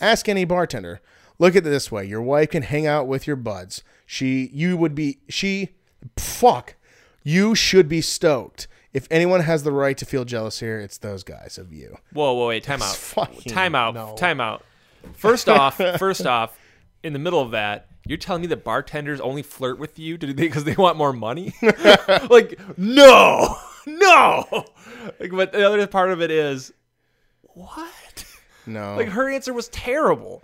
Ask 0.01 0.29
any 0.29 0.45
bartender. 0.45 1.01
Look 1.39 1.57
at 1.57 1.67
it 1.67 1.71
this 1.71 1.91
way: 1.91 2.05
your 2.05 2.23
wife 2.23 2.51
can 2.51 2.63
hang 2.63 2.87
out 2.87 3.07
with 3.07 3.27
your 3.27 3.37
buds. 3.37 3.83
She, 4.05 4.51
you 4.53 4.77
would 4.77 4.95
be 4.95 5.19
she. 5.29 5.71
Fuck. 6.19 6.75
You 7.23 7.55
should 7.55 7.89
be 7.89 8.01
stoked. 8.03 8.69
If 8.93 9.07
anyone 9.11 9.41
has 9.41 9.63
the 9.63 9.73
right 9.73 9.97
to 9.97 10.05
feel 10.05 10.27
jealous 10.27 10.61
here, 10.61 10.79
it's 10.79 10.99
those 10.99 11.25
guys 11.25 11.57
of 11.57 11.73
you. 11.73 11.97
Whoa, 12.13 12.35
whoa, 12.35 12.49
wait, 12.49 12.65
time 12.65 12.83
out. 12.83 12.95
fucking- 12.95 13.51
Time 13.53 13.75
out. 13.75 13.95
no. 13.95 14.15
Time 14.17 14.41
out. 14.41 14.63
First 15.15 15.49
off, 15.49 15.77
first 15.77 16.27
off, 16.27 16.59
in 17.03 17.13
the 17.13 17.19
middle 17.19 17.41
of 17.41 17.53
that, 17.53 17.89
you're 18.07 18.19
telling 18.19 18.43
me 18.43 18.49
that 18.49 18.65
bartenders 18.65 19.21
only 19.21 19.43
flirt 19.43 19.79
with 19.79 19.99
you 19.99 20.19
because 20.19 20.65
they 20.65 20.75
want 20.75 20.97
more 20.97 21.13
money? 21.13 21.55
like, 22.31 22.59
no, 22.77 23.57
no. 23.87 24.65
Like, 25.21 25.31
but 25.31 25.53
the 25.53 25.67
other 25.67 25.87
part 25.87 26.11
of 26.11 26.21
it 26.21 26.31
is, 26.31 26.73
what? 27.43 28.25
No, 28.67 28.97
Like, 28.97 29.09
her 29.09 29.29
answer 29.29 29.53
was 29.53 29.69
terrible. 29.69 30.43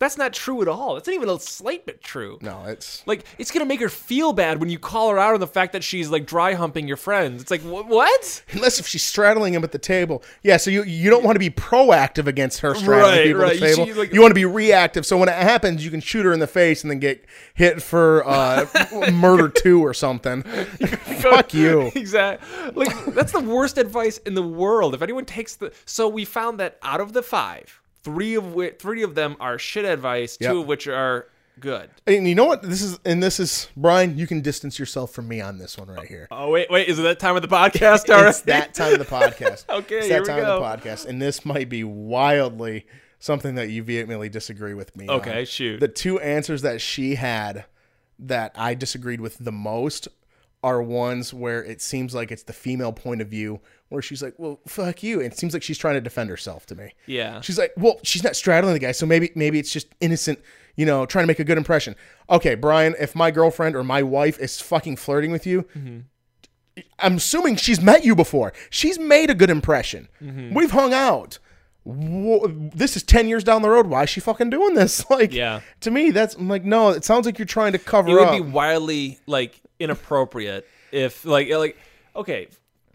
That's 0.00 0.16
not 0.16 0.32
true 0.32 0.62
at 0.62 0.68
all. 0.68 0.94
That's 0.94 1.08
not 1.08 1.14
even 1.14 1.28
a 1.28 1.40
slight 1.40 1.84
bit 1.84 2.00
true. 2.02 2.38
no, 2.40 2.64
it's 2.66 3.02
Like, 3.06 3.24
it's 3.36 3.50
gonna 3.50 3.64
make 3.64 3.80
her 3.80 3.88
feel 3.88 4.32
bad 4.32 4.60
when 4.60 4.68
you 4.68 4.78
call 4.78 5.10
her 5.10 5.18
out 5.18 5.34
on 5.34 5.40
the 5.40 5.46
fact 5.46 5.72
that 5.72 5.82
she's 5.82 6.08
like 6.08 6.24
dry 6.24 6.54
humping 6.54 6.86
your 6.86 6.96
friends. 6.96 7.42
It's 7.42 7.50
like, 7.50 7.62
wh- 7.62 7.88
what? 7.88 8.42
unless 8.52 8.78
if 8.78 8.86
she's 8.86 9.02
straddling 9.02 9.54
him 9.54 9.64
at 9.64 9.72
the 9.72 9.78
table. 9.78 10.22
Yeah, 10.44 10.56
so 10.56 10.70
you 10.70 10.84
you 10.84 11.10
don't 11.10 11.24
want 11.24 11.34
to 11.34 11.40
be 11.40 11.50
proactive 11.50 12.26
against 12.28 12.60
her 12.60 12.74
straddling 12.76 13.02
Right, 13.02 13.24
people 13.26 13.42
right. 13.42 13.54
at 13.54 13.60
the 13.60 13.68
You 13.68 13.74
table. 13.74 13.86
see, 13.86 13.92
like- 13.94 14.12
you 14.12 14.20
want 14.20 14.30
to 14.30 14.34
be 14.36 14.44
reactive. 14.44 15.04
So 15.04 15.16
when 15.18 15.28
it 15.28 15.34
happens, 15.34 15.84
you 15.84 15.90
can 15.90 16.00
shoot 16.00 16.24
her 16.24 16.32
in 16.32 16.38
the 16.38 16.46
face 16.46 16.82
and 16.84 16.90
then 16.90 17.00
get 17.00 17.24
hit 17.54 17.82
for 17.82 18.22
uh, 18.24 18.66
murder 19.12 19.48
two 19.48 19.84
or 19.84 19.92
something. 19.94 20.42
Fuck 21.22 21.54
you. 21.54 21.90
exactly. 21.94 22.70
Like 22.74 23.04
that's 23.14 23.32
the 23.32 23.40
worst 23.40 23.78
advice 23.78 24.18
in 24.18 24.34
the 24.34 24.42
world. 24.42 24.94
If 24.94 25.02
anyone 25.02 25.24
takes 25.24 25.56
the 25.56 25.72
so 25.84 26.08
we 26.08 26.24
found 26.24 26.60
that 26.60 26.78
out 26.82 27.00
of 27.00 27.12
the 27.12 27.22
five, 27.22 27.77
three 28.02 28.34
of 28.34 28.54
which 28.54 28.76
three 28.78 29.02
of 29.02 29.14
them 29.14 29.36
are 29.40 29.58
shit 29.58 29.84
advice, 29.84 30.38
Yep. 30.40 30.50
two 30.50 30.60
of 30.60 30.66
which 30.66 30.86
are 30.88 31.28
good. 31.60 31.90
And 32.06 32.28
you 32.28 32.34
know 32.34 32.44
what? 32.44 32.62
This 32.62 32.82
is 32.82 32.98
and 33.04 33.22
this 33.22 33.40
is 33.40 33.68
Brian. 33.76 34.16
You 34.16 34.26
can 34.26 34.40
distance 34.40 34.78
yourself 34.78 35.10
from 35.12 35.26
me 35.28 35.40
on 35.40 35.58
this 35.58 35.76
one 35.76 35.88
right 35.88 36.06
here. 36.06 36.28
Oh 36.30 36.50
wait, 36.50 36.70
wait, 36.70 36.88
is 36.88 36.98
it 36.98 37.02
that 37.02 37.18
time 37.18 37.36
of 37.36 37.42
the 37.42 37.48
podcast 37.48 38.08
already? 38.10 38.28
It's 38.28 38.40
that 38.42 38.74
time 38.74 38.92
of 38.94 38.98
the 39.00 39.04
podcast. 39.04 39.64
Okay, 39.68 39.98
it's 39.98 40.08
that 40.08 40.24
time 40.24 40.40
go. 40.42 40.56
of 40.58 40.80
the 40.80 40.88
podcast, 40.88 41.06
and 41.06 41.20
this 41.20 41.44
might 41.44 41.68
be 41.68 41.82
wildly 41.84 42.86
something 43.18 43.56
that 43.56 43.70
you 43.70 43.82
vehemently 43.82 44.28
disagree 44.28 44.74
with 44.74 44.94
me. 44.96 45.08
Okay, 45.08 45.40
on. 45.40 45.44
shoot. 45.46 45.80
The 45.80 45.88
two 45.88 46.20
answers 46.20 46.62
that 46.62 46.80
she 46.80 47.16
had 47.16 47.64
that 48.20 48.52
I 48.54 48.74
disagreed 48.74 49.20
with 49.20 49.38
the 49.38 49.52
most 49.52 50.06
are 50.62 50.82
ones 50.82 51.32
where 51.32 51.62
it 51.62 51.80
seems 51.80 52.14
like 52.14 52.32
it's 52.32 52.42
the 52.42 52.52
female 52.52 52.92
point 52.92 53.20
of 53.20 53.28
view 53.28 53.60
where 53.90 54.02
she's 54.02 54.22
like, 54.22 54.34
"Well, 54.38 54.60
fuck 54.66 55.02
you." 55.02 55.20
And 55.20 55.32
it 55.32 55.38
seems 55.38 55.52
like 55.54 55.62
she's 55.62 55.78
trying 55.78 55.94
to 55.94 56.00
defend 56.00 56.30
herself 56.30 56.66
to 56.66 56.74
me. 56.74 56.92
Yeah. 57.06 57.40
She's 57.40 57.58
like, 57.58 57.72
"Well, 57.76 58.00
she's 58.02 58.24
not 58.24 58.34
straddling 58.36 58.74
the 58.74 58.80
guy, 58.80 58.92
so 58.92 59.06
maybe 59.06 59.30
maybe 59.34 59.58
it's 59.58 59.72
just 59.72 59.86
innocent, 60.00 60.40
you 60.76 60.84
know, 60.84 61.06
trying 61.06 61.22
to 61.22 61.26
make 61.28 61.38
a 61.38 61.44
good 61.44 61.58
impression." 61.58 61.94
Okay, 62.28 62.54
Brian, 62.56 62.94
if 62.98 63.14
my 63.14 63.30
girlfriend 63.30 63.76
or 63.76 63.84
my 63.84 64.02
wife 64.02 64.38
is 64.40 64.60
fucking 64.60 64.96
flirting 64.96 65.30
with 65.30 65.46
you, 65.46 65.64
I'm 66.98 67.16
assuming 67.16 67.56
she's 67.56 67.80
met 67.80 68.04
you 68.04 68.14
before. 68.16 68.52
She's 68.70 68.98
made 68.98 69.30
a 69.30 69.34
good 69.34 69.50
impression. 69.50 70.08
Mm-hmm. 70.22 70.54
We've 70.54 70.70
hung 70.72 70.92
out. 70.92 71.38
This 71.86 72.96
is 72.96 73.02
10 73.02 73.28
years 73.28 73.42
down 73.44 73.62
the 73.62 73.70
road. 73.70 73.86
Why 73.86 74.02
is 74.02 74.10
she 74.10 74.20
fucking 74.20 74.50
doing 74.50 74.74
this? 74.74 75.04
Like, 75.10 75.32
Yeah. 75.32 75.60
to 75.80 75.90
me, 75.90 76.10
that's 76.10 76.34
I'm 76.34 76.48
like, 76.48 76.64
no, 76.64 76.90
it 76.90 77.04
sounds 77.04 77.24
like 77.26 77.38
you're 77.38 77.46
trying 77.46 77.72
to 77.72 77.78
cover 77.78 78.10
up. 78.10 78.14
it 78.16 78.20
would 78.20 78.28
up. 78.28 78.34
be 78.46 78.52
wildly 78.52 79.18
like 79.26 79.60
inappropriate 79.80 80.66
if 80.92 81.24
like 81.24 81.48
like 81.50 81.76
okay 82.16 82.48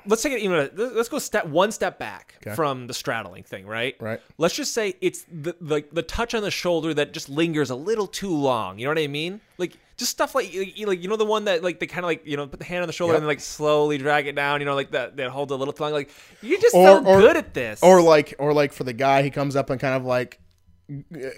let's 0.06 0.22
take 0.22 0.34
it 0.34 0.40
even 0.40 0.70
let's 0.76 1.08
go 1.10 1.18
step 1.20 1.46
one 1.46 1.72
step 1.72 1.98
back 1.98 2.36
from 2.56 2.88
the 2.88 2.94
straddling 2.94 3.44
thing 3.44 3.66
right 3.66 3.96
Right. 4.02 4.20
let's 4.38 4.54
just 4.56 4.74
say 4.74 4.96
it's 5.02 5.26
the 5.32 5.56
like 5.62 5.92
the 5.92 6.02
touch 6.04 6.34
on 6.34 6.42
the 6.44 6.52
shoulder 6.52 6.94
that 6.94 7.14
just 7.14 7.30
lingers 7.30 7.70
a 7.70 7.76
little 7.76 8.08
too 8.08 8.36
long 8.36 8.80
you 8.80 8.86
know 8.86 8.92
what 8.92 9.00
i 9.00 9.08
mean 9.08 9.40
like 9.58 9.78
just 9.96 10.12
stuff 10.12 10.36
like 10.36 10.52
you 10.54 10.88
like 10.88 11.02
you 11.02 11.08
know 11.08 11.16
the 11.16 11.24
one 11.26 11.46
that 11.46 11.64
like 11.64 11.80
they 11.80 11.86
kind 11.88 12.04
of 12.04 12.08
like 12.10 12.26
you 12.26 12.36
know 12.36 12.46
put 12.48 12.60
the 12.60 12.66
hand 12.66 12.82
on 12.82 12.88
the 12.88 12.94
shoulder 12.94 13.14
Yep. 13.14 13.18
and 13.20 13.24
then 13.24 13.28
like 13.30 13.40
slowly 13.40 13.98
drag 13.98 14.28
it 14.28 14.36
down 14.36 14.60
you 14.60 14.66
know 14.66 14.76
like 14.76 14.92
that 14.92 15.16
that 15.18 15.30
holds 15.30 15.52
a 15.52 15.56
little 15.56 15.74
too 15.74 15.84
long 15.84 15.94
like 15.94 16.10
you're 16.42 16.60
just 16.60 16.76
Or- 16.76 16.98
so 17.02 17.06
or- 17.06 17.22
good 17.22 17.38
at 17.38 17.54
this 17.54 17.82
or 17.82 18.02
like, 18.02 18.34
or 18.40 18.54
like 18.54 18.74
for 18.74 18.84
the 18.84 18.92
guy, 18.94 19.22
he 19.22 19.30
comes 19.30 19.56
up 19.56 19.70
and 19.70 19.80
kind 19.80 19.94
of 19.96 20.04
like 20.04 20.40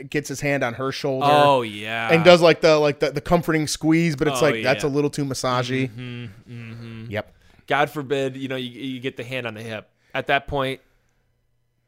gets 0.10 0.28
his 0.28 0.42
hand 0.42 0.64
on 0.64 0.74
her 0.74 0.92
shoulder. 0.92 1.28
oh 1.30 1.62
yeah 1.62 2.12
and 2.12 2.24
does 2.26 2.42
like 2.42 2.62
the 2.62 2.78
like 2.78 3.00
the, 3.00 3.12
the 3.12 3.22
comforting 3.22 3.68
squeeze, 3.68 4.16
but 4.16 4.28
it's 4.28 4.42
Oh, 4.42 4.46
like 4.46 4.64
that's 4.64 4.84
a 4.84 4.88
little 4.88 5.10
too 5.10 5.24
massagey. 5.26 5.90
Mm-hmm, 5.90 6.52
mm-hmm. 6.52 7.12
Yep. 7.12 7.32
god 7.68 7.90
forbid 7.90 8.36
you 8.36 8.48
know 8.48 8.56
you, 8.56 8.70
you 8.70 9.00
get 9.00 9.18
the 9.18 9.24
hand 9.24 9.46
on 9.46 9.54
the 9.54 9.62
hip 9.62 9.90
at 10.14 10.28
that 10.28 10.48
point 10.48 10.82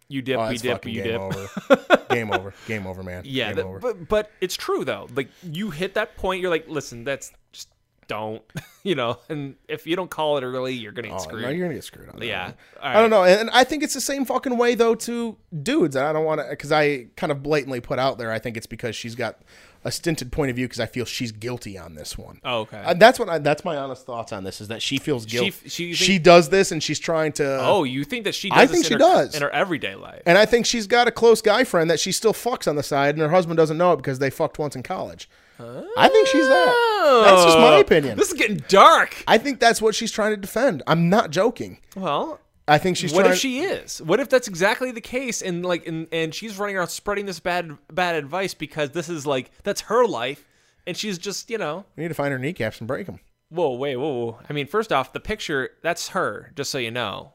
you 0.10 0.22
dip 0.22 0.40
Oh, 0.40 0.50
we 0.50 0.58
dip 0.58 0.86
you 0.86 1.04
game 1.04 1.04
dip 1.04 1.22
over. 1.22 2.06
game 2.10 2.32
over. 2.32 2.54
Game 2.66 2.88
over, 2.88 3.04
man. 3.04 3.24
Yeah, 3.26 3.48
Game 3.48 3.56
that- 3.58 3.66
over. 3.66 3.80
but 3.80 4.08
but 4.08 4.32
it's 4.40 4.56
true 4.56 4.86
though. 4.86 5.08
Like 5.14 5.28
you 5.44 5.70
hit 5.72 5.96
that 5.96 6.16
point, 6.16 6.42
you're 6.42 6.50
like, 6.52 6.70
listen, 6.70 7.04
that's 7.04 7.34
just 7.52 7.68
don't, 8.08 8.42
you 8.84 8.96
know. 8.96 9.18
And 9.30 9.56
if 9.68 9.86
you 9.88 9.96
don't 9.96 10.10
call 10.10 10.38
it 10.38 10.44
early, 10.44 10.74
you're 10.74 10.92
gonna 10.92 11.10
get 11.10 11.16
Oh, 11.18 11.24
screwed. 11.24 11.42
no, 11.44 11.50
you're 11.50 11.66
gonna 11.68 11.76
get 11.76 11.84
screwed 11.84 12.10
on 12.10 12.20
that 12.20 12.26
yeah. 12.26 12.52
All 12.82 12.90
I 12.90 12.94
don't 12.94 13.10
know, 13.10 13.24
and 13.24 13.42
and 13.42 13.50
I 13.52 13.64
think 13.64 13.84
it's 13.84 13.94
the 13.94 14.02
same 14.02 14.26
fucking 14.26 14.58
way 14.58 14.76
though 14.76 14.96
to 14.96 15.38
dudes. 15.64 15.96
And 15.96 16.06
I 16.06 16.14
don't 16.14 16.26
want 16.26 16.42
to 16.42 16.48
because 16.50 16.72
I 16.72 17.08
kind 17.16 17.32
of 17.32 17.44
blatantly 17.44 17.82
put 17.82 18.00
out 18.00 18.18
there. 18.18 18.32
I 18.32 18.40
think 18.40 18.58
it's 18.58 18.68
because 18.68 18.96
she's 18.96 19.16
got 19.16 19.40
a 19.84 19.92
stinted 19.92 20.32
point 20.32 20.50
of 20.50 20.56
view 20.56 20.66
because 20.66 20.80
I 20.80 20.86
feel 20.86 21.06
she's 21.06 21.32
guilty 21.32 21.78
on 21.78 21.96
this 21.96 22.18
one. 22.18 22.40
Oh, 22.44 22.60
okay. 22.62 22.82
Uh, 22.86 22.94
that's 22.94 23.20
what 23.20 23.30
I, 23.30 23.38
that's 23.38 23.64
my 23.64 23.78
honest 23.78 24.06
thoughts 24.06 24.34
on 24.34 24.44
this 24.44 24.60
is 24.62 24.68
that 24.70 24.82
she 24.82 24.98
feels 24.98 25.26
guilty. 25.26 25.52
She- 25.70 25.94
she 25.94 25.94
She, 25.94 26.20
does 26.20 26.50
this 26.50 26.72
and 26.72 26.82
she's 26.84 27.00
trying 27.00 27.32
to. 27.34 27.60
oh, 27.62 27.84
you 27.84 28.04
think 28.04 28.24
that 28.26 28.36
she? 28.36 28.50
Does 28.50 28.58
I 28.58 28.66
think 28.68 28.84
in 28.84 28.88
she 28.88 28.94
her, 28.94 29.00
does. 29.00 29.36
in 29.36 29.42
her 29.42 29.50
everyday 29.52 29.96
life. 29.96 30.22
And 30.26 30.38
I 30.38 30.46
think 30.46 30.66
she's 30.66 30.88
got 30.88 31.08
a 31.08 31.12
close 31.12 31.42
guy 31.42 31.64
friend 31.64 31.90
that 31.90 32.00
she 32.00 32.12
still 32.12 32.34
fucks 32.34 32.68
on 32.68 32.76
the 32.76 32.84
side, 32.84 33.16
and 33.16 33.22
her 33.22 33.30
husband 33.30 33.58
doesn't 33.58 33.78
know 33.78 33.94
it 33.94 33.98
because 33.98 34.20
they 34.20 34.30
fucked 34.30 34.60
once 34.60 34.76
in 34.76 34.84
college. 34.84 35.30
I 35.60 36.08
think 36.10 36.28
she's 36.28 36.48
that. 36.48 37.24
That's 37.26 37.44
just 37.46 37.58
my 37.58 37.78
Oh, 37.78 37.80
opinion. 37.80 38.16
This 38.18 38.28
is 38.32 38.38
getting 38.38 38.58
dark. 38.68 39.24
I 39.28 39.40
think 39.40 39.60
that's 39.60 39.82
what 39.82 39.96
she's 39.96 40.12
trying 40.12 40.32
to 40.32 40.38
defend. 40.38 40.84
I'm 40.86 41.10
not 41.10 41.32
joking. 41.32 41.80
Well, 41.96 42.40
I 42.68 42.78
think 42.78 42.98
she's 42.98 43.14
what 43.14 43.22
trying. 43.22 43.34
if 43.34 43.40
she 43.40 43.60
is? 43.60 44.02
What 44.02 44.20
if 44.20 44.30
that's 44.30 44.48
exactly 44.48 44.92
the 44.92 45.02
case? 45.02 45.42
And 45.42 45.66
like, 45.66 45.88
and, 45.88 46.08
and 46.12 46.36
she's 46.36 46.58
running 46.58 46.76
around 46.76 46.90
spreading 46.90 47.26
this 47.26 47.40
bad 47.40 47.78
bad 47.92 48.16
advice 48.16 48.54
because 48.54 48.92
this 48.92 49.08
is 49.08 49.26
like 49.26 49.52
that's 49.64 49.82
her 49.82 50.06
life, 50.06 50.46
and 50.86 50.98
she's 50.98 51.18
just 51.18 51.50
you 51.50 51.58
know. 51.58 51.86
we 51.96 52.04
need 52.04 52.10
to 52.10 52.14
find 52.14 52.32
her 52.32 52.40
kneecaps 52.40 52.80
and 52.80 52.88
break 52.88 53.06
them. 53.06 53.20
Whoa, 53.50 53.74
wait, 53.76 53.96
whoa, 53.96 54.14
whoa. 54.26 54.40
I 54.50 54.54
mean, 54.54 54.68
first 54.68 54.92
off, 54.92 55.14
the 55.14 55.22
picture 55.22 55.70
that's 55.82 56.10
her. 56.10 56.52
Just 56.56 56.70
so 56.70 56.78
you 56.78 56.92
know. 56.92 57.32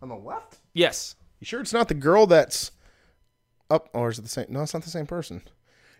On 0.00 0.08
the 0.08 0.14
left. 0.14 0.58
Yes. 0.72 1.16
You 1.40 1.44
sure 1.46 1.60
it's 1.60 1.72
not 1.72 1.88
the 1.88 1.94
girl 1.94 2.26
that's 2.26 2.70
up, 3.70 3.88
oh, 3.92 4.00
or 4.00 4.10
is 4.10 4.18
it 4.18 4.22
the 4.22 4.28
same? 4.28 4.46
No, 4.48 4.62
it's 4.62 4.72
not 4.74 4.84
the 4.84 4.90
same 4.90 5.06
person. 5.06 5.42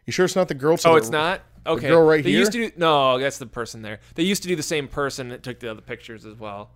You 0.04 0.12
sure 0.12 0.24
it's 0.24 0.36
not 0.36 0.46
the 0.46 0.54
girl? 0.54 0.76
to 0.76 0.88
Oh, 0.88 0.92
the- 0.92 0.98
it's 0.98 1.10
not. 1.10 1.40
Okay. 1.66 1.88
girl 1.88 2.06
right 2.06 2.22
they 2.22 2.30
here? 2.30 2.38
used 2.38 2.52
to 2.52 2.68
do 2.68 2.72
no. 2.76 3.18
That's 3.18 3.38
the 3.38 3.46
person 3.46 3.82
there. 3.82 3.98
They 4.14 4.22
used 4.22 4.42
to 4.42 4.48
do 4.48 4.54
the 4.54 4.62
same 4.62 4.86
person 4.86 5.30
that 5.30 5.42
took 5.42 5.58
the 5.58 5.68
other 5.68 5.80
pictures 5.80 6.24
as 6.24 6.38
well. 6.38 6.70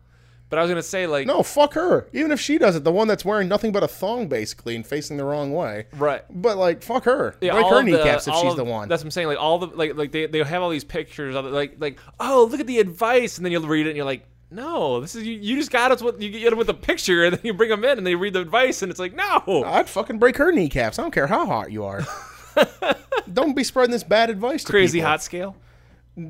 But 0.50 0.58
I 0.58 0.62
was 0.62 0.70
gonna 0.70 0.82
say 0.82 1.06
like 1.06 1.26
No, 1.26 1.42
fuck 1.42 1.74
her. 1.74 2.08
Even 2.12 2.32
if 2.32 2.40
she 2.40 2.58
does 2.58 2.76
it, 2.76 2.84
the 2.84 2.92
one 2.92 3.08
that's 3.08 3.24
wearing 3.24 3.48
nothing 3.48 3.70
but 3.72 3.82
a 3.82 3.88
thong 3.88 4.26
basically 4.28 4.76
and 4.76 4.84
facing 4.86 5.16
the 5.16 5.24
wrong 5.24 5.52
way. 5.52 5.86
right. 5.92 6.22
But 6.28 6.58
like, 6.58 6.82
fuck 6.82 7.04
her. 7.04 7.36
Yeah, 7.40 7.52
break 7.52 7.64
all 7.64 7.70
her 7.70 7.78
of 7.80 7.86
the- 7.86 7.92
kneecaps 7.92 8.26
if 8.26 8.34
all 8.34 8.42
she's 8.42 8.50
of- 8.50 8.56
the 8.58 8.64
one. 8.64 8.88
That's 8.88 9.00
what 9.02 9.06
I'm 9.06 9.10
saying. 9.12 9.28
Like 9.28 9.38
all 9.40 9.58
the 9.60 9.68
like 9.68 9.94
like 9.96 10.12
they 10.12 10.26
they 10.26 10.42
have 10.42 10.62
all 10.62 10.70
these 10.70 10.84
pictures 10.84 11.34
of 11.36 11.46
it, 11.46 11.52
like 11.52 11.76
like 11.78 11.98
oh 12.18 12.48
look 12.50 12.60
at 12.60 12.66
the 12.66 12.80
advice, 12.80 13.36
and 13.38 13.44
then 13.46 13.52
you'll 13.52 13.62
read 13.66 13.86
it 13.86 13.90
and 13.90 13.96
you're 13.96 14.04
like. 14.04 14.26
No, 14.52 15.00
this 15.00 15.14
is 15.14 15.24
you. 15.24 15.34
You 15.34 15.54
just 15.54 15.70
got 15.70 15.92
us 15.92 16.02
with 16.02 16.20
you 16.20 16.28
get 16.28 16.50
them 16.50 16.58
with 16.58 16.68
a 16.68 16.74
picture, 16.74 17.22
and 17.24 17.34
then 17.34 17.40
you 17.44 17.54
bring 17.54 17.70
them 17.70 17.84
in, 17.84 17.98
and 17.98 18.04
they 18.04 18.16
read 18.16 18.32
the 18.32 18.40
advice, 18.40 18.82
and 18.82 18.90
it's 18.90 18.98
like, 18.98 19.14
no, 19.14 19.62
I'd 19.64 19.88
fucking 19.88 20.18
break 20.18 20.38
her 20.38 20.50
kneecaps. 20.50 20.98
I 20.98 21.02
don't 21.02 21.12
care 21.12 21.28
how 21.28 21.46
hot 21.46 21.70
you 21.70 21.84
are. 21.84 22.04
don't 23.32 23.54
be 23.54 23.64
spreading 23.64 23.92
this 23.92 24.02
bad 24.02 24.28
advice 24.30 24.64
to 24.64 24.70
crazy 24.72 24.98
people. 24.98 25.08
hot 25.10 25.22
scale. 25.22 25.54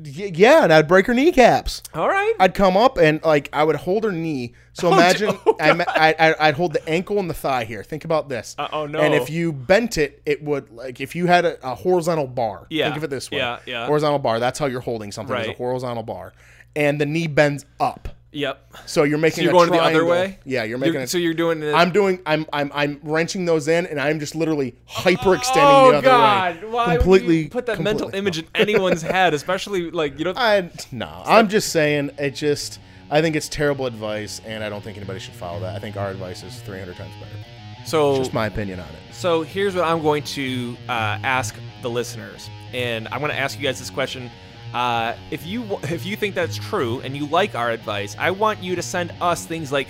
Yeah, 0.03 0.63
and 0.63 0.71
I'd 0.73 0.87
break 0.87 1.05
her 1.07 1.13
kneecaps. 1.13 1.83
All 1.93 2.07
right, 2.07 2.33
I'd 2.39 2.53
come 2.53 2.77
up 2.77 2.97
and 2.97 3.21
like 3.23 3.49
I 3.51 3.63
would 3.63 3.75
hold 3.75 4.03
her 4.03 4.11
knee. 4.11 4.53
So 4.73 4.87
imagine 4.93 5.37
oh, 5.45 5.55
I, 5.59 5.71
I, 5.87 6.15
I, 6.29 6.47
I'd 6.47 6.53
hold 6.55 6.73
the 6.73 6.87
ankle 6.87 7.19
and 7.19 7.29
the 7.29 7.33
thigh 7.33 7.65
here. 7.65 7.83
Think 7.83 8.05
about 8.05 8.29
this. 8.29 8.55
Uh, 8.57 8.67
oh, 8.71 8.85
no. 8.85 8.99
And 8.99 9.13
if 9.13 9.29
you 9.29 9.51
bent 9.51 9.97
it, 9.97 10.21
it 10.25 10.41
would 10.43 10.71
like 10.71 11.01
if 11.01 11.15
you 11.15 11.27
had 11.27 11.43
a, 11.45 11.57
a 11.69 11.75
horizontal 11.75 12.27
bar. 12.27 12.67
Yeah, 12.69 12.85
Think 12.85 12.97
of 12.97 13.03
it 13.03 13.09
this 13.09 13.29
way. 13.29 13.39
yeah, 13.39 13.59
yeah. 13.65 13.85
Horizontal 13.85 14.19
bar. 14.19 14.39
That's 14.39 14.57
how 14.59 14.67
you're 14.67 14.79
holding 14.81 15.11
something. 15.11 15.35
Is 15.35 15.45
a 15.45 15.49
Right. 15.49 15.57
horizontal 15.57 16.03
bar, 16.03 16.33
and 16.75 16.99
the 17.01 17.05
knee 17.05 17.27
bends 17.27 17.65
up. 17.79 18.07
Yep. 18.31 18.73
So 18.85 19.03
you're 19.03 19.17
making. 19.17 19.43
you're 19.43 19.51
a 19.51 19.55
going 19.55 19.71
the 19.71 19.79
other 19.81 20.05
way? 20.05 20.39
Yeah, 20.45 20.63
you're 20.63 20.77
making. 20.77 20.93
You're- 20.93 21.03
it. 21.03 21.09
so 21.09 21.17
you're 21.17 21.33
doing 21.33 21.61
it- 21.63 21.73
I'm 21.73 21.91
doing. 21.91 22.19
I'm. 22.25 22.45
I'm. 22.53 22.71
I'm 22.73 22.99
wrenching 23.03 23.45
those 23.45 23.67
in, 23.67 23.85
and 23.85 23.99
I'm 23.99 24.19
just 24.19 24.35
literally 24.35 24.75
hyperextending 24.89 25.51
Oh 25.57 25.91
the 25.91 25.97
other 25.97 26.07
God! 26.07 26.63
way. 26.63 26.69
Why 26.69 26.95
completely 26.97 27.47
put 27.49 27.65
that 27.67 27.79
mental 27.79 28.13
image 28.13 28.39
in 28.39 28.45
anyone's 28.55 29.01
head, 29.15 29.33
especially 29.33 29.91
like 29.91 30.17
you 30.19 30.25
know? 30.25 30.33
I 30.35 30.69
no. 30.91 31.21
I'm 31.25 31.47
just 31.49 31.69
saying. 31.71 32.11
It 32.17 32.31
just. 32.35 32.79
I 33.09 33.21
think 33.21 33.35
it's 33.35 33.49
terrible 33.49 33.85
advice, 33.87 34.39
and 34.45 34.63
I 34.63 34.69
don't 34.69 34.81
think 34.81 34.95
anybody 34.95 35.19
should 35.19 35.33
follow 35.33 35.59
that. 35.59 35.75
I 35.75 35.79
think 35.79 35.97
our 35.97 36.09
advice 36.11 36.43
is 36.43 36.61
300 36.61 36.95
times 36.95 37.11
better. 37.19 37.45
so 37.85 38.15
Just 38.15 38.33
my 38.33 38.45
opinion 38.45 38.79
on 38.79 38.87
it. 38.87 39.13
So 39.13 39.41
here's 39.41 39.75
what 39.75 39.83
I'm 39.83 40.01
going 40.01 40.23
to 40.23 40.77
uh, 40.87 41.19
ask 41.21 41.53
the 41.81 41.89
listeners, 41.89 42.49
and 42.71 43.09
I'm 43.09 43.19
going 43.19 43.31
to 43.33 43.37
ask 43.37 43.59
you 43.59 43.63
guys 43.65 43.79
this 43.79 43.89
question. 43.89 44.31
Uh, 44.73 45.15
if 45.31 45.45
you 45.45 45.65
if 45.83 46.05
you 46.05 46.15
think 46.15 46.33
that's 46.35 46.57
true 46.57 47.01
and 47.01 47.15
you 47.15 47.25
like 47.27 47.55
our 47.55 47.71
advice, 47.71 48.15
I 48.19 48.31
want 48.31 48.63
you 48.63 48.75
to 48.75 48.81
send 48.81 49.13
us 49.21 49.45
things 49.45 49.71
like 49.71 49.87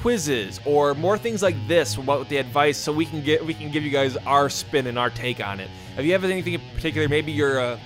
quizzes 0.00 0.60
or 0.64 0.94
more 0.94 1.18
things 1.18 1.42
like 1.42 1.56
this 1.68 1.96
about 1.96 2.28
the 2.28 2.36
advice, 2.38 2.78
so 2.78 2.92
we 2.92 3.04
can 3.06 3.22
get 3.22 3.44
we 3.44 3.54
can 3.54 3.70
give 3.70 3.82
you 3.82 3.90
guys 3.90 4.16
our 4.18 4.48
spin 4.48 4.86
and 4.86 4.98
our 4.98 5.10
take 5.10 5.44
on 5.44 5.60
it. 5.60 5.68
If 5.96 6.04
you 6.04 6.12
have 6.12 6.24
anything 6.24 6.54
in 6.54 6.60
particular, 6.74 7.08
maybe 7.08 7.32
you're 7.32 7.58
a 7.58 7.80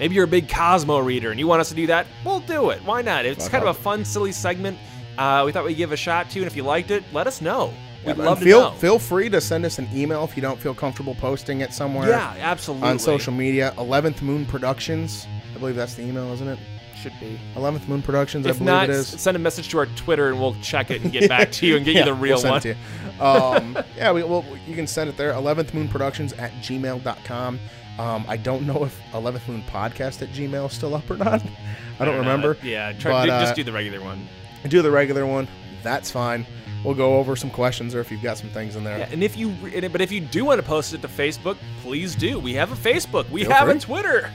maybe 0.00 0.14
you're 0.14 0.24
a 0.24 0.28
big 0.28 0.48
Cosmo 0.48 0.98
reader 0.98 1.30
and 1.30 1.38
you 1.38 1.46
want 1.46 1.60
us 1.60 1.68
to 1.68 1.74
do 1.74 1.86
that, 1.88 2.06
we'll 2.24 2.40
do 2.40 2.70
it. 2.70 2.82
Why 2.84 3.02
not? 3.02 3.24
It's 3.26 3.48
kind 3.48 3.62
of 3.62 3.68
a 3.70 3.78
fun, 3.78 4.04
silly 4.04 4.32
segment. 4.32 4.78
Uh, 5.18 5.42
we 5.44 5.52
thought 5.52 5.64
we'd 5.64 5.74
give 5.76 5.92
a 5.92 5.96
shot 5.96 6.30
to, 6.30 6.38
and 6.38 6.46
if 6.46 6.56
you 6.56 6.62
liked 6.62 6.90
it, 6.90 7.04
let 7.12 7.26
us 7.26 7.40
know. 7.42 7.72
We'd 8.04 8.12
And 8.12 8.20
love 8.24 8.38
to 8.38 8.44
feel 8.44 8.60
know. 8.62 8.70
feel 8.72 8.98
free 8.98 9.28
to 9.28 9.40
send 9.40 9.64
us 9.66 9.78
an 9.78 9.88
email 9.94 10.24
if 10.24 10.34
you 10.34 10.42
don't 10.42 10.58
feel 10.58 10.74
comfortable 10.74 11.14
posting 11.14 11.60
it 11.60 11.72
somewhere. 11.72 12.08
yeah, 12.08 12.34
absolutely. 12.40 12.88
On 12.88 12.98
social 12.98 13.32
media, 13.32 13.74
11th 13.76 14.22
Moon 14.22 14.44
Productions. 14.46 15.26
I 15.54 15.58
believe 15.58 15.76
that's 15.76 15.94
the 15.94 16.02
email, 16.02 16.32
isn't 16.32 16.48
it? 16.48 16.58
should 16.94 17.18
be. 17.18 17.36
11th 17.56 17.88
Moon 17.88 18.00
Productions. 18.00 18.46
I 18.46 18.50
believe 18.50 18.62
not, 18.64 18.84
it 18.88 18.90
is. 18.90 19.08
send 19.08 19.36
a 19.36 19.40
message 19.40 19.68
to 19.70 19.78
our 19.78 19.86
Twitter 19.86 20.28
and 20.28 20.38
we'll 20.38 20.54
check 20.62 20.88
it 20.92 21.02
and 21.02 21.10
get 21.10 21.28
back 21.28 21.50
to 21.52 21.66
you 21.66 21.76
and 21.76 21.84
get 21.84 21.94
Yeah, 21.94 22.00
you 22.00 22.04
the 22.06 22.14
real 22.14 22.40
we'll 22.40 22.52
one. 22.52 22.58
it 22.58 22.60
to 22.60 22.68
you. 22.68 23.24
Um, 23.24 23.76
yeah, 23.96 24.12
we, 24.12 24.22
well, 24.22 24.44
you 24.68 24.76
can 24.76 24.86
send 24.86 25.10
it 25.10 25.16
there. 25.16 25.32
11th 25.32 25.74
Moon 25.74 25.88
Productions 25.88 26.32
at 26.34 26.52
gmail.com. 26.62 27.58
Um, 27.98 28.24
I 28.28 28.36
don't 28.36 28.66
know 28.68 28.84
if 28.84 29.00
11th 29.12 29.48
Moon 29.48 29.62
Podcast 29.64 30.22
at 30.22 30.28
Gmail 30.30 30.66
is 30.66 30.72
still 30.74 30.94
up 30.94 31.10
or 31.10 31.16
not. 31.16 31.42
I 31.98 32.04
don't 32.04 32.16
remember. 32.18 32.56
Yeah, 32.62 32.92
try, 32.92 33.12
But, 33.12 33.26
do, 33.26 33.30
uh, 33.32 33.40
just 33.40 33.56
do 33.56 33.64
the 33.64 33.72
regular 33.72 34.00
one. 34.00 34.28
Do 34.68 34.80
the 34.80 34.90
regular 34.90 35.26
one. 35.26 35.48
That's 35.82 36.08
fine. 36.10 36.46
We'll 36.84 36.94
go 36.94 37.16
over 37.18 37.34
some 37.36 37.50
questions 37.50 37.94
or 37.96 38.00
if 38.00 38.10
you've 38.12 38.22
got 38.22 38.38
some 38.38 38.48
things 38.50 38.76
in 38.76 38.84
there. 38.84 38.98
Yeah, 38.98 39.08
and 39.10 39.22
if 39.24 39.36
you, 39.36 39.54
but 39.90 40.00
if 40.00 40.10
you 40.12 40.20
do 40.20 40.44
want 40.44 40.60
to 40.60 40.66
post 40.66 40.94
it 40.94 41.02
to 41.02 41.08
Facebook, 41.08 41.56
please 41.82 42.14
do. 42.14 42.38
We 42.38 42.54
have 42.54 42.70
a 42.72 42.76
Facebook. 42.76 43.28
We 43.30 43.42
Feel 43.42 43.52
have 43.52 43.68
free. 43.68 43.76
a 43.76 43.80
Twitter. 43.80 44.34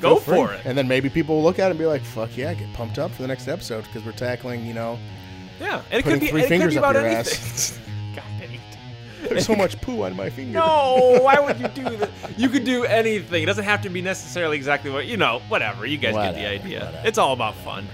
Go 0.00 0.16
for 0.16 0.52
it. 0.52 0.60
And 0.64 0.76
then 0.76 0.86
maybe 0.88 1.08
people 1.08 1.36
will 1.36 1.42
look 1.42 1.58
at 1.58 1.66
it 1.66 1.70
and 1.70 1.78
be 1.78 1.86
like, 1.86 2.02
fuck 2.02 2.36
yeah, 2.36 2.54
get 2.54 2.72
pumped 2.72 2.98
up 2.98 3.10
for 3.10 3.22
the 3.22 3.28
next 3.28 3.48
episode 3.48 3.84
because 3.84 4.04
we're 4.04 4.12
tackling, 4.12 4.64
you 4.66 4.74
know, 4.74 4.98
Yeah, 5.60 5.82
and 5.90 6.00
it 6.00 6.02
could 6.04 6.20
be, 6.20 6.28
three 6.28 6.40
it 6.40 6.44
could 6.44 6.48
fingers 6.48 6.74
be 6.74 6.78
up 6.78 6.94
your 6.94 7.04
anything. 7.06 7.78
God 8.14 8.24
dang 8.38 8.54
it. 8.54 8.60
there's 9.28 9.46
so 9.46 9.56
much 9.56 9.80
poo 9.80 10.02
on 10.02 10.14
my 10.16 10.30
finger. 10.30 10.58
No, 10.58 11.18
why 11.22 11.38
would 11.40 11.58
you 11.58 11.68
do 11.68 11.96
that? 11.96 12.10
You 12.36 12.48
could 12.48 12.64
do 12.64 12.84
anything. 12.84 13.42
It 13.42 13.46
doesn't 13.46 13.64
have 13.64 13.82
to 13.82 13.88
be 13.88 14.00
necessarily 14.00 14.56
exactly 14.56 14.90
what 14.90 15.06
you 15.06 15.16
know. 15.16 15.40
Whatever. 15.48 15.86
You 15.86 15.98
guys 15.98 16.14
get 16.14 16.34
the 16.34 16.46
idea. 16.46 16.84
whatever. 16.86 17.02
It's 17.08 17.18
all 17.18 17.32
about 17.32 17.54
fun. 17.56 17.86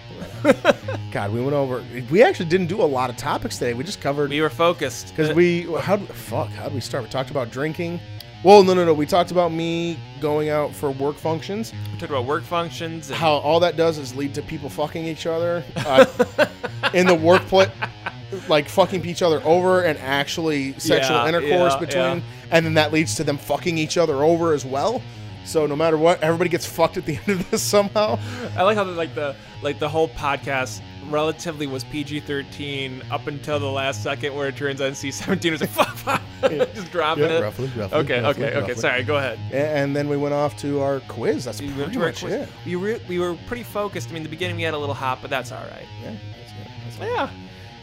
God, 1.11 1.33
we 1.33 1.41
went 1.41 1.55
over. 1.55 1.83
We 2.11 2.23
actually 2.23 2.51
didn't 2.51 2.67
do 2.67 2.83
a 2.83 2.85
lot 2.85 3.09
of 3.09 3.17
topics 3.17 3.57
today. 3.57 3.73
We 3.73 3.83
just 3.85 4.03
covered 4.03 4.29
We 4.29 4.43
were 4.43 4.51
focused 4.51 5.09
because 5.09 5.35
we 5.35 5.63
how 5.81 5.97
fuck 5.97 6.49
how 6.51 6.65
would 6.65 6.75
we 6.75 6.81
start? 6.81 7.05
We 7.05 7.09
talked 7.09 7.31
about 7.31 7.51
drinking. 7.51 7.99
Well, 8.45 8.63
no, 8.63 8.75
no, 8.75 8.85
no. 8.85 8.93
We 8.93 9.07
talked 9.07 9.31
about 9.31 9.53
me 9.53 9.99
going 10.21 10.51
out 10.51 10.75
for 10.75 10.91
work 10.91 11.17
functions. 11.17 11.73
We 11.93 11.99
talked 11.99 12.11
about 12.13 12.27
work 12.27 12.43
functions. 12.43 13.09
And, 13.09 13.19
How 13.19 13.33
all 13.37 13.59
that 13.61 13.79
does 13.79 13.97
is 13.97 14.15
lead 14.15 14.35
to 14.35 14.43
people 14.43 14.69
fucking 14.69 15.03
each 15.03 15.27
other 15.27 15.65
uh, 15.77 16.05
in 16.93 17.07
the 17.07 17.15
workplace, 17.15 17.71
like 18.47 18.69
fucking 18.69 19.07
each 19.07 19.23
other 19.23 19.41
over 19.45 19.85
and 19.85 19.99
actually 19.99 20.79
sexual 20.79 21.17
Yeah, 21.17 21.29
intercourse 21.29 21.73
yeah, 21.73 21.79
between, 21.81 22.19
yeah. 22.19 22.21
and 22.51 22.67
then 22.67 22.75
that 22.75 22.93
leads 22.93 23.15
to 23.15 23.25
them 23.25 23.39
fucking 23.39 23.79
each 23.79 23.97
other 23.97 24.23
over 24.23 24.53
as 24.53 24.67
well. 24.67 25.01
So 25.45 25.67
no 25.67 25.77
matter 25.77 25.97
what, 25.99 26.23
everybody 26.23 26.49
gets 26.51 26.65
fucked 26.67 26.97
at 26.97 27.05
the 27.05 27.17
end 27.29 27.29
of 27.41 27.51
this 27.51 27.63
somehow. 27.63 28.19
I 28.57 28.63
like 28.63 28.77
how 28.77 28.85
the, 28.85 28.93
like 28.93 29.15
the 29.15 29.37
like 29.63 29.79
the 29.79 29.89
whole 29.89 30.09
podcast 30.09 30.81
relatively 31.11 31.67
was 31.67 31.85
PG 31.85 32.21
thirteen 32.21 33.03
up 33.11 33.27
until 33.27 33.59
the 33.61 33.71
last 33.71 34.03
second 34.03 34.35
where 34.35 34.49
it 34.49 34.57
turns 34.57 34.81
NC 34.81 35.13
seventeen. 35.13 35.53
It's 35.53 35.61
like 35.61 35.71
fuck, 35.71 35.95
fuck, 35.97 36.23
just 36.75 36.91
dropping 36.91 37.25
Yeah, 37.25 37.39
it. 37.39 37.43
roughly, 37.43 37.67
roughly, 37.77 37.99
okay, 37.99 38.23
roughly, 38.23 38.45
okay, 38.47 38.57
okay. 38.59 38.75
Sorry, 38.75 39.03
go 39.03 39.17
ahead. 39.17 39.39
And 39.53 39.95
then 39.95 40.09
we 40.09 40.17
went 40.17 40.33
off 40.35 40.57
to 40.59 40.81
our 40.81 41.01
quiz. 41.01 41.45
That's 41.45 41.61
We 41.61 41.69
pretty 41.69 41.81
went 41.83 41.93
to 41.95 42.01
our 42.01 42.07
much 42.07 42.21
quiz. 42.21 42.33
it. 42.33 42.49
We 42.65 42.77
were 42.77 42.99
we 43.09 43.19
were 43.19 43.35
pretty 43.47 43.65
focused. 43.65 44.09
I 44.11 44.13
mean, 44.13 44.23
the 44.23 44.29
beginning 44.31 44.57
we 44.57 44.63
had 44.63 44.75
a 44.75 44.79
little 44.79 44.95
hot, 44.95 45.19
but 45.21 45.29
that's 45.31 45.53
all 45.53 45.63
right. 45.65 45.87
Yeah, 46.03 46.11
that's 46.39 46.53
good. 46.53 46.67
That's 46.85 46.97
good. 46.97 47.09
Yeah. 47.09 47.31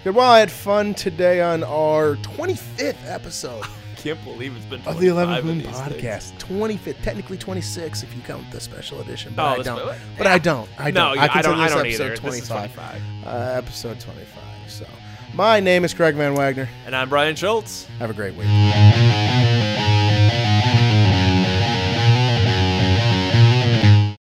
Good. 0.04 0.16
Well, 0.16 0.32
I 0.32 0.40
had 0.40 0.50
fun 0.52 0.96
today 0.96 1.42
on 1.42 1.64
our 1.64 2.16
25th 2.16 2.96
episode 3.06 3.64
Can't 4.02 4.24
believe 4.24 4.56
it's 4.56 4.66
been 4.66 4.80
of 4.82 5.00
the 5.00 5.10
25 5.10 5.44
11th 5.44 5.46
Moon 5.46 5.62
podcast. 5.62 6.38
25th, 6.40 7.02
technically 7.04 7.38
26 7.38 8.04
if 8.04 8.16
you 8.16 8.22
count 8.24 8.50
the 8.52 8.60
special 8.60 9.00
edition, 9.02 9.34
but 9.36 9.44
Oh, 9.58 9.60
I 9.60 9.64
don't. 9.64 9.86
what? 9.86 9.98
But 10.18 10.28
I 10.28 10.38
don't. 10.40 10.70
I 10.80 10.90
No, 10.92 11.02
don't. 11.10 11.16
yeah, 11.18 11.24
I 11.24 11.28
consider 11.28 11.48
don't- 11.56 11.60
I 11.60 11.70
don't 11.70 11.80
episode 11.86 12.04
either. 12.04 12.10
This 12.18 12.36
is 12.42 12.48
25. 12.48 12.74
25. 12.74 13.02
Uh, 13.28 13.54
episode 13.58 14.00
25. 14.00 14.44
So, 14.68 14.86
my 15.34 15.60
name 15.60 15.86
is 15.86 15.94
Craig 15.94 16.16
Van 16.16 16.34
Wagner. 16.34 16.68
And 16.86 16.96
I'm 16.96 17.10
Brian 17.10 17.36
Schultz. 17.36 17.86
Have 18.00 18.10
a 18.10 18.14
great 18.14 18.34
week. 18.36 18.48